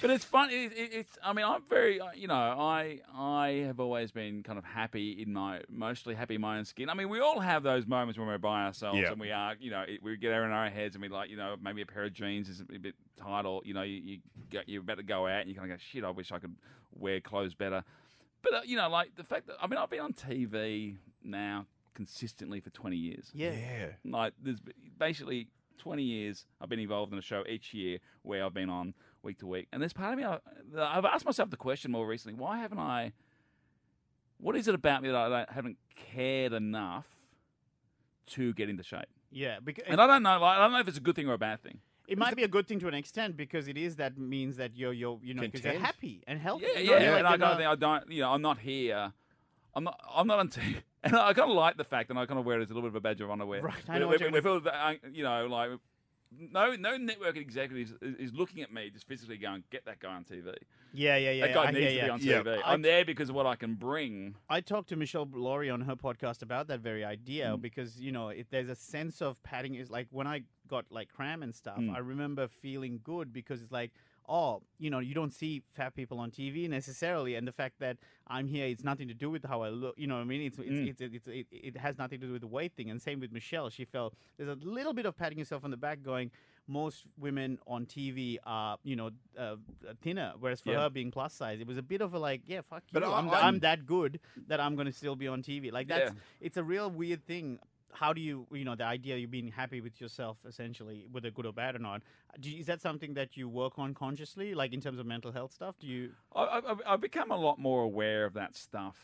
but 0.00 0.10
it's 0.10 0.24
fun. 0.24 0.50
It, 0.50 0.72
it, 0.72 0.90
it's. 0.92 1.18
I 1.22 1.32
mean, 1.32 1.44
I'm 1.44 1.62
very. 1.68 2.00
uh, 2.00 2.08
You 2.14 2.28
know, 2.28 2.34
I 2.34 3.00
I 3.16 3.64
have 3.66 3.80
always 3.80 4.10
been 4.12 4.42
kind 4.42 4.58
of 4.58 4.64
happy 4.64 5.22
in 5.22 5.32
my 5.32 5.60
mostly 5.70 6.14
happy 6.14 6.34
in 6.36 6.40
my 6.40 6.58
own 6.58 6.64
skin. 6.64 6.88
I 6.90 6.94
mean, 6.94 7.08
we 7.08 7.20
all 7.20 7.40
have 7.40 7.62
those 7.62 7.86
moments 7.86 8.18
when 8.18 8.26
we're 8.28 8.38
by 8.38 8.64
ourselves 8.66 8.93
Yeah. 9.02 9.12
and 9.12 9.20
we 9.20 9.30
are. 9.30 9.54
You 9.58 9.70
know, 9.70 9.82
it, 9.86 10.02
we 10.02 10.16
get 10.16 10.32
in 10.32 10.50
our 10.50 10.70
heads 10.70 10.94
and 10.94 11.02
we 11.02 11.08
like. 11.08 11.30
You 11.30 11.36
know, 11.36 11.56
maybe 11.60 11.82
a 11.82 11.86
pair 11.86 12.04
of 12.04 12.12
jeans 12.12 12.48
is 12.48 12.60
a 12.60 12.78
bit 12.78 12.94
tight, 13.16 13.44
or 13.46 13.62
you 13.64 13.74
know, 13.74 13.82
you, 13.82 14.00
you 14.04 14.18
get, 14.50 14.68
you're 14.68 14.82
about 14.82 14.96
to 14.98 15.02
go 15.02 15.26
out 15.26 15.40
and 15.40 15.48
you 15.48 15.54
kind 15.54 15.70
of 15.70 15.78
go, 15.78 15.82
shit. 15.92 16.04
I 16.04 16.10
wish 16.10 16.32
I 16.32 16.38
could 16.38 16.54
wear 16.98 17.20
clothes 17.20 17.54
better. 17.54 17.82
But 18.42 18.54
uh, 18.54 18.60
you 18.64 18.76
know, 18.76 18.88
like 18.88 19.14
the 19.16 19.24
fact 19.24 19.46
that 19.46 19.56
I 19.60 19.66
mean, 19.66 19.78
I've 19.78 19.90
been 19.90 20.00
on 20.00 20.12
TV 20.12 20.96
now 21.22 21.66
consistently 21.94 22.60
for 22.60 22.70
20 22.70 22.96
years. 22.96 23.30
yeah. 23.32 23.86
Like 24.04 24.32
there's 24.42 24.58
basically 24.98 25.48
20 25.78 26.02
years 26.02 26.44
I've 26.60 26.68
been 26.68 26.80
involved 26.80 27.12
in 27.12 27.18
a 27.18 27.22
show 27.22 27.44
each 27.48 27.72
year 27.72 27.98
where 28.22 28.44
I've 28.44 28.52
been 28.54 28.68
on 28.68 28.94
week 29.22 29.38
to 29.38 29.46
week. 29.46 29.68
And 29.72 29.80
there's 29.80 29.92
part 29.92 30.12
of 30.12 30.18
me 30.18 30.24
I, 30.24 30.38
I've 30.76 31.04
asked 31.04 31.24
myself 31.24 31.50
the 31.50 31.56
question 31.56 31.90
more 31.92 32.06
recently: 32.06 32.34
Why 32.38 32.58
haven't 32.58 32.78
I? 32.80 33.12
What 34.38 34.56
is 34.56 34.68
it 34.68 34.74
about 34.74 35.02
me 35.02 35.08
that 35.08 35.16
I 35.16 35.28
don't- 35.28 35.50
haven't 35.50 35.78
cared 36.12 36.52
enough 36.52 37.06
to 38.28 38.52
get 38.54 38.68
into 38.68 38.82
shape? 38.82 39.06
Yeah, 39.30 39.58
because 39.62 39.84
And 39.86 40.00
I 40.00 40.06
don't 40.06 40.22
know. 40.22 40.38
Like, 40.38 40.58
I 40.58 40.62
don't 40.62 40.72
know 40.72 40.78
if 40.80 40.88
it's 40.88 40.98
a 40.98 41.00
good 41.00 41.16
thing 41.16 41.28
or 41.28 41.34
a 41.34 41.38
bad 41.38 41.62
thing. 41.62 41.78
it 42.06 42.18
might 42.18 42.36
be 42.36 42.42
a 42.44 42.48
good 42.48 42.66
thing 42.68 42.78
to 42.80 42.88
an 42.88 42.94
extent 42.94 43.36
because 43.36 43.66
it 43.68 43.76
is 43.78 43.96
that 43.96 44.16
means 44.18 44.56
that 44.58 44.76
you're 44.76 44.92
you're 44.92 45.18
you 45.22 45.34
know 45.34 45.42
because 45.42 45.62
you're 45.64 45.72
Content. 45.72 45.86
happy 45.86 46.22
and 46.26 46.38
healthy. 46.40 46.66
Yeah, 46.74 46.78
You 46.80 46.90
yeah. 46.92 46.98
know, 46.98 47.04
like 47.12 47.18
and 47.18 47.26
I 47.26 47.30
you're 47.30 47.38
kind 47.38 47.42
of 47.42 47.48
not- 47.48 47.58
think 47.58 47.68
I 47.68 47.74
don't. 47.74 48.10
You 48.12 48.20
know, 48.22 48.30
I'm 48.32 48.42
not 48.42 48.58
here. 48.58 49.12
I'm 49.74 49.84
not. 49.84 49.98
I'm 50.14 50.26
not 50.26 50.38
on 50.38 50.48
TV. 50.48 50.76
And 51.04 51.14
I 51.16 51.34
kind 51.34 51.50
of 51.50 51.56
like 51.56 51.76
the 51.76 51.84
fact, 51.84 52.08
and 52.08 52.18
I 52.18 52.24
kind 52.24 52.40
of 52.40 52.46
wear 52.46 52.58
it 52.58 52.62
as 52.62 52.70
a 52.70 52.74
little 52.74 52.88
bit 52.88 52.92
of 52.92 52.96
a 52.96 53.00
badge 53.06 53.20
of 53.20 53.30
honor. 53.30 53.44
Where, 53.44 53.60
Right, 53.60 53.74
I 53.86 53.90
where- 53.92 54.00
know 54.00 54.06
what 54.08 54.20
where- 54.20 54.30
you're 54.30 54.32
where 54.32 54.40
people 54.40 54.60
that, 54.60 54.74
uh, 54.74 54.94
you 55.12 55.22
know, 55.22 55.46
like 55.48 55.68
no, 56.38 56.74
no 56.76 56.96
network 56.96 57.36
executive 57.36 57.92
is, 58.02 58.18
is 58.18 58.32
looking 58.32 58.62
at 58.62 58.72
me 58.72 58.90
just 58.90 59.06
physically 59.06 59.36
going, 59.38 59.64
"Get 59.70 59.84
that 59.86 60.00
guy 60.00 60.14
on 60.14 60.24
TV. 60.24 60.54
yeah, 60.92 61.16
yeah, 61.16 61.30
yeah. 61.32 61.46
that 61.46 61.54
guy 61.54 61.64
I 61.64 61.70
needs 61.70 61.78
hear 61.78 61.90
to 61.90 61.96
ya. 61.96 62.04
be 62.04 62.10
on 62.10 62.20
Yeah. 62.20 62.42
TV. 62.42 62.62
I- 62.64 62.72
I'm 62.72 62.82
there 62.82 63.04
because 63.04 63.28
of 63.28 63.34
what 63.34 63.46
I 63.46 63.56
can 63.56 63.74
bring." 63.74 64.36
I 64.48 64.60
talked 64.60 64.88
to 64.90 64.96
Meshel 64.96 65.28
Laurie 65.34 65.70
on 65.70 65.80
her 65.82 65.96
podcast 65.96 66.42
about 66.42 66.68
that 66.68 66.80
very 66.80 67.04
idea 67.04 67.56
Mm. 67.56 67.60
because 67.62 68.00
you 68.00 68.12
know 68.12 68.28
it, 68.28 68.46
there's 68.50 68.68
a 68.68 68.76
sense 68.76 69.20
of 69.22 69.42
padding. 69.42 69.74
Is 69.74 69.90
like 69.90 70.08
when 70.10 70.26
I 70.26 70.42
got 70.68 70.86
like 70.90 71.08
cram 71.10 71.42
and 71.42 71.54
stuff, 71.54 71.78
Mm. 71.78 71.94
I 71.94 71.98
remember 71.98 72.48
feeling 72.48 73.00
good 73.04 73.32
because 73.32 73.60
it's 73.62 73.72
like, 73.72 73.92
oh, 74.28 74.62
you 74.78 74.90
know, 74.90 74.98
you 75.00 75.14
don't 75.14 75.32
see 75.32 75.62
fat 75.72 75.94
people 75.94 76.18
on 76.18 76.30
TV 76.30 76.68
necessarily, 76.68 77.34
and 77.34 77.46
the 77.46 77.52
fact 77.52 77.74
that 77.80 77.98
I'm 78.26 78.46
here, 78.48 78.66
it's 78.66 78.84
nothing 78.84 79.08
to 79.08 79.14
do 79.14 79.30
with 79.30 79.44
how 79.44 79.62
I 79.62 79.68
look. 79.68 79.94
You 79.98 80.06
know, 80.06 80.14
what 80.16 80.22
I 80.22 80.24
mean, 80.24 80.42
it's 80.42 80.58
it's, 80.58 80.68
Mm. 80.68 80.88
it's, 80.88 81.00
it's 81.00 81.26
it, 81.28 81.46
it 81.50 81.76
has 81.76 81.98
nothing 81.98 82.20
to 82.20 82.26
do 82.26 82.32
with 82.32 82.40
the 82.42 82.46
weight 82.48 82.72
thing. 82.76 82.90
And 82.90 83.00
same 83.02 83.20
with 83.20 83.32
Michelle, 83.32 83.68
she 83.70 83.84
felt 83.84 84.14
there's 84.36 84.48
a 84.48 84.54
little 84.66 84.92
bit 84.94 85.06
of 85.06 85.16
patting 85.16 85.38
yourself 85.38 85.64
on 85.64 85.70
the 85.70 85.76
back, 85.76 86.02
going. 86.02 86.30
Most 86.66 87.04
women 87.18 87.58
on 87.66 87.84
TV 87.84 88.38
are, 88.46 88.78
you 88.84 88.96
know, 88.96 89.10
uh, 89.38 89.56
thinner, 90.00 90.32
whereas 90.40 90.62
for 90.62 90.72
Yeah. 90.72 90.84
her 90.84 90.88
being 90.90 91.10
plus 91.10 91.34
size, 91.34 91.60
it 91.60 91.66
was 91.66 91.76
a 91.76 91.82
bit 91.82 92.00
of 92.00 92.14
a 92.14 92.18
like, 92.18 92.40
yeah, 92.46 92.62
fuck 92.62 92.82
But 92.90 93.02
you. 93.02 93.12
I'm, 93.12 93.28
I'm- 93.28 93.44
I'm 93.44 93.58
that 93.58 93.84
good 93.84 94.18
that 94.48 94.60
I'm 94.60 94.74
going 94.74 94.86
to 94.86 94.92
still 94.92 95.14
be 95.14 95.28
on 95.28 95.42
TV. 95.42 95.70
Like 95.70 95.88
that's 95.88 96.12
Yeah. 96.12 96.20
it's 96.40 96.56
a 96.56 96.64
real 96.64 96.90
weird 96.90 97.26
thing. 97.26 97.58
How 97.94 98.12
do 98.12 98.20
you, 98.20 98.46
you 98.52 98.64
know, 98.64 98.74
the 98.74 98.84
idea 98.84 99.14
of 99.14 99.20
you 99.20 99.28
being 99.28 99.48
happy 99.48 99.80
with 99.80 100.00
yourself, 100.00 100.38
essentially, 100.48 101.06
whether 101.12 101.30
good 101.30 101.46
or 101.46 101.52
bad 101.52 101.76
or 101.76 101.78
not? 101.78 102.02
Do 102.40 102.50
you, 102.50 102.58
is 102.58 102.66
that 102.66 102.80
something 102.80 103.14
that 103.14 103.36
you 103.36 103.48
work 103.48 103.78
on 103.78 103.94
consciously, 103.94 104.52
like 104.54 104.72
in 104.72 104.80
terms 104.80 104.98
of 104.98 105.06
mental 105.06 105.30
health 105.30 105.52
stuff? 105.52 105.76
Do 105.78 105.86
you? 105.86 106.10
I, 106.34 106.42
I, 106.42 106.70
I've- 106.72 106.82
I've 106.84 107.00
become 107.00 107.30
a 107.30 107.36
lot 107.36 107.58
more 107.58 107.82
aware 107.82 108.24
of 108.24 108.34
that 108.34 108.56
stuff 108.56 108.96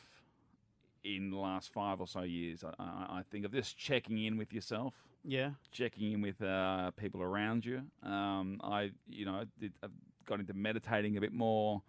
in 1.04 1.30
the 1.30 1.36
last 1.36 1.72
five 1.72 2.00
or 2.00 2.06
so 2.08 2.22
years. 2.22 2.64
I, 2.64 2.72
I, 2.78 3.18
I 3.18 3.22
think 3.30 3.44
of 3.44 3.52
just 3.52 3.78
checking 3.78 4.18
in 4.24 4.36
with 4.36 4.52
yourself. 4.52 4.94
Yeah, 5.24 5.50
checking 5.70 6.12
in 6.12 6.20
with 6.22 6.40
uh, 6.42 6.90
people 6.92 7.22
around 7.22 7.64
you. 7.64 7.82
Um, 8.02 8.60
I, 8.64 8.90
you 9.08 9.24
know, 9.26 9.44
did, 9.60 9.72
I've 9.82 9.90
got 10.26 10.40
into 10.40 10.54
meditating 10.54 11.16
a 11.16 11.20
bit 11.20 11.32
more. 11.32 11.82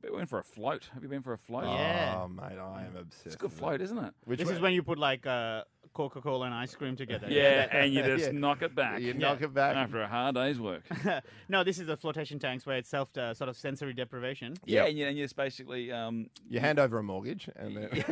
But 0.00 0.12
went 0.14 0.28
for 0.28 0.38
a 0.38 0.44
float. 0.44 0.88
Have 0.94 1.02
you 1.02 1.08
been 1.08 1.22
for 1.22 1.32
a 1.32 1.38
float? 1.38 1.64
Yeah. 1.64 2.20
Oh, 2.22 2.28
mate, 2.28 2.56
I 2.56 2.84
am 2.84 2.94
obsessed. 2.96 3.26
It's 3.26 3.34
a 3.34 3.38
good 3.38 3.50
with 3.50 3.58
it. 3.58 3.58
float, 3.58 3.80
isn't 3.80 3.98
it? 3.98 4.14
Which 4.26 4.38
this 4.38 4.48
way- 4.48 4.54
is 4.54 4.60
when 4.60 4.72
you 4.72 4.82
put 4.84 4.96
like 4.98 5.26
uh, 5.26 5.62
Coca 5.94 6.20
Cola 6.20 6.46
and 6.46 6.54
ice 6.54 6.74
cream 6.74 6.96
together. 6.96 7.26
Yeah, 7.30 7.66
and 7.70 7.92
you 7.92 8.02
just 8.16 8.26
Yeah. 8.32 8.38
knock 8.38 8.62
it 8.62 8.74
back 8.74 9.00
you 9.00 9.14
knock 9.14 9.42
it 9.42 9.52
back. 9.54 9.76
after 9.76 10.00
a 10.02 10.08
hard 10.08 10.34
day's 10.34 10.58
work. 10.60 10.82
no, 11.48 11.64
this 11.64 11.78
is 11.78 11.86
the 11.86 11.96
flotation 11.96 12.38
tanks 12.38 12.66
where 12.66 12.76
it's 12.76 12.88
self 12.88 13.16
uh, 13.16 13.34
sort 13.34 13.48
of 13.48 13.56
sensory 13.56 13.92
deprivation. 13.94 14.56
Yeah, 14.64 14.80
Yep. 14.80 14.88
and, 14.88 14.98
you, 14.98 15.06
and 15.06 15.18
you 15.18 15.24
just 15.24 15.36
basically, 15.36 15.90
um, 15.92 16.28
You 16.48 16.60
hand 16.60 16.78
over 16.78 16.98
a 16.98 17.02
mortgage, 17.02 17.48
and 17.56 17.76
then 17.76 17.88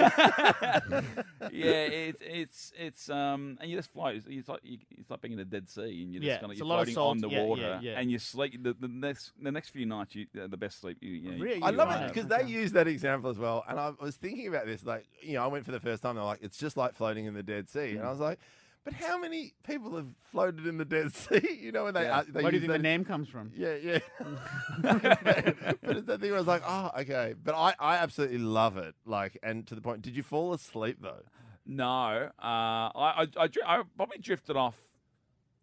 yeah, 1.52 1.86
it's 2.10 2.18
it's 2.22 2.72
it's 2.78 3.10
um, 3.10 3.58
and 3.60 3.70
you 3.70 3.76
just 3.76 3.92
float. 3.92 4.16
It's, 4.16 4.26
it's 4.28 4.48
like 4.48 4.60
you, 4.64 4.78
it's 4.98 5.10
like 5.10 5.20
being 5.20 5.32
in 5.32 5.38
the 5.38 5.44
Dead 5.44 5.68
Sea, 5.68 6.02
and 6.02 6.12
you're 6.12 6.22
just 6.22 6.26
Yeah, 6.28 6.34
kind 6.36 6.44
of 6.46 6.50
it's 6.52 6.58
you're 6.60 6.66
lot 6.68 6.80
of 6.80 6.88
floating 6.88 6.94
salt. 6.94 7.10
on 7.12 7.18
the 7.18 7.28
Yeah, 7.28 7.38
yeah, 7.38 7.44
water, 7.46 7.78
yeah. 7.82 7.98
and 8.00 8.10
you 8.10 8.18
sleep. 8.18 8.62
The, 8.62 8.74
the 8.78 8.88
next 8.88 9.32
the 9.40 9.52
next 9.52 9.70
few 9.70 9.86
nights, 9.86 10.14
you 10.14 10.26
uh, 10.42 10.46
the 10.48 10.56
best 10.56 10.80
sleep. 10.80 10.98
You, 11.00 11.10
you 11.12 11.30
know, 11.32 11.44
Really? 11.44 11.62
I 11.62 11.70
You 11.70 11.76
love 11.76 11.90
it 11.90 12.04
it. 12.04 12.14
because 12.14 12.30
Okay. 12.30 12.44
they 12.44 12.50
use 12.50 12.72
that 12.72 12.88
example 12.88 13.30
as 13.30 13.38
well. 13.38 13.64
And 13.68 13.78
I 13.78 13.92
was 14.00 14.16
thinking 14.16 14.48
about 14.48 14.66
this, 14.66 14.84
like, 14.84 15.06
you 15.22 15.34
know, 15.34 15.44
I 15.44 15.46
went 15.46 15.64
for 15.64 15.72
the 15.72 15.80
first 15.80 16.02
time. 16.02 16.16
They're 16.16 16.24
like, 16.24 16.40
it's 16.42 16.56
just 16.58 16.76
like 16.76 16.94
floating 16.94 17.26
in 17.26 17.34
the 17.34 17.42
Dead 17.42 17.65
Sea, 17.68 17.96
and 17.96 18.02
I 18.06 18.10
was 18.10 18.20
like, 18.20 18.38
but 18.84 18.94
how 18.94 19.18
many 19.18 19.52
people 19.64 19.96
have 19.96 20.06
floated 20.30 20.66
in 20.66 20.78
the 20.78 20.84
Dead 20.84 21.12
Sea? 21.12 21.58
You 21.60 21.72
know, 21.72 21.84
when 21.84 21.94
they, 21.94 22.02
Yeah. 22.04 22.18
uh, 22.18 22.24
they 22.28 22.42
Where 22.42 22.52
do 22.52 22.58
you 22.58 22.62
use 22.62 22.68
think 22.70 22.72
the 22.82 22.88
name 22.88 23.04
comes 23.04 23.28
from? 23.28 23.50
Yeah, 23.56 23.74
yeah. 23.74 23.98
but 24.80 25.96
it's 25.96 26.06
that 26.06 26.20
thing 26.20 26.30
where 26.30 26.36
I 26.36 26.38
was 26.38 26.46
like, 26.46 26.62
oh, 26.66 26.90
okay. 27.00 27.34
But 27.42 27.54
I, 27.56 27.74
I 27.80 27.96
absolutely 27.96 28.38
love 28.38 28.76
it. 28.76 28.94
Like, 29.04 29.38
and 29.42 29.66
to 29.66 29.74
the 29.74 29.80
point, 29.80 30.02
did 30.02 30.16
you 30.16 30.22
fall 30.22 30.52
asleep 30.52 30.98
though? 31.00 31.22
No, 31.68 31.84
uh, 31.92 32.30
I, 32.40 32.90
I, 32.94 33.26
I, 33.44 33.48
I 33.66 33.82
probably 33.96 34.18
drifted 34.18 34.56
off, 34.56 34.76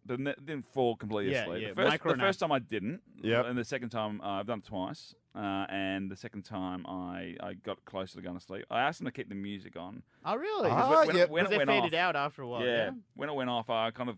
but 0.06 0.20
ne- 0.20 0.34
didn't 0.44 0.66
fall 0.66 0.96
completely 0.96 1.32
Yeah, 1.32 1.42
asleep. 1.44 1.62
yeah, 1.62 1.68
The, 1.70 1.74
first, 1.90 2.02
the 2.04 2.16
first 2.16 2.40
time 2.40 2.52
I 2.52 2.58
didn't, 2.58 3.00
Yep. 3.22 3.46
and 3.46 3.58
the 3.58 3.64
second 3.64 3.88
time 3.90 4.20
uh, 4.20 4.40
I've 4.40 4.46
done 4.46 4.58
it 4.58 4.64
twice, 4.66 5.14
uh, 5.34 5.66
and 5.68 6.10
the 6.10 6.16
second 6.16 6.42
time 6.42 6.86
I, 6.86 7.36
I 7.40 7.54
got 7.54 7.84
closer 7.84 8.16
to 8.16 8.22
going 8.22 8.36
to 8.38 8.44
sleep. 8.44 8.64
I 8.70 8.82
asked 8.82 8.98
them 9.00 9.06
to 9.06 9.12
keep 9.12 9.28
the 9.28 9.34
music 9.34 9.76
on. 9.76 10.02
Oh, 10.24 10.36
really? 10.36 10.70
Ah, 10.70 10.90
when, 10.90 11.06
when, 11.08 11.16
yeah, 11.16 11.22
it- 11.22 11.30
when 11.30 11.44
Because 11.44 11.56
it 11.56 11.58
they 11.60 11.64
faded 11.80 11.94
off, 11.94 12.00
out 12.00 12.16
after 12.16 12.42
a 12.42 12.48
while. 12.48 12.62
yeah, 12.64 12.76
Yeah. 12.76 12.90
when 13.14 13.28
it 13.28 13.34
went 13.34 13.50
off, 13.50 13.70
I 13.70 13.90
kind 13.90 14.10
of 14.10 14.16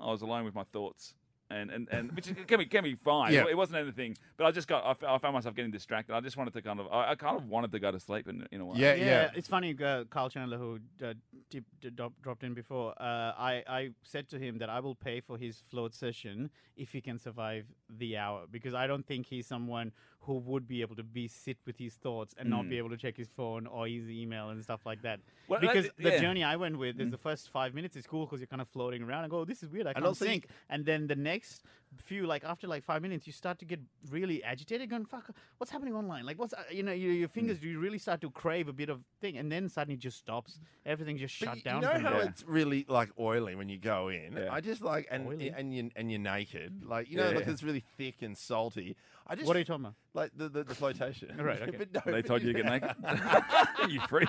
I 0.00 0.10
was 0.10 0.22
alone 0.22 0.44
with 0.44 0.54
my 0.54 0.64
thoughts. 0.72 1.14
And, 1.54 1.70
and, 1.70 1.88
and 1.92 2.12
which 2.12 2.26
can 2.46 2.58
be 2.58 2.66
can 2.66 2.82
be 2.82 2.96
fine. 2.96 3.32
Yeah. 3.32 3.44
It 3.48 3.56
wasn't 3.56 3.78
anything, 3.78 4.16
but 4.36 4.44
I 4.44 4.50
just 4.50 4.66
got 4.66 4.98
I 5.06 5.18
found 5.18 5.34
myself 5.34 5.54
getting 5.54 5.70
distracted. 5.70 6.14
I 6.14 6.20
just 6.20 6.36
wanted 6.36 6.52
to 6.54 6.62
kind 6.62 6.80
of 6.80 6.86
I, 6.90 7.12
I 7.12 7.14
kind 7.14 7.36
of 7.36 7.48
wanted 7.48 7.70
to 7.72 7.78
go 7.78 7.92
to 7.92 8.00
sleep 8.00 8.28
in, 8.28 8.46
in 8.50 8.60
a 8.60 8.64
way. 8.64 8.78
Yeah, 8.78 8.94
yeah, 8.94 9.04
yeah. 9.04 9.30
it's 9.34 9.48
funny. 9.48 9.76
Uh, 9.80 10.04
Carl 10.10 10.30
Chandler, 10.30 10.58
who 10.58 10.80
uh, 11.04 11.14
dip, 11.50 11.64
d- 11.80 11.90
drop- 11.90 12.20
dropped 12.22 12.42
in 12.42 12.54
before, 12.54 12.90
uh, 13.00 13.32
I 13.38 13.62
I 13.68 13.90
said 14.02 14.28
to 14.30 14.38
him 14.38 14.58
that 14.58 14.68
I 14.68 14.80
will 14.80 14.96
pay 14.96 15.20
for 15.20 15.38
his 15.38 15.62
float 15.70 15.94
session 15.94 16.50
if 16.76 16.92
he 16.92 17.00
can 17.00 17.18
survive 17.18 17.66
the 17.88 18.16
hour 18.16 18.46
because 18.50 18.74
I 18.74 18.86
don't 18.86 19.06
think 19.06 19.26
he's 19.26 19.46
someone 19.46 19.92
who 20.26 20.34
would 20.38 20.66
be 20.66 20.80
able 20.80 20.96
to 20.96 21.02
be 21.02 21.28
sit 21.28 21.58
with 21.66 21.76
his 21.78 21.94
thoughts 21.94 22.34
and 22.38 22.48
not 22.48 22.64
Mm. 22.64 22.70
be 22.70 22.78
able 22.78 22.90
to 22.90 22.96
check 22.96 23.16
his 23.16 23.28
phone 23.28 23.66
or 23.66 23.86
his 23.86 24.08
email 24.10 24.50
and 24.50 24.62
stuff 24.62 24.86
like 24.86 25.02
that. 25.02 25.20
Well, 25.48 25.60
because 25.60 25.88
the 25.98 26.10
yeah. 26.10 26.20
journey 26.20 26.42
I 26.44 26.56
went 26.56 26.78
with 26.78 27.00
is 27.00 27.08
Mm. 27.08 27.10
the 27.10 27.18
first 27.18 27.50
five 27.50 27.74
minutes 27.74 27.96
is 27.96 28.06
cool 28.06 28.24
because 28.26 28.40
you're 28.40 28.46
kind 28.46 28.62
of 28.62 28.68
floating 28.68 29.02
around 29.02 29.24
and 29.24 29.30
go, 29.30 29.40
oh, 29.40 29.44
this 29.44 29.62
is 29.62 29.68
weird. 29.68 29.86
I 29.86 29.92
can't 29.92 30.16
think. 30.16 30.48
And 30.68 30.84
then 30.86 31.06
the 31.06 31.16
next 31.16 31.64
few, 32.00 32.26
like 32.26 32.44
after 32.44 32.66
like 32.66 32.82
five 32.84 33.02
minutes, 33.02 33.26
you 33.26 33.32
start 33.32 33.58
to 33.60 33.64
get 33.64 33.80
really 34.10 34.42
agitated, 34.44 34.90
going, 34.90 35.04
"Fuck, 35.06 35.30
what's 35.58 35.70
happening 35.70 35.94
online? 35.94 36.24
Like, 36.26 36.38
what's 36.38 36.52
uh, 36.54 36.62
you 36.70 36.82
know, 36.82 36.92
your, 36.92 37.12
your 37.12 37.28
fingers, 37.28 37.62
you 37.62 37.78
really 37.78 37.98
start 37.98 38.20
to 38.22 38.30
crave 38.30 38.68
a 38.68 38.72
bit 38.72 38.88
of 38.88 39.00
thing, 39.20 39.36
and 39.38 39.50
then 39.50 39.68
suddenly 39.68 39.94
it 39.94 40.00
just 40.00 40.18
stops. 40.18 40.58
Everything 40.86 41.16
just 41.18 41.38
But 41.40 41.46
shut 41.46 41.56
you, 41.56 41.62
down. 41.62 41.82
you 41.82 41.88
know 41.88 41.98
how 41.98 42.10
there. 42.18 42.22
it's 42.28 42.44
really 42.46 42.84
like 42.88 43.10
oily 43.18 43.54
when 43.54 43.68
you 43.68 43.78
go 43.78 44.08
in. 44.08 44.36
Yeah. 44.36 44.48
I 44.52 44.60
just 44.60 44.82
like 44.82 45.06
and 45.10 45.26
Oily? 45.26 45.50
and 45.56 45.74
you 45.74 45.90
and 45.96 46.10
you're 46.10 46.20
naked, 46.20 46.82
like 46.84 47.10
you 47.10 47.16
know, 47.16 47.30
Yeah. 47.30 47.36
like 47.36 47.46
it's 47.46 47.62
really 47.62 47.84
thick 47.96 48.22
and 48.22 48.36
salty. 48.36 48.96
I 49.26 49.34
just 49.36 49.46
What 49.46 49.56
are 49.56 49.60
you 49.60 49.64
talking 49.64 49.84
about? 49.86 49.94
like 50.12 50.30
the 50.36 50.48
the, 50.50 50.64
the 50.64 50.74
flotation. 50.74 51.36
Right, 51.38 51.62
okay. 51.68 51.76
But 51.78 51.92
no, 51.94 52.00
They 52.04 52.12
but 52.20 52.26
told 52.26 52.42
you 52.42 52.52
to 52.52 52.62
get 52.62 52.66
naked. 52.74 52.94
you 53.88 54.00
freak. 54.02 54.28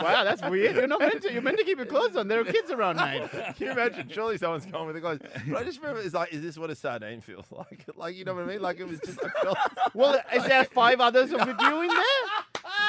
Wow, 0.00 0.24
that's 0.24 0.42
weird. 0.42 0.76
You're 0.76 0.86
not 0.86 1.00
meant 1.00 1.22
to. 1.22 1.32
You're 1.32 1.42
meant 1.42 1.58
to 1.58 1.64
keep 1.64 1.78
your 1.78 1.86
clothes 1.86 2.16
on. 2.16 2.28
There 2.28 2.40
are 2.40 2.44
kids 2.44 2.70
around, 2.70 2.96
mate. 2.96 3.28
Can 3.30 3.54
you 3.58 3.70
imagine? 3.72 4.08
Surely 4.10 4.38
someone's 4.38 4.66
gone 4.66 4.86
with 4.86 4.94
the 4.94 5.00
clothes. 5.00 5.20
But 5.48 5.58
I 5.58 5.64
just 5.64 5.80
remember 5.80 6.00
it's 6.00 6.14
like, 6.14 6.32
is 6.32 6.42
this 6.42 6.56
what 6.58 6.70
a 6.70 6.74
sardine 6.74 7.20
feels 7.20 7.46
like? 7.50 7.84
Like, 7.96 8.16
you 8.16 8.24
know 8.24 8.34
what 8.34 8.44
I 8.44 8.46
mean? 8.46 8.62
Like 8.62 8.78
it 8.80 8.88
was 8.88 9.00
just, 9.00 9.18
I 9.24 9.28
felt. 9.42 9.58
Well, 9.94 10.20
is 10.34 10.44
there 10.44 10.64
five 10.64 11.00
others 11.00 11.32
of 11.32 11.40
you 11.46 11.82
in 11.82 11.88
there? 11.88 12.04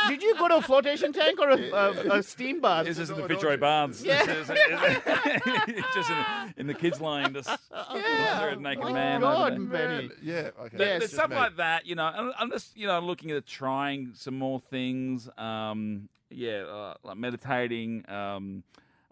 Did 0.07 0.21
you 0.23 0.35
go 0.37 0.47
to 0.47 0.57
a 0.57 0.61
flotation 0.61 1.13
tank 1.13 1.39
or 1.39 1.49
a, 1.49 1.69
a, 1.71 2.17
a 2.19 2.23
steam 2.23 2.61
bath? 2.61 2.85
This 2.85 2.97
isn't 2.97 3.15
the 3.15 3.21
what 3.23 3.29
Fitzroy 3.29 3.53
it 3.53 3.59
Barnes. 3.59 4.03
Yeah. 4.03 4.25
This 4.25 4.49
is, 4.49 4.55
it's 4.55 5.95
just 5.95 6.09
in, 6.09 6.53
in 6.57 6.67
the 6.67 6.73
kids' 6.73 7.01
line, 7.01 7.33
Just 7.33 7.49
yeah. 7.71 8.45
a 8.45 8.55
naked 8.55 8.83
My 8.83 8.93
man 8.93 9.23
over 9.23 9.33
God, 9.33 9.69
there. 9.71 9.87
Benny. 9.87 10.09
Yeah, 10.21 10.49
okay. 10.59 10.77
Yeah, 10.77 10.99
There's 10.99 11.11
stuff 11.11 11.29
me. 11.29 11.35
like 11.35 11.57
that, 11.57 11.85
you 11.85 11.95
know. 11.95 12.11
and 12.15 12.33
I'm 12.39 12.49
just, 12.51 12.75
you 12.77 12.87
know, 12.87 12.99
looking 12.99 13.31
at 13.31 13.45
trying 13.45 14.11
some 14.15 14.37
more 14.37 14.59
things. 14.59 15.29
Um, 15.37 16.09
yeah, 16.35 16.63
uh, 16.63 16.93
like 17.03 17.17
meditating. 17.17 18.09
Um, 18.09 18.63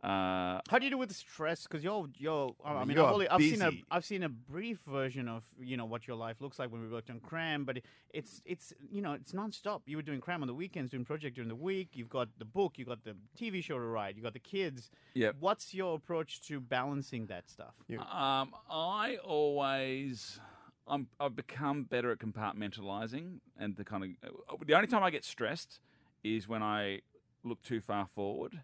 uh, 0.04 0.60
How 0.70 0.80
do 0.80 0.84
you 0.84 0.92
do 0.92 0.98
with 0.98 1.08
the 1.08 1.16
stress? 1.16 1.64
Because 1.64 1.82
you're, 1.82 2.10
you're. 2.18 2.54
I 2.66 2.84
mean, 2.84 3.00
I've, 3.00 3.14
only, 3.14 3.30
I've 3.30 3.40
seen 3.40 3.62
a. 3.62 3.72
I've 3.90 4.04
seen 4.04 4.24
a 4.24 4.30
brief 4.30 4.80
version 4.80 5.30
of 5.30 5.46
you 5.58 5.78
know 5.78 5.86
what 5.86 6.08
your 6.08 6.18
life 6.18 6.42
looks 6.42 6.60
like 6.60 6.70
when 6.74 6.82
we 6.82 6.90
worked 6.90 7.10
on 7.10 7.22
Cram, 7.22 7.64
but 7.64 7.78
it, 7.78 7.86
it's, 8.14 8.42
it's, 8.46 8.74
you 8.92 9.02
know, 9.02 9.14
it's 9.14 9.32
nonstop. 9.32 9.80
You 9.86 9.96
were 9.96 10.04
doing 10.04 10.20
Cram 10.20 10.42
on 10.42 10.48
the 10.48 10.54
weekends, 10.54 10.92
doing 10.92 11.06
project 11.06 11.36
during 11.36 11.48
the 11.48 11.56
week. 11.56 11.92
You've 11.94 12.10
got 12.10 12.28
the 12.38 12.44
book, 12.44 12.74
you've 12.76 12.90
got 12.90 13.06
the 13.06 13.16
TV 13.40 13.64
show 13.64 13.76
to 13.76 13.86
write, 13.86 14.16
you've 14.16 14.26
got 14.26 14.34
the 14.34 14.40
kids. 14.40 14.92
Yep. 15.14 15.38
What's 15.40 15.74
your 15.74 15.96
approach 15.96 16.42
to 16.48 16.60
balancing 16.60 17.28
that 17.28 17.50
stuff? 17.50 17.74
Um, 17.90 18.54
I 18.70 19.18
always, 19.24 20.38
I'm, 20.86 21.08
I've 21.18 21.36
become 21.38 21.84
better 21.84 22.12
at 22.12 22.20
compartmentalizing, 22.20 23.40
and 23.58 23.78
the 23.78 23.86
kind 23.86 24.18
of 24.22 24.68
the 24.68 24.74
only 24.74 24.88
time 24.88 25.02
I 25.02 25.12
get 25.12 25.24
stressed 25.24 25.80
is 26.26 26.50
when 26.50 26.62
I 26.62 27.00
look 27.44 27.62
too 27.62 27.82
far 27.82 28.08
forward, 28.16 28.62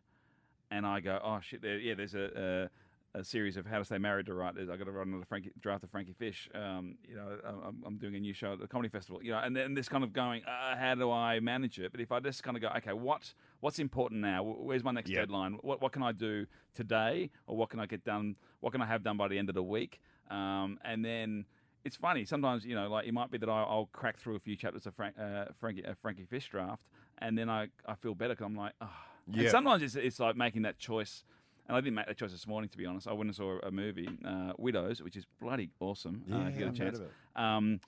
and 0.72 0.86
I 0.86 1.00
go, 1.00 1.20
oh 1.24 1.40
shit, 1.42 1.62
there, 1.62 1.78
yeah, 1.80 1.96
there's 1.96 2.16
a, 2.16 2.70
a, 3.16 3.20
a 3.20 3.24
series 3.24 3.58
of 3.58 3.66
How 3.66 3.80
to 3.80 3.86
Stay 3.86 3.98
Married 3.98 4.28
to 4.28 4.34
write. 4.34 4.56
I 4.60 4.78
got 4.78 4.86
to 4.86 4.92
write 4.92 5.08
another 5.08 5.26
Frankie, 5.26 5.52
draft 5.60 5.84
of 5.84 5.90
Frankie 5.90 6.14
Fish. 6.14 6.50
Um, 6.54 6.96
you 7.08 7.16
know, 7.16 7.38
I'm, 7.46 7.84
I'm 7.86 7.98
doing 7.98 8.16
a 8.16 8.20
new 8.20 8.34
show 8.34 8.54
at 8.54 8.60
the 8.60 8.68
comedy 8.68 8.90
festival. 8.90 9.24
You 9.24 9.32
know, 9.32 9.40
and 9.40 9.56
then 9.56 9.74
this 9.74 9.90
kind 9.90 10.04
of 10.04 10.14
going, 10.14 10.44
uh, 10.46 10.78
how 10.78 10.96
do 10.96 11.12
I 11.12 11.40
manage 11.40 11.80
it? 11.80 11.92
But 11.92 12.02
if 12.02 12.12
I 12.12 12.20
just 12.20 12.44
kind 12.44 12.56
of 12.56 12.62
go, 12.62 12.70
okay, 12.78 12.94
what 12.94 13.34
what's 13.62 13.80
important 13.80 14.22
now? 14.22 14.44
Where's 14.44 14.84
my 14.84 14.92
next 14.92 15.10
Yep. 15.10 15.20
deadline? 15.22 15.54
What 15.62 15.82
what 15.82 15.92
can 15.92 16.04
I 16.04 16.12
do 16.12 16.46
today, 16.74 17.32
or 17.48 17.58
what 17.58 17.70
can 17.70 17.80
I 17.80 17.86
get 17.88 18.04
done? 18.04 18.36
What 18.60 18.72
can 18.74 18.82
I 18.82 18.86
have 18.86 19.04
done 19.04 19.18
by 19.18 19.28
the 19.28 19.38
end 19.38 19.50
of 19.50 19.56
the 19.56 19.64
week? 19.64 20.00
Um, 20.30 20.78
and 20.86 21.04
then 21.04 21.46
it's 21.86 21.96
funny 21.96 22.26
sometimes 22.26 22.66
you 22.66 22.76
know 22.76 22.90
like 22.90 23.08
it 23.08 23.14
might 23.14 23.32
be 23.32 23.38
that 23.38 23.50
I'll, 23.50 23.66
I'll 23.70 23.90
crack 23.94 24.20
through 24.20 24.36
a 24.36 24.40
few 24.40 24.56
chapters 24.56 24.86
of 24.86 24.94
Frank, 24.96 25.16
uh, 25.20 25.46
Frankie 25.60 25.86
uh, 25.86 25.94
Frankie 26.02 26.26
Fish 26.26 26.50
draft, 26.50 26.84
and 27.20 27.38
then 27.38 27.50
I, 27.50 27.68
I 27.86 27.96
feel 27.96 28.14
better 28.16 28.34
because 28.34 28.46
I'm 28.46 28.56
like, 28.56 28.74
oh. 28.82 28.90
And 29.34 29.50
sometimes 29.50 29.84
it's, 29.84 29.96
it's 29.96 30.20
like 30.20 30.36
making 30.36 30.64
that 30.64 30.80
choice. 30.80 31.24
And 31.68 31.78
I 31.78 31.82
didn't 31.82 31.94
make 31.94 32.08
that 32.08 32.18
choice 32.18 32.32
this 32.32 32.48
morning, 32.48 32.68
to 32.70 32.78
be 32.80 32.88
honest. 32.88 33.08
I 33.08 33.14
went 33.14 33.28
and 33.28 33.36
saw 33.36 33.60
a 33.62 33.70
movie, 33.70 34.10
uh, 34.26 34.54
Widows, 34.58 35.04
which 35.04 35.16
is 35.16 35.26
bloody 35.40 35.70
awesome. 35.80 36.24
uh, 36.34 36.48
if 36.48 36.58
you 36.58 36.66
get 36.66 36.74
a 36.74 36.78
chance. 36.78 37.00
Um, 37.36 37.80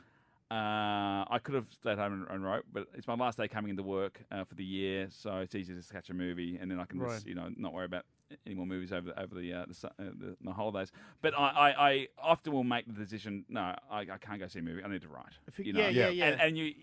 uh, 0.51 1.25
I 1.29 1.39
could 1.41 1.55
have 1.55 1.65
stayed 1.71 1.97
home 1.97 2.13
and, 2.13 2.27
and 2.29 2.43
wrote, 2.43 2.65
but 2.71 2.87
it's 2.93 3.07
my 3.07 3.15
last 3.15 3.37
day 3.39 3.47
coming 3.47 3.69
into 3.71 3.83
work 3.83 4.21
uh, 4.31 4.43
for 4.43 4.53
the 4.53 4.63
year, 4.63 5.07
so 5.09 5.37
it's 5.37 5.55
easy 5.55 5.73
to 5.73 5.79
just 5.79 5.91
catch 5.91 6.09
a 6.09 6.13
movie, 6.13 6.59
and 6.61 6.69
then 6.69 6.79
I 6.79 6.85
can 6.85 6.99
Right. 6.99 7.13
just 7.13 7.25
you 7.25 7.33
know 7.33 7.49
not 7.57 7.73
worry 7.73 7.85
about 7.85 8.03
any 8.45 8.55
more 8.55 8.65
movies 8.65 8.91
over 8.91 9.13
over 9.17 9.35
the 9.35 9.53
uh, 9.53 9.65
the, 9.67 9.87
uh, 9.87 9.91
the, 10.19 10.35
the 10.41 10.51
holidays. 10.51 10.91
But 11.21 11.33
I, 11.37 11.47
I, 11.49 11.89
I 11.89 12.07
often 12.21 12.53
will 12.53 12.63
make 12.63 12.85
the 12.87 12.93
decision. 12.93 13.45
No, 13.49 13.61
I, 13.89 13.99
I 14.01 14.05
can't 14.19 14.39
go 14.39 14.47
see 14.47 14.59
a 14.59 14.61
movie. 14.61 14.83
I 14.83 14.87
need 14.87 15.01
to 15.01 15.07
write. 15.09 15.33
If 15.47 15.59
you- 15.59 15.65
You 15.65 15.73
know? 15.73 15.79
yeah, 15.81 15.89
yeah, 15.89 16.09
Yeah. 16.09 16.09
yeah. 16.09 16.25
And, 16.31 16.41
and 16.41 16.57
you, 16.57 16.73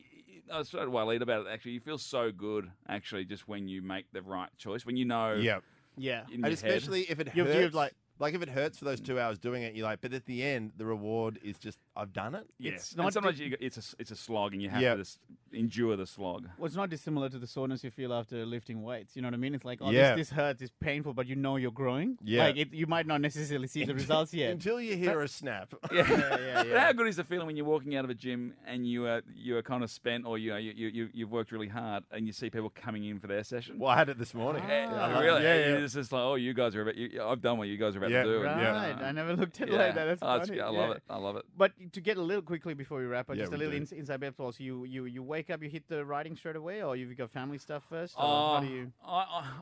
I 0.53 0.59
was 0.59 0.69
sort 0.69 0.85
of 0.89 0.93
lead 0.95 1.23
about 1.23 1.47
it. 1.47 1.51
Actually, 1.53 1.73
you 1.73 1.81
feel 1.81 1.99
so 1.99 2.31
good. 2.33 2.71
Actually, 2.89 3.25
just 3.25 3.49
when 3.49 3.69
you 3.69 3.83
make 3.83 4.07
the 4.13 4.23
right 4.23 4.49
choice, 4.57 4.87
when 4.87 4.97
you 4.97 5.05
know, 5.05 5.35
Yeah. 5.35 5.59
yeah. 5.97 6.23
in 6.29 6.35
And 6.35 6.41
your 6.41 6.43
head. 6.45 6.53
especially 6.55 7.03
if 7.03 7.21
it 7.21 7.29
You've- 7.35 7.51
hurts. 7.51 7.63
you've, 7.65 7.75
like- 7.75 7.95
like 8.21 8.35
if 8.35 8.43
it 8.43 8.49
hurts 8.49 8.79
for 8.79 8.85
those 8.85 9.01
two 9.01 9.21
hours 9.21 9.39
doing 9.39 9.63
it, 9.63 9.75
you're 9.77 9.87
like, 9.87 10.01
but 10.01 10.13
at 10.13 10.27
the 10.27 10.43
end, 10.43 10.73
the 10.77 10.85
reward 10.85 11.39
is 11.43 11.57
just, 11.59 11.79
I've 11.99 12.13
done 12.13 12.35
it. 12.35 12.47
Yeah. 12.59 12.73
It's 12.73 12.93
and 12.93 13.03
not 13.03 13.13
sometimes 13.13 13.39
di- 13.39 13.47
you, 13.47 13.57
it's 13.61 13.77
a 13.77 13.97
it's 13.99 14.11
a 14.11 14.17
slog, 14.17 14.53
and 14.55 14.63
you 14.63 14.71
have 14.71 14.81
Yeah. 14.81 14.93
to 14.95 14.99
just 15.03 15.19
endure 15.53 15.97
the 15.97 16.07
slog. 16.07 16.47
Well, 16.59 16.67
it's 16.67 16.77
not 16.77 16.91
dissimilar 16.91 17.29
to 17.31 17.39
the 17.39 17.47
soreness 17.47 17.83
you 17.83 17.91
feel 17.91 18.13
after 18.13 18.45
lifting 18.47 18.83
weights. 18.83 19.17
You 19.17 19.23
know 19.23 19.29
what 19.29 19.35
I 19.35 19.39
mean? 19.39 19.55
It's 19.55 19.65
like, 19.65 19.79
oh, 19.83 19.91
Yeah. 19.91 20.15
this, 20.15 20.29
this 20.29 20.37
hurts, 20.37 20.61
it's 20.63 20.73
painful, 20.79 21.15
but 21.15 21.27
you 21.27 21.35
know 21.37 21.57
you're 21.57 21.71
growing. 21.73 22.19
Yeah. 22.23 22.45
Like, 22.45 22.57
it, 22.59 22.73
you 22.73 22.87
might 22.87 23.07
not 23.07 23.21
necessarily 23.23 23.67
see 23.67 23.85
the 23.85 23.95
results 23.95 24.33
yet. 24.35 24.51
Until 24.51 24.79
you 24.81 24.95
hear 24.97 25.21
a 25.23 25.29
snap. 25.29 25.75
Yeah, 25.93 26.05
yeah, 26.09 26.29
But 26.55 26.67
yeah. 26.69 26.81
how 26.87 26.93
good 26.93 27.09
is 27.09 27.17
the 27.17 27.25
feeling 27.25 27.47
when 27.47 27.57
you're 27.57 27.65
walking 27.67 27.97
out 27.97 28.05
of 28.05 28.11
a 28.11 28.15
gym 28.15 28.53
and 28.67 28.87
you 28.87 29.07
are 29.07 29.23
you 29.35 29.57
are 29.57 29.63
kind 29.63 29.83
of 29.83 29.91
spent, 29.91 30.27
or 30.27 30.39
you 30.39 30.51
know, 30.51 30.57
you 30.59 30.73
you 30.77 30.89
you- 30.89 31.11
you've 31.15 31.31
worked 31.33 31.51
really 31.51 31.69
hard, 31.69 32.05
and 32.13 32.27
you 32.27 32.33
see 32.33 32.51
people 32.51 32.71
coming 32.71 33.05
in 33.05 33.19
for 33.19 33.27
their 33.27 33.43
session? 33.43 33.79
Well, 33.79 33.91
I 33.91 33.97
had 33.97 34.09
it 34.11 34.19
this 34.19 34.35
morning. 34.35 34.63
Ah. 34.67 35.19
really? 35.19 35.43
Yeah, 35.43 35.53
And 35.55 35.79
yeah. 35.79 35.85
It's 35.85 35.95
just 35.95 36.13
like, 36.13 36.21
oh, 36.23 36.35
you 36.37 36.53
guys 36.55 36.77
are 36.77 36.83
about. 36.83 36.97
You, 36.97 37.23
I've 37.23 37.41
done 37.41 37.57
what 37.59 37.69
you 37.69 37.79
guys 37.79 37.95
are 37.95 37.99
about 37.99 38.11
Yeah, 38.11 38.23
to 38.25 38.39
do. 38.39 38.43
Right. 38.45 38.91
and, 38.91 39.05
I 39.05 39.13
never 39.13 39.35
looked 39.35 39.61
at 39.63 39.69
it 39.69 39.73
yeah. 39.73 39.79
like 39.87 39.95
that. 39.95 40.05
That's 40.05 40.23
Oh, 40.23 40.35
it's- 40.35 40.49
funny. 40.49 40.61
I 40.61 40.69
love 40.69 40.91
yeah. 40.91 40.95
it. 40.97 41.03
I 41.09 41.17
love 41.17 41.37
it. 41.37 41.45
But 41.57 41.73
to 41.93 42.01
get 42.01 42.16
a 42.16 42.22
little 42.22 42.43
quickly 42.43 42.74
before 42.74 42.99
we 42.99 43.05
wrap 43.07 43.28
up, 43.30 43.36
Yeah, 43.36 43.43
just 43.43 43.53
a 43.53 43.57
little 43.57 43.74
ins- 43.74 43.93
inside 43.93 44.20
baseball. 44.20 44.53
So 44.53 44.62
you, 44.62 44.84
you 44.84 45.05
you 45.07 45.22
wake 45.22 45.51
up, 45.51 45.62
you 45.62 45.68
hit 45.68 45.89
the 45.89 46.05
writing 46.05 46.36
straight 46.36 46.57
away, 46.57 46.82
or 46.82 46.97
you've 46.97 47.16
got 47.16 47.30
family 47.30 47.59
stuff 47.59 47.84
first? 47.89 48.14
Or 48.16 48.22
Uh, 48.24 48.55
how 48.55 48.61
do 48.61 48.66
you? 48.66 48.93
I, 49.05 49.11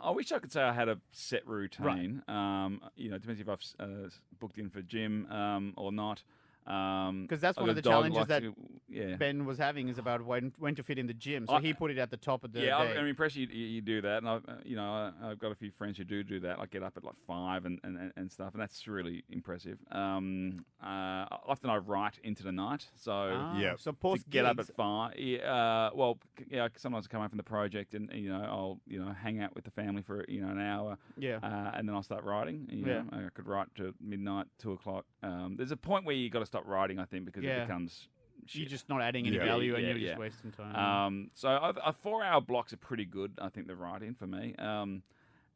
I, 0.02 0.08
I 0.08 0.10
wish 0.10 0.32
I 0.32 0.38
could 0.38 0.52
say 0.52 0.62
I 0.62 0.72
had 0.72 0.88
a 0.88 0.98
set 1.12 1.46
routine. 1.46 2.22
Um, 2.28 2.80
you 2.96 3.10
know, 3.10 3.16
it 3.16 3.22
depends 3.22 3.40
if 3.40 3.48
I've 3.48 3.62
uh, 3.78 4.08
booked 4.40 4.58
in 4.58 4.70
for 4.70 4.82
gym 4.82 5.26
um, 5.30 5.74
or 5.76 5.92
not. 5.92 6.22
Um, 6.66 7.26
'Cause 7.28 7.40
that's 7.40 7.56
one 7.58 7.68
of 7.68 7.76
the 7.76 7.82
challenges 7.82 8.16
likes 8.18 8.28
that 8.28 8.42
yeah. 8.88 9.16
Ben 9.16 9.44
was 9.44 9.58
having 9.58 9.88
is 9.88 9.98
about 9.98 10.22
when 10.24 10.52
when 10.58 10.74
to 10.74 10.82
fit 10.82 10.98
in 10.98 11.06
the 11.06 11.14
gym. 11.14 11.46
So 11.46 11.54
I- 11.54 11.60
he 11.60 11.72
put 11.72 11.90
it 11.90 11.98
at 11.98 12.10
the 12.10 12.16
top 12.16 12.42
of 12.44 12.52
the 12.52 12.60
yeah, 12.60 12.78
day. 12.82 12.92
I'm, 12.94 12.98
I'm 12.98 13.06
impressed 13.06 13.36
you, 13.36 13.46
you 13.46 13.66
you 13.66 13.80
do 13.80 14.00
that, 14.02 14.18
and 14.18 14.28
I've 14.28 14.48
uh, 14.48 14.56
you 14.64 14.74
know 14.76 14.84
I, 15.20 15.30
I've 15.30 15.38
got 15.38 15.52
a 15.52 15.54
few 15.54 15.70
friends 15.70 15.96
who 15.98 16.04
do 16.04 16.24
do 16.24 16.40
that. 16.40 16.58
Like 16.58 16.70
get 16.70 16.82
up 16.82 16.96
at 16.96 17.04
like 17.04 17.14
five 17.26 17.66
and, 17.66 17.78
and, 17.84 18.12
and 18.16 18.30
stuff, 18.32 18.52
and 18.54 18.60
that's 18.60 18.86
really 18.88 19.22
impressive. 19.30 19.78
Um, 19.92 20.64
uh, 20.82 21.26
often 21.46 21.70
I 21.70 21.76
write 21.76 22.18
into 22.24 22.42
the 22.42 22.52
night, 22.52 22.88
so 22.96 23.12
Ah, 23.12 23.58
Yeah. 23.58 23.74
So 23.76 23.92
to 23.92 23.96
post 23.96 24.28
get 24.30 24.44
up 24.44 24.58
at 24.58 24.66
five. 24.74 25.18
Yeah, 25.18 25.38
uh, 25.52 25.90
well, 25.94 26.18
yeah. 26.50 26.68
Sometimes 26.76 27.06
I 27.06 27.08
come 27.10 27.20
home 27.20 27.28
from 27.28 27.36
the 27.38 27.42
project, 27.44 27.94
and 27.94 28.10
you 28.12 28.28
know 28.28 28.42
I'll 28.42 28.80
you 28.86 28.98
know 28.98 29.12
hang 29.12 29.40
out 29.40 29.54
with 29.54 29.64
the 29.64 29.70
family 29.70 30.02
for 30.02 30.24
you 30.28 30.40
know 30.40 30.48
an 30.48 30.60
hour, 30.60 30.98
Yeah. 31.16 31.38
uh, 31.42 31.72
and 31.76 31.88
then 31.88 31.94
I'll 31.94 32.02
start 32.02 32.24
writing. 32.24 32.66
You 32.70 32.86
Yeah. 32.86 33.02
know, 33.02 33.26
I 33.26 33.28
could 33.34 33.46
write 33.46 33.72
to 33.76 33.94
midnight, 34.00 34.46
two 34.58 34.72
o'clock. 34.72 35.06
Um, 35.22 35.54
there's 35.56 35.70
a 35.70 35.76
point 35.76 36.04
where 36.04 36.14
you 36.16 36.28
got 36.30 36.40
to 36.40 36.46
stop 36.56 36.66
writing, 36.68 36.98
I 36.98 37.04
think, 37.04 37.24
because 37.24 37.44
Yeah. 37.44 37.62
it 37.62 37.66
becomes. 37.66 38.08
You're 38.50 38.68
just 38.68 38.88
not 38.88 39.02
adding 39.02 39.26
any 39.26 39.36
Yeah. 39.36 39.44
value, 39.44 39.74
and 39.74 39.82
Yeah, 39.82 39.88
you're 39.90 39.98
yeah. 39.98 40.08
just 40.10 40.20
wasting 40.20 40.52
time. 40.52 40.76
Um, 40.76 41.30
so 41.34 41.48
a, 41.48 41.74
a 41.86 41.92
four-hour 41.92 42.40
blocks 42.42 42.72
are 42.72 42.76
pretty 42.76 43.04
good. 43.04 43.32
I 43.40 43.48
think 43.48 43.66
the 43.66 43.74
writing 43.74 44.14
for 44.14 44.26
me. 44.26 44.54
Um, 44.56 45.02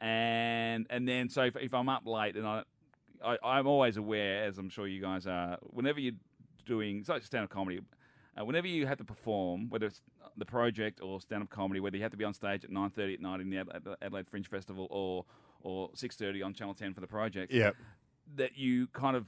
and 0.01 0.87
and 0.91 1.07
then 1.07 1.29
so 1.29 1.43
if, 1.45 1.57
if 1.57 1.75
I'm 1.75 1.89
up 1.89 2.07
late 2.07 2.35
and 2.37 2.47
I, 2.47 2.63
I 3.23 3.37
I'm 3.45 3.67
always 3.67 3.97
aware, 3.97 4.45
as 4.45 4.59
I'm 4.59 4.71
sure 4.71 4.87
you 4.87 5.01
guys 5.01 5.27
are, 5.27 5.59
whenever 5.63 6.01
you're 6.01 6.15
doing 6.67 6.99
it's 7.01 7.09
like 7.09 7.23
stand-up 7.23 7.51
comedy. 7.51 7.81
Uh, 8.41 8.45
whenever 8.45 8.67
you 8.69 8.87
have 8.87 8.97
to 8.99 9.05
perform, 9.05 9.69
whether 9.71 9.87
it's 9.87 10.03
the 10.37 10.45
project 10.47 11.01
or 11.03 11.21
stand-up 11.21 11.51
comedy, 11.51 11.81
whether 11.81 11.97
you 11.97 12.03
have 12.03 12.13
to 12.13 12.17
be 12.17 12.25
on 12.25 12.33
stage 12.33 12.65
at 12.65 12.71
9:30 12.71 13.15
at 13.15 13.21
night 13.21 13.41
in 13.41 13.51
the 13.51 13.59
Adelaide, 13.59 13.97
Adelaide 14.01 14.29
Fringe 14.29 14.49
Festival 14.49 14.87
or 14.91 15.25
or 15.63 15.91
6:30 15.95 16.43
on 16.45 16.55
Channel 16.55 16.75
10 16.75 16.95
for 16.95 17.01
the 17.03 17.07
project, 17.07 17.53
Yeah. 17.53 17.73
That 18.37 18.57
you 18.57 18.87
kind 18.89 19.17
of 19.17 19.27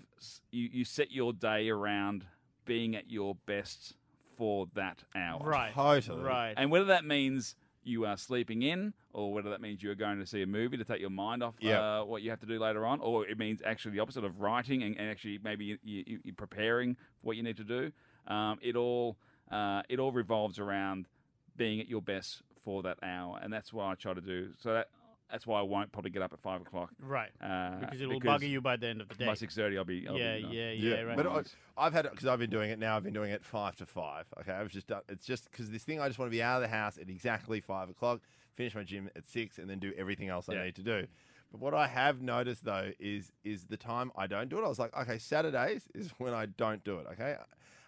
you, 0.51 0.69
you 0.73 0.85
set 0.85 1.11
your 1.11 1.33
day 1.33 1.69
around 1.69 2.25
being 2.65 2.95
at 2.97 3.11
your 3.11 3.35
best 3.47 3.95
for 4.37 4.67
that 4.75 5.03
hour. 5.15 5.41
right. 5.43 5.73
Totally. 5.75 6.23
Right. 6.23 6.55
And 6.57 6.71
whether 6.71 6.87
that 6.87 7.05
means 7.05 7.55
you 7.85 8.07
are 8.07 8.17
sleeping 8.17 8.63
in, 8.63 8.95
or 9.13 9.33
whether 9.33 9.51
that 9.51 9.61
means 9.61 9.83
you're 9.83 9.97
going 9.97 10.19
to 10.21 10.27
see 10.27 10.43
a 10.43 10.47
movie 10.47 10.77
to 10.77 10.85
take 10.85 11.01
your 11.01 11.11
mind 11.11 11.43
off 11.43 11.55
Yep. 11.59 11.81
uh, 11.81 12.03
what 12.05 12.23
you 12.23 12.31
have 12.31 12.39
to 12.41 12.47
do 12.47 12.59
later 12.61 12.87
on, 12.87 13.01
or 13.01 13.27
it 13.27 13.39
means 13.39 13.61
actually 13.67 13.93
the 13.93 13.99
opposite 14.01 14.25
of 14.25 14.41
writing 14.41 14.85
and, 14.85 14.97
and 14.99 15.11
actually 15.11 15.41
maybe 15.43 15.65
you, 15.65 15.79
you, 15.83 16.21
you're 16.25 16.35
preparing 16.37 16.95
for 16.95 17.01
what 17.23 17.37
you 17.37 17.43
need 17.43 17.57
to 17.57 17.65
do. 17.65 17.91
Um, 18.29 18.59
it 18.63 18.77
all 18.77 19.17
uh, 19.51 19.83
it 19.89 19.99
all 19.99 20.13
revolves 20.13 20.59
around 20.61 21.09
being 21.57 21.81
at 21.81 21.89
your 21.89 22.01
best 22.01 22.43
for 22.65 22.83
that 22.85 22.99
hour, 23.03 23.39
and 23.43 23.53
that's 23.53 23.73
what 23.73 23.85
I 23.87 23.95
try 23.97 24.15
to 24.15 24.21
do. 24.21 24.51
So 24.63 24.75
that 24.75 24.89
that's 25.33 25.47
why 25.47 25.59
I 25.59 25.63
won't 25.63 25.91
probably 25.91 26.11
get 26.13 26.23
up 26.23 26.33
at 26.33 26.39
five 26.41 26.61
o'clock 26.61 26.91
right. 27.01 27.31
uh, 27.41 27.81
Because 27.81 28.01
it 28.03 28.09
will 28.09 28.21
bugger 28.21 28.49
you 28.49 28.61
by 28.61 28.77
the 28.77 28.87
end 28.87 29.01
of 29.01 29.09
the 29.09 29.15
day. 29.17 29.27
by 29.27 29.35
six 29.35 29.55
thirty. 29.57 29.77
I'll 29.79 29.85
be 29.85 30.07
I'll 30.07 30.17
yeah, 30.19 30.37
be, 30.37 30.43
done. 30.43 30.53
yeah, 30.53 30.71
yeah, 30.71 30.95
Yeah, 30.97 31.01
right. 31.03 31.17
but 31.17 31.27
I, 31.27 31.43
I've 31.87 31.93
had 31.95 32.09
because 32.11 32.27
I've 32.27 32.39
been 32.39 32.51
doing 32.51 32.71
it 32.71 32.79
now. 32.79 32.97
I've 32.97 33.03
been 33.05 33.15
doing 33.15 33.33
it 33.33 33.45
five 33.45 33.75
to 33.77 33.87
five. 33.87 34.27
Okay, 34.41 34.53
I've 34.53 34.69
just 34.69 34.87
done. 34.87 35.01
It's 35.09 35.27
just 35.27 35.51
because 35.51 35.71
this 35.71 35.83
thing 35.83 36.01
I 36.01 36.07
just 36.07 36.19
want 36.19 36.31
to 36.31 36.37
be 36.37 36.43
out 36.43 36.63
of 36.63 36.69
the 36.71 36.75
house 36.77 36.99
at 36.99 37.09
exactly 37.09 37.61
five 37.61 37.89
o'clock, 37.89 38.21
finish 38.55 38.75
my 38.75 38.83
gym 38.85 39.11
at 39.17 39.27
six, 39.27 39.59
and 39.59 39.69
then 39.69 39.79
do 39.79 39.93
everything 39.97 40.29
else 40.29 40.49
I 40.49 40.53
Yeah. 40.55 40.65
need 40.65 40.77
to 40.77 40.83
do. 40.83 41.07
But 41.51 41.61
what 41.61 41.75
I 41.75 41.87
have 41.87 42.21
noticed 42.21 42.65
though 42.65 42.93
is 43.01 43.33
is 43.43 43.65
the 43.65 43.77
time 43.79 44.13
I 44.17 44.27
don't 44.27 44.49
do 44.51 44.59
it. 44.59 44.65
I 44.65 44.69
was 44.69 44.79
like, 44.79 44.97
okay, 44.97 45.19
Saturdays 45.19 45.89
is 45.95 46.11
when 46.19 46.35
I 46.35 46.47
don't 46.47 46.85
do 46.85 46.99
it. 46.99 47.07
Okay. 47.13 47.37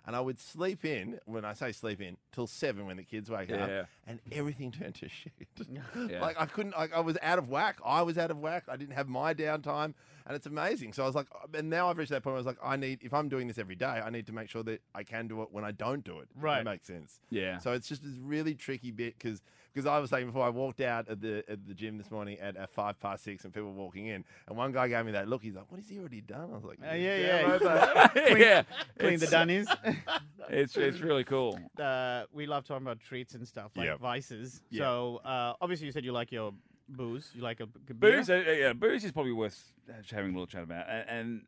And 0.07 0.15
I 0.15 0.21
would 0.21 0.39
sleep 0.39 0.85
in, 0.85 1.19
when 1.25 1.47
I 1.47 1.55
say 1.55 1.73
sleep 1.73 2.03
in, 2.03 2.19
till 2.31 2.47
seven 2.47 2.85
when 2.87 2.99
the 2.99 3.05
kids 3.05 3.31
wake 3.31 3.49
Yeah. 3.49 3.65
up, 3.83 3.87
and 4.07 4.21
everything 4.33 4.71
turned 4.71 4.95
to 4.97 5.09
shit. 5.09 5.33
Like 6.21 6.39
I 6.39 6.45
couldn't, 6.47 6.77
like 6.77 6.93
I 6.93 7.01
was 7.01 7.17
out 7.23 7.39
of 7.39 7.49
whack. 7.49 7.79
I 7.85 8.03
was 8.03 8.19
out 8.19 8.31
of 8.31 8.39
whack. 8.39 8.65
I 8.69 8.77
didn't 8.77 8.95
have 8.95 9.09
my 9.09 9.33
downtime, 9.33 9.95
and 10.27 10.37
it's 10.37 10.45
amazing. 10.47 10.93
So 10.93 11.03
I 11.05 11.07
was 11.07 11.15
like, 11.15 11.27
uh, 11.35 11.47
and 11.59 11.71
now 11.71 11.89
I've 11.89 11.97
reached 11.97 12.11
that 12.11 12.23
point 12.23 12.33
where 12.33 12.37
I 12.37 12.45
was 12.45 12.47
like, 12.47 12.59
I 12.63 12.77
need, 12.77 12.99
if 13.03 13.15
I'm 13.15 13.29
doing 13.31 13.49
this 13.49 13.57
every 13.59 13.77
day, 13.77 13.87
I 13.87 14.11
need 14.11 14.27
to 14.27 14.33
make 14.35 14.51
sure 14.51 14.63
that 14.65 14.83
I 14.95 15.05
can 15.05 15.27
do 15.27 15.41
it 15.43 15.49
when 15.53 15.65
I 15.65 15.71
don't 15.73 16.05
do 16.05 16.19
it. 16.19 16.29
if 16.37 16.43
Right. 16.43 16.59
That 16.59 16.71
makes 16.71 16.87
sense. 16.87 17.21
yeah. 17.31 17.59
So 17.59 17.73
it's 17.73 17.89
just 17.89 18.03
this 18.03 18.17
really 18.19 18.55
tricky 18.55 18.91
bit 18.91 19.17
because 19.19 19.41
because 19.75 19.87
I 19.87 19.99
was 19.99 20.09
saying 20.11 20.27
before 20.27 20.45
I 20.47 20.51
walked 20.51 20.81
out 20.81 21.09
at 21.09 21.21
the 21.21 21.43
at 21.49 21.67
the 21.67 21.75
gym 21.75 21.99
this 21.99 22.11
morning 22.11 22.39
at, 22.39 22.57
at 22.57 22.71
five 22.71 22.99
past 23.01 23.25
six, 23.25 23.45
and 23.45 23.53
people 23.53 23.71
were 23.73 23.77
walking 23.83 24.07
in, 24.07 24.25
and 24.47 24.57
one 24.57 24.71
guy 24.73 24.87
gave 24.89 25.05
me 25.05 25.13
that 25.13 25.29
look. 25.29 25.43
He's 25.43 25.55
like, 25.55 25.71
"What 25.71 25.81
has 25.81 25.89
he 25.89 25.99
already 25.99 26.21
done?" 26.21 26.51
I 26.53 26.55
was 26.55 26.65
like, 26.65 26.79
Uh, 26.81 26.95
yeah, 26.95 27.17
"Damn 27.17 27.61
yeah. 27.61 27.69
right, 28.05 28.15
mate." 28.15 28.39
yeah, 28.39 28.63
Clean 28.99 29.19
the 29.19 29.27
dunnies. 29.37 29.67
it's 30.49 30.77
it's 30.77 31.01
really 31.01 31.25
cool. 31.25 31.59
uh, 31.81 32.25
we 32.33 32.47
love 32.47 32.65
talking 32.65 32.87
about 32.87 33.01
treats 33.01 33.35
and 33.35 33.47
stuff 33.47 33.73
like 33.77 33.87
Yep. 33.87 33.99
vices. 34.01 34.63
Yeah. 34.71 34.85
So 34.85 35.21
uh, 35.25 35.55
obviously, 35.61 35.87
you 35.87 35.93
said 35.93 36.05
you 36.05 36.13
like 36.13 36.31
your 36.31 36.53
booze. 36.89 37.31
You 37.35 37.43
like 37.43 37.61
a 37.61 37.67
b- 37.67 37.81
beer. 37.99 38.19
Booze, 38.19 38.31
uh, 38.31 38.45
yeah, 38.47 38.73
booze 38.75 39.05
is 39.05 39.11
probably 39.13 39.33
worth 39.33 39.73
having 40.11 40.31
a 40.31 40.33
little 40.35 40.47
chat 40.47 40.63
about. 40.63 40.87
And, 40.89 41.09
and 41.09 41.43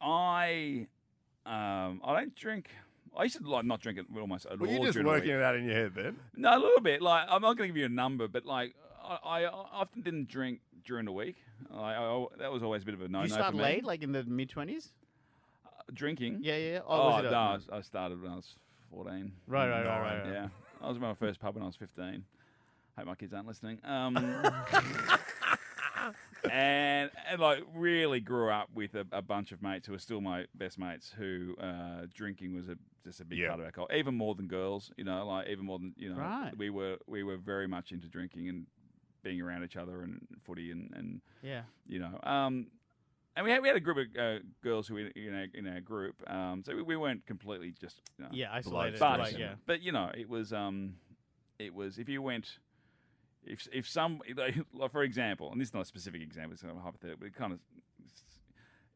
I, 0.00 0.86
um, 1.46 2.00
I 2.04 2.14
don't 2.20 2.34
drink. 2.34 2.70
I 3.16 3.24
used 3.24 3.36
to 3.38 3.48
like 3.50 3.64
not 3.64 3.80
drink 3.80 3.98
it 3.98 4.06
almost 4.18 4.46
at 4.46 4.58
Well, 4.58 4.68
all. 4.68 4.74
you're 4.76 4.84
just 4.84 4.94
during 4.94 5.06
the 5.06 5.12
working 5.12 5.30
it 5.30 5.42
out 5.42 5.56
in 5.56 5.64
your 5.64 5.74
head, 5.74 5.92
then. 5.94 6.16
No, 6.36 6.56
a 6.56 6.60
little 6.60 6.80
bit. 6.80 7.02
Like 7.02 7.26
I'm 7.28 7.42
not 7.42 7.56
going 7.56 7.68
to 7.68 7.72
give 7.72 7.76
you 7.76 7.86
a 7.86 7.88
number, 7.88 8.28
but 8.28 8.44
like 8.46 8.74
I, 9.02 9.44
I 9.44 9.46
often 9.46 10.02
didn't 10.02 10.28
drink 10.28 10.60
during 10.84 11.04
the 11.06 11.12
week. 11.12 11.36
I, 11.74 11.94
I, 11.94 12.26
that 12.38 12.52
was 12.52 12.62
always 12.62 12.82
a 12.82 12.84
bit 12.86 12.94
of 12.94 13.00
a 13.02 13.08
no-no 13.08 13.24
you 13.24 13.30
start 13.30 13.54
late, 13.54 13.84
like 13.84 14.02
in 14.02 14.12
the 14.12 14.22
mid 14.24 14.48
twenties. 14.50 14.92
drinking. 15.92 16.38
Yeah, 16.42 16.56
yeah. 16.56 16.72
yeah. 16.74 16.80
Oh, 16.86 17.08
was 17.10 17.24
it 17.24 17.30
no, 17.30 17.36
a- 17.36 17.60
I, 17.72 17.78
I 17.78 17.80
started 17.80 18.20
when 18.22 18.30
I 18.30 18.36
was 18.36 18.54
14. 18.92 19.32
Right, 19.46 19.68
right, 19.68 19.84
right, 19.84 20.00
right, 20.00 20.22
right. 20.24 20.32
Yeah, 20.32 20.48
I 20.80 20.88
was 20.88 20.96
at 20.96 21.02
my 21.02 21.14
first 21.14 21.40
pub 21.40 21.54
when 21.54 21.62
I 21.62 21.66
was 21.66 21.76
15. 21.76 22.24
Hope 22.96 23.06
my 23.06 23.14
kids 23.14 23.32
aren't 23.34 23.46
listening. 23.46 23.78
Um, 23.84 24.14
and, 26.50 27.10
and 27.30 27.40
like 27.40 27.62
really 27.74 28.20
grew 28.20 28.50
up 28.50 28.68
with 28.74 28.94
a, 28.94 29.06
a 29.12 29.22
bunch 29.22 29.52
of 29.52 29.62
mates 29.62 29.86
who 29.86 29.94
are 29.94 29.98
still 29.98 30.20
my 30.20 30.46
best 30.54 30.78
mates. 30.78 31.12
Who 31.16 31.54
uh, 31.60 32.06
drinking 32.14 32.54
was 32.54 32.68
a, 32.68 32.76
just 33.04 33.20
a 33.20 33.24
big 33.24 33.38
Yeah. 33.38 33.48
part 33.48 33.60
of 33.60 33.66
our 33.66 33.72
culture, 33.72 33.94
even 33.94 34.14
more 34.14 34.34
than 34.34 34.46
girls. 34.46 34.90
You 34.96 35.04
know, 35.04 35.26
like 35.26 35.48
even 35.48 35.64
more 35.64 35.78
than 35.78 35.94
you 35.96 36.10
know, 36.10 36.18
Right. 36.20 36.52
we 36.56 36.70
were 36.70 36.98
we 37.06 37.22
were 37.22 37.36
very 37.36 37.66
much 37.68 37.92
into 37.92 38.08
drinking 38.08 38.48
and 38.48 38.66
being 39.22 39.40
around 39.40 39.64
each 39.64 39.76
other 39.76 40.02
and 40.02 40.20
footy 40.44 40.70
and, 40.70 40.92
and 40.94 41.20
Yeah. 41.42 41.62
you 41.86 41.98
know. 41.98 42.18
Um, 42.22 42.68
and 43.36 43.44
we 43.44 43.52
had, 43.52 43.62
we 43.62 43.68
had 43.68 43.76
a 43.76 43.80
group 43.80 43.98
of 43.98 44.06
uh, 44.20 44.38
girls 44.64 44.88
who 44.88 44.94
were 44.94 45.00
in 45.14 45.34
our, 45.34 45.46
in 45.54 45.66
our 45.68 45.80
group, 45.80 46.16
um, 46.28 46.62
so 46.66 46.74
we, 46.74 46.82
we 46.82 46.96
weren't 46.96 47.24
completely 47.26 47.72
just 47.80 48.00
you 48.18 48.24
know, 48.24 48.30
Yeah, 48.32 48.48
isolated. 48.52 48.98
but, 48.98 49.20
Like, 49.20 49.38
yeah. 49.38 49.54
but 49.64 49.80
you 49.80 49.92
know, 49.92 50.10
it 50.16 50.28
was 50.28 50.52
um, 50.52 50.94
it 51.60 51.72
was 51.72 51.98
if 51.98 52.08
you 52.08 52.20
went, 52.20 52.58
if 53.48 53.66
if 53.72 53.88
some, 53.88 54.20
like, 54.36 54.92
for 54.92 55.02
example, 55.02 55.50
and 55.52 55.60
this 55.60 55.68
is 55.68 55.74
not 55.74 55.82
a 55.82 55.86
specific 55.86 56.22
example, 56.22 56.52
it's 56.52 56.62
kind 56.62 56.76
of 56.76 56.82
hypothetical, 56.82 57.18
but 57.20 57.26
it 57.26 57.34
kind 57.34 57.52
of, 57.52 57.58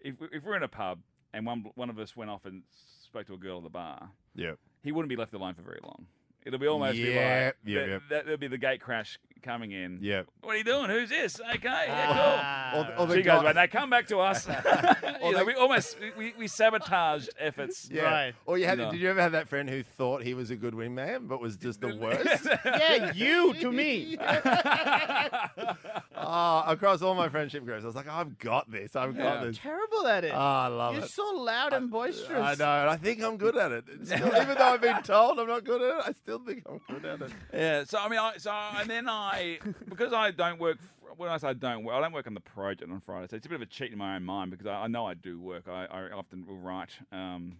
if 0.00 0.14
if 0.32 0.44
we're 0.44 0.56
in 0.56 0.62
a 0.62 0.68
pub 0.68 1.00
and 1.32 1.46
one 1.46 1.64
one 1.74 1.90
of 1.90 1.98
us 1.98 2.16
went 2.16 2.30
off 2.30 2.44
and 2.44 2.62
spoke 3.04 3.26
to 3.26 3.34
a 3.34 3.38
girl 3.38 3.58
at 3.58 3.64
the 3.64 3.70
bar, 3.70 4.10
Yeah. 4.34 4.52
he 4.82 4.92
wouldn't 4.92 5.08
be 5.10 5.16
left 5.16 5.34
alone 5.34 5.54
for 5.54 5.62
very 5.62 5.80
long. 5.82 6.06
It'll 6.44 6.58
be 6.58 6.66
almost 6.66 6.94
be 6.94 7.12
Yeah, 7.12 7.44
like 7.46 7.56
yeah, 7.64 7.80
that, 7.86 7.88
yeah. 8.10 8.22
there'll 8.22 8.36
be 8.38 8.48
the 8.48 8.58
gate 8.58 8.80
crash 8.80 9.18
coming 9.42 9.72
in. 9.72 9.98
Yeah. 10.00 10.22
What 10.42 10.54
are 10.54 10.58
you 10.58 10.64
doing? 10.64 10.88
Who's 10.90 11.08
this? 11.10 11.40
Okay, 11.40 11.58
yeah, 11.86 12.06
Ah. 12.10 12.76
Or, 12.76 12.80
or 12.80 12.96
cool. 12.96 13.06
the 13.06 13.16
She 13.16 13.22
guy- 13.22 13.34
goes, 13.36 13.44
well, 13.44 13.54
now 13.54 13.66
come 13.66 13.90
back 13.90 14.06
to 14.08 14.18
us. 14.20 14.46
you 14.46 14.52
know, 15.32 15.38
the- 15.38 15.44
we 15.46 15.54
almost 15.54 15.96
we, 16.16 16.32
we 16.38 16.46
sabotaged 16.48 17.30
efforts. 17.38 17.88
Yeah. 17.92 18.02
Right. 18.04 18.34
Or 18.46 18.58
you 18.58 18.66
had, 18.66 18.78
No. 18.78 18.90
did 18.90 19.00
you 19.00 19.10
ever 19.10 19.20
have 19.20 19.32
that 19.32 19.48
friend 19.48 19.68
who 19.68 19.82
thought 19.82 20.22
he 20.22 20.34
was 20.34 20.50
a 20.50 20.56
good 20.56 20.74
wingman 20.74 21.28
but 21.28 21.40
was 21.40 21.56
just 21.56 21.80
the 21.80 21.94
worst? 22.00 22.46
yeah, 22.64 23.12
you 23.14 23.54
to 23.54 23.70
me. 23.72 24.16
oh, 26.16 26.64
across 26.66 27.02
all 27.02 27.14
my 27.14 27.28
friendship 27.28 27.64
groups, 27.64 27.82
I 27.84 27.86
was 27.86 27.94
like, 27.96 28.08
I've 28.08 28.38
got 28.38 28.70
this. 28.70 28.96
I've 28.96 29.16
got 29.16 29.40
Yeah. 29.40 29.44
this. 29.44 29.58
Terrible 29.58 30.06
at 30.06 30.24
it. 30.24 30.32
Oh, 30.34 30.38
I 30.38 30.66
love 30.68 30.94
You're 30.94 31.04
it. 31.04 31.10
so 31.10 31.24
loud 31.36 31.72
and 31.72 31.90
boisterous. 31.90 32.30
I 32.42 32.54
know, 32.54 32.80
and 32.82 32.90
I 32.90 32.96
think 32.96 33.22
I'm 33.22 33.36
good 33.36 33.56
at 33.56 33.72
it. 33.72 33.84
It's 33.88 34.10
Still, 34.10 34.28
even 34.28 34.56
though 34.56 34.72
I've 34.74 34.80
been 34.80 35.02
told 35.02 35.38
I'm 35.38 35.48
not 35.48 35.64
good 35.64 35.82
at 35.82 35.98
it, 35.98 36.04
I 36.08 36.12
still 36.12 36.38
think 36.40 36.62
I'm 36.68 36.80
good 36.88 37.04
at 37.04 37.22
it. 37.22 37.30
Yeah, 37.52 37.84
so 37.84 37.98
I 37.98 38.08
mean, 38.08 38.18
I, 38.18 38.34
so 38.38 38.50
and 38.52 38.88
then 38.88 39.08
I 39.08 39.31
because 39.88 40.12
I 40.12 40.30
don't 40.30 40.58
work. 40.60 40.78
When 41.16 41.28
I 41.28 41.36
say 41.38 41.48
I 41.48 41.52
don't 41.52 41.84
work, 41.84 41.94
I 41.96 42.00
don't 42.00 42.12
work 42.12 42.26
on 42.26 42.34
the 42.34 42.40
project 42.40 42.90
on 42.90 43.00
Friday. 43.00 43.26
So 43.28 43.36
it's 43.36 43.46
a 43.46 43.48
bit 43.48 43.56
of 43.56 43.62
a 43.62 43.66
cheat 43.66 43.92
in 43.92 43.98
my 43.98 44.16
own 44.16 44.24
mind 44.24 44.50
because 44.50 44.66
I, 44.66 44.84
I 44.84 44.86
know 44.86 45.06
I 45.06 45.14
do 45.14 45.40
work. 45.40 45.68
I, 45.68 45.84
I 45.86 46.10
often 46.10 46.46
will 46.46 46.56
write, 46.56 46.90
um, 47.12 47.56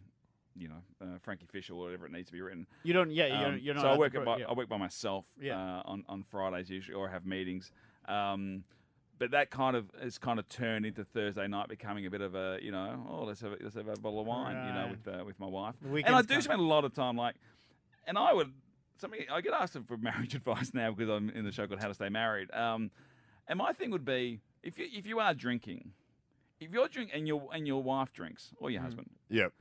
you 0.57 0.69
know, 0.69 0.83
uh, 1.03 1.19
Frankie 1.23 1.47
Fisher 1.51 1.75
or 1.75 1.85
whatever 1.85 2.07
it 2.07 2.13
needs 2.13 2.27
to 2.29 2.33
be 2.33 2.41
written. 2.41 2.67
You 2.83 2.95
don't. 2.95 3.11
Yeah, 3.11 3.27
you're, 3.27 3.49
Um, 3.49 3.59
you're 3.63 3.75
not. 3.75 3.83
so 3.83 3.89
I 3.89 3.99
work 3.99 4.15
pro- 4.15 4.25
by, 4.25 4.39
yeah. 4.39 4.47
I 4.49 4.55
work 4.55 4.69
by 4.69 4.79
myself 4.79 5.27
Yeah. 5.41 5.59
uh, 5.79 5.83
on 5.85 6.05
on 6.09 6.23
Fridays 6.23 6.71
usually, 6.71 6.95
or 6.95 7.09
I 7.09 7.13
have 7.13 7.27
meetings. 7.27 7.73
Um, 8.09 8.65
but 9.19 9.31
that 9.31 9.51
kind 9.51 9.77
of 9.77 9.91
has 10.03 10.19
kind 10.19 10.41
of 10.41 10.49
turned 10.49 10.85
into 10.85 11.05
Thursday 11.05 11.47
night 11.47 11.69
becoming 11.69 12.07
a 12.07 12.11
bit 12.11 12.23
of 12.23 12.35
a 12.35 12.59
you 12.61 12.73
know 12.73 13.07
oh 13.09 13.25
let's 13.25 13.41
have 13.43 13.53
a, 13.53 13.57
let's 13.63 13.77
have 13.77 13.87
a 13.87 13.95
bottle 14.01 14.19
of 14.21 14.27
wine 14.27 14.57
you 14.67 14.73
know 14.73 14.89
with 14.91 15.07
uh, 15.21 15.25
with 15.25 15.39
my 15.39 15.47
wife 15.47 15.75
and 15.85 16.09
I 16.17 16.23
do 16.23 16.41
spend 16.41 16.59
a 16.61 16.65
lot 16.65 16.85
of 16.85 16.93
time 16.93 17.17
like 17.17 17.37
and 18.05 18.19
I 18.19 18.33
would 18.33 18.53
something 18.99 19.21
I 19.31 19.41
get 19.41 19.53
asked 19.55 19.77
for 19.87 19.97
marriage 19.99 20.35
advice 20.35 20.73
now 20.75 20.93
because 20.93 21.11
I'm 21.11 21.31
in 21.31 21.45
the 21.45 21.53
show 21.53 21.67
called 21.67 21.81
How 21.81 21.89
to 21.89 21.95
Stay 21.95 22.09
Married 22.09 22.51
um, 22.53 22.91
and 23.49 23.59
my 23.59 23.73
thing 23.73 23.91
would 23.91 24.05
be 24.05 24.41
if 24.63 24.79
you 24.79 24.87
if 24.93 25.07
you 25.07 25.19
are 25.21 25.35
drinking 25.35 25.93
if 26.61 26.73
you're 26.73 26.89
drinking 26.89 27.15
and 27.17 27.27
your 27.27 27.49
and 27.53 27.67
your 27.67 27.83
wife 27.83 28.13
drinks 28.13 28.53
or 28.59 28.69
Mm. 28.69 28.73
your 28.75 28.83
husband 28.83 29.11
Yep. 29.31 29.53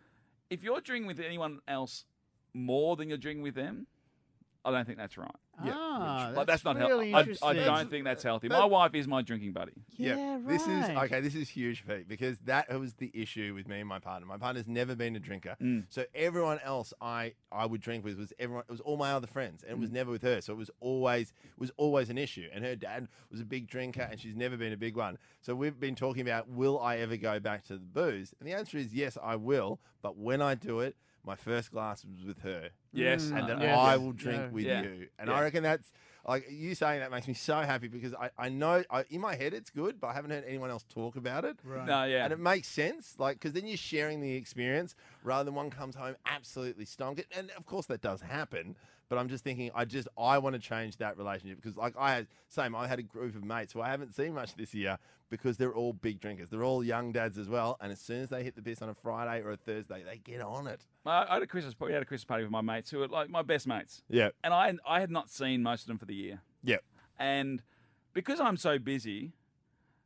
if 0.49 0.63
you're 0.63 0.81
drinking 0.81 1.07
with 1.07 1.19
anyone 1.19 1.59
else 1.67 2.05
more 2.53 2.95
than 2.95 3.07
you're 3.09 3.17
drinking 3.17 3.43
with 3.43 3.55
them, 3.55 3.87
I 4.63 4.69
don't 4.71 4.85
think 4.85 4.97
that's 4.99 5.17
right. 5.17 5.31
Yeah, 5.65 5.73
Ah, 5.75 6.31
Like 6.35 6.47
that's 6.47 6.63
not 6.63 6.75
really 6.77 7.11
healthy. 7.11 7.37
I, 7.41 7.49
I 7.49 7.53
don't 7.53 7.89
think 7.89 8.03
that's 8.05 8.23
healthy. 8.23 8.47
that- 8.47 8.57
My 8.59 8.65
wife 8.65 8.93
is 8.95 9.07
my 9.07 9.21
drinking 9.21 9.53
buddy. 9.53 9.73
Yeah, 9.97 10.33
right. 10.35 10.47
This 10.47 10.61
is 10.67 10.89
okay. 10.89 11.19
This 11.21 11.35
is 11.35 11.49
huge, 11.49 11.85
Pete, 11.87 12.07
because 12.07 12.37
that 12.45 12.69
was 12.79 12.93
the 12.95 13.11
issue 13.13 13.53
with 13.55 13.67
me 13.67 13.79
and 13.79 13.87
my 13.89 13.99
partner. 13.99 14.27
My 14.27 14.37
partner's 14.37 14.67
never 14.67 14.95
been 14.95 15.15
a 15.15 15.19
drinker, 15.19 15.55
Mm. 15.61 15.85
so 15.89 16.05
everyone 16.15 16.59
else 16.63 16.93
I 17.01 17.33
I 17.51 17.65
would 17.65 17.81
drink 17.81 18.03
with 18.05 18.17
was 18.17 18.33
everyone. 18.39 18.63
It 18.67 18.71
was 18.71 18.81
all 18.81 18.97
my 18.97 19.11
other 19.13 19.27
friends, 19.27 19.63
and 19.63 19.71
it 19.73 19.79
was 19.79 19.89
Mm. 19.89 19.93
never 19.93 20.11
with 20.11 20.21
her. 20.23 20.41
So 20.41 20.53
it 20.53 20.57
was 20.57 20.71
always 20.79 21.33
it 21.43 21.59
was 21.59 21.71
always 21.77 22.09
an 22.09 22.17
issue. 22.17 22.47
And 22.53 22.63
her 22.63 22.75
dad 22.75 23.07
was 23.29 23.39
a 23.41 23.45
big 23.45 23.67
drinker, 23.67 24.07
and 24.09 24.19
she's 24.19 24.35
never 24.35 24.57
been 24.57 24.73
a 24.73 24.77
big 24.77 24.95
one. 24.95 25.17
So 25.41 25.53
we've 25.55 25.79
been 25.79 25.95
talking 25.95 26.21
about 26.21 26.47
will 26.49 26.79
I 26.79 26.97
ever 26.97 27.17
go 27.17 27.39
back 27.39 27.63
to 27.65 27.73
the 27.73 27.79
booze? 27.79 28.33
And 28.39 28.47
the 28.47 28.53
answer 28.53 28.77
is 28.77 28.93
yes, 28.93 29.17
I 29.21 29.35
will. 29.37 29.79
But 30.01 30.17
when 30.17 30.41
I 30.41 30.55
do 30.55 30.79
it, 30.79 30.95
my 31.25 31.35
first 31.35 31.71
glass 31.71 32.03
was 32.05 32.25
with 32.25 32.39
her 32.41 32.69
Yes. 32.93 33.25
Mm. 33.25 33.39
and 33.39 33.49
then 33.49 33.61
Yes. 33.61 33.77
I 33.77 33.97
will 33.97 34.11
drink 34.11 34.41
Yeah. 34.43 34.49
with 34.49 34.65
Yeah. 34.65 34.81
you. 34.83 35.07
And 35.19 35.29
Yeah. 35.29 35.35
I 35.35 35.41
reckon 35.43 35.63
that's 35.63 35.91
like 36.27 36.45
you 36.51 36.75
saying 36.75 36.99
that 36.99 37.09
makes 37.09 37.27
me 37.27 37.33
so 37.33 37.55
happy 37.61 37.87
because 37.87 38.13
I, 38.13 38.29
I 38.37 38.49
know 38.49 38.83
I, 38.91 39.05
in 39.09 39.21
my 39.21 39.35
head 39.35 39.53
it's 39.53 39.69
good, 39.71 39.99
but 39.99 40.07
I 40.07 40.13
haven't 40.13 40.31
heard 40.31 40.43
anyone 40.47 40.69
else 40.69 40.83
talk 40.93 41.15
about 41.15 41.45
it. 41.45 41.57
Right. 41.63 41.85
No, 41.85 42.03
yeah. 42.03 42.23
And 42.25 42.31
it 42.33 42.39
makes 42.39 42.67
sense, 42.67 43.15
like, 43.17 43.37
because 43.39 43.53
then 43.53 43.65
you're 43.67 43.77
sharing 43.77 44.21
the 44.21 44.33
experience 44.35 44.95
rather 45.23 45.43
than 45.45 45.55
one 45.55 45.69
comes 45.69 45.95
home 45.95 46.15
absolutely 46.25 46.85
stoned. 46.85 47.23
And 47.35 47.51
of 47.51 47.65
course, 47.65 47.85
that 47.87 48.01
does 48.01 48.21
happen. 48.21 48.75
But 49.09 49.17
I'm 49.17 49.27
just 49.27 49.43
thinking, 49.43 49.71
I 49.75 49.83
just, 49.83 50.07
I 50.17 50.37
want 50.37 50.53
to 50.53 50.59
change 50.59 50.95
that 50.97 51.17
relationship 51.17 51.57
because, 51.61 51.75
like, 51.75 51.93
I 51.99 52.13
had, 52.13 52.27
same, 52.47 52.73
I 52.73 52.87
had 52.87 52.97
a 52.97 53.03
group 53.03 53.35
of 53.35 53.43
mates 53.43 53.73
who 53.73 53.81
I 53.81 53.89
haven't 53.89 54.15
seen 54.15 54.33
much 54.33 54.55
this 54.55 54.73
year 54.73 54.97
because 55.29 55.57
they're 55.57 55.73
all 55.73 55.91
big 55.91 56.21
drinkers. 56.21 56.49
They're 56.49 56.63
all 56.63 56.81
young 56.81 57.11
dads 57.11 57.37
as 57.37 57.49
well. 57.49 57.75
And 57.81 57.91
as 57.91 57.99
soon 57.99 58.21
as 58.21 58.29
they 58.29 58.41
hit 58.41 58.55
the 58.55 58.61
piss 58.61 58.81
on 58.81 58.87
a 58.87 58.93
Friday 58.93 59.41
or 59.43 59.51
a 59.51 59.57
Thursday, 59.57 60.01
they 60.09 60.17
get 60.19 60.39
on 60.39 60.65
it. 60.65 60.85
I 61.05 61.25
had 61.33 61.41
a 61.41 61.47
Christmas 61.47 61.73
party. 61.73 61.91
We 61.91 61.95
had 61.95 62.03
a 62.03 62.05
Christmas 62.05 62.23
party 62.23 62.43
with 62.43 62.51
my 62.53 62.61
mates 62.61 62.89
who 62.89 62.99
were 62.99 63.09
like 63.09 63.29
my 63.29 63.41
best 63.41 63.67
mates, 63.67 64.01
Yeah. 64.07 64.29
and 64.45 64.53
I 64.53 64.73
I 64.87 65.01
had 65.01 65.11
not 65.11 65.29
seen 65.29 65.61
most 65.61 65.81
of 65.81 65.87
them 65.87 65.97
for 65.97 66.05
the 66.05 66.15
year. 66.15 66.39
Yeah. 66.63 66.77
And 67.19 67.61
because 68.13 68.39
I'm 68.39 68.55
so 68.55 68.79
busy, 68.79 69.33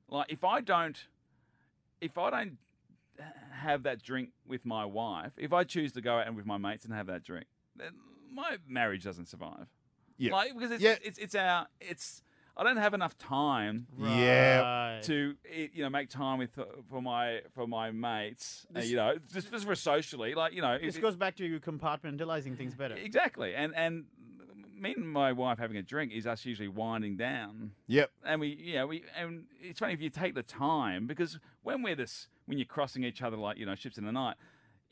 like 0.09 0.32
if 0.32 0.43
I 0.43 0.61
don't, 0.61 0.97
if 2.01 2.18
I 2.18 2.30
don't 2.32 2.57
have 3.51 3.84
that 3.84 4.01
drink 4.03 4.30
with 4.47 4.66
my 4.66 4.86
wife, 4.86 5.32
if 5.38 5.53
I 5.53 5.63
choose 5.63 5.91
to 5.93 6.01
go 6.01 6.18
out 6.18 6.28
and 6.28 6.36
with 6.36 6.45
my 6.45 6.57
mates 6.57 6.86
and 6.86 6.93
have 6.93 7.07
that 7.07 7.24
drink, 7.24 7.45
then 7.76 7.91
my 8.32 8.57
marriage 8.68 9.03
doesn't 9.03 9.28
survive. 9.28 9.68
Yeah. 10.18 10.32
Like 10.34 10.53
because 10.53 10.72
it's 10.72 10.82
Yeah. 10.84 10.95
it's 11.03 11.18
it's 11.18 11.36
our 11.36 11.68
it's 11.82 12.22
I 12.57 12.63
don't 12.63 12.78
have 12.78 12.93
enough 12.93 13.18
time 13.18 13.88
Yeah. 13.97 14.59
Right. 14.95 15.03
to 15.03 15.36
you 15.51 15.84
know 15.84 15.89
make 15.89 16.09
time 16.09 16.38
with 16.39 16.57
uh, 16.57 16.63
for 16.89 17.01
my 17.01 17.41
for 17.53 17.68
my 17.68 17.91
mates. 17.91 18.66
uh, 18.70 18.80
This- 18.80 18.89
you 18.89 18.95
know, 18.95 19.16
just 19.34 19.51
just 19.51 19.66
for 19.66 19.76
socially, 19.76 20.34
like 20.36 20.53
you 20.53 20.61
know, 20.61 20.78
This 20.80 20.95
it- 20.97 21.01
goes 21.01 21.18
back 21.18 21.36
to 21.38 21.45
you 21.45 21.59
compartmentalizing 21.59 22.55
things 22.57 22.74
better. 22.76 22.95
exactly. 22.95 23.53
And 23.55 23.76
and 23.76 24.05
me 24.86 24.93
and 24.95 25.09
my 25.11 25.31
wife 25.31 25.57
having 25.59 25.77
a 25.77 25.81
drink 25.83 26.11
is 26.13 26.25
us 26.27 26.45
usually 26.45 26.67
winding 26.67 27.17
down, 27.17 27.71
Yep. 27.88 28.11
and 28.25 28.39
we 28.41 28.57
yeah 28.61 28.83
we 28.86 29.03
and 29.17 29.45
it's 29.61 29.79
funny 29.79 29.93
if 29.93 30.01
you 30.01 30.09
take 30.09 30.33
the 30.36 30.43
time 30.43 31.07
because 31.07 31.39
when 31.63 31.81
we're 31.83 31.95
this 31.95 32.27
when 32.45 32.57
you're 32.57 32.65
crossing 32.65 33.03
each 33.03 33.21
other 33.21 33.38
like 33.38 33.57
you 33.57 33.65
know 33.65 33.75
ships 33.75 33.97
in 33.97 34.05
the 34.05 34.11
night. 34.11 34.36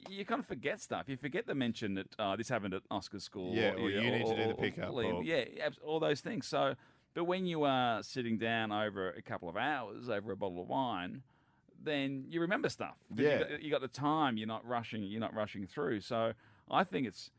You 0.10 0.26
kind 0.26 0.40
of 0.42 0.46
forget 0.46 0.82
stuff. 0.82 1.08
You 1.08 1.16
forget 1.16 1.48
to 1.48 1.56
mention 1.56 1.94
that 1.94 2.08
uh, 2.20 2.36
this 2.36 2.50
happened 2.50 2.74
at 2.74 2.82
Oscar's 2.92 3.24
school. 3.24 3.56
Yeah, 3.56 3.72
or 3.72 3.90
you 3.90 4.02
need 4.02 4.26
to 4.26 4.36
do 4.36 4.48
the 4.50 4.54
pickup, 4.54 4.94
leave- 4.94 5.14
or- 5.14 5.24
Yeah, 5.24 5.46
all 5.82 6.02
those 6.02 6.20
things. 6.20 6.46
So, 6.46 6.76
but 7.14 7.24
when 7.24 7.46
you 7.46 7.64
are 7.64 8.04
sitting 8.04 8.38
down 8.38 8.74
over 8.74 9.12
a 9.12 9.22
couple 9.22 9.48
of 9.48 9.56
hours 9.56 10.10
over 10.10 10.34
a 10.34 10.36
bottle 10.36 10.62
of 10.62 10.68
wine, 10.68 11.22
then 11.82 12.26
you 12.28 12.42
remember 12.42 12.68
stuff. 12.68 12.98
Yeah. 13.16 13.32
you 13.32 13.40
got, 13.40 13.64
you 13.64 13.72
got 13.72 13.82
the 13.82 13.88
time. 13.88 14.36
You're 14.36 14.48
not 14.56 14.66
rushing. 14.68 15.04
You're 15.04 15.22
not 15.22 15.34
rushing 15.34 15.66
through. 15.68 16.02
So, 16.02 16.34
I 16.70 16.84
think 16.84 17.08
it's 17.08 17.32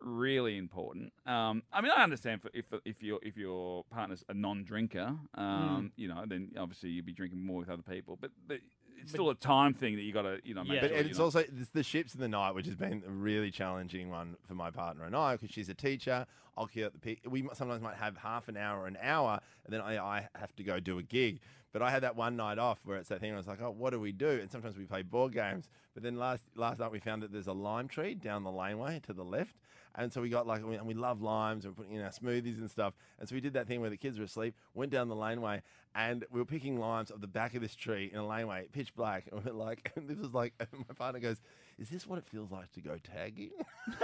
really 0.00 0.56
important. 0.56 1.12
Um, 1.26 1.62
I 1.72 1.80
mean, 1.80 1.92
I 1.96 2.02
understand 2.02 2.42
for, 2.42 2.50
if 2.54 2.66
if 2.84 3.02
your 3.02 3.18
if 3.22 3.36
your 3.36 3.84
partner's 3.90 4.24
a 4.28 4.34
non-drinker, 4.34 5.14
um, 5.34 5.92
you 5.96 6.08
know, 6.08 6.24
then 6.26 6.50
obviously 6.58 6.90
you'd 6.90 7.06
be 7.06 7.12
drinking 7.12 7.44
more 7.44 7.58
with 7.58 7.68
other 7.70 7.82
people. 7.82 8.18
But, 8.20 8.30
but 8.46 8.58
it's 9.00 9.12
still 9.12 9.30
a 9.30 9.34
time 9.34 9.72
thing 9.74 9.96
that 9.96 10.02
you 10.02 10.12
got 10.12 10.22
to 10.22 10.40
you 10.44 10.54
know 10.54 10.62
make 10.64 10.74
Yeah. 10.74 10.80
But 10.82 10.88
sure 10.90 10.98
and 10.98 11.08
it's 11.08 11.18
not- 11.18 11.24
also 11.24 11.38
it's 11.40 11.70
the 11.72 11.82
ships 11.82 12.14
in 12.14 12.20
the 12.20 12.28
night, 12.28 12.54
which 12.54 12.66
has 12.66 12.76
been 12.76 13.02
a 13.06 13.10
really 13.10 13.50
challenging 13.50 14.10
one 14.10 14.36
for 14.46 14.54
my 14.54 14.70
partner 14.70 15.04
and 15.04 15.16
I 15.16 15.34
because 15.36 15.50
she's 15.50 15.68
a 15.68 15.74
teacher. 15.74 16.26
I'll 16.56 16.66
queue 16.66 16.84
up 16.86 16.92
the 16.92 16.98
pig. 16.98 17.20
We 17.26 17.48
sometimes 17.54 17.80
might 17.80 17.96
have 17.96 18.16
half 18.18 18.48
an 18.48 18.56
hour, 18.56 18.82
or 18.82 18.86
an 18.86 18.98
hour, 19.00 19.40
and 19.64 19.72
then 19.72 19.80
I, 19.80 19.96
I 19.98 20.28
have 20.34 20.54
to 20.56 20.62
go 20.62 20.78
do 20.80 20.98
a 20.98 21.02
gig. 21.02 21.40
But 21.72 21.80
I 21.82 21.90
had 21.90 22.02
that 22.02 22.16
one 22.16 22.36
night 22.36 22.58
off 22.58 22.80
where 22.84 22.98
it's 22.98 23.08
that 23.10 23.20
thing. 23.20 23.30
Where 23.30 23.36
I 23.36 23.38
was 23.38 23.46
like, 23.46 23.62
oh, 23.62 23.70
what 23.70 23.90
do 23.90 24.00
we 24.00 24.10
do? 24.12 24.28
And 24.28 24.50
sometimes 24.50 24.76
we 24.76 24.84
play 24.84 25.02
board 25.02 25.32
games. 25.32 25.68
But 25.94 26.02
then 26.02 26.16
last 26.18 26.42
last 26.56 26.80
night 26.80 26.90
we 26.90 26.98
found 26.98 27.22
that 27.22 27.32
there's 27.32 27.46
a 27.46 27.52
lime 27.52 27.88
tree 27.88 28.14
down 28.14 28.42
the 28.42 28.50
laneway 28.50 29.00
to 29.06 29.12
the 29.12 29.24
left. 29.24 29.54
And 29.94 30.12
so 30.12 30.20
we 30.20 30.28
got 30.28 30.46
like, 30.46 30.60
and 30.60 30.86
we 30.86 30.94
love 30.94 31.20
limes 31.20 31.64
and 31.64 31.76
we're 31.76 31.84
putting 31.84 31.96
in 31.98 32.04
our 32.04 32.10
smoothies 32.10 32.58
and 32.58 32.70
stuff. 32.70 32.94
And 33.18 33.28
so 33.28 33.34
we 33.34 33.40
did 33.40 33.54
that 33.54 33.66
thing 33.66 33.80
where 33.80 33.90
the 33.90 33.96
kids 33.96 34.18
were 34.18 34.24
asleep, 34.24 34.54
went 34.74 34.92
down 34.92 35.08
the 35.08 35.16
laneway, 35.16 35.62
and 35.94 36.24
we 36.30 36.38
were 36.38 36.46
picking 36.46 36.78
limes 36.78 37.10
off 37.10 37.20
the 37.20 37.26
back 37.26 37.54
of 37.54 37.62
this 37.62 37.74
tree 37.74 38.10
in 38.12 38.18
a 38.18 38.26
laneway, 38.26 38.66
pitch 38.72 38.94
black. 38.94 39.24
And 39.32 39.44
we're 39.44 39.52
like, 39.52 39.92
and 39.96 40.08
this 40.08 40.18
was 40.18 40.32
like, 40.32 40.54
my 40.72 40.94
partner 40.94 41.20
goes, 41.20 41.40
Is 41.80 41.88
this 41.88 42.06
what 42.06 42.18
it 42.18 42.24
feels 42.26 42.50
like 42.50 42.70
to 42.72 42.80
go 42.82 42.96
tagging? 43.02 43.50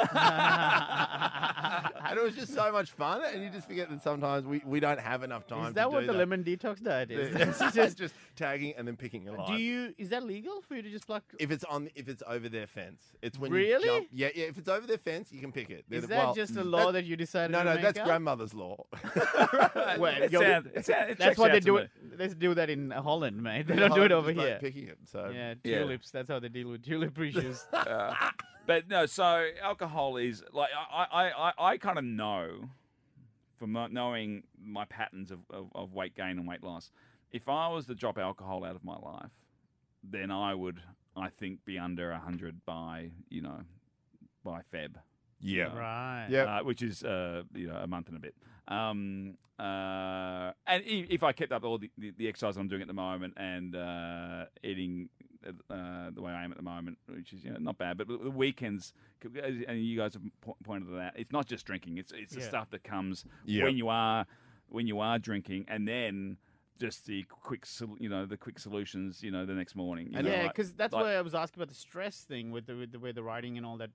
and 2.06 2.18
it 2.18 2.22
was 2.22 2.34
just 2.34 2.54
so 2.54 2.72
much 2.72 2.90
fun. 2.92 3.20
And 3.32 3.42
you 3.42 3.50
just 3.50 3.68
forget 3.68 3.90
that 3.90 4.02
sometimes 4.02 4.46
we, 4.46 4.62
we 4.64 4.80
don't 4.80 4.98
have 4.98 5.22
enough 5.22 5.46
time 5.46 5.68
Is 5.68 5.74
that 5.74 5.84
to 5.84 5.88
what 5.90 6.00
do 6.00 6.06
the 6.06 6.12
that. 6.14 6.18
lemon 6.20 6.42
detox 6.42 6.82
diet 6.82 7.10
is? 7.10 7.34
It's 7.34 7.60
It's 7.66 7.74
just, 7.74 7.98
just- 7.98 8.14
tagging 8.34 8.74
and 8.76 8.86
then 8.86 8.96
picking 8.96 9.28
a 9.28 9.32
line. 9.32 9.56
do 9.56 9.62
you? 9.62 9.94
Is 9.98 10.08
that 10.10 10.22
legal 10.22 10.60
for 10.62 10.74
you 10.76 10.82
to 10.82 10.90
just 10.90 11.06
pluck? 11.06 11.22
if 11.38 11.50
it's 11.50 11.64
on, 11.64 11.88
if 11.94 12.08
it's 12.08 12.22
over 12.26 12.48
their 12.48 12.66
fence, 12.66 13.02
it's 13.22 13.38
when 13.38 13.50
Really? 13.50 13.84
you 13.86 13.94
jump. 13.94 14.08
Yeah, 14.12 14.28
yeah. 14.34 14.44
If 14.46 14.58
it's 14.58 14.68
over 14.68 14.86
their 14.86 14.98
fence, 14.98 15.30
you 15.32 15.40
can 15.40 15.52
pick 15.52 15.70
it. 15.70 15.84
They're 15.88 15.98
Is 15.98 16.04
the- 16.04 16.08
that 16.08 16.24
well, 16.26 16.34
just 16.34 16.56
a 16.56 16.64
law 16.64 16.92
that 16.92 17.04
you 17.04 17.16
decided? 17.16 17.52
No, 17.52 17.58
to 17.58 17.64
no, 17.64 17.74
make 17.74 17.82
that's 17.84 17.98
up? 17.98 18.06
grandmother's 18.06 18.54
law. 18.54 18.84
Well, 19.98 20.06
It 20.22 20.30
sound- 20.32 20.70
it 20.74 20.86
sound- 20.86 21.10
it 21.10 21.18
That's 21.18 21.18
checks 21.18 21.38
what 21.38 21.52
they 21.52 21.60
do. 21.60 21.74
me. 21.76 21.82
It. 21.82 21.90
They 22.18 22.28
do 22.28 22.54
that 22.54 22.70
in 22.70 22.90
Holland, 22.90 23.42
mate. 23.42 23.66
They 23.66 23.76
don't 23.76 23.94
do 23.94 24.02
it 24.02 24.12
over 24.12 24.28
Just 24.32 24.38
like 24.38 24.46
here. 24.46 24.58
Picking 24.60 24.88
it. 24.88 24.98
So 25.04 25.30
Yeah, 25.34 25.54
Yeah. 25.64 25.78
tulips. 25.80 26.10
That's 26.10 26.28
how 26.30 26.38
they 26.38 26.48
deal 26.48 26.68
with 26.68 26.82
tulip 26.84 27.18
issues. 27.18 27.65
Uh, 27.72 28.14
but 28.66 28.88
no, 28.88 29.06
so 29.06 29.48
alcohol 29.62 30.16
is 30.16 30.42
like 30.52 30.70
I 30.74 31.06
I, 31.10 31.30
I, 31.30 31.52
I 31.72 31.76
kind 31.78 31.98
of 31.98 32.04
know 32.04 32.68
from 33.58 33.72
knowing 33.90 34.42
my 34.62 34.84
patterns 34.84 35.30
of, 35.30 35.40
of, 35.50 35.68
of 35.74 35.92
weight 35.92 36.14
gain 36.14 36.38
and 36.38 36.46
weight 36.46 36.62
loss. 36.62 36.90
If 37.32 37.48
I 37.48 37.68
was 37.68 37.86
to 37.86 37.94
drop 37.94 38.18
alcohol 38.18 38.64
out 38.64 38.76
of 38.76 38.84
my 38.84 38.96
life, 38.96 39.30
then 40.02 40.30
I 40.30 40.54
would 40.54 40.80
I 41.16 41.28
think 41.28 41.64
be 41.64 41.78
under 41.78 42.12
hundred 42.14 42.64
by 42.64 43.10
you 43.28 43.42
know 43.42 43.60
by 44.44 44.60
Feb. 44.72 44.94
yeah, 45.40 45.76
right. 45.76 46.26
Yeah. 46.30 46.58
uh, 46.58 46.64
which 46.64 46.82
is 46.82 47.02
uh, 47.02 47.42
you 47.54 47.68
know 47.68 47.76
a 47.76 47.86
month 47.86 48.08
and 48.08 48.16
a 48.16 48.20
bit. 48.20 48.34
Um, 48.68 49.36
uh, 49.58 50.52
and 50.66 50.82
if 50.84 51.22
I 51.22 51.32
kept 51.32 51.50
up 51.52 51.64
all 51.64 51.78
the, 51.78 51.90
the, 51.96 52.12
the 52.18 52.28
exercise 52.28 52.56
I'm 52.58 52.68
doing 52.68 52.82
at 52.82 52.88
the 52.88 52.94
moment 52.94 53.34
and 53.38 53.74
uh, 53.74 54.44
eating 54.62 55.08
uh, 55.70 56.10
the 56.10 56.22
way 56.22 56.32
I 56.32 56.44
am 56.44 56.50
at 56.52 56.56
the 56.56 56.62
moment, 56.62 56.98
which 57.06 57.32
is 57.32 57.44
you 57.44 57.50
know, 57.50 57.58
not 57.58 57.78
bad, 57.78 57.96
but 57.98 58.08
the 58.08 58.30
weekends, 58.30 58.92
and 59.22 59.78
you 59.84 59.96
guys 59.98 60.14
have 60.14 60.22
po- 60.40 60.56
pointed 60.64 60.88
that 60.92 60.98
out, 61.00 61.12
it's 61.16 61.32
not 61.32 61.46
just 61.46 61.66
drinking; 61.66 61.98
it's 61.98 62.12
it's 62.12 62.34
the 62.34 62.40
Yeah. 62.40 62.48
stuff 62.48 62.70
that 62.70 62.84
comes 62.84 63.24
Yeah. 63.44 63.64
when 63.64 63.76
you 63.76 63.88
are 63.88 64.26
when 64.68 64.86
you 64.86 64.98
are 65.00 65.18
drinking, 65.18 65.64
and 65.68 65.86
then 65.86 66.38
just 66.78 67.06
the 67.06 67.22
quick, 67.30 67.64
sol- 67.64 67.96
you 67.98 68.08
know, 68.08 68.26
the 68.26 68.36
quick 68.36 68.58
solutions, 68.58 69.22
you 69.22 69.30
know, 69.30 69.46
the 69.46 69.54
next 69.54 69.74
morning. 69.76 70.08
you 70.10 70.18
And 70.18 70.26
know, 70.26 70.32
yeah, 70.32 70.42
like- 70.42 70.52
because 70.54 70.74
that's 70.74 70.92
like- 70.92 71.04
why 71.04 71.14
I 71.14 71.22
was 71.22 71.34
asking 71.34 71.60
about 71.62 71.68
the 71.68 71.74
stress 71.74 72.24
thing 72.24 72.50
with 72.50 72.66
the 72.66 72.74
with 72.76 72.92
the 72.92 72.98
way 72.98 73.12
the 73.12 73.22
writing 73.22 73.56
and 73.56 73.64
all 73.64 73.76
that 73.78 73.90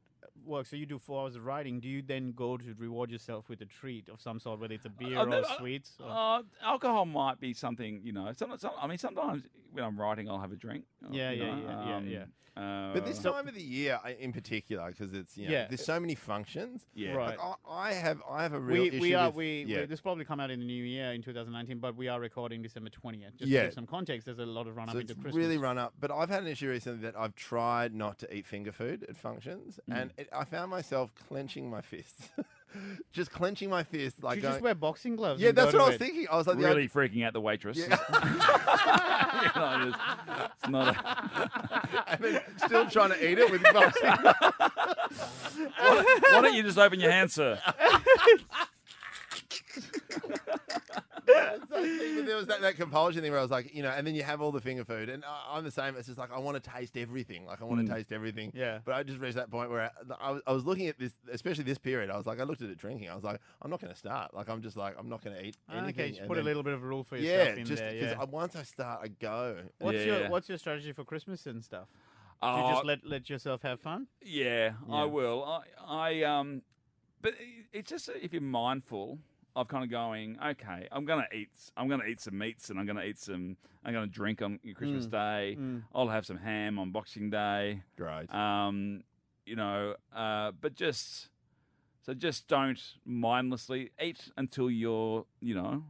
works. 0.46 0.70
So 0.70 0.76
you 0.76 0.86
do 0.86 1.00
four 1.00 1.24
hours 1.24 1.36
of 1.36 1.46
writing. 1.46 1.80
Do 1.80 1.88
you 1.90 2.02
then 2.02 2.32
go 2.34 2.58
to 2.58 2.74
reward 2.78 3.12
yourself 3.12 3.50
with 3.50 3.62
a 3.62 3.66
treat 3.66 4.10
of 4.10 4.22
some 4.22 4.40
sort, 4.40 4.60
whether 4.60 4.74
it's 4.74 4.86
a 4.86 4.90
beer 4.90 5.18
Uh, 5.18 5.24
or 5.24 5.28
no, 5.28 5.40
uh, 5.42 5.58
sweets? 5.58 5.98
Or... 6.00 6.10
Uh, 6.10 6.42
alcohol 6.64 7.06
might 7.06 7.40
be 7.40 7.54
something, 7.54 8.02
you 8.04 8.12
know. 8.14 8.32
Some, 8.34 8.58
some, 8.58 8.72
I 8.82 8.88
mean, 8.88 8.98
sometimes 8.98 9.44
when 9.72 9.84
I'm 9.84 10.00
writing, 10.00 10.30
I'll 10.30 10.40
have 10.40 10.52
a 10.52 10.56
drink. 10.58 10.86
uh, 11.04 11.10
Yeah, 11.12 11.32
yeah, 11.32 11.46
know, 11.56 11.62
yeah, 11.62 11.88
yeah, 11.88 11.96
um, 11.98 12.08
yeah. 12.08 12.26
Uh, 12.54 12.92
But 12.94 13.06
this 13.06 13.20
time 13.20 13.48
of 13.48 13.56
the 13.56 13.62
year, 13.62 13.98
in 14.20 14.34
particular, 14.34 14.88
because 14.92 15.14
it's 15.14 15.38
you 15.38 15.46
know, 15.48 15.54
Yeah. 15.54 15.68
there's 15.70 15.86
so 15.86 16.02
many 16.02 16.16
functions. 16.16 16.86
yeah, 16.94 17.14
Right. 17.14 17.38
Like, 17.40 17.56
I, 17.66 17.90
I 17.90 17.94
have 17.94 18.22
I 18.30 18.44
have 18.44 18.52
a 18.52 18.60
real 18.60 18.82
we, 18.84 18.88
issue 18.90 19.00
we 19.00 19.14
are 19.14 19.30
with, 19.30 19.36
we, 19.38 19.64
yeah. 19.64 19.80
we 19.80 19.86
this 19.86 20.02
probably 20.02 20.26
come 20.26 20.42
out 20.42 20.52
in 20.52 20.60
the 20.60 20.66
new 20.66 20.84
year 20.84 21.14
in 21.14 21.22
2019, 21.22 21.80
but 21.80 21.96
we 21.96 22.10
are 22.10 22.20
recording 22.20 22.62
December 22.62 22.90
20th. 22.90 23.38
Just 23.38 23.44
to 23.44 23.46
give 23.48 23.74
some 23.74 23.88
context, 23.88 24.26
there's 24.26 24.40
a 24.40 24.46
lot 24.46 24.68
of 24.68 24.76
run 24.76 24.90
up 24.90 24.96
so 24.96 25.00
into 25.00 25.14
it's 25.14 25.22
Christmas. 25.22 25.42
really 25.42 25.58
run 25.58 25.78
up. 25.78 25.94
But 25.98 26.12
I've 26.12 26.30
had 26.30 26.44
an 26.44 26.50
issue 26.50 26.70
recently 26.70 27.02
that 27.04 27.18
I've 27.18 27.36
tried 27.36 27.96
not 27.96 28.20
to 28.20 28.36
eat 28.36 28.46
finger 28.46 28.74
food 28.74 29.06
at 29.08 29.16
functions, 29.16 29.80
Mm. 29.90 30.02
and 30.02 30.11
it, 30.18 30.30
I 30.34 30.44
found 30.46 30.72
myself 30.72 31.12
clenching 31.28 31.70
my 31.70 31.82
fists, 31.82 32.30
just 33.14 33.32
clenching 33.32 33.70
my 33.70 33.84
fists, 33.84 34.22
like 34.24 34.38
you 34.38 34.42
going, 34.42 34.54
just 34.54 34.64
wear 34.64 34.76
boxing 34.76 35.16
gloves. 35.16 35.42
yeah, 35.42 35.52
that's 35.52 35.74
what 35.74 35.82
I 35.82 35.88
was 35.90 35.98
bed? 35.98 36.08
thinking. 36.08 36.28
I 36.32 36.38
was 36.38 36.48
like, 36.48 36.58
the 36.58 36.64
really 36.64 36.88
freaking 36.90 37.26
out 37.26 37.34
the 37.34 37.42
waitress. 37.42 37.78
Yeah. 37.78 37.98
You 39.42 39.48
know, 39.60 39.86
just- 39.86 40.00
it's 40.62 40.70
not. 40.70 40.96
A, 40.96 42.04
and 42.10 42.24
then 42.24 42.42
still 42.58 42.88
trying 42.90 43.10
to 43.10 43.28
eat 43.32 43.40
it 43.40 43.50
with 43.52 43.64
boxing. 43.64 44.10
why, 45.78 46.04
why 46.22 46.42
don't 46.42 46.54
you 46.54 46.62
just 46.62 46.78
open 46.78 47.00
your 47.00 47.10
hand, 47.12 47.32
sir? 47.32 47.60
It's 51.34 51.66
that 51.70 51.82
thing, 52.00 52.16
but 52.16 52.26
there 52.26 52.36
was 52.36 52.48
that, 52.48 52.62
that 52.62 52.76
compulsion 52.76 53.22
thing 53.22 53.32
where 53.32 53.40
I 53.40 53.44
was 53.44 53.52
like, 53.52 53.74
you 53.74 53.84
know, 53.84 53.90
and 53.90 54.06
then 54.06 54.16
you 54.16 54.24
have 54.24 54.42
all 54.42 54.52
the 54.52 54.62
finger 54.62 54.84
food, 54.86 55.10
and 55.10 55.24
I, 55.26 55.58
I'm 55.58 55.64
the 55.64 55.72
same. 55.72 55.96
It's 55.96 56.08
just 56.08 56.18
like 56.18 56.32
I 56.32 56.40
want 56.40 56.62
to 56.62 56.70
taste 56.72 56.98
everything. 56.98 57.46
Like 57.46 57.62
I 57.62 57.66
want 57.66 57.86
to 57.86 57.92
Mm. 57.92 57.96
taste 57.96 58.12
everything. 58.12 58.52
Yeah. 58.56 58.80
But 58.86 58.96
I 58.96 59.04
just 59.04 59.20
reached 59.20 59.36
that 59.36 59.50
point 59.50 59.70
where 59.70 59.82
I, 59.82 59.90
I, 60.20 60.32
was, 60.32 60.42
I 60.48 60.52
was 60.54 60.66
looking 60.66 60.88
at 60.88 60.98
this, 61.00 61.14
especially 61.32 61.64
this 61.64 61.78
period. 61.78 62.10
I 62.10 62.18
was 62.18 62.26
like, 62.26 62.40
I 62.40 62.44
looked 62.44 62.62
at 62.62 62.70
it 62.70 62.78
drinking. 62.78 63.10
I 63.10 63.16
was 63.16 63.24
like, 63.24 63.40
I'm 63.62 63.70
not 63.70 63.80
going 63.82 63.94
to 63.94 63.98
start. 64.00 64.34
Like 64.34 64.50
I'm 64.50 64.62
just 64.62 64.78
like, 64.78 64.96
I'm 65.00 65.10
not 65.10 65.24
going 65.24 65.36
to 65.36 65.46
eat 65.46 65.58
Ah, 65.70 65.74
anything. 65.78 65.90
Okay, 65.94 66.10
just 66.10 66.20
and 66.22 66.28
put 66.28 66.38
a 66.38 66.42
little 66.42 66.64
bit 66.64 66.74
of 66.74 66.84
a 66.84 66.86
rule 66.86 67.04
for 67.04 67.18
yourself 67.18 67.50
Yeah, 67.50 67.56
in 67.62 67.66
just 67.66 67.82
there. 67.82 67.94
because 67.94 68.12
Yeah. 68.12 68.24
once 68.26 68.56
I 68.56 68.64
start, 68.64 69.02
I 69.04 69.08
go. 69.08 69.58
What's 69.80 69.98
Yeah. 70.00 70.06
your 70.06 70.30
What's 70.30 70.50
your 70.50 70.58
strategy 70.58 70.92
for 70.92 71.04
Christmas 71.04 71.46
and 71.46 71.64
stuff? 71.64 71.88
Do 72.44 72.48
you 72.48 72.54
Oh, 72.64 72.70
just 72.74 72.86
let 72.86 73.06
let 73.06 73.30
yourself 73.30 73.62
have 73.62 73.80
fun? 73.80 74.08
yeah, 74.24 74.74
Yeah. 74.88 74.96
I 74.96 75.06
will. 75.06 75.44
I, 75.44 75.62
I 75.86 76.24
um, 76.24 76.64
but 77.22 77.36
it's 77.72 77.90
just 77.90 78.10
if 78.10 78.34
you're 78.34 78.42
mindful 78.42 79.20
of 79.56 79.68
kind 79.68 79.84
of 79.84 79.90
going, 79.90 80.38
okay, 80.46 80.88
I'm 80.92 81.06
gonna 81.06 81.28
eat, 81.34 81.50
I'm 81.76 81.88
gonna 81.90 82.06
eat 82.06 82.22
some 82.22 82.38
meats, 82.38 82.70
and 82.70 82.80
I'm 82.80 82.86
gonna 82.86 83.04
eat 83.04 83.20
some, 83.20 83.58
I'm 83.84 83.94
gonna 83.94 84.08
drink 84.08 84.42
on 84.42 84.60
Christmas 84.76 85.06
Day. 85.08 85.58
Mm. 85.60 85.84
I'll 85.94 86.08
have 86.08 86.26
some 86.26 86.38
ham 86.38 86.80
on 86.80 86.92
Boxing 86.92 87.30
Day. 87.30 87.84
Great. 87.98 88.34
um, 88.34 89.04
you 89.46 89.56
know, 89.56 89.96
uh, 90.16 90.52
but 90.62 90.76
just 90.76 91.30
so 92.06 92.14
just 92.14 92.48
don't 92.48 92.82
mindlessly 93.06 93.92
eat 94.02 94.30
until 94.38 94.70
you're, 94.72 95.26
you 95.42 95.56
know, 95.56 95.84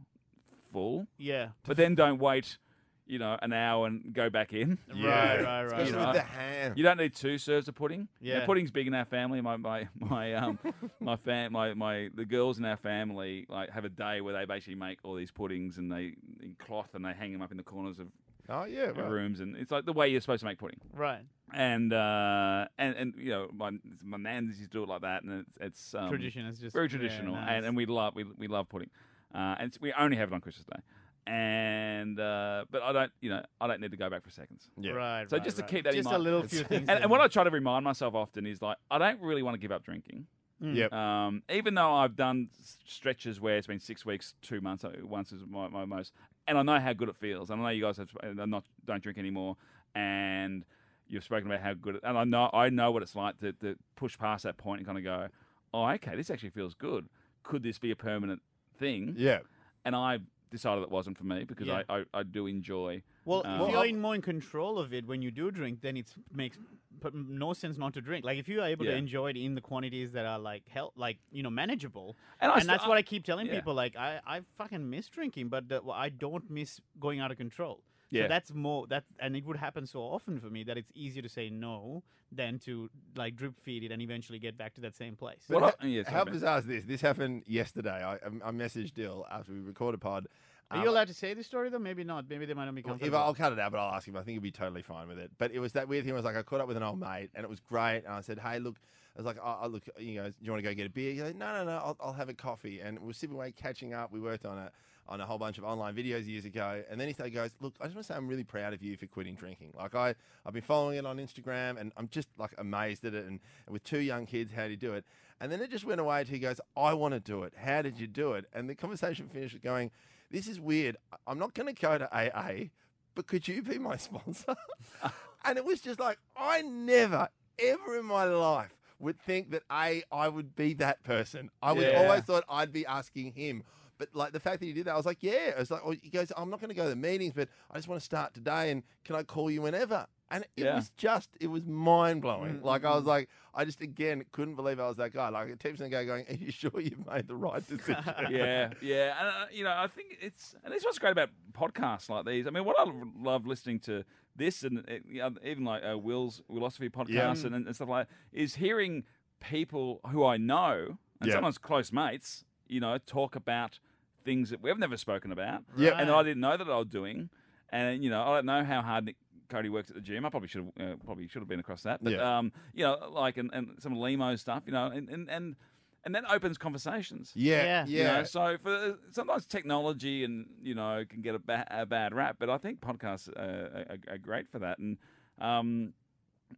full, 0.72 1.06
Yeah. 1.18 1.48
but 1.66 1.76
then 1.76 1.94
don't 1.94 2.18
wait, 2.18 2.58
you 3.06 3.18
know, 3.18 3.36
an 3.42 3.52
hour 3.52 3.86
and 3.86 4.12
go 4.12 4.30
back 4.30 4.52
in. 4.52 4.78
Right, 4.90 5.42
right, 5.42 5.42
right. 5.42 5.64
Especially 5.66 5.92
You 6.00 6.06
with 6.06 6.14
the 6.14 6.22
ham. 6.22 6.72
You 6.76 6.82
don't 6.84 6.96
need 6.98 7.14
two 7.14 7.38
serves 7.38 7.68
of 7.68 7.74
pudding. 7.74 8.08
You 8.20 8.32
know, 8.34 8.38
Yeah. 8.40 8.46
pudding's 8.46 8.70
big 8.70 8.86
in 8.86 8.94
our 8.94 9.04
family. 9.04 9.40
My 9.40 9.56
my 9.56 9.88
my 9.98 10.34
um 10.34 10.58
my 11.00 11.16
fam 11.16 11.52
my, 11.52 11.74
my 11.74 12.08
the 12.14 12.24
girls 12.24 12.58
in 12.58 12.64
our 12.64 12.76
family 12.76 13.46
like 13.48 13.70
have 13.70 13.84
a 13.84 13.88
day 13.88 14.20
where 14.20 14.34
they 14.34 14.44
basically 14.44 14.76
make 14.76 14.98
all 15.02 15.14
these 15.14 15.30
puddings 15.30 15.78
and 15.78 15.90
they 15.90 16.14
in 16.40 16.56
cloth 16.58 16.94
and 16.94 17.04
they 17.04 17.12
hang 17.12 17.32
them 17.32 17.42
up 17.42 17.50
in 17.50 17.56
the 17.56 17.62
corners 17.62 17.98
of 17.98 18.06
oh 18.48 18.64
yeah, 18.64 18.86
right. 18.86 19.08
rooms 19.08 19.40
and 19.40 19.56
it's 19.56 19.70
like 19.70 19.84
the 19.84 19.92
way 19.92 20.08
you're 20.08 20.20
supposed 20.20 20.40
to 20.40 20.46
make 20.46 20.58
pudding 20.58 20.80
Right. 20.94 21.20
and 21.52 21.92
uh, 21.92 22.66
and 22.78 22.96
and 22.96 23.14
you 23.16 23.30
know 23.30 23.48
my 23.52 23.70
my 24.02 24.16
nan 24.18 24.46
used 24.46 24.60
to 24.62 24.66
do 24.68 24.82
it 24.84 24.88
like 24.88 25.02
that, 25.02 25.22
and 25.22 25.40
it's, 25.40 25.56
it's 25.60 25.94
um, 25.94 26.08
Tradition 26.08 26.46
is 26.46 26.58
just 26.58 26.72
very 26.72 26.86
yeah, 26.86 26.90
traditional, 26.90 27.34
nice. 27.34 27.48
and, 27.48 27.66
and 27.66 27.76
we 27.76 27.86
love 27.86 28.14
we, 28.14 28.24
we 28.38 28.46
love 28.48 28.68
pudding, 28.68 28.90
uh, 29.34 29.56
and 29.58 29.76
we 29.80 29.92
only 29.92 30.16
have 30.16 30.30
it 30.32 30.34
on 30.34 30.40
Christmas 30.40 30.66
Day, 30.66 30.80
and 31.26 32.18
uh, 32.18 32.64
but 32.70 32.82
I 32.82 32.92
don't 32.92 33.12
you 33.20 33.30
know 33.30 33.42
I 33.60 33.66
don't 33.66 33.80
need 33.80 33.92
to 33.92 33.96
go 33.96 34.10
back 34.10 34.24
for 34.24 34.30
seconds. 34.30 34.68
Yeah. 34.76 34.92
Right. 34.92 35.30
So 35.30 35.36
right, 35.36 35.44
just 35.44 35.56
to 35.56 35.62
right. 35.62 35.70
keep 35.70 35.84
that 35.84 35.94
in 35.94 36.02
just 36.02 36.08
a 36.08 36.12
mind. 36.12 36.24
little 36.24 36.42
few 36.42 36.64
things. 36.64 36.88
And, 36.88 37.02
and 37.02 37.10
what 37.10 37.20
I 37.20 37.28
try 37.28 37.44
to 37.44 37.50
remind 37.50 37.84
myself 37.84 38.14
often 38.14 38.46
is 38.46 38.60
like 38.60 38.76
I 38.90 38.98
don't 38.98 39.20
really 39.20 39.42
want 39.42 39.54
to 39.54 39.60
give 39.60 39.72
up 39.72 39.84
drinking. 39.84 40.26
Mm. 40.62 40.76
Yep. 40.76 40.92
Um, 40.92 41.42
even 41.50 41.74
though 41.74 41.92
I've 41.92 42.14
done 42.14 42.48
stretches 42.86 43.40
where 43.40 43.56
it's 43.56 43.66
been 43.66 43.80
six 43.80 44.06
weeks, 44.06 44.34
two 44.42 44.60
months, 44.60 44.84
uh, 44.84 44.92
once 45.02 45.32
is 45.32 45.42
my, 45.48 45.66
my 45.68 45.84
most, 45.84 46.12
and 46.46 46.56
I 46.56 46.62
know 46.62 46.78
how 46.78 46.92
good 46.92 47.08
it 47.08 47.16
feels. 47.16 47.50
And 47.50 47.60
I 47.60 47.64
know 47.64 47.70
you 47.70 47.82
guys 47.82 47.96
have 47.96 48.10
not 48.22 48.64
don't 48.84 49.02
drink 49.02 49.18
anymore, 49.18 49.56
and 49.94 50.64
you've 51.08 51.24
spoken 51.24 51.50
about 51.50 51.60
how 51.60 51.74
good, 51.74 51.96
it, 51.96 52.02
and 52.04 52.16
I 52.16 52.24
know 52.24 52.48
I 52.52 52.70
know 52.70 52.92
what 52.92 53.02
it's 53.02 53.16
like 53.16 53.38
to, 53.40 53.52
to 53.54 53.76
push 53.96 54.16
past 54.16 54.44
that 54.44 54.56
point 54.56 54.78
and 54.78 54.86
kind 54.86 54.98
of 54.98 55.04
go, 55.04 55.28
oh, 55.74 55.88
okay, 55.90 56.14
this 56.16 56.30
actually 56.30 56.50
feels 56.50 56.74
good. 56.74 57.08
Could 57.42 57.64
this 57.64 57.78
be 57.78 57.90
a 57.90 57.96
permanent 57.96 58.40
thing? 58.78 59.14
Yeah. 59.16 59.40
And 59.84 59.96
I 59.96 60.20
decided 60.52 60.82
it 60.82 60.90
wasn't 60.90 61.16
for 61.18 61.24
me 61.24 61.42
because 61.44 61.66
Yeah. 61.66 61.82
I, 61.88 61.98
I, 62.00 62.04
I 62.20 62.22
do 62.22 62.46
enjoy. 62.46 63.02
Well, 63.24 63.42
Um, 63.44 63.60
if 63.62 63.72
you're 63.72 63.86
in 63.86 64.00
more 64.00 64.14
in 64.14 64.22
control 64.22 64.78
of 64.78 64.92
it 64.94 65.06
when 65.06 65.20
you 65.22 65.30
do 65.32 65.50
drink, 65.50 65.80
then 65.80 65.96
it 65.96 66.14
makes 66.32 66.58
but 67.00 67.14
no 67.14 67.52
sense 67.52 67.76
not 67.78 67.92
to 67.94 68.00
drink. 68.00 68.24
Like 68.24 68.38
if 68.38 68.48
you 68.48 68.60
are 68.62 68.68
able 68.68 68.84
to 68.84 68.92
Yeah. 68.92 68.96
enjoy 69.06 69.30
it 69.30 69.36
in 69.36 69.54
the 69.56 69.60
quantities 69.60 70.12
that 70.12 70.24
are 70.24 70.38
like 70.38 70.68
health, 70.68 70.92
like 70.96 71.18
you 71.32 71.42
know, 71.42 71.50
manageable. 71.50 72.16
And 72.40 72.52
I 72.52 72.54
And 72.54 72.62
st- 72.62 72.70
that's 72.72 72.86
what 72.86 72.96
I 72.96 73.02
keep 73.02 73.24
telling 73.24 73.46
yeah. 73.48 73.56
people. 73.56 73.74
Like 73.74 73.96
I, 73.96 74.20
I 74.34 74.40
fucking 74.56 74.88
miss 74.88 75.08
drinking, 75.08 75.48
but 75.48 75.68
the, 75.68 75.80
well, 75.82 75.96
I 75.96 76.10
don't 76.10 76.48
miss 76.48 76.80
going 77.00 77.18
out 77.18 77.30
of 77.32 77.38
control. 77.38 77.82
Yeah. 78.12 78.24
So 78.24 78.28
that's 78.28 78.52
more 78.54 78.86
that, 78.88 79.04
and 79.18 79.34
it 79.34 79.44
would 79.44 79.56
happen 79.56 79.86
so 79.86 80.00
often 80.00 80.38
for 80.38 80.50
me 80.50 80.62
that 80.64 80.76
it's 80.76 80.92
easier 80.94 81.22
to 81.22 81.28
say 81.28 81.50
no 81.50 82.02
than 82.30 82.58
to 82.60 82.88
like 83.16 83.36
drip 83.36 83.56
feed 83.56 83.82
it 83.84 83.90
and 83.90 84.00
eventually 84.02 84.38
get 84.38 84.56
back 84.56 84.74
to 84.74 84.80
that 84.82 84.94
same 84.94 85.16
place. 85.16 85.42
But 85.48 85.60
What 85.62 85.76
how, 85.80 85.86
yeah, 85.86 86.02
sorry, 86.04 86.14
how 86.16 86.24
Ben. 86.24 86.34
bizarre 86.34 86.58
is 86.58 86.66
this? 86.66 86.84
This 86.84 87.00
happened 87.00 87.42
yesterday. 87.46 88.02
I, 88.04 88.14
I 88.14 88.48
I 88.48 88.50
messaged 88.52 88.94
Dill 88.94 89.26
after 89.30 89.52
we 89.52 89.60
recorded 89.60 90.00
pod. 90.00 90.26
Are 90.70 90.78
Um, 90.78 90.84
you 90.84 90.90
allowed 90.90 91.08
to 91.08 91.14
say 91.14 91.34
this 91.34 91.46
story 91.46 91.68
though? 91.70 91.78
Maybe 91.78 92.04
not. 92.04 92.24
Maybe 92.30 92.46
they 92.46 92.54
might 92.54 92.66
not 92.66 92.74
be 92.74 92.82
Well, 92.82 92.98
if. 93.00 93.12
I'll 93.14 93.34
cut 93.34 93.52
it 93.52 93.58
out, 93.58 93.72
but 93.72 93.78
I'll 93.78 93.94
ask 93.94 94.06
him. 94.08 94.16
I 94.16 94.20
think 94.22 94.34
he'll 94.36 94.42
be 94.42 94.50
totally 94.52 94.82
fine 94.82 95.08
with 95.08 95.18
it. 95.18 95.30
But 95.38 95.52
it 95.52 95.58
was 95.58 95.72
that 95.72 95.88
weird 95.88 96.04
thing. 96.04 96.14
Was 96.14 96.24
like 96.24 96.36
I 96.36 96.42
caught 96.42 96.60
up 96.60 96.68
with 96.68 96.76
an 96.76 96.82
old 96.82 97.00
mate, 97.00 97.30
and 97.34 97.44
it 97.44 97.50
was 97.50 97.60
great. 97.60 98.02
And 98.06 98.14
I 98.14 98.20
said, 98.20 98.38
"Hey, 98.38 98.58
look." 98.58 98.76
I 99.14 99.18
was 99.18 99.26
like, 99.26 99.36
"Oh, 99.44 99.58
oh, 99.64 99.68
look, 99.68 99.82
you 99.98 100.14
know, 100.14 100.28
do 100.30 100.34
you 100.40 100.50
want 100.50 100.62
to 100.64 100.68
go 100.70 100.74
get 100.74 100.86
a 100.86 100.90
beer?" 100.90 101.12
He's 101.12 101.20
like, 101.22 101.36
"No, 101.36 101.52
no, 101.52 101.64
no. 101.64 101.76
I'll, 101.76 101.96
I'll 102.00 102.12
have 102.14 102.30
a 102.30 102.34
coffee." 102.34 102.80
And 102.80 102.98
we 102.98 103.08
were 103.08 103.12
sitting 103.12 103.36
away 103.36 103.52
catching 103.52 103.92
up. 103.92 104.10
We 104.10 104.20
worked 104.20 104.46
on 104.46 104.56
a 104.56 104.70
on 105.12 105.20
a 105.20 105.26
whole 105.26 105.36
bunch 105.38 105.58
of 105.58 105.64
online 105.64 105.94
videos 105.94 106.26
years 106.26 106.46
ago. 106.46 106.82
And 106.90 106.98
then 106.98 107.06
he 107.06 107.12
goes, 107.30 107.50
"Look, 107.60 107.74
I 107.80 107.84
just 107.84 107.94
want 107.94 108.06
to 108.06 108.12
say 108.12 108.16
I'm 108.16 108.26
really 108.26 108.44
proud 108.44 108.72
of 108.72 108.82
you 108.82 108.96
for 108.96 109.06
quitting 109.06 109.34
drinking. 109.34 109.74
Like 109.76 109.94
I 109.94 110.14
I've 110.46 110.54
been 110.54 110.62
following 110.62 110.96
it 110.96 111.04
on 111.04 111.18
Instagram, 111.18 111.78
and 111.78 111.92
I'm 111.98 112.08
just 112.08 112.28
like 112.38 112.54
amazed 112.56 113.04
at 113.04 113.12
it. 113.12 113.26
And, 113.26 113.38
and 113.66 113.72
with 113.72 113.84
two 113.84 114.00
young 114.00 114.24
kids, 114.24 114.52
how 114.52 114.64
do 114.64 114.70
you 114.70 114.76
do 114.78 114.94
it?" 114.94 115.04
And 115.38 115.52
then 115.52 115.60
it 115.60 115.70
just 115.70 115.84
went 115.84 116.00
away 116.00 116.24
to 116.24 116.30
he 116.30 116.38
goes, 116.38 116.60
"I 116.76 116.94
want 116.94 117.12
to 117.12 117.20
do 117.20 117.42
it. 117.42 117.52
How 117.56 117.82
did 117.82 118.00
you 118.00 118.06
do 118.06 118.32
it?" 118.32 118.46
And 118.54 118.70
the 118.70 118.74
conversation 118.74 119.28
finished 119.28 119.52
with 119.52 119.62
going, 119.62 119.90
"This 120.30 120.48
is 120.48 120.58
weird. 120.58 120.96
I'm 121.26 121.38
not 121.38 121.52
going 121.52 121.72
to 121.72 121.80
go 121.80 121.98
to 121.98 122.08
AA." 122.10 122.70
but 123.14 123.26
could 123.26 123.46
you 123.46 123.60
be 123.60 123.76
my 123.78 123.94
sponsor? 123.98 124.56
and 125.44 125.58
it 125.58 125.64
was 125.66 125.82
just 125.82 126.00
like, 126.00 126.16
I 126.34 126.62
never, 126.62 127.28
ever 127.58 127.98
in 127.98 128.06
my 128.06 128.24
life 128.24 128.74
would 128.98 129.20
think 129.20 129.50
that 129.50 129.64
A, 129.70 130.02
I 130.10 130.28
would 130.28 130.56
be 130.56 130.72
that 130.74 131.02
person. 131.04 131.50
I 131.60 131.72
would 131.72 131.88
Yeah. 131.88 131.98
always 131.98 132.22
thought 132.22 132.44
I'd 132.48 132.72
be 132.72 132.86
asking 132.86 133.32
him. 133.32 133.64
But 134.02 134.16
like 134.16 134.32
the 134.32 134.40
fact 134.40 134.58
that 134.58 134.66
he 134.66 134.72
did 134.72 134.86
that, 134.86 134.94
I 134.94 134.96
was 134.96 135.06
like, 135.06 135.22
yeah. 135.22 135.52
I 135.56 135.60
was 135.60 135.70
like, 135.70 135.82
oh, 135.84 135.92
he 135.92 136.10
goes, 136.10 136.32
I'm 136.36 136.50
not 136.50 136.58
going 136.60 136.70
to 136.70 136.74
go 136.74 136.82
to 136.84 136.88
the 136.90 136.96
meetings, 136.96 137.34
but 137.34 137.48
I 137.70 137.76
just 137.76 137.86
want 137.86 138.00
to 138.00 138.04
start 138.04 138.34
today. 138.34 138.72
And 138.72 138.82
can 139.04 139.14
I 139.14 139.22
call 139.22 139.48
you 139.48 139.62
whenever? 139.62 140.06
And 140.28 140.44
it 140.56 140.64
Yeah. 140.64 140.74
was 140.74 140.90
just, 140.96 141.28
it 141.40 141.46
was 141.46 141.62
mind 141.64 142.20
blowing. 142.22 142.56
Mm, 142.56 142.64
Like 142.64 142.84
I 142.84 142.94
was 142.96 143.04
mm. 143.04 143.08
like, 143.08 143.28
I 143.54 143.64
just 143.64 143.80
again 143.80 144.24
couldn't 144.32 144.56
believe 144.56 144.80
I 144.80 144.88
was 144.88 144.96
that 144.96 145.12
guy. 145.12 145.28
Like 145.28 145.56
text 145.60 145.80
and 145.80 145.92
guy 145.92 146.04
going, 146.04 146.24
are 146.28 146.34
you 146.34 146.50
sure 146.50 146.72
you've 146.80 147.06
made 147.06 147.28
the 147.28 147.36
right 147.36 147.64
decision? 147.68 148.02
yeah, 148.30 148.70
yeah, 148.80 149.14
and 149.20 149.28
uh, 149.28 149.46
you 149.52 149.62
know, 149.62 149.70
I 149.76 149.86
think 149.86 150.16
it's 150.20 150.56
and 150.64 150.74
it's 150.74 150.84
what's 150.84 150.98
great 150.98 151.12
about 151.12 151.28
podcasts 151.52 152.08
like 152.08 152.24
these. 152.26 152.48
I 152.48 152.50
mean, 152.50 152.64
what 152.64 152.76
I 152.80 152.90
love 153.22 153.46
listening 153.46 153.78
to 153.80 154.04
this 154.34 154.64
and 154.64 154.78
uh, 154.78 154.94
you 155.06 155.20
know, 155.20 155.30
even 155.44 155.64
like 155.64 155.84
uh, 155.84 155.94
Wilosophy 155.98 156.90
podcast 156.90 157.44
and, 157.44 157.54
and 157.54 157.74
stuff 157.76 157.88
like 157.88 158.08
that, 158.08 158.14
is 158.32 158.56
hearing 158.56 159.04
people 159.38 160.00
who 160.10 160.24
I 160.24 160.38
know 160.38 160.96
and 161.20 161.28
Yeah. 161.28 161.34
sometimes 161.34 161.58
close 161.58 161.92
mates, 161.92 162.44
you 162.68 162.80
know, 162.80 162.96
talk 162.98 163.36
about 163.36 163.78
things 164.24 164.50
that 164.50 164.62
we've 164.62 164.78
never 164.78 164.96
spoken 164.96 165.32
about, 165.32 165.62
Yep. 165.76 165.94
and 165.98 166.10
I 166.10 166.22
didn't 166.22 166.40
know 166.40 166.56
that 166.56 166.68
I 166.68 166.76
was 166.78 166.88
doing, 166.88 167.28
and 167.70 168.02
you 168.04 168.10
know, 168.10 168.22
I 168.22 168.36
don't 168.36 168.46
know 168.46 168.64
how 168.64 168.82
hard. 168.82 169.04
Nick 169.06 169.16
Cody 169.48 169.68
works 169.68 169.90
at 169.90 169.96
the 169.96 170.00
gym. 170.02 170.24
I 170.24 170.30
probably 170.30 170.48
should 170.48 170.70
have 170.78 170.92
uh, 170.92 170.96
probably 171.04 171.28
should 171.28 171.40
have 171.42 171.48
been 171.48 171.60
across 171.60 171.82
that, 171.82 172.02
but 172.02 172.12
Yeah. 172.14 172.38
um, 172.38 172.52
you 172.72 172.84
know, 172.84 172.96
like 173.12 173.36
and, 173.36 173.50
and 173.52 173.76
some 173.80 173.94
Lehmo 173.94 174.38
stuff, 174.38 174.62
you 174.66 174.72
know, 174.72 174.86
and 174.86 175.08
and 175.10 175.28
and, 175.28 175.56
and 176.04 176.14
that 176.14 176.24
opens 176.30 176.56
conversations. 176.58 177.32
yeah, 177.34 177.62
Yeah. 177.62 177.84
yeah. 177.86 177.98
You 177.98 178.04
know, 178.18 178.24
so 178.24 178.56
for 178.62 178.98
sometimes 179.10 179.44
technology 179.46 180.24
and 180.24 180.46
you 180.62 180.74
know 180.74 181.04
can 181.08 181.20
get 181.20 181.34
a, 181.34 181.38
ba- 181.38 181.66
a 181.70 181.84
bad 181.84 182.14
rap, 182.14 182.36
but 182.38 182.48
I 182.48 182.56
think 182.58 182.80
podcasts 182.80 183.28
uh, 183.28 183.92
are, 183.92 184.14
are 184.14 184.18
great 184.18 184.48
for 184.50 184.58
that. 184.60 184.78
And 184.78 184.96
um, 185.38 185.92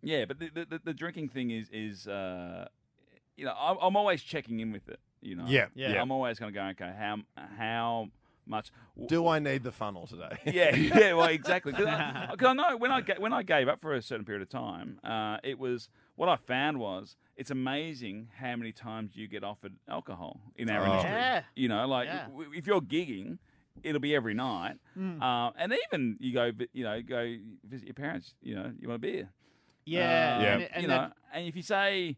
yeah, 0.03 0.25
but 0.25 0.39
the, 0.39 0.51
the, 0.51 0.65
the- 0.67 0.81
the 0.85 0.95
drinking 0.95 1.31
thing 1.31 1.51
is 1.51 1.69
is 1.73 2.07
uh, 2.07 2.69
you 3.37 3.45
know 3.45 3.55
I'm, 3.59 3.77
I'm 3.81 3.97
always 3.97 4.23
checking 4.23 4.61
in 4.61 4.71
with 4.73 4.89
it. 4.89 5.01
You 5.25 5.37
know, 5.37 5.45
Yeah, 5.47 5.67
Yeah. 5.75 6.01
I'm 6.01 6.11
always 6.13 6.39
going 6.39 6.53
to 6.53 6.59
go 6.59 6.67
okay 6.69 6.93
how 6.99 7.17
how 7.59 8.09
much 8.47 8.71
Do 9.07 9.27
I 9.27 9.39
need 9.39 9.63
the 9.65 9.73
funnel 9.73 10.07
today? 10.07 10.37
yeah, 10.45 10.75
yeah, 10.77 11.15
well, 11.15 11.29
exactly. 11.29 11.73
Because 11.73 11.87
I, 11.87 12.35
'cause 12.39 12.47
I 12.49 12.53
know 12.53 12.77
when 12.77 12.91
I 12.91 13.01
ga- 13.01 13.19
when 13.19 13.33
I 13.33 13.43
gave 13.43 13.69
up 13.69 13.81
for 13.81 13.95
a 13.95 14.03
certain 14.03 14.27
period 14.27 14.43
of 14.43 14.51
time, 14.51 14.99
uh, 15.03 15.39
it 15.43 15.59
was 15.59 15.89
what 16.17 16.29
I 16.29 16.37
found 16.37 16.79
was 16.79 17.17
it's 17.37 17.51
amazing 17.51 18.29
how 18.39 18.55
many 18.55 18.71
times 18.71 19.13
you 19.17 19.27
get 19.29 19.43
offered 19.45 19.73
alcohol 19.89 20.41
in 20.57 20.69
our 20.69 20.83
Oh. 20.83 20.87
industry. 20.91 21.11
Yeah. 21.11 21.43
You 21.57 21.69
know, 21.69 21.87
like 21.89 22.07
Yeah. 22.07 22.27
w- 22.27 22.51
if 22.55 22.67
you're 22.67 22.83
gigging, 22.83 23.39
it'll 23.83 24.01
be 24.01 24.15
every 24.15 24.35
night, 24.35 24.77
Mm. 24.97 25.23
uh, 25.23 25.53
and 25.57 25.75
even 25.87 26.17
you 26.21 26.33
go, 26.35 26.53
you 26.75 26.85
know, 26.85 27.01
go 27.03 27.37
visit 27.65 27.87
your 27.87 27.95
parents. 27.95 28.35
You 28.43 28.57
know, 28.57 28.73
you 28.79 28.89
want 28.89 28.97
a 28.97 29.01
beer. 29.01 29.31
Yeah. 29.87 30.01
Uh, 30.39 30.43
Yeah. 30.43 30.53
And, 30.55 30.63
and 30.75 30.83
you 30.83 30.89
that- 30.89 31.09
know, 31.09 31.15
and 31.33 31.49
if 31.49 31.57
you 31.57 31.63
say, 31.63 32.17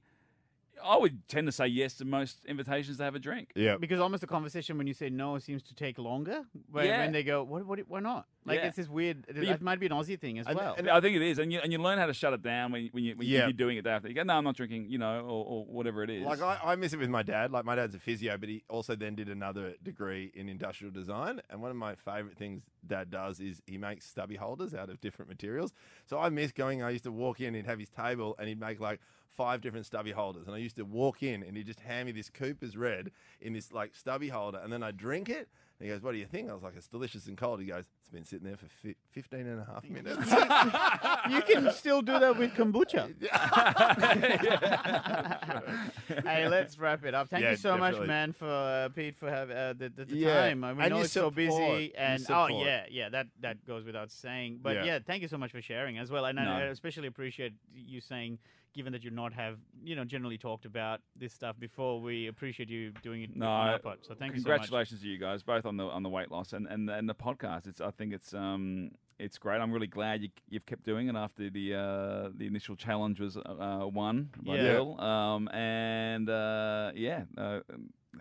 I 0.84 0.96
would 0.98 1.26
tend 1.28 1.46
to 1.48 1.52
say 1.52 1.66
yes 1.66 1.94
to 1.94 2.04
most 2.04 2.44
invitations 2.44 2.98
to 2.98 3.04
have 3.04 3.14
a 3.14 3.18
drink. 3.18 3.52
yeah. 3.54 3.76
because 3.78 3.98
almost 4.00 4.20
the 4.20 4.26
conversation 4.26 4.76
when 4.78 4.86
you 4.86 4.94
say 4.94 5.08
no 5.10 5.38
seems 5.38 5.62
to 5.64 5.74
take 5.74 5.98
longer. 5.98 6.42
When, 6.70 6.86
Yeah. 6.86 6.98
when 7.00 7.12
they 7.12 7.22
go, 7.22 7.42
what, 7.44 7.64
what, 7.66 7.78
why 7.88 8.00
not? 8.00 8.26
Like 8.44 8.60
Yeah. 8.60 8.66
it's 8.68 8.76
this 8.76 8.88
weird. 8.88 9.24
you- 9.34 9.46
That 9.46 9.62
might 9.62 9.80
be 9.80 9.86
an 9.86 9.92
Aussie 9.92 10.18
thing 10.20 10.38
as 10.38 10.46
And- 10.46 10.56
well. 10.56 10.74
and- 10.78 10.88
I 10.90 11.00
think 11.00 11.16
it 11.16 11.22
is, 11.22 11.38
and 11.38 11.52
you 11.52 11.58
and 11.60 11.72
you 11.72 11.78
learn 11.78 11.98
how 11.98 12.06
to 12.06 12.14
shut 12.14 12.32
it 12.32 12.42
down 12.42 12.72
when 12.72 12.82
you, 12.84 12.88
when, 12.92 13.04
you, 13.04 13.16
when 13.16 13.26
Yeah. 13.26 13.44
you're 13.44 13.52
doing 13.52 13.76
it 13.78 13.82
day 13.82 13.90
after. 13.90 14.08
You 14.08 14.14
go, 14.14 14.22
no, 14.22 14.34
I'm 14.34 14.44
not 14.44 14.56
drinking, 14.56 14.90
you 14.90 14.98
know, 14.98 15.20
or, 15.20 15.44
or 15.46 15.64
whatever 15.64 16.02
it 16.02 16.10
is. 16.10 16.24
Like 16.24 16.40
I, 16.42 16.58
I 16.62 16.76
miss 16.76 16.92
it 16.92 16.98
with 16.98 17.10
my 17.10 17.22
dad. 17.22 17.50
Like 17.50 17.64
my 17.64 17.74
dad's 17.74 17.94
a 17.94 17.98
physio, 17.98 18.36
but 18.36 18.48
he 18.48 18.62
also 18.68 18.94
then 18.94 19.14
did 19.14 19.28
another 19.28 19.74
degree 19.82 20.30
in 20.34 20.48
industrial 20.48 20.92
design. 20.92 21.40
And 21.50 21.60
one 21.62 21.70
of 21.70 21.76
my 21.76 21.94
favorite 21.96 22.36
things 22.36 22.62
dad 22.86 23.10
does 23.10 23.40
is 23.40 23.60
he 23.66 23.78
makes 23.78 24.06
stubby 24.06 24.36
holders 24.36 24.72
out 24.74 24.90
of 24.90 25.00
different 25.00 25.28
materials. 25.28 25.72
So 26.04 26.18
I 26.18 26.28
miss 26.28 26.52
going. 26.52 26.82
I 26.82 26.90
used 26.90 27.04
to 27.04 27.12
walk 27.12 27.40
in, 27.40 27.54
he'd 27.54 27.66
have 27.66 27.80
his 27.80 27.88
table, 27.90 28.36
and 28.38 28.46
he'd 28.48 28.60
make 28.60 28.78
like 28.78 29.00
five 29.36 29.60
different 29.60 29.86
stubby 29.86 30.12
holders. 30.12 30.46
And 30.46 30.54
I 30.54 30.58
used 30.58 30.76
to 30.76 30.84
walk 30.84 31.22
in, 31.22 31.42
and 31.42 31.56
he'd 31.56 31.66
just 31.66 31.80
hand 31.80 32.06
me 32.06 32.12
this 32.12 32.30
Cooper's 32.30 32.76
Red 32.76 33.10
in 33.40 33.52
this 33.52 33.72
like 33.72 33.94
stubby 33.94 34.28
holder, 34.28 34.60
and 34.62 34.72
then 34.72 34.82
I 34.82 34.90
drink 34.90 35.28
it. 35.28 35.48
And 35.78 35.86
he 35.86 35.92
goes, 35.92 36.02
"What 36.02 36.12
do 36.12 36.18
you 36.18 36.24
think?" 36.24 36.48
I 36.48 36.54
was 36.54 36.62
like, 36.62 36.72
"It's 36.74 36.88
delicious 36.88 37.26
and 37.26 37.36
cold." 37.36 37.60
He 37.60 37.66
goes, 37.66 37.84
"It's 38.00 38.08
been 38.10 38.24
sitting 38.24 38.46
there 38.46 38.56
for 38.56 38.64
fi- 38.82 38.96
15 39.12 39.40
and 39.46 39.60
a 39.60 39.64
half 39.66 39.84
minutes." 39.84 40.30
you 41.30 41.42
can 41.42 41.70
still 41.74 42.00
do 42.00 42.18
that 42.18 42.38
with 42.38 42.54
kombucha. 42.54 43.12
hey, 46.24 46.48
let's 46.48 46.78
wrap 46.78 47.04
it 47.04 47.14
up. 47.14 47.28
Thank 47.28 47.44
Yeah, 47.44 47.50
you 47.52 47.56
so 47.56 47.76
much, 47.76 47.92
definitely. 47.92 48.06
man, 48.08 48.32
for 48.32 48.48
uh, 48.48 48.88
Pete 48.88 49.16
for 49.16 49.30
have, 49.30 49.50
uh, 49.50 49.72
the, 49.74 49.88
the, 49.90 50.04
the 50.06 50.16
Yeah, 50.16 50.48
time. 50.48 50.64
I 50.64 50.72
mean, 50.72 50.80
and 50.82 50.90
know 50.90 50.96
your 50.96 51.04
it's 51.04 51.12
so 51.12 51.30
busy, 51.30 51.62
your 51.62 51.90
and 51.98 52.22
oh 52.30 52.48
support. 52.48 52.66
yeah, 52.66 52.84
yeah, 52.90 53.08
that 53.10 53.26
that 53.40 53.64
goes 53.66 53.84
without 53.84 54.10
saying. 54.10 54.60
But 54.62 54.76
Yeah. 54.76 54.84
yeah, 54.84 54.98
thank 55.06 55.20
you 55.22 55.28
so 55.28 55.36
much 55.38 55.52
for 55.52 55.60
sharing 55.62 55.98
as 55.98 56.10
well. 56.10 56.24
And 56.24 56.40
I, 56.40 56.44
No. 56.44 56.50
I 56.52 56.60
especially 56.68 57.06
appreciate 57.08 57.52
you 57.74 58.00
saying, 58.00 58.38
given 58.76 58.92
that 58.92 59.02
you're 59.02 59.12
not 59.12 59.32
have 59.32 59.56
you 59.82 59.96
know 59.96 60.04
generally 60.04 60.36
talked 60.38 60.66
about 60.66 61.00
this 61.16 61.32
stuff 61.32 61.58
before, 61.58 62.00
we 62.00 62.26
appreciate 62.28 62.68
you 62.68 62.92
doing 63.02 63.22
it 63.22 63.34
No, 63.34 63.46
on 63.46 63.68
our 63.70 63.78
pod. 63.78 63.98
So 64.02 64.14
thank 64.14 64.34
you 64.34 64.40
so 64.40 64.48
much. 64.50 64.58
Congratulations 64.60 65.00
to 65.00 65.08
you 65.08 65.18
guys, 65.18 65.42
both 65.42 65.64
on 65.66 65.76
the 65.76 65.84
on 65.86 66.02
the 66.02 66.08
weight 66.10 66.30
loss 66.30 66.52
and, 66.52 66.66
and, 66.68 66.88
and 66.90 67.08
the 67.08 67.14
podcast. 67.14 67.66
It's 67.66 67.80
I 67.80 67.90
think 67.90 68.12
it's 68.12 68.34
um 68.34 68.90
it's 69.18 69.38
great. 69.38 69.60
I'm 69.62 69.72
really 69.72 69.86
glad 69.86 70.20
you, 70.22 70.28
you've 70.50 70.66
kept 70.66 70.84
doing 70.84 71.08
it 71.08 71.16
after 71.16 71.48
the 71.48 71.74
uh, 71.74 72.28
the 72.36 72.46
initial 72.46 72.76
challenge 72.76 73.18
was 73.18 73.38
uh, 73.38 73.86
won 73.90 74.28
by 74.44 74.56
Yeah. 74.56 74.62
Dill. 74.72 75.00
Um, 75.00 75.48
and 75.48 76.28
uh, 76.28 76.90
yeah, 76.94 77.22
uh, 77.38 77.60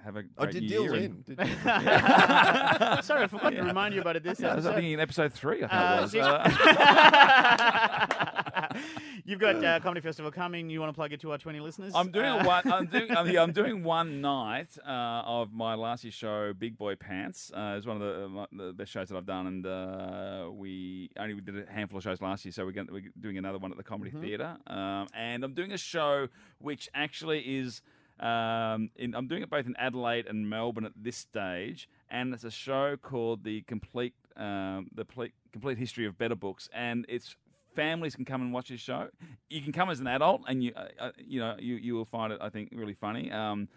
have 0.03 0.15
a 0.15 0.23
great 0.23 0.32
oh, 0.38 0.45
did 0.45 0.64
new 0.64 0.69
Dill 0.69 0.84
year 0.84 0.91
win? 0.94 1.23
Did- 1.26 1.38
Sorry, 3.03 3.23
I 3.23 3.27
forgot 3.27 3.49
to 3.52 3.61
remind 3.64 3.94
you 3.94 3.99
about 4.02 4.15
it 4.15 4.23
this 4.23 4.40
Yeah, 4.40 4.53
I 4.53 4.56
was 4.56 4.64
thinking 4.65 4.94
in 4.94 4.99
episode 5.02 5.34
three. 5.34 5.64
I 5.64 5.68
Uh, 5.68 6.07
thought 6.07 6.15
it 6.15 6.22
was. 8.76 8.86
so- 9.26 9.30
You've 9.31 9.39
got 9.39 9.64
uh, 9.64 9.80
comedy 9.80 10.02
festival 10.02 10.31
coming. 10.31 10.69
You 10.69 10.80
want 10.80 10.89
to 10.91 10.93
plug 10.95 11.11
it 11.14 11.19
to 11.22 11.31
our 11.31 11.38
twenty 11.38 11.60
listeners? 11.60 11.93
I'm 11.95 12.11
doing 12.11 12.26
Uh, 12.26 12.43
one. 12.43 12.72
I'm 12.72 12.85
doing. 12.85 13.11
I'm, 13.18 13.30
yeah, 13.30 13.41
I'm 13.41 13.52
doing 13.61 13.84
one 13.84 14.22
night 14.22 14.77
uh, 14.85 15.23
of 15.26 15.52
my 15.52 15.73
last 15.76 16.03
year's 16.03 16.14
show, 16.14 16.53
Big 16.53 16.77
Boy 16.77 16.95
Pants. 16.95 17.52
Uh, 17.53 17.76
it's 17.77 17.88
one 17.88 18.02
of 18.02 18.03
the, 18.03 18.39
uh, 18.39 18.45
the 18.68 18.73
best 18.73 18.91
shows 18.91 19.10
that 19.10 19.18
I've 19.18 19.26
done, 19.26 19.47
and 19.47 19.65
uh, 19.65 20.49
we 20.52 21.10
only 21.18 21.34
we 21.34 21.41
did 21.41 21.68
a 21.68 21.72
handful 21.72 21.97
of 21.97 22.03
shows 22.03 22.22
last 22.22 22.45
year, 22.45 22.52
so 22.52 22.65
we're, 22.65 22.72
going, 22.72 22.88
we're 22.91 23.11
doing 23.19 23.38
another 23.38 23.57
one 23.57 23.72
at 23.72 23.77
the 23.77 23.84
Comedy 23.84 24.11
Theatre. 24.11 24.57
Um, 24.68 25.07
and 25.15 25.43
I'm 25.43 25.53
doing 25.53 25.72
a 25.72 25.77
show 25.77 26.27
which 26.60 26.88
actually 26.93 27.39
is. 27.41 27.81
Um, 28.18 28.91
in, 28.95 29.14
I'm 29.14 29.27
doing 29.27 29.41
it 29.43 29.49
both 29.49 29.65
in 29.65 29.76
Adelaide 29.77 30.27
and 30.27 30.49
Melbourne 30.49 30.85
at 30.85 30.93
this 30.95 31.18
stage, 31.18 31.89
and 32.10 32.34
it's 32.34 32.45
a 32.45 32.52
show 32.52 32.95
called 32.95 33.43
the 33.43 33.61
complete 33.64 34.14
um, 34.38 34.88
the 34.95 35.03
Ple- 35.03 35.27
complete 35.52 35.77
history 35.77 36.06
of 36.06 36.18
better 36.18 36.35
books, 36.35 36.69
and 36.73 37.06
it's 37.10 37.35
families 37.76 38.15
can 38.15 38.26
come 38.26 38.41
and 38.41 38.53
watch 38.53 38.69
this 38.69 38.80
show. 38.80 39.10
You 39.49 39.61
can 39.61 39.72
come 39.72 39.89
as 39.89 39.99
an 39.99 40.07
adult, 40.07 40.41
and 40.47 40.64
you 40.64 40.73
uh, 40.76 40.88
uh, 40.99 41.11
you 41.18 41.39
know 41.39 41.56
you 41.60 41.76
you 41.76 41.95
will 41.95 42.06
find 42.06 42.34
it 42.34 42.39
I 42.41 42.49
think 42.49 42.69
really 42.72 42.93
funny. 42.93 43.31
Um, 43.31 43.68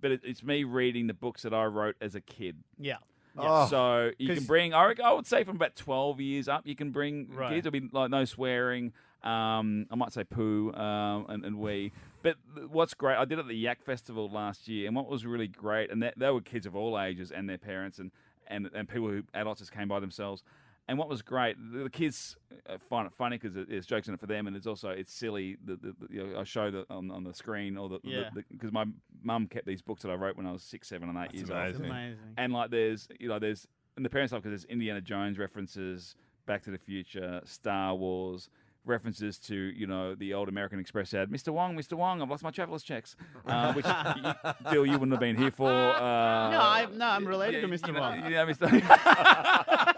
but 0.00 0.12
it, 0.12 0.20
it's 0.24 0.42
me 0.42 0.64
reading 0.64 1.06
the 1.06 1.14
books 1.14 1.42
that 1.42 1.52
I 1.52 1.64
wrote 1.64 1.96
as 2.00 2.14
a 2.14 2.20
kid. 2.20 2.56
Yeah. 2.78 2.98
Oh. 3.36 3.66
So 3.68 4.10
you 4.18 4.34
can 4.34 4.44
bring, 4.44 4.74
I, 4.74 4.86
reckon, 4.86 5.04
I 5.04 5.12
would 5.12 5.26
say 5.26 5.44
from 5.44 5.56
about 5.56 5.76
12 5.76 6.20
years 6.20 6.48
up, 6.48 6.66
you 6.66 6.74
can 6.74 6.90
bring 6.90 7.28
Right. 7.32 7.50
kids. 7.50 7.64
There'll 7.64 7.80
be 7.80 7.88
like 7.92 8.10
no 8.10 8.24
swearing. 8.24 8.92
Um, 9.22 9.86
I 9.90 9.96
might 9.96 10.12
say 10.12 10.24
poo 10.24 10.72
um, 10.74 11.26
and, 11.28 11.44
and 11.44 11.58
we. 11.58 11.92
But 12.22 12.36
what's 12.70 12.94
great, 12.94 13.16
I 13.16 13.24
did 13.24 13.38
it 13.38 13.42
at 13.42 13.48
the 13.48 13.56
Yak 13.56 13.82
Festival 13.82 14.28
last 14.30 14.68
year, 14.68 14.86
and 14.86 14.96
what 14.96 15.08
was 15.08 15.24
really 15.24 15.48
great, 15.48 15.90
and 15.90 16.02
that, 16.02 16.14
they 16.18 16.30
were 16.30 16.40
kids 16.40 16.66
of 16.66 16.74
all 16.74 16.98
ages 16.98 17.30
and 17.30 17.48
their 17.48 17.58
parents 17.58 17.98
and, 17.98 18.10
and, 18.48 18.68
and 18.74 18.88
people 18.88 19.08
who, 19.08 19.22
adults 19.34 19.60
just 19.60 19.72
came 19.72 19.88
by 19.88 20.00
themselves. 20.00 20.42
And 20.88 20.96
what 20.98 21.08
was 21.10 21.20
great, 21.20 21.56
the, 21.72 21.80
the 21.84 21.90
kids 21.90 22.34
uh, 22.66 22.78
find 22.88 23.06
it 23.06 23.12
funny 23.12 23.36
because 23.38 23.54
there's 23.68 23.84
jokes 23.84 24.08
in 24.08 24.14
it 24.14 24.20
for 24.20 24.26
them, 24.26 24.46
and 24.46 24.56
it's 24.56 24.66
also 24.66 24.88
it's 24.88 25.12
silly. 25.12 25.58
The, 25.62 25.76
the, 25.76 25.94
the, 26.00 26.06
you 26.14 26.26
know, 26.26 26.40
I 26.40 26.44
show 26.44 26.70
that 26.70 26.86
on, 26.90 27.10
on 27.10 27.24
the 27.24 27.34
screen, 27.34 27.76
or 27.76 27.90
the 27.90 28.00
Yeah. 28.02 28.30
because 28.50 28.72
my 28.72 28.86
mum 29.22 29.46
kept 29.48 29.66
these 29.66 29.82
books 29.82 30.00
that 30.02 30.10
I 30.10 30.14
wrote 30.14 30.36
when 30.36 30.46
I 30.46 30.52
was 30.52 30.62
six, 30.62 30.88
seven, 30.88 31.10
and 31.10 31.18
eight 31.18 31.24
That's 31.26 31.34
years 31.36 31.50
amazing. 31.50 31.82
old. 31.82 31.90
Amazing. 31.90 32.18
And 32.38 32.52
like 32.54 32.70
there's 32.70 33.06
you 33.20 33.28
know 33.28 33.38
there's 33.38 33.68
and 33.96 34.04
the 34.04 34.08
parents 34.10 34.32
love 34.32 34.42
because 34.42 34.62
there's 34.62 34.70
Indiana 34.72 35.00
Jones 35.02 35.38
references, 35.38 36.14
Back 36.46 36.62
to 36.64 36.70
the 36.70 36.78
Future, 36.78 37.42
Star 37.44 37.94
Wars 37.94 38.48
references 38.84 39.38
to 39.38 39.54
you 39.54 39.86
know 39.86 40.14
the 40.14 40.32
old 40.32 40.48
American 40.48 40.78
Express 40.78 41.12
ad, 41.12 41.28
Mr. 41.28 41.52
Wong, 41.52 41.76
Mr. 41.76 41.92
Wong, 41.92 42.22
I've 42.22 42.30
lost 42.30 42.42
my 42.42 42.50
traveller's 42.50 42.82
checks, 42.82 43.14
uh, 43.46 43.72
which 43.74 43.84
you, 43.84 44.70
Dill 44.72 44.86
you 44.86 44.92
wouldn't 44.92 45.10
have 45.12 45.20
been 45.20 45.36
here 45.36 45.50
for. 45.50 45.68
Uh, 45.70 46.50
No, 46.50 46.60
I- 46.60 46.86
no, 46.94 47.06
I'm 47.08 47.26
related 47.28 47.60
to 47.60 47.68
Mr. 47.68 47.88
you 47.88 47.92
know- 47.92 48.00
Wong. 48.00 48.24
you 48.24 48.30
know, 48.30 48.46
Mr. 48.46 49.94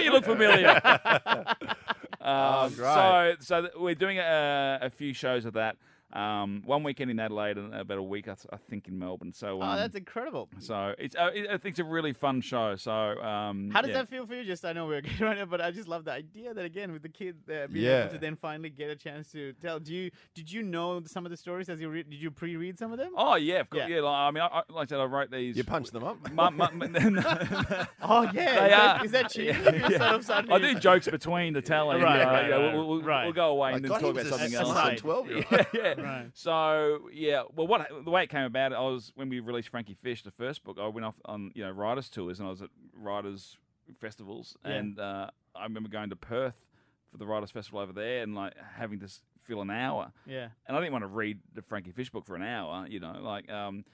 Thought 0.00 0.04
you 0.04 0.12
looked 0.12 0.26
familiar. 0.26 0.80
Um, 2.22 2.74
great. 2.74 3.42
So, 3.42 3.62
so 3.64 3.68
we're 3.80 3.94
doing 3.94 4.18
a, 4.18 4.78
a 4.82 4.90
few 4.90 5.14
shows 5.14 5.46
of 5.46 5.54
that. 5.54 5.76
Um, 6.12 6.62
one 6.66 6.82
weekend 6.82 7.10
in 7.10 7.20
Adelaide 7.20 7.56
and 7.56 7.72
about 7.72 7.98
a 7.98 8.02
week, 8.02 8.26
I, 8.26 8.34
th- 8.34 8.46
I 8.52 8.56
think, 8.56 8.88
in 8.88 8.98
Melbourne. 8.98 9.32
So, 9.32 9.62
um, 9.62 9.70
Oh, 9.70 9.76
that's 9.76 9.94
incredible. 9.94 10.48
so 10.58 10.92
it's 10.98 11.14
uh, 11.14 11.30
it, 11.32 11.46
I 11.48 11.52
think 11.56 11.74
it's 11.74 11.78
a 11.78 11.84
really 11.84 12.12
fun 12.12 12.40
show. 12.40 12.74
So, 12.76 12.90
um, 12.92 13.70
How 13.72 13.80
does 13.80 13.90
yeah. 13.90 13.98
that 13.98 14.08
feel 14.08 14.26
for 14.26 14.34
you? 14.34 14.42
Just 14.44 14.64
I 14.64 14.72
know 14.72 14.86
we're 14.86 15.00
getting 15.02 15.24
right 15.24 15.38
now, 15.38 15.44
but 15.44 15.60
I 15.60 15.70
just 15.70 15.86
love 15.86 16.04
the 16.04 16.12
idea 16.12 16.52
that 16.52 16.64
again 16.64 16.90
with 16.92 17.02
the 17.02 17.08
kid 17.08 17.36
uh, 17.48 17.68
being 17.68 17.84
Yeah. 17.86 18.00
able 18.04 18.12
to 18.14 18.18
then 18.18 18.34
finally 18.34 18.70
get 18.70 18.90
a 18.90 18.96
chance 18.96 19.30
to 19.32 19.52
tell. 19.62 19.78
Do 19.78 19.94
you 19.94 20.10
did 20.34 20.50
you 20.50 20.62
know 20.64 21.00
some 21.06 21.24
of 21.26 21.30
the 21.30 21.36
stories 21.36 21.68
as 21.68 21.80
you 21.80 21.88
read? 21.88 22.10
Did 22.10 22.20
you 22.20 22.30
pre-read 22.32 22.76
some 22.78 22.90
of 22.90 22.98
them? 22.98 23.12
Oh 23.16 23.36
yeah, 23.36 23.60
of 23.60 23.70
course. 23.70 23.84
Yeah. 23.88 23.96
Yeah, 23.96 24.02
like, 24.02 24.14
I 24.14 24.30
mean, 24.32 24.42
I, 24.42 24.46
I, 24.46 24.62
like 24.68 24.88
I 24.88 24.90
said, 24.90 24.98
I 25.00 25.04
wrote 25.04 25.30
these. 25.30 25.56
You 25.56 25.62
punch 25.64 25.90
them 25.90 26.02
up. 26.04 26.16
mu- 26.32 26.50
mu- 26.50 26.88
mu- 26.88 27.20
Oh 28.02 28.22
yeah, 28.32 28.32
They 28.32 28.40
is, 28.40 28.70
that, 28.70 29.00
are. 29.00 29.04
is 29.04 29.10
that 29.12 29.30
cheating? 29.30 29.54
Yeah, 29.62 29.70
If 29.74 29.90
you 29.90 29.98
sort 29.98 30.30
of 30.44 30.50
I 30.50 30.58
do 30.58 30.74
jokes 30.78 31.08
between 31.08 31.52
the 31.52 31.62
telling. 31.62 32.02
Right, 32.02 32.18
you 32.18 32.24
know, 32.24 32.30
right, 32.32 32.48
yeah, 32.48 32.54
right, 32.56 32.74
we'll, 32.74 32.88
we'll, 32.88 33.02
right. 33.02 33.24
we'll 33.24 33.32
go 33.32 33.50
away 33.50 33.70
I 33.70 33.72
and 33.76 33.84
then 33.84 33.90
talk 33.92 34.02
about 34.02 34.26
something 34.26 34.54
else. 34.54 35.00
12 35.00 35.30
year 35.30 35.44
yeah, 35.50 35.64
yeah. 35.74 35.94
Right. 36.04 36.30
So 36.34 37.08
yeah, 37.12 37.42
well, 37.54 37.66
what 37.66 37.88
the 38.04 38.10
way 38.10 38.22
it 38.24 38.30
came 38.30 38.44
about, 38.44 38.72
I 38.72 38.80
was 38.80 39.12
when 39.14 39.28
we 39.28 39.40
released 39.40 39.68
Frankie 39.68 39.96
Fish, 40.02 40.22
the 40.22 40.30
first 40.30 40.64
book. 40.64 40.78
I 40.80 40.86
went 40.88 41.04
off 41.04 41.14
on 41.24 41.52
you 41.54 41.64
know 41.64 41.70
writers 41.70 42.08
tours, 42.08 42.38
and 42.40 42.46
I 42.46 42.50
was 42.50 42.62
at 42.62 42.70
writers 42.94 43.56
festivals, 44.00 44.56
Yeah. 44.64 44.72
and 44.72 44.98
uh, 45.00 45.30
I 45.54 45.64
remember 45.64 45.88
going 45.88 46.10
to 46.10 46.16
Perth 46.16 46.54
for 47.10 47.18
the 47.18 47.26
writers 47.26 47.50
festival 47.50 47.80
over 47.80 47.92
there, 47.92 48.22
and 48.22 48.34
like 48.34 48.54
having 48.76 49.00
to 49.00 49.06
s- 49.06 49.20
fill 49.44 49.60
an 49.62 49.70
hour, 49.70 50.12
Yeah. 50.26 50.48
and 50.66 50.76
I 50.76 50.80
didn't 50.80 50.92
want 50.92 51.02
to 51.02 51.08
read 51.08 51.38
the 51.54 51.62
Frankie 51.62 51.90
Fish 51.92 52.08
book 52.10 52.24
for 52.24 52.36
an 52.36 52.42
hour, 52.42 52.86
you 52.88 53.00
know, 53.00 53.16
like 53.20 53.50
um. 53.50 53.84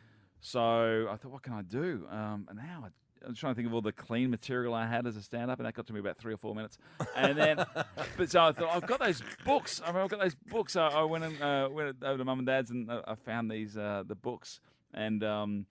So 0.41 1.09
I 1.11 1.17
thought, 1.17 1.33
what 1.33 1.43
can 1.43 1.55
I 1.55 1.63
do? 1.63 2.07
Um, 2.11 2.47
an 2.51 2.61
hour. 2.61 2.93
I 3.27 3.29
was 3.31 3.39
trying 3.39 3.55
to 3.55 3.57
think 3.57 3.67
of 3.67 3.75
all 3.75 3.83
the 3.83 3.93
clean 3.93 4.31
material 4.31 4.73
I 4.73 4.87
had 4.87 5.07
as 5.07 5.17
a 5.17 5.23
stand-up, 5.23 5.59
and 5.59 5.67
that 5.67 5.75
got 5.75 5.87
to 5.89 5.93
me 5.93 5.99
about 5.99 6.17
three 6.17 6.33
or 6.33 6.37
four 6.37 6.55
minutes. 6.55 6.79
And 7.17 7.37
then, 7.37 7.57
but 8.17 8.31
so 8.31 8.45
I 8.45 8.53
thought, 8.53 8.71
I've 8.71 8.87
got 8.87 9.01
those 9.01 9.23
books. 9.45 9.83
I 9.85 9.89
I've 9.89 10.09
got 10.09 10.21
those 10.21 10.37
books. 10.37 10.75
So 10.75 10.83
I 10.83 11.03
went 11.03 11.25
and 11.25 11.43
uh, 11.43 11.69
went 11.71 11.97
over 12.03 12.19
to 12.19 12.25
mum 12.25 12.39
and 12.39 12.47
dad's, 12.47 12.71
and 12.71 12.89
uh, 12.89 13.03
I 13.07 13.17
found 13.17 13.51
these 13.51 13.77
uh, 13.77 14.05
the 14.07 14.15
books, 14.15 14.61
and 14.95 15.23
um, 15.25 15.67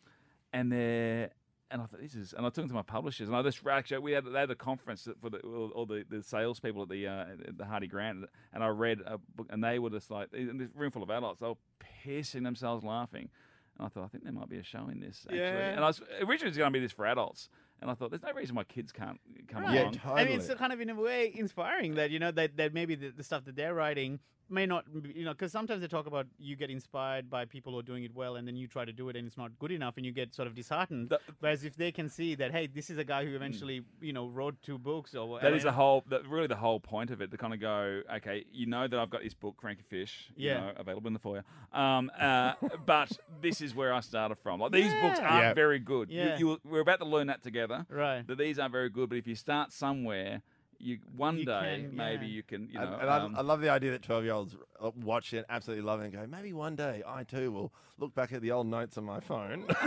and 0.54 0.72
they're. 0.72 1.32
And 1.72 1.82
I 1.82 1.86
thought 1.88 2.00
this 2.00 2.14
is, 2.14 2.34
and 2.34 2.46
I 2.46 2.50
took 2.50 2.58
them 2.58 2.68
to 2.68 2.76
my 2.76 2.84
publishers, 2.84 3.28
and 3.28 3.36
I 3.36 3.42
just 3.42 3.60
actually 3.66 3.98
we 3.98 4.12
had 4.12 4.24
they 4.26 4.40
had 4.40 4.52
a 4.52 4.56
conference 4.56 5.08
for 5.20 5.30
the 5.32 5.40
all, 5.40 5.72
all 5.74 5.86
the, 5.88 6.06
the 6.08 6.22
salespeople 6.22 6.84
at 6.84 6.90
the 6.90 7.08
uh, 7.08 7.22
at 7.22 7.58
the 7.58 7.64
Hardie 7.64 7.90
Grant, 7.90 8.26
and 8.54 8.64
I 8.64 8.68
read 8.68 9.00
a 9.06 9.18
book, 9.18 9.48
and 9.50 9.64
they 9.64 9.80
were 9.80 9.90
just 9.90 10.12
like 10.12 10.32
in 10.32 10.60
this 10.60 10.70
room 10.76 10.92
full 10.92 11.02
of 11.02 11.10
adults, 11.10 11.40
they 11.40 11.48
were 11.48 11.56
piercing 12.04 12.44
themselves 12.44 12.84
laughing, 12.84 13.30
and 13.78 13.86
I 13.86 13.90
thought 13.90 14.04
I 14.06 14.08
think 14.08 14.24
there 14.24 14.34
might 14.34 14.50
be 14.50 14.58
a 14.58 14.64
show 14.64 14.88
in 14.92 15.00
this 15.00 15.22
actually, 15.26 15.40
Yeah. 15.40 15.70
and 15.72 15.84
I 15.84 15.88
was 15.88 16.02
originally 16.22 16.48
it 16.48 16.52
was 16.52 16.58
going 16.58 16.72
to 16.72 16.78
be 16.78 16.80
this 16.80 16.92
for 16.92 17.06
adults, 17.06 17.50
and 17.82 17.90
I 17.92 17.94
thought 17.94 18.10
there's 18.10 18.24
no 18.24 18.32
reason 18.34 18.56
why 18.56 18.64
kids 18.64 18.92
can't 18.92 19.20
come 19.48 19.64
Right. 19.64 19.74
Yeah, 19.76 19.92
totally. 19.92 20.22
I 20.22 20.26
mean, 20.26 20.40
it's 20.40 20.54
kind 20.56 20.72
of 20.74 20.82
in 20.82 20.90
a 20.90 20.96
way 20.96 21.32
inspiring 21.36 21.96
that 21.96 22.12
you 22.12 22.20
know 22.20 22.32
that, 22.32 22.58
that 22.58 22.74
maybe 22.74 22.96
the, 22.96 23.10
the 23.10 23.24
stuff 23.24 23.46
that 23.46 23.56
they're 23.56 23.74
writing 23.74 24.20
may 24.50 24.66
not 24.66 24.86
be- 25.04 25.12
you 25.16 25.26
know 25.26 25.32
because 25.32 25.52
sometimes 25.52 25.82
they 25.82 25.88
talk 25.88 26.06
about 26.08 26.28
you 26.38 26.56
get 26.56 26.70
inspired 26.70 27.30
by 27.30 27.46
people 27.46 27.74
who 27.74 27.80
are 27.80 27.84
doing 27.84 28.04
it 28.04 28.14
well 28.14 28.36
and 28.36 28.48
then 28.48 28.56
you 28.56 28.68
try 28.68 28.86
to 28.86 28.94
do 28.94 29.10
it 29.10 29.16
and 29.16 29.26
it's 29.28 29.38
not 29.38 29.58
good 29.60 29.72
enough 29.72 29.98
and 29.98 30.06
you 30.06 30.12
get 30.12 30.34
sort 30.36 30.48
of 30.48 30.54
disheartened. 30.56 31.10
The- 31.10 31.20
Whereas 31.40 31.64
if 31.64 31.76
they 31.76 31.92
can 31.92 32.10
see 32.10 32.36
that 32.36 32.52
hey, 32.52 32.68
this 32.68 32.90
is 32.90 32.98
a 32.98 33.04
guy 33.04 33.26
who 33.26 33.36
eventually 33.36 33.82
you 34.02 34.14
know 34.14 34.28
wrote 34.28 34.56
two 34.62 34.78
books 34.78 35.16
or 35.16 35.28
whatever 35.28 35.50
That 35.52 35.58
is 35.58 35.64
whatever. 35.64 35.72
the 35.76 35.76
whole, 35.82 36.04
that, 36.10 36.28
really 36.28 36.48
the 36.48 36.56
whole 36.56 36.80
point 36.80 37.12
of 37.12 37.22
it. 37.22 37.32
To 37.32 37.38
kind 37.38 37.54
of 37.54 37.60
go, 37.60 38.02
okay, 38.18 38.46
you 38.52 38.66
know 38.68 38.88
that 38.88 39.00
I've 39.00 39.10
got 39.10 39.22
this 39.24 39.34
book, 39.34 39.56
Frankie 39.62 39.84
Fish, 39.90 40.30
you 40.36 40.50
Yeah. 40.50 40.60
know, 40.60 40.72
available 40.78 41.08
in 41.08 41.14
the 41.14 41.20
foyer. 41.20 41.44
Um, 41.74 42.12
uh, 42.20 42.54
but 42.86 43.12
this 43.42 43.62
is 43.62 43.74
where 43.76 43.94
I 43.94 44.00
started 44.02 44.36
from. 44.38 44.60
Like 44.60 44.72
these 44.72 44.94
books 45.02 45.20
aren't 45.20 45.44
Yeah. 45.44 45.54
very 45.54 45.80
good. 45.80 46.10
Yeah. 46.12 46.38
You, 46.38 46.52
you, 46.52 46.60
we're 46.64 46.82
about 46.82 47.00
to 47.00 47.06
learn 47.06 47.28
that 47.28 47.42
together. 47.44 47.86
right. 47.90 48.26
That 48.28 48.38
these 48.38 48.60
aren't 48.60 48.72
very 48.72 48.90
good. 48.90 49.10
But 49.10 49.18
if 49.18 49.28
you 49.28 49.36
start 49.36 49.72
somewhere, 49.74 50.42
you 50.80 51.00
one 51.16 51.38
You 51.38 51.46
day 51.46 51.86
can, 51.88 51.96
maybe 51.96 52.26
yeah. 52.28 52.34
you 52.34 52.44
can, 52.44 52.68
you 52.70 52.80
know. 52.80 52.98
and 53.02 53.10
um, 53.10 53.36
I, 53.36 53.40
I 53.40 53.42
love 53.42 53.62
the 53.62 53.70
idea 53.70 53.92
that 53.92 54.04
12 54.04 54.24
year 54.24 54.34
olds 54.34 54.56
watch 55.02 55.34
it, 55.34 55.46
absolutely 55.50 55.84
love 55.86 56.02
it, 56.02 56.06
and 56.06 56.14
go, 56.14 56.26
maybe 56.28 56.54
one 56.54 56.76
day 56.76 57.02
I 57.08 57.24
too 57.24 57.52
will 57.52 57.74
look 57.98 58.14
back 58.14 58.34
at 58.34 58.42
the 58.42 58.52
old 58.52 58.68
notes 58.68 58.98
on 58.98 59.06
my 59.06 59.20
phone. 59.22 59.64
and 59.70 59.78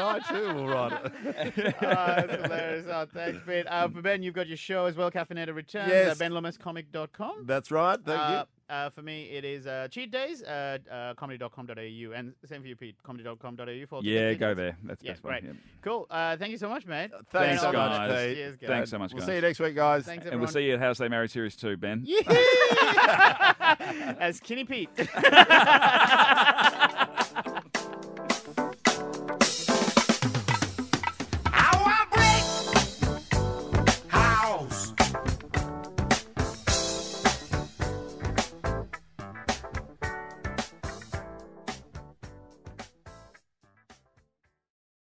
I 0.00 0.20
too 0.28 0.54
will 0.54 0.68
write 0.68 0.92
it. 0.92 1.74
oh, 1.82 1.82
that's 1.82 2.42
hilarious. 2.42 2.86
Oh, 2.90 3.06
thanks, 3.12 3.40
Ben. 3.46 3.64
Uh, 3.68 3.88
for 3.88 4.02
Ben, 4.02 4.22
you've 4.22 4.34
got 4.34 4.48
your 4.48 4.56
show 4.56 4.86
as 4.86 4.96
well, 4.96 5.10
Caffeinator 5.10 5.54
Returns, 5.54 5.88
Yes. 5.88 6.20
uh, 6.20 6.24
benlomascomic.com. 6.24 7.46
That's 7.46 7.70
right. 7.70 7.98
Thank 8.04 8.20
Uh, 8.20 8.44
uh, 8.70 8.88
for 8.90 9.02
me, 9.02 9.24
it 9.24 9.44
is 9.44 9.66
uh, 9.66 9.88
cheat 9.90 10.10
days, 10.10 10.42
uh, 10.42 10.78
uh, 10.90 11.14
comedy.com.au, 11.14 12.12
and 12.14 12.32
same 12.46 12.62
for 12.62 12.68
you, 12.68 12.76
Pete, 12.76 12.96
comedy.com.au 13.02 13.86
for 13.88 13.96
all 13.96 14.04
yeah, 14.04 14.32
go 14.34 14.54
there. 14.54 14.76
That's 14.84 15.00
the 15.00 15.06
Yeah, 15.06 15.12
best 15.12 15.24
way. 15.24 15.30
great. 15.40 15.44
yeah. 15.44 15.52
Cool. 15.82 16.06
Uh, 16.10 16.36
thank 16.36 16.52
you 16.52 16.58
so 16.58 16.68
much, 16.68 16.86
mate. 16.86 17.10
Thanks, 17.10 17.60
Thanks, 17.60 17.62
so 17.62 17.72
much, 17.72 17.90
guys. 17.90 18.26
Pete. 18.28 18.36
Cheers, 18.36 18.56
guys. 18.56 18.68
Thanks 18.68 18.90
so 18.90 18.98
much, 18.98 19.12
We'll 19.14 19.26
see 19.26 19.34
you 19.34 19.40
next 19.40 19.58
week, 19.60 19.74
guys. 19.74 20.04
Thanks, 20.04 20.26
And 20.26 20.40
we'll 20.40 20.48
see 20.48 20.66
you 20.66 20.74
at 20.74 20.80
How 20.80 20.92
They 20.94 21.08
Married 21.08 21.30
Series 21.30 21.56
2, 21.56 21.76
Ben. 21.76 22.02
Yeah. 22.04 22.20
As 24.20 24.36
Skinny 24.36 24.64
Pete. 24.64 24.90